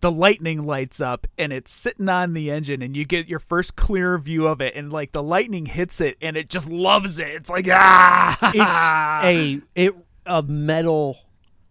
the 0.00 0.10
lightning 0.10 0.62
lights 0.62 1.00
up 1.00 1.26
and 1.36 1.52
it's 1.52 1.72
sitting 1.72 2.08
on 2.08 2.32
the 2.34 2.50
engine 2.50 2.82
and 2.82 2.96
you 2.96 3.04
get 3.04 3.28
your 3.28 3.38
first 3.38 3.76
clear 3.76 4.16
view 4.18 4.46
of 4.46 4.60
it 4.60 4.74
and 4.74 4.92
like 4.92 5.12
the 5.12 5.22
lightning 5.22 5.66
hits 5.66 6.00
it 6.00 6.16
and 6.22 6.36
it 6.36 6.48
just 6.48 6.68
loves 6.68 7.18
it. 7.18 7.28
It's 7.28 7.50
like 7.50 7.66
ah 7.70 8.38
It's 8.54 9.24
a 9.26 9.60
it 9.74 9.94
a 10.26 10.42
metal 10.42 11.18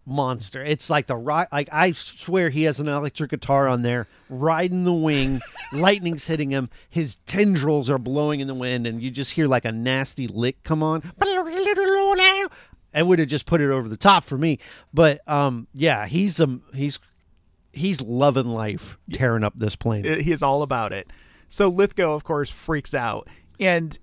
monster. 0.06 0.62
It's 0.62 0.90
like 0.90 1.06
the 1.06 1.16
ri 1.16 1.44
Like 1.52 1.68
I 1.72 1.92
swear 1.92 2.50
he 2.50 2.64
has 2.64 2.78
an 2.80 2.88
electric 2.88 3.30
guitar 3.30 3.68
on 3.68 3.82
there, 3.82 4.06
riding 4.28 4.84
the 4.84 4.92
wing. 4.92 5.40
lightning's 5.72 6.26
hitting 6.26 6.50
him. 6.50 6.68
His 6.88 7.16
tendrils 7.26 7.88
are 7.90 7.98
blowing 7.98 8.40
in 8.40 8.48
the 8.48 8.54
wind, 8.54 8.86
and 8.86 9.02
you 9.02 9.10
just 9.10 9.32
hear 9.32 9.46
like 9.46 9.64
a 9.64 9.72
nasty 9.72 10.26
lick 10.26 10.62
come 10.62 10.82
on. 10.82 11.12
I 12.92 13.02
would 13.02 13.20
have 13.20 13.28
just 13.28 13.46
put 13.46 13.60
it 13.60 13.70
over 13.70 13.88
the 13.88 13.96
top 13.96 14.24
for 14.24 14.36
me, 14.36 14.58
but 14.92 15.26
um, 15.28 15.68
yeah, 15.74 16.06
he's 16.06 16.40
um 16.40 16.62
he's 16.74 16.98
he's 17.72 18.00
loving 18.02 18.46
life, 18.48 18.98
tearing 19.12 19.44
up 19.44 19.54
this 19.56 19.76
plane. 19.76 20.04
He 20.20 20.32
is 20.32 20.42
all 20.42 20.62
about 20.62 20.92
it. 20.92 21.10
So 21.48 21.68
Lithgow, 21.68 22.14
of 22.14 22.24
course, 22.24 22.50
freaks 22.50 22.94
out, 22.94 23.28
and 23.58 23.98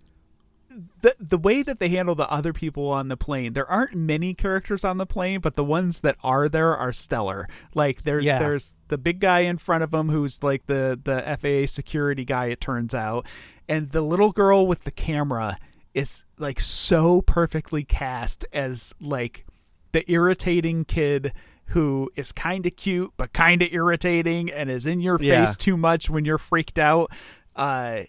the 1.02 1.16
the 1.20 1.38
way 1.38 1.64
that 1.64 1.80
they 1.80 1.90
handle 1.90 2.14
the 2.14 2.30
other 2.30 2.54
people 2.54 2.90
on 2.90 3.08
the 3.08 3.18
plane, 3.18 3.54
there 3.54 3.70
aren't 3.70 3.96
many 3.96 4.34
characters 4.34 4.84
on 4.84 4.98
the 4.98 5.06
plane, 5.06 5.40
but 5.40 5.56
the 5.56 5.64
ones 5.64 6.02
that 6.02 6.18
are 6.24 6.48
there 6.50 6.76
are 6.76 6.94
stellar. 6.94 7.48
Like 7.74 8.04
there, 8.04 8.20
Yeah. 8.20 8.40
there's 8.40 8.74
the 8.90 8.98
big 8.98 9.20
guy 9.20 9.40
in 9.42 9.58
front 9.58 9.84
of 9.84 9.94
him 9.94 10.10
who's 10.10 10.44
like 10.44 10.68
the 10.68 11.00
the 11.02 11.22
FAA 11.40 11.66
security 11.68 12.26
guy. 12.26 12.48
It 12.48 12.62
turns 12.62 12.94
out, 12.94 13.26
and 13.68 13.90
the 13.90 14.02
little 14.02 14.32
girl 14.32 14.68
with 14.68 14.84
the 14.84 14.92
camera 14.92 15.58
is 15.94 16.24
like 16.38 16.60
so 16.60 17.22
perfectly 17.24 17.84
cast 17.84 18.46
as 18.54 18.94
like 19.02 19.46
the 19.94 20.10
irritating 20.12 20.84
kid 20.86 21.34
who 21.72 22.10
is 22.16 22.32
kind 22.32 22.66
of 22.66 22.76
cute 22.76 23.12
but 23.18 23.34
kind 23.34 23.62
of 23.62 23.70
irritating 23.72 24.50
and 24.52 24.70
is 24.70 24.86
in 24.86 25.00
your 25.02 25.18
face 25.20 25.58
too 25.58 25.76
much 25.78 26.10
when 26.10 26.24
you're 26.26 26.38
freaked 26.38 26.80
out. 26.80 27.12
Uh, 27.56 28.02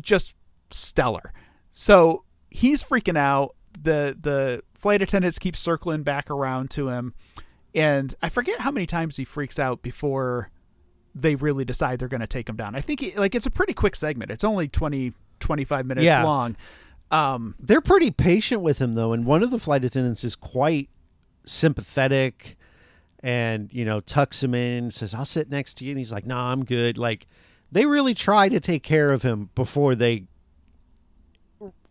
just 0.00 0.34
stellar. 0.70 1.32
So 1.72 2.24
he's 2.50 2.82
freaking 2.82 3.16
out. 3.18 3.54
The 3.80 4.16
the 4.20 4.62
flight 4.74 5.02
attendants 5.02 5.38
keep 5.38 5.54
circling 5.56 6.02
back 6.02 6.30
around 6.30 6.70
to 6.70 6.88
him, 6.88 7.14
and 7.74 8.14
I 8.22 8.28
forget 8.30 8.60
how 8.60 8.70
many 8.70 8.86
times 8.86 9.16
he 9.16 9.24
freaks 9.24 9.58
out 9.58 9.82
before 9.82 10.50
they 11.14 11.34
really 11.34 11.64
decide 11.64 11.98
they're 11.98 12.08
going 12.08 12.20
to 12.22 12.26
take 12.26 12.48
him 12.48 12.56
down. 12.56 12.74
I 12.74 12.80
think 12.80 13.00
he, 13.00 13.12
like 13.12 13.34
it's 13.34 13.46
a 13.46 13.50
pretty 13.50 13.72
quick 13.74 13.94
segment. 13.96 14.30
It's 14.30 14.44
only 14.44 14.68
20 14.68 15.12
25 15.40 15.86
minutes 15.86 16.04
Yeah. 16.04 16.24
long. 16.24 16.56
Um, 17.10 17.54
They're 17.60 17.80
pretty 17.82 18.10
patient 18.10 18.62
with 18.62 18.78
him 18.78 18.94
though, 18.94 19.12
and 19.12 19.24
one 19.26 19.42
of 19.42 19.50
the 19.50 19.58
flight 19.60 19.84
attendants 19.84 20.24
is 20.24 20.34
quite 20.34 20.88
sympathetic 21.44 22.56
and, 23.26 23.72
you 23.72 23.84
know, 23.84 23.98
tucks 23.98 24.44
him 24.44 24.54
in, 24.54 24.92
says, 24.92 25.12
I'll 25.12 25.24
sit 25.24 25.50
next 25.50 25.78
to 25.78 25.84
you. 25.84 25.90
And 25.90 25.98
he's 25.98 26.12
like, 26.12 26.24
nah, 26.24 26.52
I'm 26.52 26.64
good. 26.64 26.96
Like, 26.96 27.26
they 27.72 27.84
really 27.84 28.14
try 28.14 28.48
to 28.48 28.60
take 28.60 28.84
care 28.84 29.10
of 29.10 29.22
him 29.22 29.50
before 29.56 29.96
they 29.96 30.28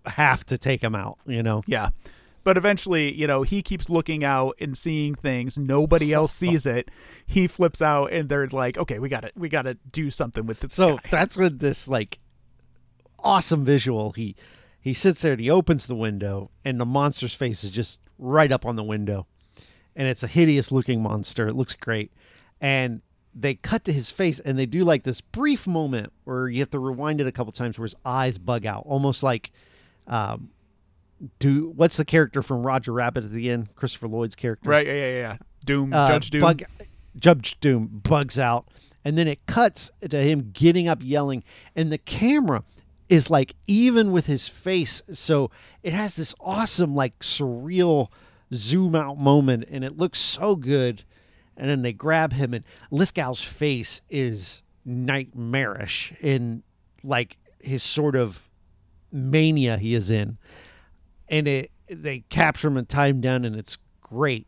have 0.05 0.45
to 0.45 0.57
take 0.57 0.81
him 0.81 0.95
out, 0.95 1.17
you 1.27 1.43
know? 1.43 1.61
Yeah. 1.67 1.89
But 2.45 2.55
eventually, 2.55 3.13
you 3.13 3.27
know, 3.27 3.43
he 3.43 3.61
keeps 3.61 3.89
looking 3.89 4.23
out 4.23 4.55
and 4.61 4.77
seeing 4.77 5.13
things. 5.13 5.57
Nobody 5.57 6.13
else 6.13 6.31
sees 6.33 6.65
it. 6.65 6.89
He 7.25 7.47
flips 7.47 7.81
out, 7.81 8.13
and 8.13 8.29
they're 8.29 8.47
like, 8.47 8.77
"Okay, 8.77 8.99
we 8.99 9.09
got 9.09 9.21
to, 9.21 9.31
we 9.36 9.49
got 9.49 9.63
to 9.63 9.73
do 9.73 10.11
something 10.11 10.45
with 10.45 10.59
this 10.59 10.75
So 10.75 10.97
guy." 10.97 11.01
that's 11.11 11.36
when 11.36 11.57
this, 11.57 11.88
like, 11.88 12.19
awesome 13.19 13.65
visual. 13.65 14.11
He 14.11 14.36
he 14.79 14.93
sits 14.93 15.23
there 15.23 15.31
and 15.31 15.41
he 15.41 15.49
opens 15.49 15.88
the 15.88 15.95
window, 15.95 16.51
and 16.63 16.79
the 16.79 16.86
monster's 16.86 17.33
face 17.33 17.63
is 17.63 17.71
just 17.71 17.99
right 18.19 18.51
up 18.51 18.63
on 18.63 18.75
the 18.75 18.83
window. 18.83 19.25
And 19.96 20.08
it's 20.08 20.24
a 20.24 20.28
hideous 20.28 20.72
looking 20.72 21.02
monster. 21.02 21.48
It 21.48 21.56
looks 21.56 21.74
great. 21.76 22.12
And 22.60 23.02
they 23.34 23.56
cut 23.56 23.84
to 23.86 23.93
his 23.93 24.12
face 24.12 24.39
and 24.39 24.58
they 24.58 24.66
do 24.66 24.84
like 24.84 25.04
this 25.04 25.22
brief 25.22 25.68
moment 25.68 26.12
where 26.24 26.48
you 26.48 26.60
have 26.62 26.70
to 26.72 26.80
rewind 26.80 27.20
it 27.22 27.28
a 27.28 27.32
couple 27.32 27.52
times 27.52 27.78
where 27.78 27.86
his 27.86 27.96
eyes 28.06 28.38
bug 28.38 28.66
out, 28.66 28.84
almost 28.86 29.24
like 29.24 29.52
um 30.08 30.50
do 31.39 31.72
what's 31.76 31.98
the 31.98 32.06
character 32.06 32.41
from 32.43 32.66
Roger 32.66 32.91
Rabbit 32.91 33.24
at 33.24 33.32
the 33.32 33.50
end? 33.50 33.74
Christopher 33.76 34.08
Lloyd's 34.08 34.36
character. 34.36 34.70
right? 34.70 34.86
Yeah, 34.86 34.93
yeah, 34.93 35.12
yeah. 35.14 35.38
Doom, 35.66 35.93
Uh, 35.93 36.08
Judge 36.08 36.30
Doom. 36.30 36.41
Bug, 36.41 36.64
Judge 37.18 37.58
Doom 37.62 38.02
bugs 38.04 38.38
out, 38.38 38.68
and 39.04 39.18
then 39.18 39.28
it 39.28 39.46
cuts 39.46 39.89
to 40.10 40.18
him 40.22 40.52
getting 40.54 40.88
up, 40.88 41.00
yelling, 41.02 41.43
and 41.76 41.91
the 41.91 41.98
camera 41.98 42.64
is 43.08 43.30
like 43.30 43.56
even 43.68 44.12
with 44.12 44.26
his 44.26 44.48
face, 44.48 45.02
so 45.14 45.50
it 45.84 45.93
has 45.93 46.16
this 46.16 46.36
awesome, 46.41 46.93
like 46.96 47.18
surreal 47.20 48.10
zoom 48.54 48.96
out 48.96 49.20
moment, 49.20 49.66
and 49.70 49.84
it 49.84 49.98
looks 49.98 50.20
so 50.20 50.56
good. 50.56 51.04
And 51.58 51.70
then 51.70 51.84
they 51.84 51.93
grab 51.93 52.34
him, 52.34 52.54
and 52.54 52.66
Lithgow's 52.92 53.42
face 53.42 54.01
is 54.09 54.62
nightmarish 54.84 56.13
in 56.20 56.63
like 57.04 57.38
his 57.59 57.82
sort 57.82 58.16
of 58.16 58.50
mania 59.12 59.78
he 59.78 59.96
is 59.96 60.12
in, 60.12 60.38
and 61.30 61.47
it 61.47 61.72
they 61.88 62.20
capture 62.30 62.67
him 62.67 62.78
and 62.78 62.89
tie 62.89 63.08
him 63.08 63.22
down, 63.22 63.46
and 63.46 63.55
it's 63.55 63.78
great 64.01 64.47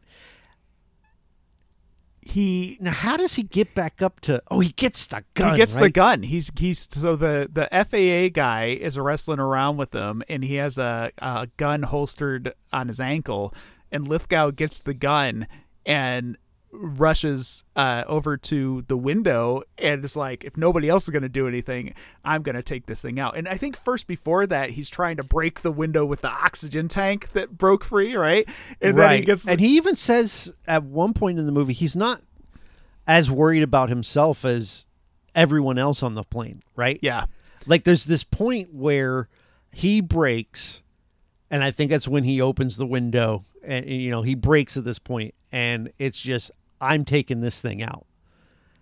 he 2.28 2.78
now, 2.80 2.92
how 2.92 3.18
does 3.18 3.36
he 3.36 3.44
get 3.44 3.74
back 3.74 4.02
up 4.02 4.20
to? 4.22 4.42
Oh, 4.50 4.60
he 4.60 4.70
gets 4.70 5.08
the 5.08 5.24
gun. 5.34 5.52
he 5.52 5.58
gets 5.58 5.76
the 5.76 5.90
gun. 5.90 6.24
He's 6.24 6.52
he's 6.58 6.88
so 6.92 7.16
the 7.16 7.50
the 7.52 7.68
FAA 7.72 8.34
guy 8.34 8.78
is 8.80 8.98
wrestling 9.00 9.40
around 9.40 9.78
with 9.78 9.94
him, 9.94 10.24
and 10.28 10.44
he 10.44 10.56
has 10.56 10.78
a, 10.78 11.12
a 11.20 11.48
gun 11.58 11.84
holstered 11.84 12.54
on 12.74 12.88
his 12.88 13.00
ankle. 13.00 13.54
And 13.92 14.08
Lithgow 14.08 14.52
gets 14.52 14.80
the 14.80 14.94
gun 14.94 15.48
and 15.86 16.38
rushes 16.72 17.64
uh, 17.76 18.04
over 18.08 18.38
to 18.38 18.84
the 18.88 18.98
window 18.98 19.64
and 19.78 20.04
is 20.04 20.16
like, 20.16 20.44
if 20.44 20.58
nobody 20.58 20.90
else 20.90 21.04
is 21.04 21.10
going 21.10 21.24
to 21.24 21.30
do 21.30 21.48
anything, 21.48 21.94
I'm 22.24 22.42
going 22.42 22.56
to 22.56 22.64
take 22.64 22.86
this 22.86 23.02
thing 23.02 23.20
out. 23.20 23.38
And 23.38 23.48
I 23.48 23.56
think 23.56 23.78
first 23.78 24.08
before 24.08 24.46
that, 24.48 24.72
he's 24.72 24.90
trying 24.90 25.18
to 25.18 25.24
break 25.24 25.62
the 25.62 25.72
window 25.72 26.06
with 26.06 26.22
the 26.22 26.30
oxygen 26.30 26.88
tank 26.88 27.32
that 27.32 27.58
broke 27.58 27.84
free, 27.84 28.16
right? 28.16 28.48
And 28.82 28.98
then 28.98 29.06
right. 29.06 29.20
he 29.20 29.26
gets 29.26 29.48
and 29.48 29.60
he 29.60 29.78
even 29.78 29.96
says 29.96 30.54
at 30.68 30.84
one 30.84 31.14
point 31.14 31.40
in 31.40 31.46
the 31.46 31.52
movie 31.52 31.74
he's 31.74 31.96
not 31.96 32.22
as 33.08 33.32
worried 33.32 33.64
about 33.64 33.90
himself 33.90 34.44
as 34.44 34.86
everyone 35.34 35.78
else 35.78 36.04
on 36.04 36.16
the 36.16 36.24
plane, 36.24 36.62
right? 36.76 37.00
yeah, 37.02 37.26
Like 37.66 37.86
there's 37.86 38.06
this 38.06 38.24
point 38.24 38.74
where 38.74 39.30
he 39.72 40.02
breaks, 40.02 40.82
and 41.50 41.64
I 41.64 41.72
think 41.72 41.92
that's 41.92 42.08
when 42.08 42.24
he 42.24 42.42
opens 42.42 42.76
the 42.76 42.86
window, 42.86 43.46
and 43.68 43.86
you 43.88 44.10
know 44.10 44.22
he 44.22 44.34
breaks 44.36 44.78
at 44.78 44.86
this 44.86 44.98
point, 45.00 45.36
and 45.52 45.92
it's 46.00 46.20
just 46.20 46.52
I'm 46.82 47.06
taking 47.06 47.42
this 47.42 47.62
thing 47.62 47.84
out. 47.84 48.06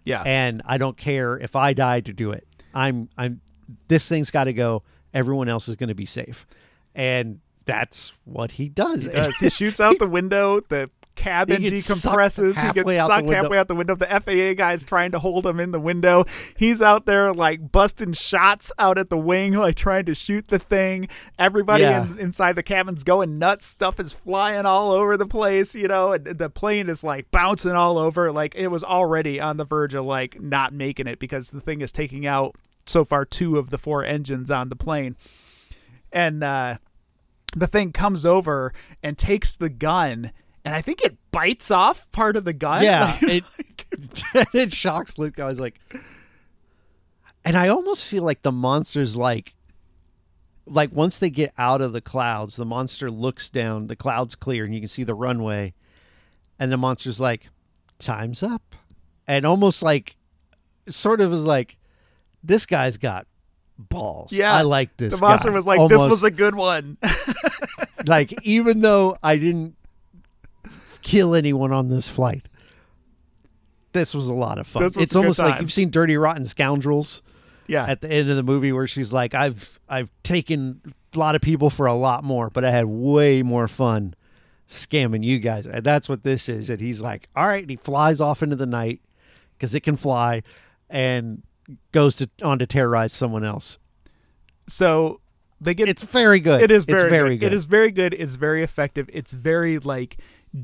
yeah. 0.03 0.21
and 0.25 0.61
I 0.65 0.77
don't 0.77 0.97
care 0.97 1.37
if 1.37 1.55
I 1.55 1.73
die 1.73 2.01
to 2.01 2.13
do 2.13 2.31
it. 2.31 2.47
I'm 2.73 3.09
I'm 3.17 3.41
this 3.87 4.07
thing's 4.07 4.31
got 4.31 4.45
to 4.45 4.53
go. 4.53 4.83
Everyone 5.13 5.49
else 5.49 5.67
is 5.67 5.75
going 5.75 5.89
to 5.89 5.95
be 5.95 6.05
safe, 6.05 6.45
and 6.93 7.39
that's 7.65 8.11
what 8.25 8.51
he 8.53 8.69
does. 8.69 9.05
He 9.05 9.09
does. 9.11 9.37
He 9.37 9.49
shoots 9.49 9.79
out 9.79 9.97
the 9.97 10.07
window. 10.07 10.59
The 10.61 10.89
cabin 11.15 11.61
He 11.61 11.69
decompresses. 11.69 12.59
He 12.61 12.71
gets 12.73 12.87
sucked 13.07 13.29
halfway 13.29 13.57
out 13.57 13.67
the 13.67 13.75
window. 13.75 13.95
The 13.95 14.05
FAA 14.07 14.53
guy's 14.53 14.83
trying 14.83 15.11
to 15.11 15.19
hold 15.19 15.45
him 15.45 15.59
in 15.59 15.71
the 15.71 15.79
window. 15.79 16.25
He's 16.57 16.81
out 16.81 17.05
there 17.05 17.33
like 17.33 17.71
busting 17.71 18.13
shots 18.13 18.71
out 18.77 18.97
at 18.97 19.09
the 19.09 19.17
wing, 19.17 19.53
like 19.57 19.75
trying 19.75 20.05
to 20.05 20.15
shoot 20.15 20.47
the 20.49 20.59
thing. 20.59 21.07
Everybody 21.39 21.83
Yeah. 21.83 22.03
in, 22.05 22.19
inside 22.19 22.53
the 22.53 22.63
cabin's 22.63 23.03
going 23.03 23.39
nuts. 23.39 23.65
Stuff 23.65 23.99
is 23.99 24.13
flying 24.13 24.65
all 24.65 24.91
over 24.91 25.17
the 25.17 25.25
place, 25.25 25.73
you 25.75 25.87
know, 25.87 26.13
and 26.13 26.25
the 26.25 26.49
plane 26.49 26.89
is 26.89 27.03
like 27.03 27.31
bouncing 27.31 27.71
all 27.73 27.97
over. 27.97 28.31
Like 28.31 28.55
it 28.55 28.67
was 28.67 28.83
already 28.83 29.39
on 29.39 29.57
the 29.57 29.65
verge 29.65 29.95
of 29.95 30.05
like 30.05 30.41
not 30.41 30.73
making 30.73 31.07
it 31.07 31.19
because 31.19 31.49
the 31.51 31.61
thing 31.61 31.81
is 31.81 31.91
taking 31.91 32.25
out 32.27 32.55
so 32.85 33.03
far 33.03 33.25
two 33.25 33.57
of 33.57 33.71
the 33.71 33.77
four 33.77 34.03
engines 34.03 34.51
on 34.51 34.69
the 34.69 34.75
plane. 34.75 35.15
And 36.11 36.43
uh 36.43 36.77
the 37.55 37.67
thing 37.67 37.93
comes 37.93 38.25
over 38.25 38.73
and 39.01 39.17
takes 39.17 39.55
the 39.55 39.69
gun 39.69 40.31
and 40.65 40.73
I 40.73 40.81
think 40.81 41.01
it 41.01 41.15
bites 41.31 41.69
off 41.69 42.11
part 42.11 42.35
of 42.35 42.43
the 42.43 42.53
gun. 42.53 42.83
Yeah, 42.83 43.17
it 43.21 43.43
it 44.53 44.73
shocks 44.73 45.17
Luke. 45.17 45.39
I 45.39 45.45
was 45.45 45.59
like, 45.59 45.79
and 47.45 47.55
I 47.55 47.69
almost 47.69 48.03
feel 48.03 48.23
like 48.23 48.41
the 48.41 48.51
monster's 48.51 49.15
like, 49.15 49.53
like 50.65 50.91
once 50.91 51.19
they 51.19 51.29
get 51.29 51.53
out 51.57 51.81
of 51.81 51.93
the 51.93 52.01
clouds, 52.01 52.55
the 52.55 52.65
monster 52.65 53.09
looks 53.11 53.49
down, 53.49 53.87
the 53.87 53.95
clouds 53.95 54.35
clear, 54.35 54.65
and 54.65 54.73
you 54.73 54.81
can 54.81 54.89
see 54.89 55.03
the 55.03 55.13
runway, 55.13 55.75
and 56.59 56.71
the 56.71 56.77
monster's 56.77 57.19
like, 57.19 57.49
"Time's 57.99 58.41
up," 58.41 58.75
and 59.27 59.45
almost 59.45 59.83
like, 59.83 60.17
sort 60.87 61.21
of 61.21 61.31
is 61.31 61.45
like, 61.45 61.77
this 62.43 62.65
guy's 62.65 62.97
got 62.97 63.27
balls. 63.77 64.33
Yeah, 64.33 64.51
I 64.51 64.63
like 64.63 64.97
this. 64.97 65.13
the 65.13 65.21
monster 65.21 65.49
guy. 65.49 65.55
was 65.55 65.67
like, 65.67 65.89
"This 65.89 66.07
was 66.07 66.23
a 66.23 66.31
good 66.31 66.55
one." 66.55 66.97
like 68.07 68.33
even 68.43 68.81
though 68.81 69.15
I 69.21 69.37
didn't 69.37 69.75
kill 71.05 71.35
anyone 71.35 71.71
on 71.71 71.87
this 71.87 72.09
flight, 72.09 72.49
this 73.93 74.13
was 74.13 74.27
a 74.27 74.33
lot 74.33 74.57
of 74.57 74.67
fun. 74.67 74.83
It's 74.83 74.95
good 74.97 75.15
almost 75.15 75.39
like 75.39 75.61
you've 75.61 75.71
seen 75.71 75.89
Dirty 75.89 76.17
Rotten 76.17 76.43
Scoundrels 76.43 77.21
yeah, 77.67 77.85
at 77.85 78.01
the 78.01 78.11
end 78.11 78.29
of 78.29 78.35
the 78.35 78.43
movie 78.43 78.71
where 78.71 78.87
she's 78.87 79.13
like, 79.13 79.33
I've 79.33 79.79
I've 79.87 80.09
taken 80.23 80.81
a 81.13 81.19
lot 81.19 81.35
of 81.35 81.41
people 81.41 81.69
for 81.69 81.85
a 81.85 81.93
lot 81.93 82.23
more, 82.23 82.49
but 82.49 82.65
I 82.65 82.71
had 82.71 82.85
way 82.85 83.43
more 83.43 83.67
fun 83.67 84.15
scamming 84.67 85.23
you 85.23 85.39
guys. 85.39 85.65
And 85.67 85.83
that's 85.83 86.09
what 86.09 86.23
this 86.23 86.49
is. 86.49 86.69
And 86.69 86.81
he's 86.81 87.01
like, 87.01 87.29
All 87.35 87.47
right, 87.47 87.61
and 87.61 87.69
he 87.69 87.77
flies 87.77 88.19
off 88.19 88.43
into 88.43 88.55
the 88.55 88.65
night 88.65 89.01
because 89.57 89.75
it 89.75 89.81
can 89.81 89.95
fly 89.95 90.41
and 90.89 91.43
goes 91.91 92.15
to 92.17 92.29
on 92.43 92.59
to 92.59 92.67
terrorize 92.67 93.13
someone 93.13 93.45
else. 93.45 93.77
so 94.67 95.21
they 95.61 95.73
get 95.73 95.87
It's 95.87 96.03
very 96.03 96.39
good. 96.39 96.61
It 96.61 96.71
is 96.71 96.85
very, 96.85 97.01
it's 97.01 97.09
very 97.09 97.37
good. 97.37 97.47
It 97.47 97.53
is 97.53 97.65
very 97.65 97.91
good. 97.91 98.13
It's 98.13 98.35
very 98.35 98.61
effective. 98.61 99.09
It's 99.13 99.33
very 99.33 99.79
like 99.79 100.17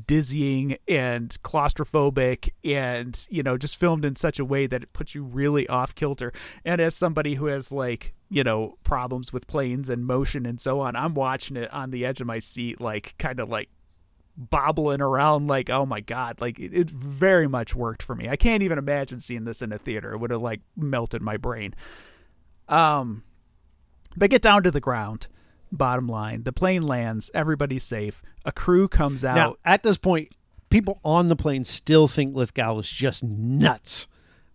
dizzying 0.06 0.76
and 0.88 1.36
claustrophobic 1.42 2.50
and 2.64 3.26
you 3.28 3.42
know 3.42 3.58
just 3.58 3.76
filmed 3.76 4.04
in 4.04 4.16
such 4.16 4.38
a 4.38 4.44
way 4.44 4.66
that 4.66 4.82
it 4.82 4.92
puts 4.92 5.14
you 5.14 5.22
really 5.22 5.68
off 5.68 5.94
kilter. 5.94 6.32
And 6.64 6.80
as 6.80 6.94
somebody 6.94 7.34
who 7.34 7.46
has 7.46 7.70
like 7.70 8.14
you 8.28 8.42
know 8.42 8.78
problems 8.84 9.32
with 9.32 9.46
planes 9.46 9.90
and 9.90 10.06
motion 10.06 10.46
and 10.46 10.58
so 10.58 10.80
on 10.80 10.96
i'm 10.96 11.12
watching 11.12 11.54
it 11.54 11.70
on 11.70 11.90
the 11.90 12.06
edge 12.06 12.18
of 12.18 12.26
my 12.26 12.38
seat 12.38 12.80
like 12.80 13.14
kind 13.18 13.38
of 13.38 13.50
like 13.50 13.68
bobbling 14.36 15.00
around 15.00 15.46
like 15.46 15.68
oh 15.68 15.84
my 15.84 16.00
god 16.00 16.40
like 16.40 16.58
it, 16.58 16.72
it 16.72 16.90
very 16.90 17.46
much 17.46 17.74
worked 17.74 18.02
for 18.02 18.14
me. 18.14 18.28
I 18.28 18.36
can't 18.36 18.62
even 18.62 18.78
imagine 18.78 19.20
seeing 19.20 19.44
this 19.44 19.60
in 19.60 19.72
a 19.72 19.78
theater. 19.78 20.12
It 20.12 20.18
would 20.18 20.30
have 20.30 20.40
like 20.40 20.60
melted 20.76 21.20
my 21.22 21.36
brain. 21.36 21.74
Um 22.68 23.24
they 24.16 24.28
get 24.28 24.42
down 24.42 24.62
to 24.62 24.70
the 24.70 24.80
ground. 24.80 25.28
Bottom 25.72 26.06
line, 26.06 26.42
the 26.42 26.52
plane 26.52 26.82
lands. 26.82 27.30
Everybody's 27.32 27.82
safe. 27.82 28.22
A 28.44 28.52
crew 28.52 28.88
comes 28.88 29.24
out. 29.24 29.36
Now, 29.36 29.56
at 29.64 29.82
this 29.82 29.96
point, 29.96 30.34
people 30.68 31.00
on 31.02 31.28
the 31.28 31.36
plane 31.36 31.64
still 31.64 32.06
think 32.06 32.36
Lithgow 32.36 32.78
is 32.78 32.88
just 32.90 33.24
nuts. 33.24 34.06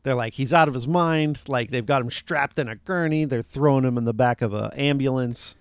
They're 0.04 0.16
like, 0.16 0.36
he's 0.36 0.54
out 0.54 0.68
of 0.68 0.74
his 0.74 0.88
mind. 0.88 1.42
Like, 1.48 1.72
they've 1.72 1.86
got 1.86 2.02
him 2.02 2.12
strapped 2.12 2.60
in 2.60 2.70
a 2.70 2.76
gurney. 2.76 3.26
They're 3.26 3.42
throwing 3.42 3.84
him 3.84 3.98
in 3.98 4.06
the 4.06 4.14
back 4.14 4.42
of 4.42 4.54
an 4.54 4.72
ambulance. 4.74 5.56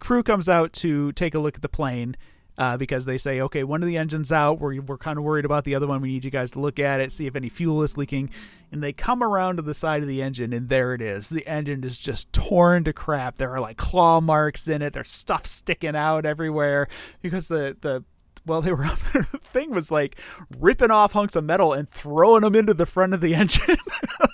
crew 0.00 0.22
comes 0.22 0.48
out 0.48 0.72
to 0.74 1.12
take 1.12 1.34
a 1.34 1.38
look 1.38 1.54
at 1.54 1.62
the 1.62 1.68
plane 1.68 2.16
uh, 2.56 2.76
because 2.76 3.04
they 3.04 3.18
say, 3.18 3.40
okay, 3.40 3.64
one 3.64 3.82
of 3.82 3.88
the 3.88 3.96
engines 3.96 4.30
out. 4.30 4.60
We're, 4.60 4.80
we're 4.80 4.98
kind 4.98 5.18
of 5.18 5.24
worried 5.24 5.44
about 5.44 5.64
the 5.64 5.74
other 5.74 5.86
one. 5.86 6.00
We 6.00 6.08
need 6.08 6.24
you 6.24 6.30
guys 6.30 6.50
to 6.52 6.60
look 6.60 6.78
at 6.78 7.00
it, 7.00 7.10
see 7.12 7.26
if 7.26 7.34
any 7.36 7.48
fuel 7.48 7.82
is 7.82 7.96
leaking. 7.96 8.30
And 8.70 8.82
they 8.82 8.92
come 8.92 9.22
around 9.22 9.56
to 9.56 9.62
the 9.62 9.74
side 9.74 10.02
of 10.02 10.08
the 10.08 10.22
engine, 10.22 10.52
and 10.52 10.68
there 10.68 10.94
it 10.94 11.00
is. 11.00 11.28
The 11.28 11.46
engine 11.46 11.84
is 11.84 11.98
just 11.98 12.32
torn 12.32 12.84
to 12.84 12.92
crap. 12.92 13.36
There 13.36 13.50
are 13.52 13.60
like 13.60 13.76
claw 13.76 14.20
marks 14.20 14.68
in 14.68 14.82
it. 14.82 14.92
There's 14.92 15.10
stuff 15.10 15.46
sticking 15.46 15.94
out 15.96 16.24
everywhere 16.26 16.88
because 17.22 17.48
the 17.48 17.76
the 17.80 18.04
well, 18.46 18.60
they 18.60 18.72
were 18.72 18.84
the 19.12 19.22
thing 19.42 19.70
was 19.70 19.90
like 19.90 20.18
ripping 20.58 20.90
off 20.90 21.12
hunks 21.12 21.34
of 21.36 21.44
metal 21.44 21.72
and 21.72 21.88
throwing 21.88 22.42
them 22.42 22.54
into 22.54 22.74
the 22.74 22.86
front 22.86 23.14
of 23.14 23.20
the 23.20 23.34
engine. 23.36 23.76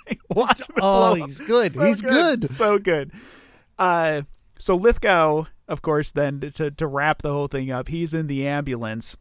like, 0.07 0.19
Oh, 0.81 1.13
he's 1.15 1.39
good. 1.39 1.71
So 1.73 1.85
He's 1.85 2.01
good. 2.01 2.49
So 2.49 2.77
good. 2.77 3.11
Uh, 3.77 4.23
so 4.57 4.75
Lithgow, 4.75 5.45
of 5.71 5.81
course, 5.81 6.11
then 6.11 6.39
to 6.41 6.69
to 6.69 6.87
wrap 6.87 7.21
the 7.21 7.31
whole 7.31 7.47
thing 7.47 7.71
up, 7.71 7.87
he's 7.87 8.13
in 8.13 8.27
the 8.27 8.45
ambulance. 8.47 9.17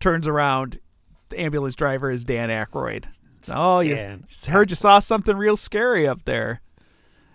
Turns 0.00 0.26
around, 0.26 0.80
the 1.28 1.38
ambulance 1.38 1.76
driver 1.76 2.10
is 2.10 2.24
Dan 2.24 2.48
Aykroyd. 2.48 3.04
Oh, 3.50 3.80
you 3.80 3.94
Dan 3.94 4.24
heard 4.48 4.70
you 4.70 4.76
saw 4.76 4.98
something 4.98 5.36
real 5.36 5.56
scary 5.56 6.08
up 6.08 6.24
there. 6.24 6.62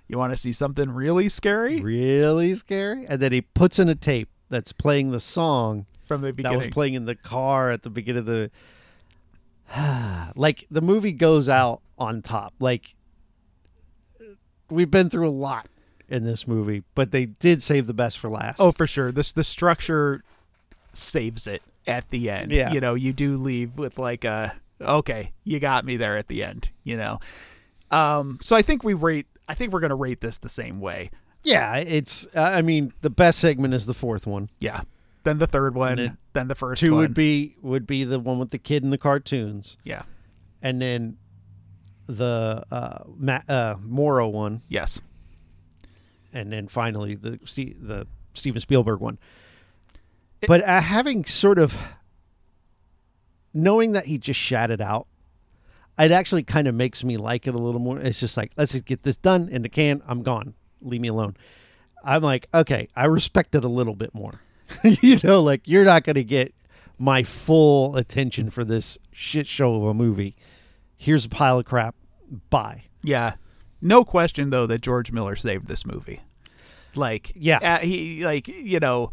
You 0.08 0.18
want 0.18 0.32
to 0.34 0.38
see 0.38 0.52
something 0.52 0.90
really 0.90 1.30
scary 1.30 1.82
Really 1.82 2.56
scary. 2.56 3.06
And 3.08 3.22
then 3.22 3.34
he 3.34 3.42
puts 3.42 3.78
in 3.78 3.90
a 3.90 3.96
tape 3.96 4.30
that's 4.50 4.72
playing 4.72 5.12
the 5.12 5.20
song 5.20 5.86
from 6.08 6.22
the 6.22 6.32
beginning. 6.32 6.60
that 6.60 6.66
was 6.66 6.74
playing 6.74 6.94
in 6.94 7.06
the 7.06 7.16
car 7.16 7.70
at 7.70 7.84
the 7.84 7.90
beginning 7.90 8.20
of 8.20 8.26
the. 8.26 8.50
like, 10.36 10.66
the 10.72 10.82
movie 10.82 11.12
goes 11.12 11.50
out 11.50 11.82
on 11.98 12.22
top. 12.22 12.54
Like, 12.60 12.96
we've 14.70 14.90
been 14.90 15.10
through 15.10 15.28
a 15.28 15.30
lot 15.30 15.68
in 16.10 16.24
this 16.24 16.48
movie, 16.48 16.84
but 16.96 17.12
they 17.12 17.26
did 17.26 17.62
save 17.62 17.88
the 17.88 17.94
best 17.94 18.18
for 18.20 18.30
last. 18.30 18.60
Oh, 18.60 18.72
for 18.72 18.88
sure. 18.88 19.12
This 19.12 19.32
the 19.32 19.44
structure 19.44 20.24
saves 20.94 21.48
it 21.48 21.62
at 21.86 22.10
the 22.10 22.30
end. 22.30 22.52
Yeah. 22.52 22.72
You 22.72 22.82
know, 22.82 22.94
you 22.96 23.14
do 23.14 23.38
leave 23.38 23.78
with 23.78 23.98
like 24.00 24.24
a 24.24 24.54
okay, 24.82 25.32
you 25.44 25.60
got 25.60 25.86
me 25.86 25.98
there 25.98 26.18
at 26.18 26.28
the 26.28 26.44
end, 26.44 26.70
you 26.84 26.98
know. 26.98 27.20
Um 27.92 28.40
so 28.42 28.56
I 28.56 28.62
think 28.62 28.84
we 28.84 28.94
rate 28.94 29.28
I 29.50 29.54
think 29.54 29.72
we're 29.72 29.80
going 29.80 29.92
to 29.92 29.96
rate 29.96 30.20
this 30.20 30.38
the 30.40 30.50
same 30.50 30.82
way. 30.82 31.10
yeah. 31.44 31.78
It's. 31.78 32.28
Uh, 32.36 32.42
I 32.42 32.62
mean, 32.62 32.92
the 33.02 33.10
best 33.10 33.40
segment 33.40 33.74
is 33.74 33.86
the 33.86 33.94
fourth 33.94 34.28
one. 34.28 34.50
Yeah. 34.60 34.82
Then 35.24 35.38
the 35.38 35.48
third 35.48 35.74
one, 35.74 35.96
then 35.96 36.18
then 36.34 36.48
the 36.50 36.56
first 36.56 36.82
Two 36.82 36.92
one. 36.92 37.00
would 37.00 37.14
be 37.14 37.56
would 37.62 37.88
be 37.88 38.04
the 38.04 38.20
one 38.20 38.40
with 38.40 38.50
the 38.50 38.58
kid 38.58 38.84
in 38.84 38.90
the 38.90 38.98
cartoons, 38.98 39.78
Yeah. 39.86 40.02
and 40.62 40.82
then 40.82 41.16
the 42.08 42.64
uh, 42.72 43.04
Ma- 43.18 43.42
uh, 43.48 43.76
Morrow 43.82 44.28
one, 44.30 44.62
Yes. 44.70 45.00
And 46.34 46.52
then 46.52 46.68
finally 46.68 47.16
the 47.16 47.40
the 47.82 48.08
Steven 48.34 48.60
Spielberg 48.62 49.00
one. 49.00 49.18
It- 50.42 50.48
but 50.48 50.64
uh, 50.64 50.82
having 50.82 51.26
sort 51.26 51.58
of 51.58 51.76
knowing 53.54 53.92
that 53.94 54.06
he 54.06 54.18
just 54.18 54.40
shat 54.40 54.70
it 54.72 54.82
out, 54.82 55.08
it 55.98 56.12
actually 56.12 56.44
kind 56.44 56.68
of 56.68 56.76
makes 56.76 57.04
me 57.04 57.18
like 57.18 57.48
it 57.48 57.56
a 57.56 57.58
little 57.58 57.80
more. 57.80 58.00
It's 58.00 58.20
just 58.20 58.38
like 58.38 58.52
let's 58.58 58.74
just 58.74 58.86
get 58.86 59.04
this 59.04 59.18
done 59.18 59.50
in 59.50 59.62
the 59.64 59.70
can. 59.70 60.02
I'm 60.08 60.22
gone. 60.24 60.54
Leave 60.82 61.02
me 61.02 61.08
alone. 61.08 61.36
I'm 62.04 62.22
like, 62.22 62.48
okay, 62.54 62.88
I 62.96 63.06
respect 63.06 63.56
it 63.56 63.64
a 63.64 63.68
little 63.70 63.96
bit 63.96 64.14
more. 64.14 64.42
you 64.84 65.18
know, 65.24 65.42
like 65.42 65.62
you're 65.66 65.86
not 65.86 66.04
going 66.04 66.16
to 66.16 66.24
get 66.24 66.54
my 67.00 67.24
full 67.24 67.96
attention 67.96 68.50
for 68.50 68.64
this 68.64 68.98
shit 69.12 69.48
show 69.48 69.76
of 69.76 69.84
a 69.84 69.94
movie. 69.94 70.36
Here's 70.96 71.26
a 71.26 71.30
pile 71.30 71.60
of 71.60 71.66
crap. 71.66 71.96
Bye. 72.50 72.84
Yeah. 73.04 73.36
No 73.82 74.04
question 74.04 74.50
though 74.50 74.66
that 74.68 74.82
George 74.82 75.12
Miller 75.12 75.36
saved 75.36 75.68
this 75.68 75.86
movie. 75.86 76.22
Like 76.96 77.32
Yeah. 77.36 77.60
uh, 77.76 77.80
he 77.86 78.24
like 78.26 78.48
you 78.48 78.80
know 78.80 79.12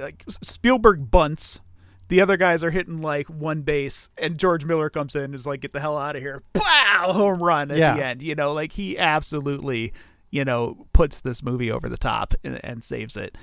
like 0.00 0.22
Spielberg 0.42 1.10
bunts 1.10 1.60
the 2.08 2.20
other 2.20 2.36
guys 2.36 2.62
are 2.62 2.70
hitting 2.70 3.00
like 3.00 3.26
one 3.28 3.62
base 3.62 4.10
and 4.18 4.38
George 4.38 4.64
Miller 4.66 4.90
comes 4.90 5.14
in 5.14 5.22
and 5.24 5.34
is 5.34 5.46
like 5.46 5.60
get 5.60 5.72
the 5.72 5.80
hell 5.80 5.96
out 5.96 6.14
of 6.14 6.20
here. 6.22 6.42
Pow! 6.52 7.12
home 7.12 7.42
run 7.42 7.70
at 7.70 7.78
Yeah. 7.78 7.94
the 7.96 8.04
end. 8.04 8.22
You 8.22 8.34
know, 8.34 8.52
like 8.52 8.72
he 8.72 8.98
absolutely, 8.98 9.92
you 10.30 10.44
know, 10.44 10.86
puts 10.92 11.22
this 11.22 11.42
movie 11.42 11.70
over 11.70 11.88
the 11.88 11.96
top 11.96 12.34
and, 12.44 12.60
and 12.64 12.84
saves 12.84 13.16
it. 13.16 13.36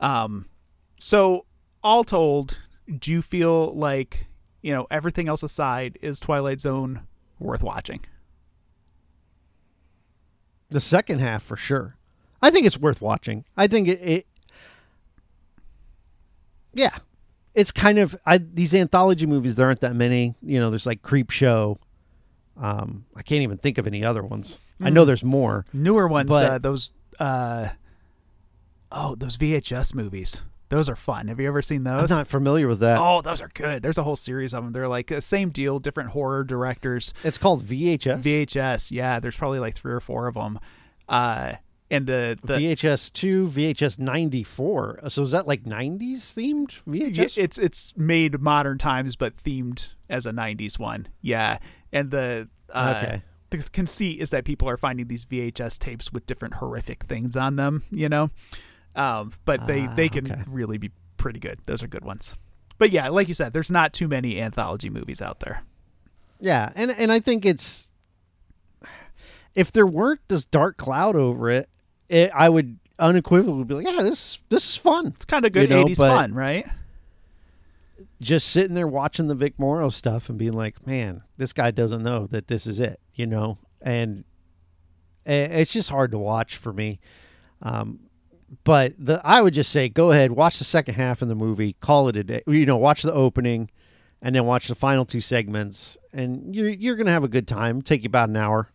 Um 0.00 0.46
so 0.98 1.46
all 1.84 2.02
told, 2.02 2.58
do 2.98 3.12
you 3.12 3.22
feel 3.22 3.72
like, 3.74 4.26
you 4.60 4.72
know, 4.72 4.86
everything 4.90 5.28
else 5.28 5.42
aside 5.44 5.98
is 6.02 6.18
Twilight 6.18 6.60
Zone 6.60 7.06
worth 7.38 7.62
watching? 7.62 8.00
The 10.70 10.80
second 10.80 11.20
half 11.20 11.42
for 11.42 11.56
sure. 11.56 11.96
I 12.42 12.50
think 12.50 12.66
it's 12.66 12.78
worth 12.78 13.00
watching. 13.00 13.44
I 13.56 13.66
think 13.66 13.88
it, 13.88 14.00
it 14.02 14.26
Yeah. 16.74 16.96
It's 17.54 17.72
kind 17.72 17.98
of 17.98 18.16
I 18.26 18.38
these 18.38 18.74
anthology 18.74 19.26
movies 19.26 19.56
there 19.56 19.66
aren't 19.66 19.80
that 19.80 19.96
many. 19.96 20.34
You 20.42 20.60
know, 20.60 20.70
there's 20.70 20.86
like 20.86 21.02
Creep 21.02 21.30
Show. 21.30 21.78
Um 22.60 23.06
I 23.16 23.22
can't 23.22 23.42
even 23.42 23.58
think 23.58 23.78
of 23.78 23.86
any 23.86 24.04
other 24.04 24.22
ones. 24.22 24.58
I 24.80 24.90
know 24.90 25.04
there's 25.04 25.24
more. 25.24 25.64
newer 25.72 26.06
ones 26.06 26.28
But- 26.28 26.44
uh, 26.44 26.58
those 26.58 26.92
uh 27.18 27.68
oh 28.92 29.14
those 29.14 29.36
vhs 29.38 29.94
movies 29.94 30.42
Those 30.68 30.88
are 30.88 30.96
fun. 30.96 31.28
Have 31.28 31.38
you 31.38 31.46
ever 31.46 31.62
seen 31.62 31.84
those? 31.84 32.10
I'm 32.10 32.18
not 32.18 32.26
familiar 32.26 32.66
with 32.66 32.80
that. 32.80 32.98
Oh, 33.00 33.22
those 33.22 33.40
are 33.40 33.50
good. 33.54 33.82
There's 33.82 33.98
a 33.98 34.02
whole 34.02 34.16
series 34.16 34.52
of 34.52 34.64
them. 34.64 34.72
They're 34.72 34.88
like 34.88 35.12
uh, 35.12 35.20
same 35.20 35.50
deal, 35.50 35.78
different 35.78 36.10
horror 36.10 36.42
directors. 36.44 37.14
It's 37.22 37.38
called 37.38 37.64
VHS. 37.64 38.22
VHS, 38.22 38.90
yeah. 38.90 39.20
There's 39.20 39.36
probably 39.36 39.60
like 39.60 39.74
three 39.74 39.92
or 39.92 40.00
four 40.00 40.26
of 40.26 40.34
them. 40.34 40.58
Uh, 41.08 41.52
and 41.88 42.06
the 42.08 42.36
the 42.42 42.54
VHS 42.54 43.12
two, 43.12 43.46
VHS 43.46 44.00
ninety 44.00 44.42
four. 44.42 44.98
So 45.08 45.22
is 45.22 45.30
that 45.30 45.46
like 45.46 45.66
nineties 45.66 46.34
themed 46.36 46.78
VHS? 46.88 47.38
It's 47.38 47.58
it's 47.58 47.96
made 47.96 48.40
modern 48.40 48.76
times, 48.78 49.14
but 49.14 49.36
themed 49.36 49.92
as 50.10 50.26
a 50.26 50.32
'90s 50.32 50.80
one. 50.80 51.06
Yeah, 51.22 51.58
and 51.92 52.10
the 52.10 52.48
uh, 52.70 52.94
Okay. 53.04 53.22
the 53.50 53.58
conceit 53.70 54.20
is 54.20 54.30
that 54.30 54.44
people 54.44 54.68
are 54.68 54.76
finding 54.76 55.06
these 55.06 55.24
VHS 55.26 55.78
tapes 55.78 56.12
with 56.12 56.26
different 56.26 56.54
horrific 56.54 57.04
things 57.04 57.36
on 57.36 57.54
them. 57.54 57.84
You 57.92 58.08
know, 58.08 58.30
um, 58.96 59.32
but 59.44 59.66
they 59.66 59.86
Ah, 59.86 59.94
they 59.94 60.08
can 60.08 60.30
okay. 60.30 60.42
really 60.48 60.78
be 60.78 60.90
pretty 61.16 61.38
good. 61.40 61.60
Those 61.66 61.82
are 61.82 61.86
good 61.88 62.04
ones. 62.04 62.36
But 62.78 62.90
yeah, 62.90 63.08
like 63.08 63.28
you 63.28 63.34
said, 63.34 63.52
there's 63.52 63.70
not 63.70 63.92
too 63.92 64.08
many 64.08 64.40
anthology 64.40 64.90
movies 64.90 65.22
out 65.22 65.40
there. 65.40 65.62
Yeah, 66.40 66.72
and 66.74 66.90
and 66.90 67.10
I 67.12 67.20
think 67.20 67.44
it's 67.46 67.88
if 69.54 69.72
there 69.72 69.86
weren't 69.86 70.20
this 70.28 70.44
dark 70.44 70.76
cloud 70.76 71.16
over 71.16 71.48
it, 71.48 71.68
it 72.08 72.30
I 72.34 72.48
would 72.48 72.78
unequivocally 72.98 73.64
be 73.64 73.74
like, 73.74 73.86
yeah, 73.86 74.02
this 74.02 74.12
is 74.12 74.38
this 74.50 74.68
is 74.68 74.76
fun. 74.76 75.06
It's 75.08 75.24
kind 75.24 75.44
of 75.46 75.52
good 75.52 75.68
You 75.70 75.76
know, 75.76 75.84
'80s 75.86 75.98
but- 75.98 76.08
fun, 76.08 76.34
right? 76.34 76.66
Just 78.20 78.48
sitting 78.48 78.74
there 78.74 78.86
watching 78.88 79.26
the 79.26 79.34
Vic 79.34 79.58
Morrow 79.58 79.90
stuff 79.90 80.28
and 80.30 80.38
being 80.38 80.54
like, 80.54 80.86
man, 80.86 81.22
this 81.36 81.52
guy 81.52 81.70
doesn't 81.70 82.02
know 82.02 82.26
that 82.28 82.48
this 82.48 82.66
is 82.66 82.80
it, 82.80 82.98
you 83.14 83.26
know, 83.26 83.58
and 83.82 84.24
it's 85.26 85.72
just 85.72 85.90
hard 85.90 86.12
to 86.12 86.18
watch 86.18 86.56
for 86.56 86.72
me. 86.72 86.98
Um, 87.60 88.00
but 88.64 88.94
the 88.98 89.20
I 89.24 89.42
would 89.42 89.54
just 89.54 89.70
say, 89.70 89.88
go 89.88 90.10
ahead, 90.12 90.32
watch 90.32 90.58
the 90.58 90.64
second 90.64 90.94
half 90.94 91.22
of 91.22 91.28
the 91.28 91.34
movie, 91.34 91.74
call 91.80 92.08
it 92.08 92.16
a 92.16 92.24
day. 92.24 92.42
You 92.46 92.66
know, 92.66 92.76
watch 92.76 93.02
the 93.02 93.12
opening, 93.12 93.70
and 94.22 94.34
then 94.34 94.44
watch 94.46 94.68
the 94.68 94.74
final 94.74 95.04
two 95.04 95.20
segments, 95.20 95.96
and 96.12 96.54
you're 96.54 96.68
you're 96.68 96.96
gonna 96.96 97.10
have 97.10 97.24
a 97.24 97.28
good 97.28 97.48
time. 97.48 97.82
Take 97.82 98.02
you 98.02 98.08
about 98.08 98.28
an 98.28 98.36
hour. 98.36 98.70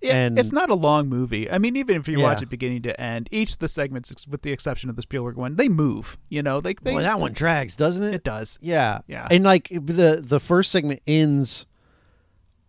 Yeah, 0.00 0.16
And- 0.16 0.38
it's 0.38 0.52
not 0.52 0.68
a 0.68 0.74
long 0.74 1.08
movie. 1.08 1.50
I 1.50 1.56
mean, 1.56 1.76
even 1.76 1.96
if 1.96 2.08
you 2.08 2.20
watch 2.20 2.42
it 2.42 2.50
beginning 2.50 2.82
to 2.82 3.00
end, 3.00 3.26
each 3.30 3.52
of 3.54 3.58
the 3.60 3.68
segments, 3.68 4.12
with 4.28 4.42
the 4.42 4.52
exception 4.52 4.90
of 4.90 4.96
the 4.96 5.02
Spielberg 5.02 5.36
one, 5.36 5.56
they 5.56 5.68
move. 5.70 6.18
You 6.28 6.42
know, 6.42 6.60
they, 6.60 6.74
they 6.74 6.92
Boy, 6.92 7.00
that 7.02 7.18
one 7.18 7.32
drags, 7.32 7.74
doesn't 7.74 8.02
it? 8.04 8.14
it 8.14 8.22
does. 8.24 8.58
Yeah, 8.60 8.98
Yeah. 9.06 9.26
And 9.30 9.44
like 9.44 9.68
the 9.70 10.20
the 10.22 10.40
first 10.40 10.70
segment 10.70 11.00
ends 11.06 11.64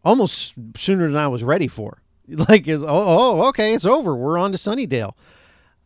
almost 0.03 0.53
sooner 0.77 1.07
than 1.07 1.17
I 1.17 1.27
was 1.27 1.43
ready 1.43 1.67
for. 1.67 2.01
Like, 2.27 2.67
is 2.67 2.81
oh, 2.84 2.88
oh 2.89 3.47
okay, 3.49 3.76
it's 3.76 3.85
over. 3.85 4.15
We're 4.15 4.39
on 4.39 4.51
to 4.51 4.57
Sunnyvale. 4.57 5.13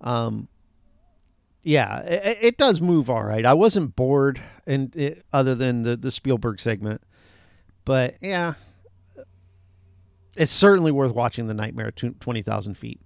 Um, 0.01 0.47
yeah, 1.63 1.99
it, 1.99 2.37
it 2.41 2.57
does 2.57 2.81
move 2.81 3.09
all 3.09 3.23
right. 3.23 3.45
I 3.45 3.53
wasn't 3.53 3.95
bored, 3.95 4.41
and 4.65 4.95
it, 4.95 5.25
other 5.33 5.55
than 5.55 5.83
the 5.83 5.97
the 5.97 6.11
Spielberg 6.11 6.59
segment, 6.59 7.01
but 7.85 8.15
yeah, 8.21 8.53
it's 10.35 10.51
certainly 10.51 10.91
worth 10.91 11.13
watching. 11.13 11.47
The 11.47 11.53
Nightmare 11.53 11.87
at 11.87 12.19
Twenty 12.19 12.41
Thousand 12.41 12.75
Feet. 12.75 12.99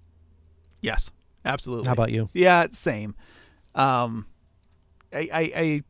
Yes, 0.80 1.10
absolutely. 1.44 1.86
How 1.86 1.92
about 1.94 2.12
you? 2.12 2.28
Yeah, 2.32 2.66
same. 2.70 3.14
Um, 3.74 4.26
I, 5.12 5.28
I, 5.32 5.40
I, 5.40 5.82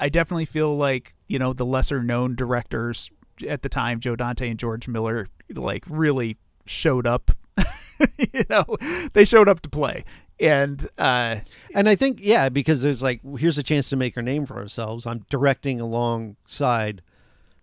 I 0.00 0.08
definitely 0.08 0.46
feel 0.46 0.76
like 0.76 1.14
you 1.28 1.38
know 1.38 1.52
the 1.52 1.66
lesser 1.66 2.02
known 2.02 2.34
directors 2.34 3.10
at 3.46 3.62
the 3.62 3.68
time, 3.68 4.00
Joe 4.00 4.16
Dante 4.16 4.48
and 4.48 4.58
George 4.58 4.88
Miller, 4.88 5.28
like 5.54 5.84
really 5.88 6.38
showed 6.64 7.06
up. 7.06 7.30
you 8.18 8.44
know, 8.48 8.64
they 9.12 9.24
showed 9.24 9.48
up 9.48 9.60
to 9.60 9.68
play, 9.68 10.04
and 10.40 10.88
uh, 10.98 11.36
And 11.74 11.88
I 11.88 11.94
think 11.94 12.18
yeah, 12.20 12.48
because 12.48 12.82
there's 12.82 13.02
like 13.02 13.20
here's 13.38 13.58
a 13.58 13.62
chance 13.62 13.88
to 13.90 13.96
make 13.96 14.16
our 14.16 14.22
name 14.22 14.46
for 14.46 14.56
ourselves. 14.56 15.06
I'm 15.06 15.24
directing 15.30 15.80
alongside. 15.80 17.02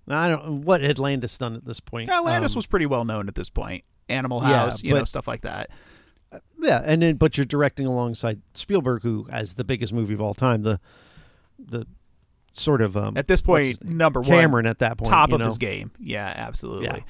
I 0.08 0.28
don't 0.30 0.62
what 0.62 0.82
had 0.82 1.00
Landis 1.00 1.38
done 1.38 1.56
at 1.56 1.66
this 1.66 1.80
point. 1.80 2.10
Landis 2.10 2.54
Um, 2.54 2.58
was 2.58 2.66
pretty 2.66 2.86
well 2.86 3.06
known 3.06 3.28
at 3.28 3.36
this 3.36 3.50
point. 3.50 3.84
Animal 4.10 4.42
Yeah, 4.42 4.50
House, 4.50 4.84
you 4.84 4.94
know, 4.94 5.04
stuff 5.06 5.28
like 5.28 5.42
that. 5.42 5.70
yeah, 6.62 6.82
and 6.84 7.02
then 7.02 7.16
but 7.16 7.38
you're 7.38 7.46
directing 7.46 7.86
alongside 7.86 8.42
Spielberg, 8.54 9.04
who 9.04 9.26
has 9.32 9.54
the 9.54 9.64
biggest 9.64 9.94
movie 9.94 10.14
of 10.14 10.22
all 10.22 10.34
time, 10.34 10.64
the 10.64 10.80
the 11.58 11.86
sort 12.52 12.82
of 12.82 12.98
um 12.98 13.16
At 13.16 13.28
this 13.28 13.40
point, 13.42 13.84
number 13.84 14.20
one, 14.20 14.30
Cameron 14.30 14.66
at 14.66 14.80
that 14.80 14.98
point, 14.98 15.10
top 15.10 15.32
of 15.32 15.40
know? 15.40 15.46
his 15.46 15.58
game. 15.58 15.92
Yeah, 16.00 16.32
absolutely. 16.36 16.88
Yeah. 16.88 17.02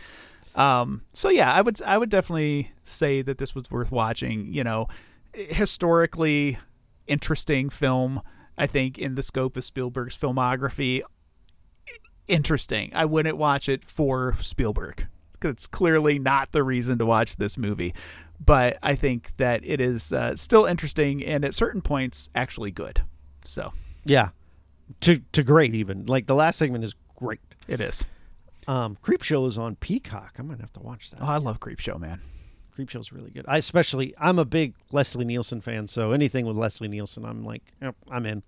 Um, 0.56 1.02
so 1.14 1.30
yeah, 1.30 1.52
I 1.52 1.62
would 1.62 1.82
I 1.82 1.98
would 1.98 2.10
definitely 2.10 2.72
say 2.84 3.24
that 3.24 3.40
this 3.40 3.56
was 3.56 3.72
worth 3.72 3.92
watching. 3.92 4.54
You 4.54 4.64
know, 4.64 4.88
historically 5.34 6.58
interesting 7.08 7.70
film. 7.70 8.22
I 8.58 8.68
think 8.68 8.98
in 9.00 9.16
the 9.16 9.24
scope 9.24 9.58
of 9.58 9.66
Spielberg's 9.66 10.18
filmography, 10.18 11.02
interesting. 12.28 12.92
I 12.94 13.06
wouldn't 13.06 13.38
watch 13.38 13.68
it 13.70 13.84
for 13.84 14.36
Spielberg. 14.40 15.08
It's 15.44 15.68
clearly 15.68 16.20
not 16.20 16.54
the 16.54 16.64
reason 16.64 16.98
to 17.00 17.06
watch 17.06 17.36
this 17.36 17.58
movie, 17.58 17.94
but 18.40 18.78
I 18.82 18.96
think 18.96 19.36
that 19.38 19.62
it 19.66 19.82
is 19.82 20.14
uh, 20.14 20.38
still 20.38 20.66
interesting 20.66 21.24
and 21.26 21.44
at 21.44 21.54
certain 21.54 21.82
points 21.82 22.30
actually 22.34 22.72
good. 22.72 23.02
So 23.44 23.74
Yeah, 24.06 24.30
to 25.02 25.22
to 25.34 25.44
great 25.44 25.76
even. 25.76 26.06
Like 26.06 26.28
the 26.28 26.36
last 26.36 26.58
segment 26.60 26.86
is 26.86 26.96
great. 27.16 27.42
it 27.68 27.82
is. 27.82 28.06
Um, 28.68 28.98
Creep 29.02 29.22
Show 29.24 29.46
is 29.46 29.58
on 29.58 29.76
Peacock. 29.76 30.36
I'm 30.40 30.48
gonna 30.48 30.62
have 30.62 30.72
to 30.74 30.80
watch 30.80 31.12
that. 31.12 31.20
Oh, 31.22 31.26
I 31.26 31.38
love 31.38 31.60
Creepshow, 31.60 32.00
man. 32.00 32.22
Creep 32.74 32.90
Show's 32.90 33.12
really 33.12 33.30
good. 33.32 33.46
I 33.48 33.58
especially 33.58 34.14
I'm 34.18 34.40
a 34.40 34.46
big 34.46 34.74
Leslie 34.92 35.26
Nielsen 35.26 35.62
fan, 35.62 35.88
so 35.88 36.12
anything 36.12 36.46
with 36.46 36.56
Leslie 36.58 36.88
Nielsen, 36.88 37.24
I'm 37.26 37.44
like, 37.44 37.62
yep, 37.82 37.96
I'm 38.10 38.26
in. 38.26 38.44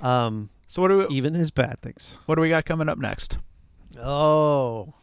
Um, 0.00 0.50
So 0.66 0.82
what 0.82 0.88
do 0.88 0.98
we, 0.98 1.06
even 1.08 1.34
his 1.34 1.50
bad 1.50 1.80
things. 1.82 2.16
what 2.26 2.34
do 2.36 2.40
we 2.42 2.48
got 2.48 2.64
coming 2.64 2.88
up 2.88 2.98
next? 2.98 3.38
Oh, 4.00 4.94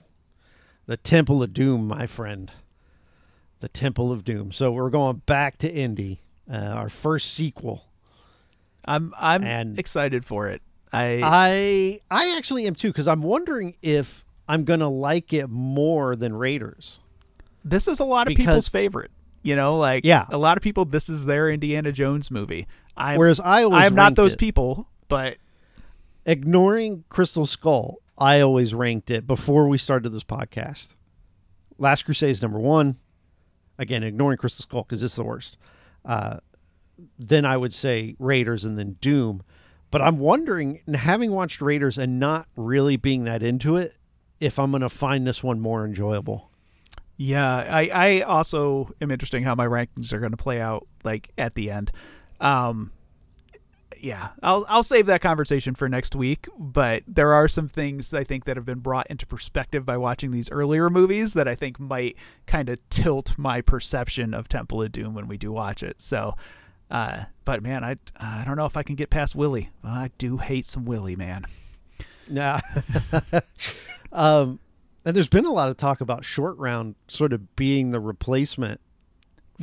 the 0.85 0.97
Temple 0.97 1.43
of 1.43 1.53
Doom, 1.53 1.87
my 1.87 2.05
friend. 2.07 2.51
The 3.59 3.67
Temple 3.69 4.11
of 4.11 4.23
Doom. 4.23 4.51
So 4.51 4.71
we're 4.71 4.89
going 4.89 5.21
back 5.25 5.57
to 5.59 5.73
Indy, 5.73 6.21
uh, 6.51 6.55
our 6.57 6.89
first 6.89 7.33
sequel. 7.33 7.85
I'm 8.85 9.13
I'm 9.17 9.43
And- 9.43 9.77
excited 9.79 10.23
for 10.25 10.47
it. 10.47 10.61
I 10.93 11.21
I 11.21 12.01
I 12.09 12.37
actually 12.37 12.65
am 12.67 12.75
too 12.75 12.89
because 12.89 13.07
I'm 13.07 13.21
wondering 13.21 13.75
if 13.81 14.23
I'm 14.47 14.63
gonna 14.63 14.87
like 14.89 15.33
it 15.33 15.49
more 15.49 16.15
than 16.15 16.33
Raiders. 16.33 16.99
This 17.69 17.88
is 17.88 17.99
a 17.99 18.03
lot 18.03 18.27
of 18.27 18.30
because- 18.30 18.45
people's 18.45 18.69
favorite. 18.69 19.11
You 19.44 19.56
know, 19.56 19.77
like 19.77 20.03
Yeah. 20.03 20.26
a 20.30 20.38
lot 20.38 20.57
of 20.57 20.64
people. 20.64 20.84
This 20.84 21.07
is 21.07 21.26
their 21.26 21.49
Indiana 21.49 21.91
Jones 21.94 22.30
movie. 22.30 22.68
I'm 22.98 23.18
Whereas 23.18 23.39
I 23.39 23.64
always 23.64 23.85
I'm 23.85 23.95
not 23.95 24.15
those 24.15 24.34
it- 24.34 24.39
people, 24.39 24.89
but 25.07 25.38
ignoring 26.26 27.03
Crystal 27.10 27.45
Skull, 27.45 27.98
I 28.18 28.41
always 28.41 28.73
ranked 28.73 29.10
it 29.11 29.27
before 29.27 29.68
we 29.68 29.77
started 29.77 30.10
this 30.10 30.23
podcast. 30.23 30.95
Last 31.77 32.03
Crusade 32.03 32.31
is 32.31 32.41
number 32.41 32.60
one. 32.60 32.98
Again, 33.77 34.03
ignoring 34.03 34.38
Crystal 34.38 34.64
Skull 34.64 34.84
because 34.84 35.03
it's 35.03 35.15
the 35.15 35.23
worst. 35.23 35.57
Uh, 36.03 36.38
then 37.19 37.45
I 37.45 37.57
would 37.57 37.73
say 37.73 38.15
Raiders 38.19 38.65
and 38.65 38.77
then 38.77 38.98
Doom. 39.02 39.44
But 39.91 40.02
I'm 40.02 40.18
wondering, 40.18 40.81
having 40.94 41.31
watched 41.31 41.61
Raiders 41.61 41.98
and 41.98 42.19
not 42.19 42.48
really 42.57 42.98
being 42.98 43.23
that 43.26 43.44
into 43.44 43.76
it, 43.77 43.95
if 44.39 44.60
I'm 44.60 44.72
going 44.72 44.81
to 44.81 44.89
find 44.89 45.26
this 45.26 45.44
one 45.44 45.60
more 45.60 45.85
enjoyable. 45.85 46.49
Yeah, 47.18 47.56
I 47.56 47.89
I 47.89 48.22
also 48.22 48.94
am 49.02 49.11
interesting 49.11 49.44
how 49.44 49.56
my 49.56 49.65
rankings 49.65 50.14
are 50.14 50.19
going 50.19 50.31
to 50.31 50.38
play 50.38 50.61
out 50.61 50.88
like 51.03 51.31
at 51.38 51.56
the 51.56 51.72
end. 51.72 51.91
Um, 52.39 52.91
yeah, 53.99 54.30
I'll 54.44 54.65
I'll 54.69 54.84
save 54.84 55.07
that 55.07 55.22
conversation 55.22 55.73
for 55.73 55.89
next 55.89 56.15
week. 56.15 56.48
But 56.57 57.03
there 57.07 57.34
are 57.34 57.48
some 57.48 57.68
things 57.68 58.14
I 58.14 58.23
think 58.23 58.45
that 58.45 58.56
have 58.56 58.65
been 58.65 58.80
brought 58.80 59.07
into 59.07 59.26
perspective 59.26 59.84
by 59.84 59.98
watching 59.98 60.30
these 60.30 60.52
earlier 60.52 60.91
movies 60.91 61.34
that 61.34 61.48
I 61.48 61.56
think 61.56 61.80
might 61.80 62.18
kind 62.45 62.69
of 62.69 62.88
tilt 62.89 63.35
my 63.38 63.61
perception 63.61 64.35
of 64.35 64.48
Temple 64.48 64.84
of 64.84 64.91
Doom 64.91 65.15
when 65.15 65.27
we 65.27 65.38
do 65.38 65.52
watch 65.52 65.81
it. 65.81 65.99
So, 65.99 66.35
uh, 66.91 67.23
but 67.45 67.64
man, 67.64 67.84
I 67.84 67.98
I 68.19 68.44
don't 68.45 68.57
know 68.57 68.65
if 68.65 68.77
I 68.77 68.84
can 68.84 68.95
get 68.95 69.10
past 69.10 69.35
Willie. 69.35 69.72
I 69.84 70.11
do 70.19 70.38
hate 70.38 70.68
some 70.68 70.85
Willie, 70.85 71.15
man. 71.15 71.45
Nah. 72.30 72.60
um, 74.11 74.60
and 75.07 75.15
there's 75.15 75.29
been 75.29 75.45
a 75.45 75.51
lot 75.53 75.69
of 75.69 75.77
talk 75.77 76.01
about 76.01 76.25
short 76.25 76.57
round 76.57 76.95
sort 77.07 77.31
of 77.34 77.55
being 77.55 77.91
the 77.91 77.99
replacement 77.99 78.81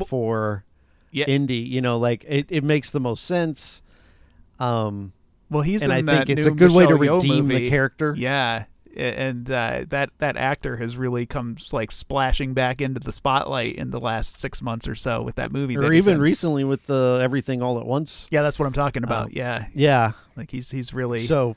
for 0.06 0.64
Yeah. 1.10 1.26
Indy. 1.26 1.56
You 1.58 1.80
know, 1.80 1.98
like 1.98 2.24
it, 2.26 2.46
it 2.48 2.64
makes 2.64 2.90
the 2.90 3.00
most 3.00 3.24
sense. 3.24 3.82
Um, 4.58 5.12
Well, 5.50 5.62
he's 5.62 5.82
and 5.82 5.92
I 5.92 5.98
in 5.98 6.06
think 6.06 6.26
that 6.26 6.38
it's 6.38 6.46
a 6.46 6.50
good 6.50 6.72
way 6.72 6.86
to 6.86 6.96
Michelle 6.98 7.16
Yeoh 7.18 7.22
redeem 7.22 7.48
the 7.48 7.54
movie. 7.54 7.68
character. 7.70 8.14
Yeah, 8.16 8.64
and 8.96 9.50
uh, 9.50 9.84
that 9.88 10.10
that 10.18 10.36
actor 10.36 10.76
has 10.76 10.96
really 10.96 11.26
come 11.26 11.56
like 11.72 11.90
splashing 11.92 12.54
back 12.54 12.80
into 12.80 13.00
the 13.00 13.12
spotlight 13.12 13.76
in 13.76 13.90
the 13.90 14.00
last 14.00 14.38
six 14.38 14.62
months 14.62 14.86
or 14.88 14.94
so 14.94 15.22
with 15.22 15.34
that 15.36 15.52
movie. 15.52 15.76
or 15.76 15.90
he's 15.92 16.06
even 16.06 16.20
recently 16.20 16.64
with 16.64 16.86
the 16.86 17.18
Everything 17.20 17.60
All 17.62 17.78
at 17.78 17.86
Once. 17.86 18.26
yeah, 18.30 18.42
that's 18.42 18.58
what 18.58 18.66
I'm 18.66 18.72
talking 18.72 19.02
about. 19.04 19.26
Um, 19.26 19.32
yeah, 19.34 19.66
Yeah. 19.74 20.12
like 20.36 20.50
he's 20.50 20.70
he's 20.70 20.94
really 20.94 21.26
So 21.26 21.56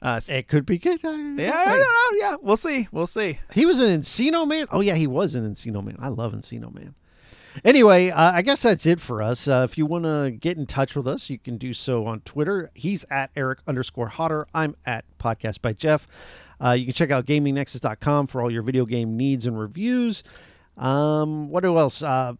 uh, 0.00 0.20
it 0.28 0.48
could 0.48 0.66
be 0.66 0.78
good. 0.78 1.00
yeah. 1.02 1.08
I 1.54 1.64
don't 1.64 1.78
know. 1.80 2.18
Yeah, 2.18 2.36
we'll 2.40 2.56
see. 2.56 2.88
We'll 2.92 3.06
see. 3.06 3.40
He 3.52 3.66
was 3.66 3.80
an 3.80 4.00
Encino 4.00 4.46
Man. 4.46 4.66
Oh 4.70 4.80
yeah, 4.80 4.94
he 4.94 5.06
was 5.06 5.34
an 5.34 5.50
Encino 5.50 5.84
Man. 5.84 5.96
I 5.98 6.08
love 6.08 6.32
Encino 6.32 6.72
Man. 6.72 6.94
Anyway, 7.64 8.10
uh, 8.10 8.32
I 8.32 8.42
guess 8.42 8.62
that's 8.62 8.86
it 8.86 9.00
for 9.00 9.20
us. 9.22 9.48
Uh, 9.48 9.66
if 9.68 9.76
you 9.76 9.86
want 9.86 10.04
to 10.04 10.30
get 10.30 10.56
in 10.56 10.66
touch 10.66 10.94
with 10.94 11.08
us, 11.08 11.28
you 11.28 11.38
can 11.38 11.56
do 11.56 11.72
so 11.72 12.06
on 12.06 12.20
Twitter. 12.20 12.70
He's 12.74 13.04
at 13.10 13.30
Eric 13.34 13.60
underscore 13.66 14.08
Hauter. 14.08 14.46
I'm 14.54 14.76
at 14.86 15.04
Podcast 15.18 15.60
by 15.60 15.72
Jeff. 15.72 16.06
Uh, 16.62 16.72
you 16.72 16.84
can 16.84 16.94
check 16.94 17.10
out 17.10 17.26
GamingNexus.com 17.26 18.28
for 18.28 18.42
all 18.42 18.50
your 18.50 18.62
video 18.62 18.84
game 18.84 19.16
needs 19.16 19.46
and 19.46 19.58
reviews. 19.58 20.22
Um, 20.76 21.48
what 21.48 21.64
else? 21.64 22.02
Uh, 22.02 22.34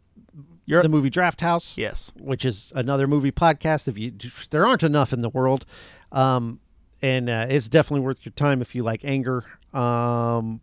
You're 0.66 0.82
the 0.82 0.88
movie 0.88 1.10
Draft 1.10 1.40
House, 1.40 1.76
yes. 1.76 2.12
which 2.16 2.44
is 2.44 2.72
another 2.74 3.06
movie 3.06 3.32
podcast. 3.32 3.88
If 3.88 3.98
you 3.98 4.12
there 4.50 4.66
aren't 4.66 4.82
enough 4.82 5.12
in 5.12 5.22
the 5.22 5.30
world, 5.30 5.66
um, 6.12 6.60
and 7.02 7.28
uh, 7.28 7.46
it's 7.48 7.68
definitely 7.68 8.04
worth 8.04 8.24
your 8.24 8.32
time 8.32 8.60
if 8.60 8.74
you 8.74 8.82
like 8.82 9.04
anger. 9.04 9.44
Um, 9.72 10.60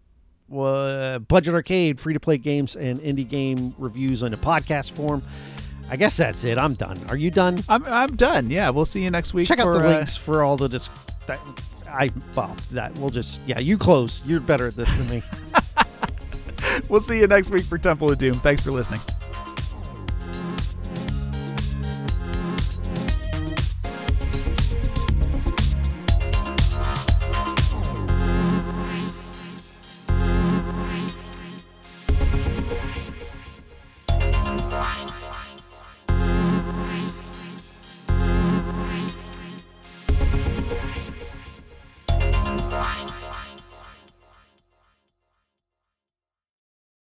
wha- 0.47 1.19
Budget 1.19 1.53
Arcade, 1.53 1.99
free 1.99 2.13
to 2.13 2.19
play 2.19 2.37
games 2.37 2.75
and 2.75 2.99
indie 2.99 3.27
game 3.27 3.73
reviews 3.77 4.23
in 4.23 4.33
a 4.33 4.37
podcast 4.37 4.91
form. 4.91 5.21
I 5.89 5.95
guess 5.97 6.17
that's 6.17 6.43
it. 6.43 6.57
I'm 6.57 6.73
done. 6.73 6.97
Are 7.09 7.17
you 7.17 7.29
done? 7.29 7.59
I'm 7.69 7.85
I'm 7.85 8.15
done. 8.15 8.49
Yeah, 8.49 8.69
we'll 8.71 8.85
see 8.85 9.03
you 9.03 9.11
next 9.11 9.33
week. 9.33 9.47
Check 9.47 9.59
out 9.59 9.65
for, 9.65 9.79
the 9.79 9.85
uh, 9.85 9.97
links 9.97 10.15
for 10.15 10.43
all 10.43 10.57
the 10.57 10.67
dis- 10.67 11.05
that 11.27 11.39
I 11.89 12.09
well 12.35 12.55
that 12.71 12.97
we'll 12.97 13.09
just 13.11 13.39
yeah 13.45 13.59
you 13.59 13.77
close. 13.77 14.21
You're 14.25 14.39
better 14.39 14.67
at 14.67 14.75
this 14.75 14.91
than 14.97 15.09
me. 15.09 15.21
we'll 16.89 17.01
see 17.01 17.19
you 17.19 17.27
next 17.27 17.51
week 17.51 17.63
for 17.63 17.77
Temple 17.77 18.11
of 18.11 18.17
Doom. 18.17 18.33
Thanks 18.33 18.63
for 18.63 18.71
listening. 18.71 19.01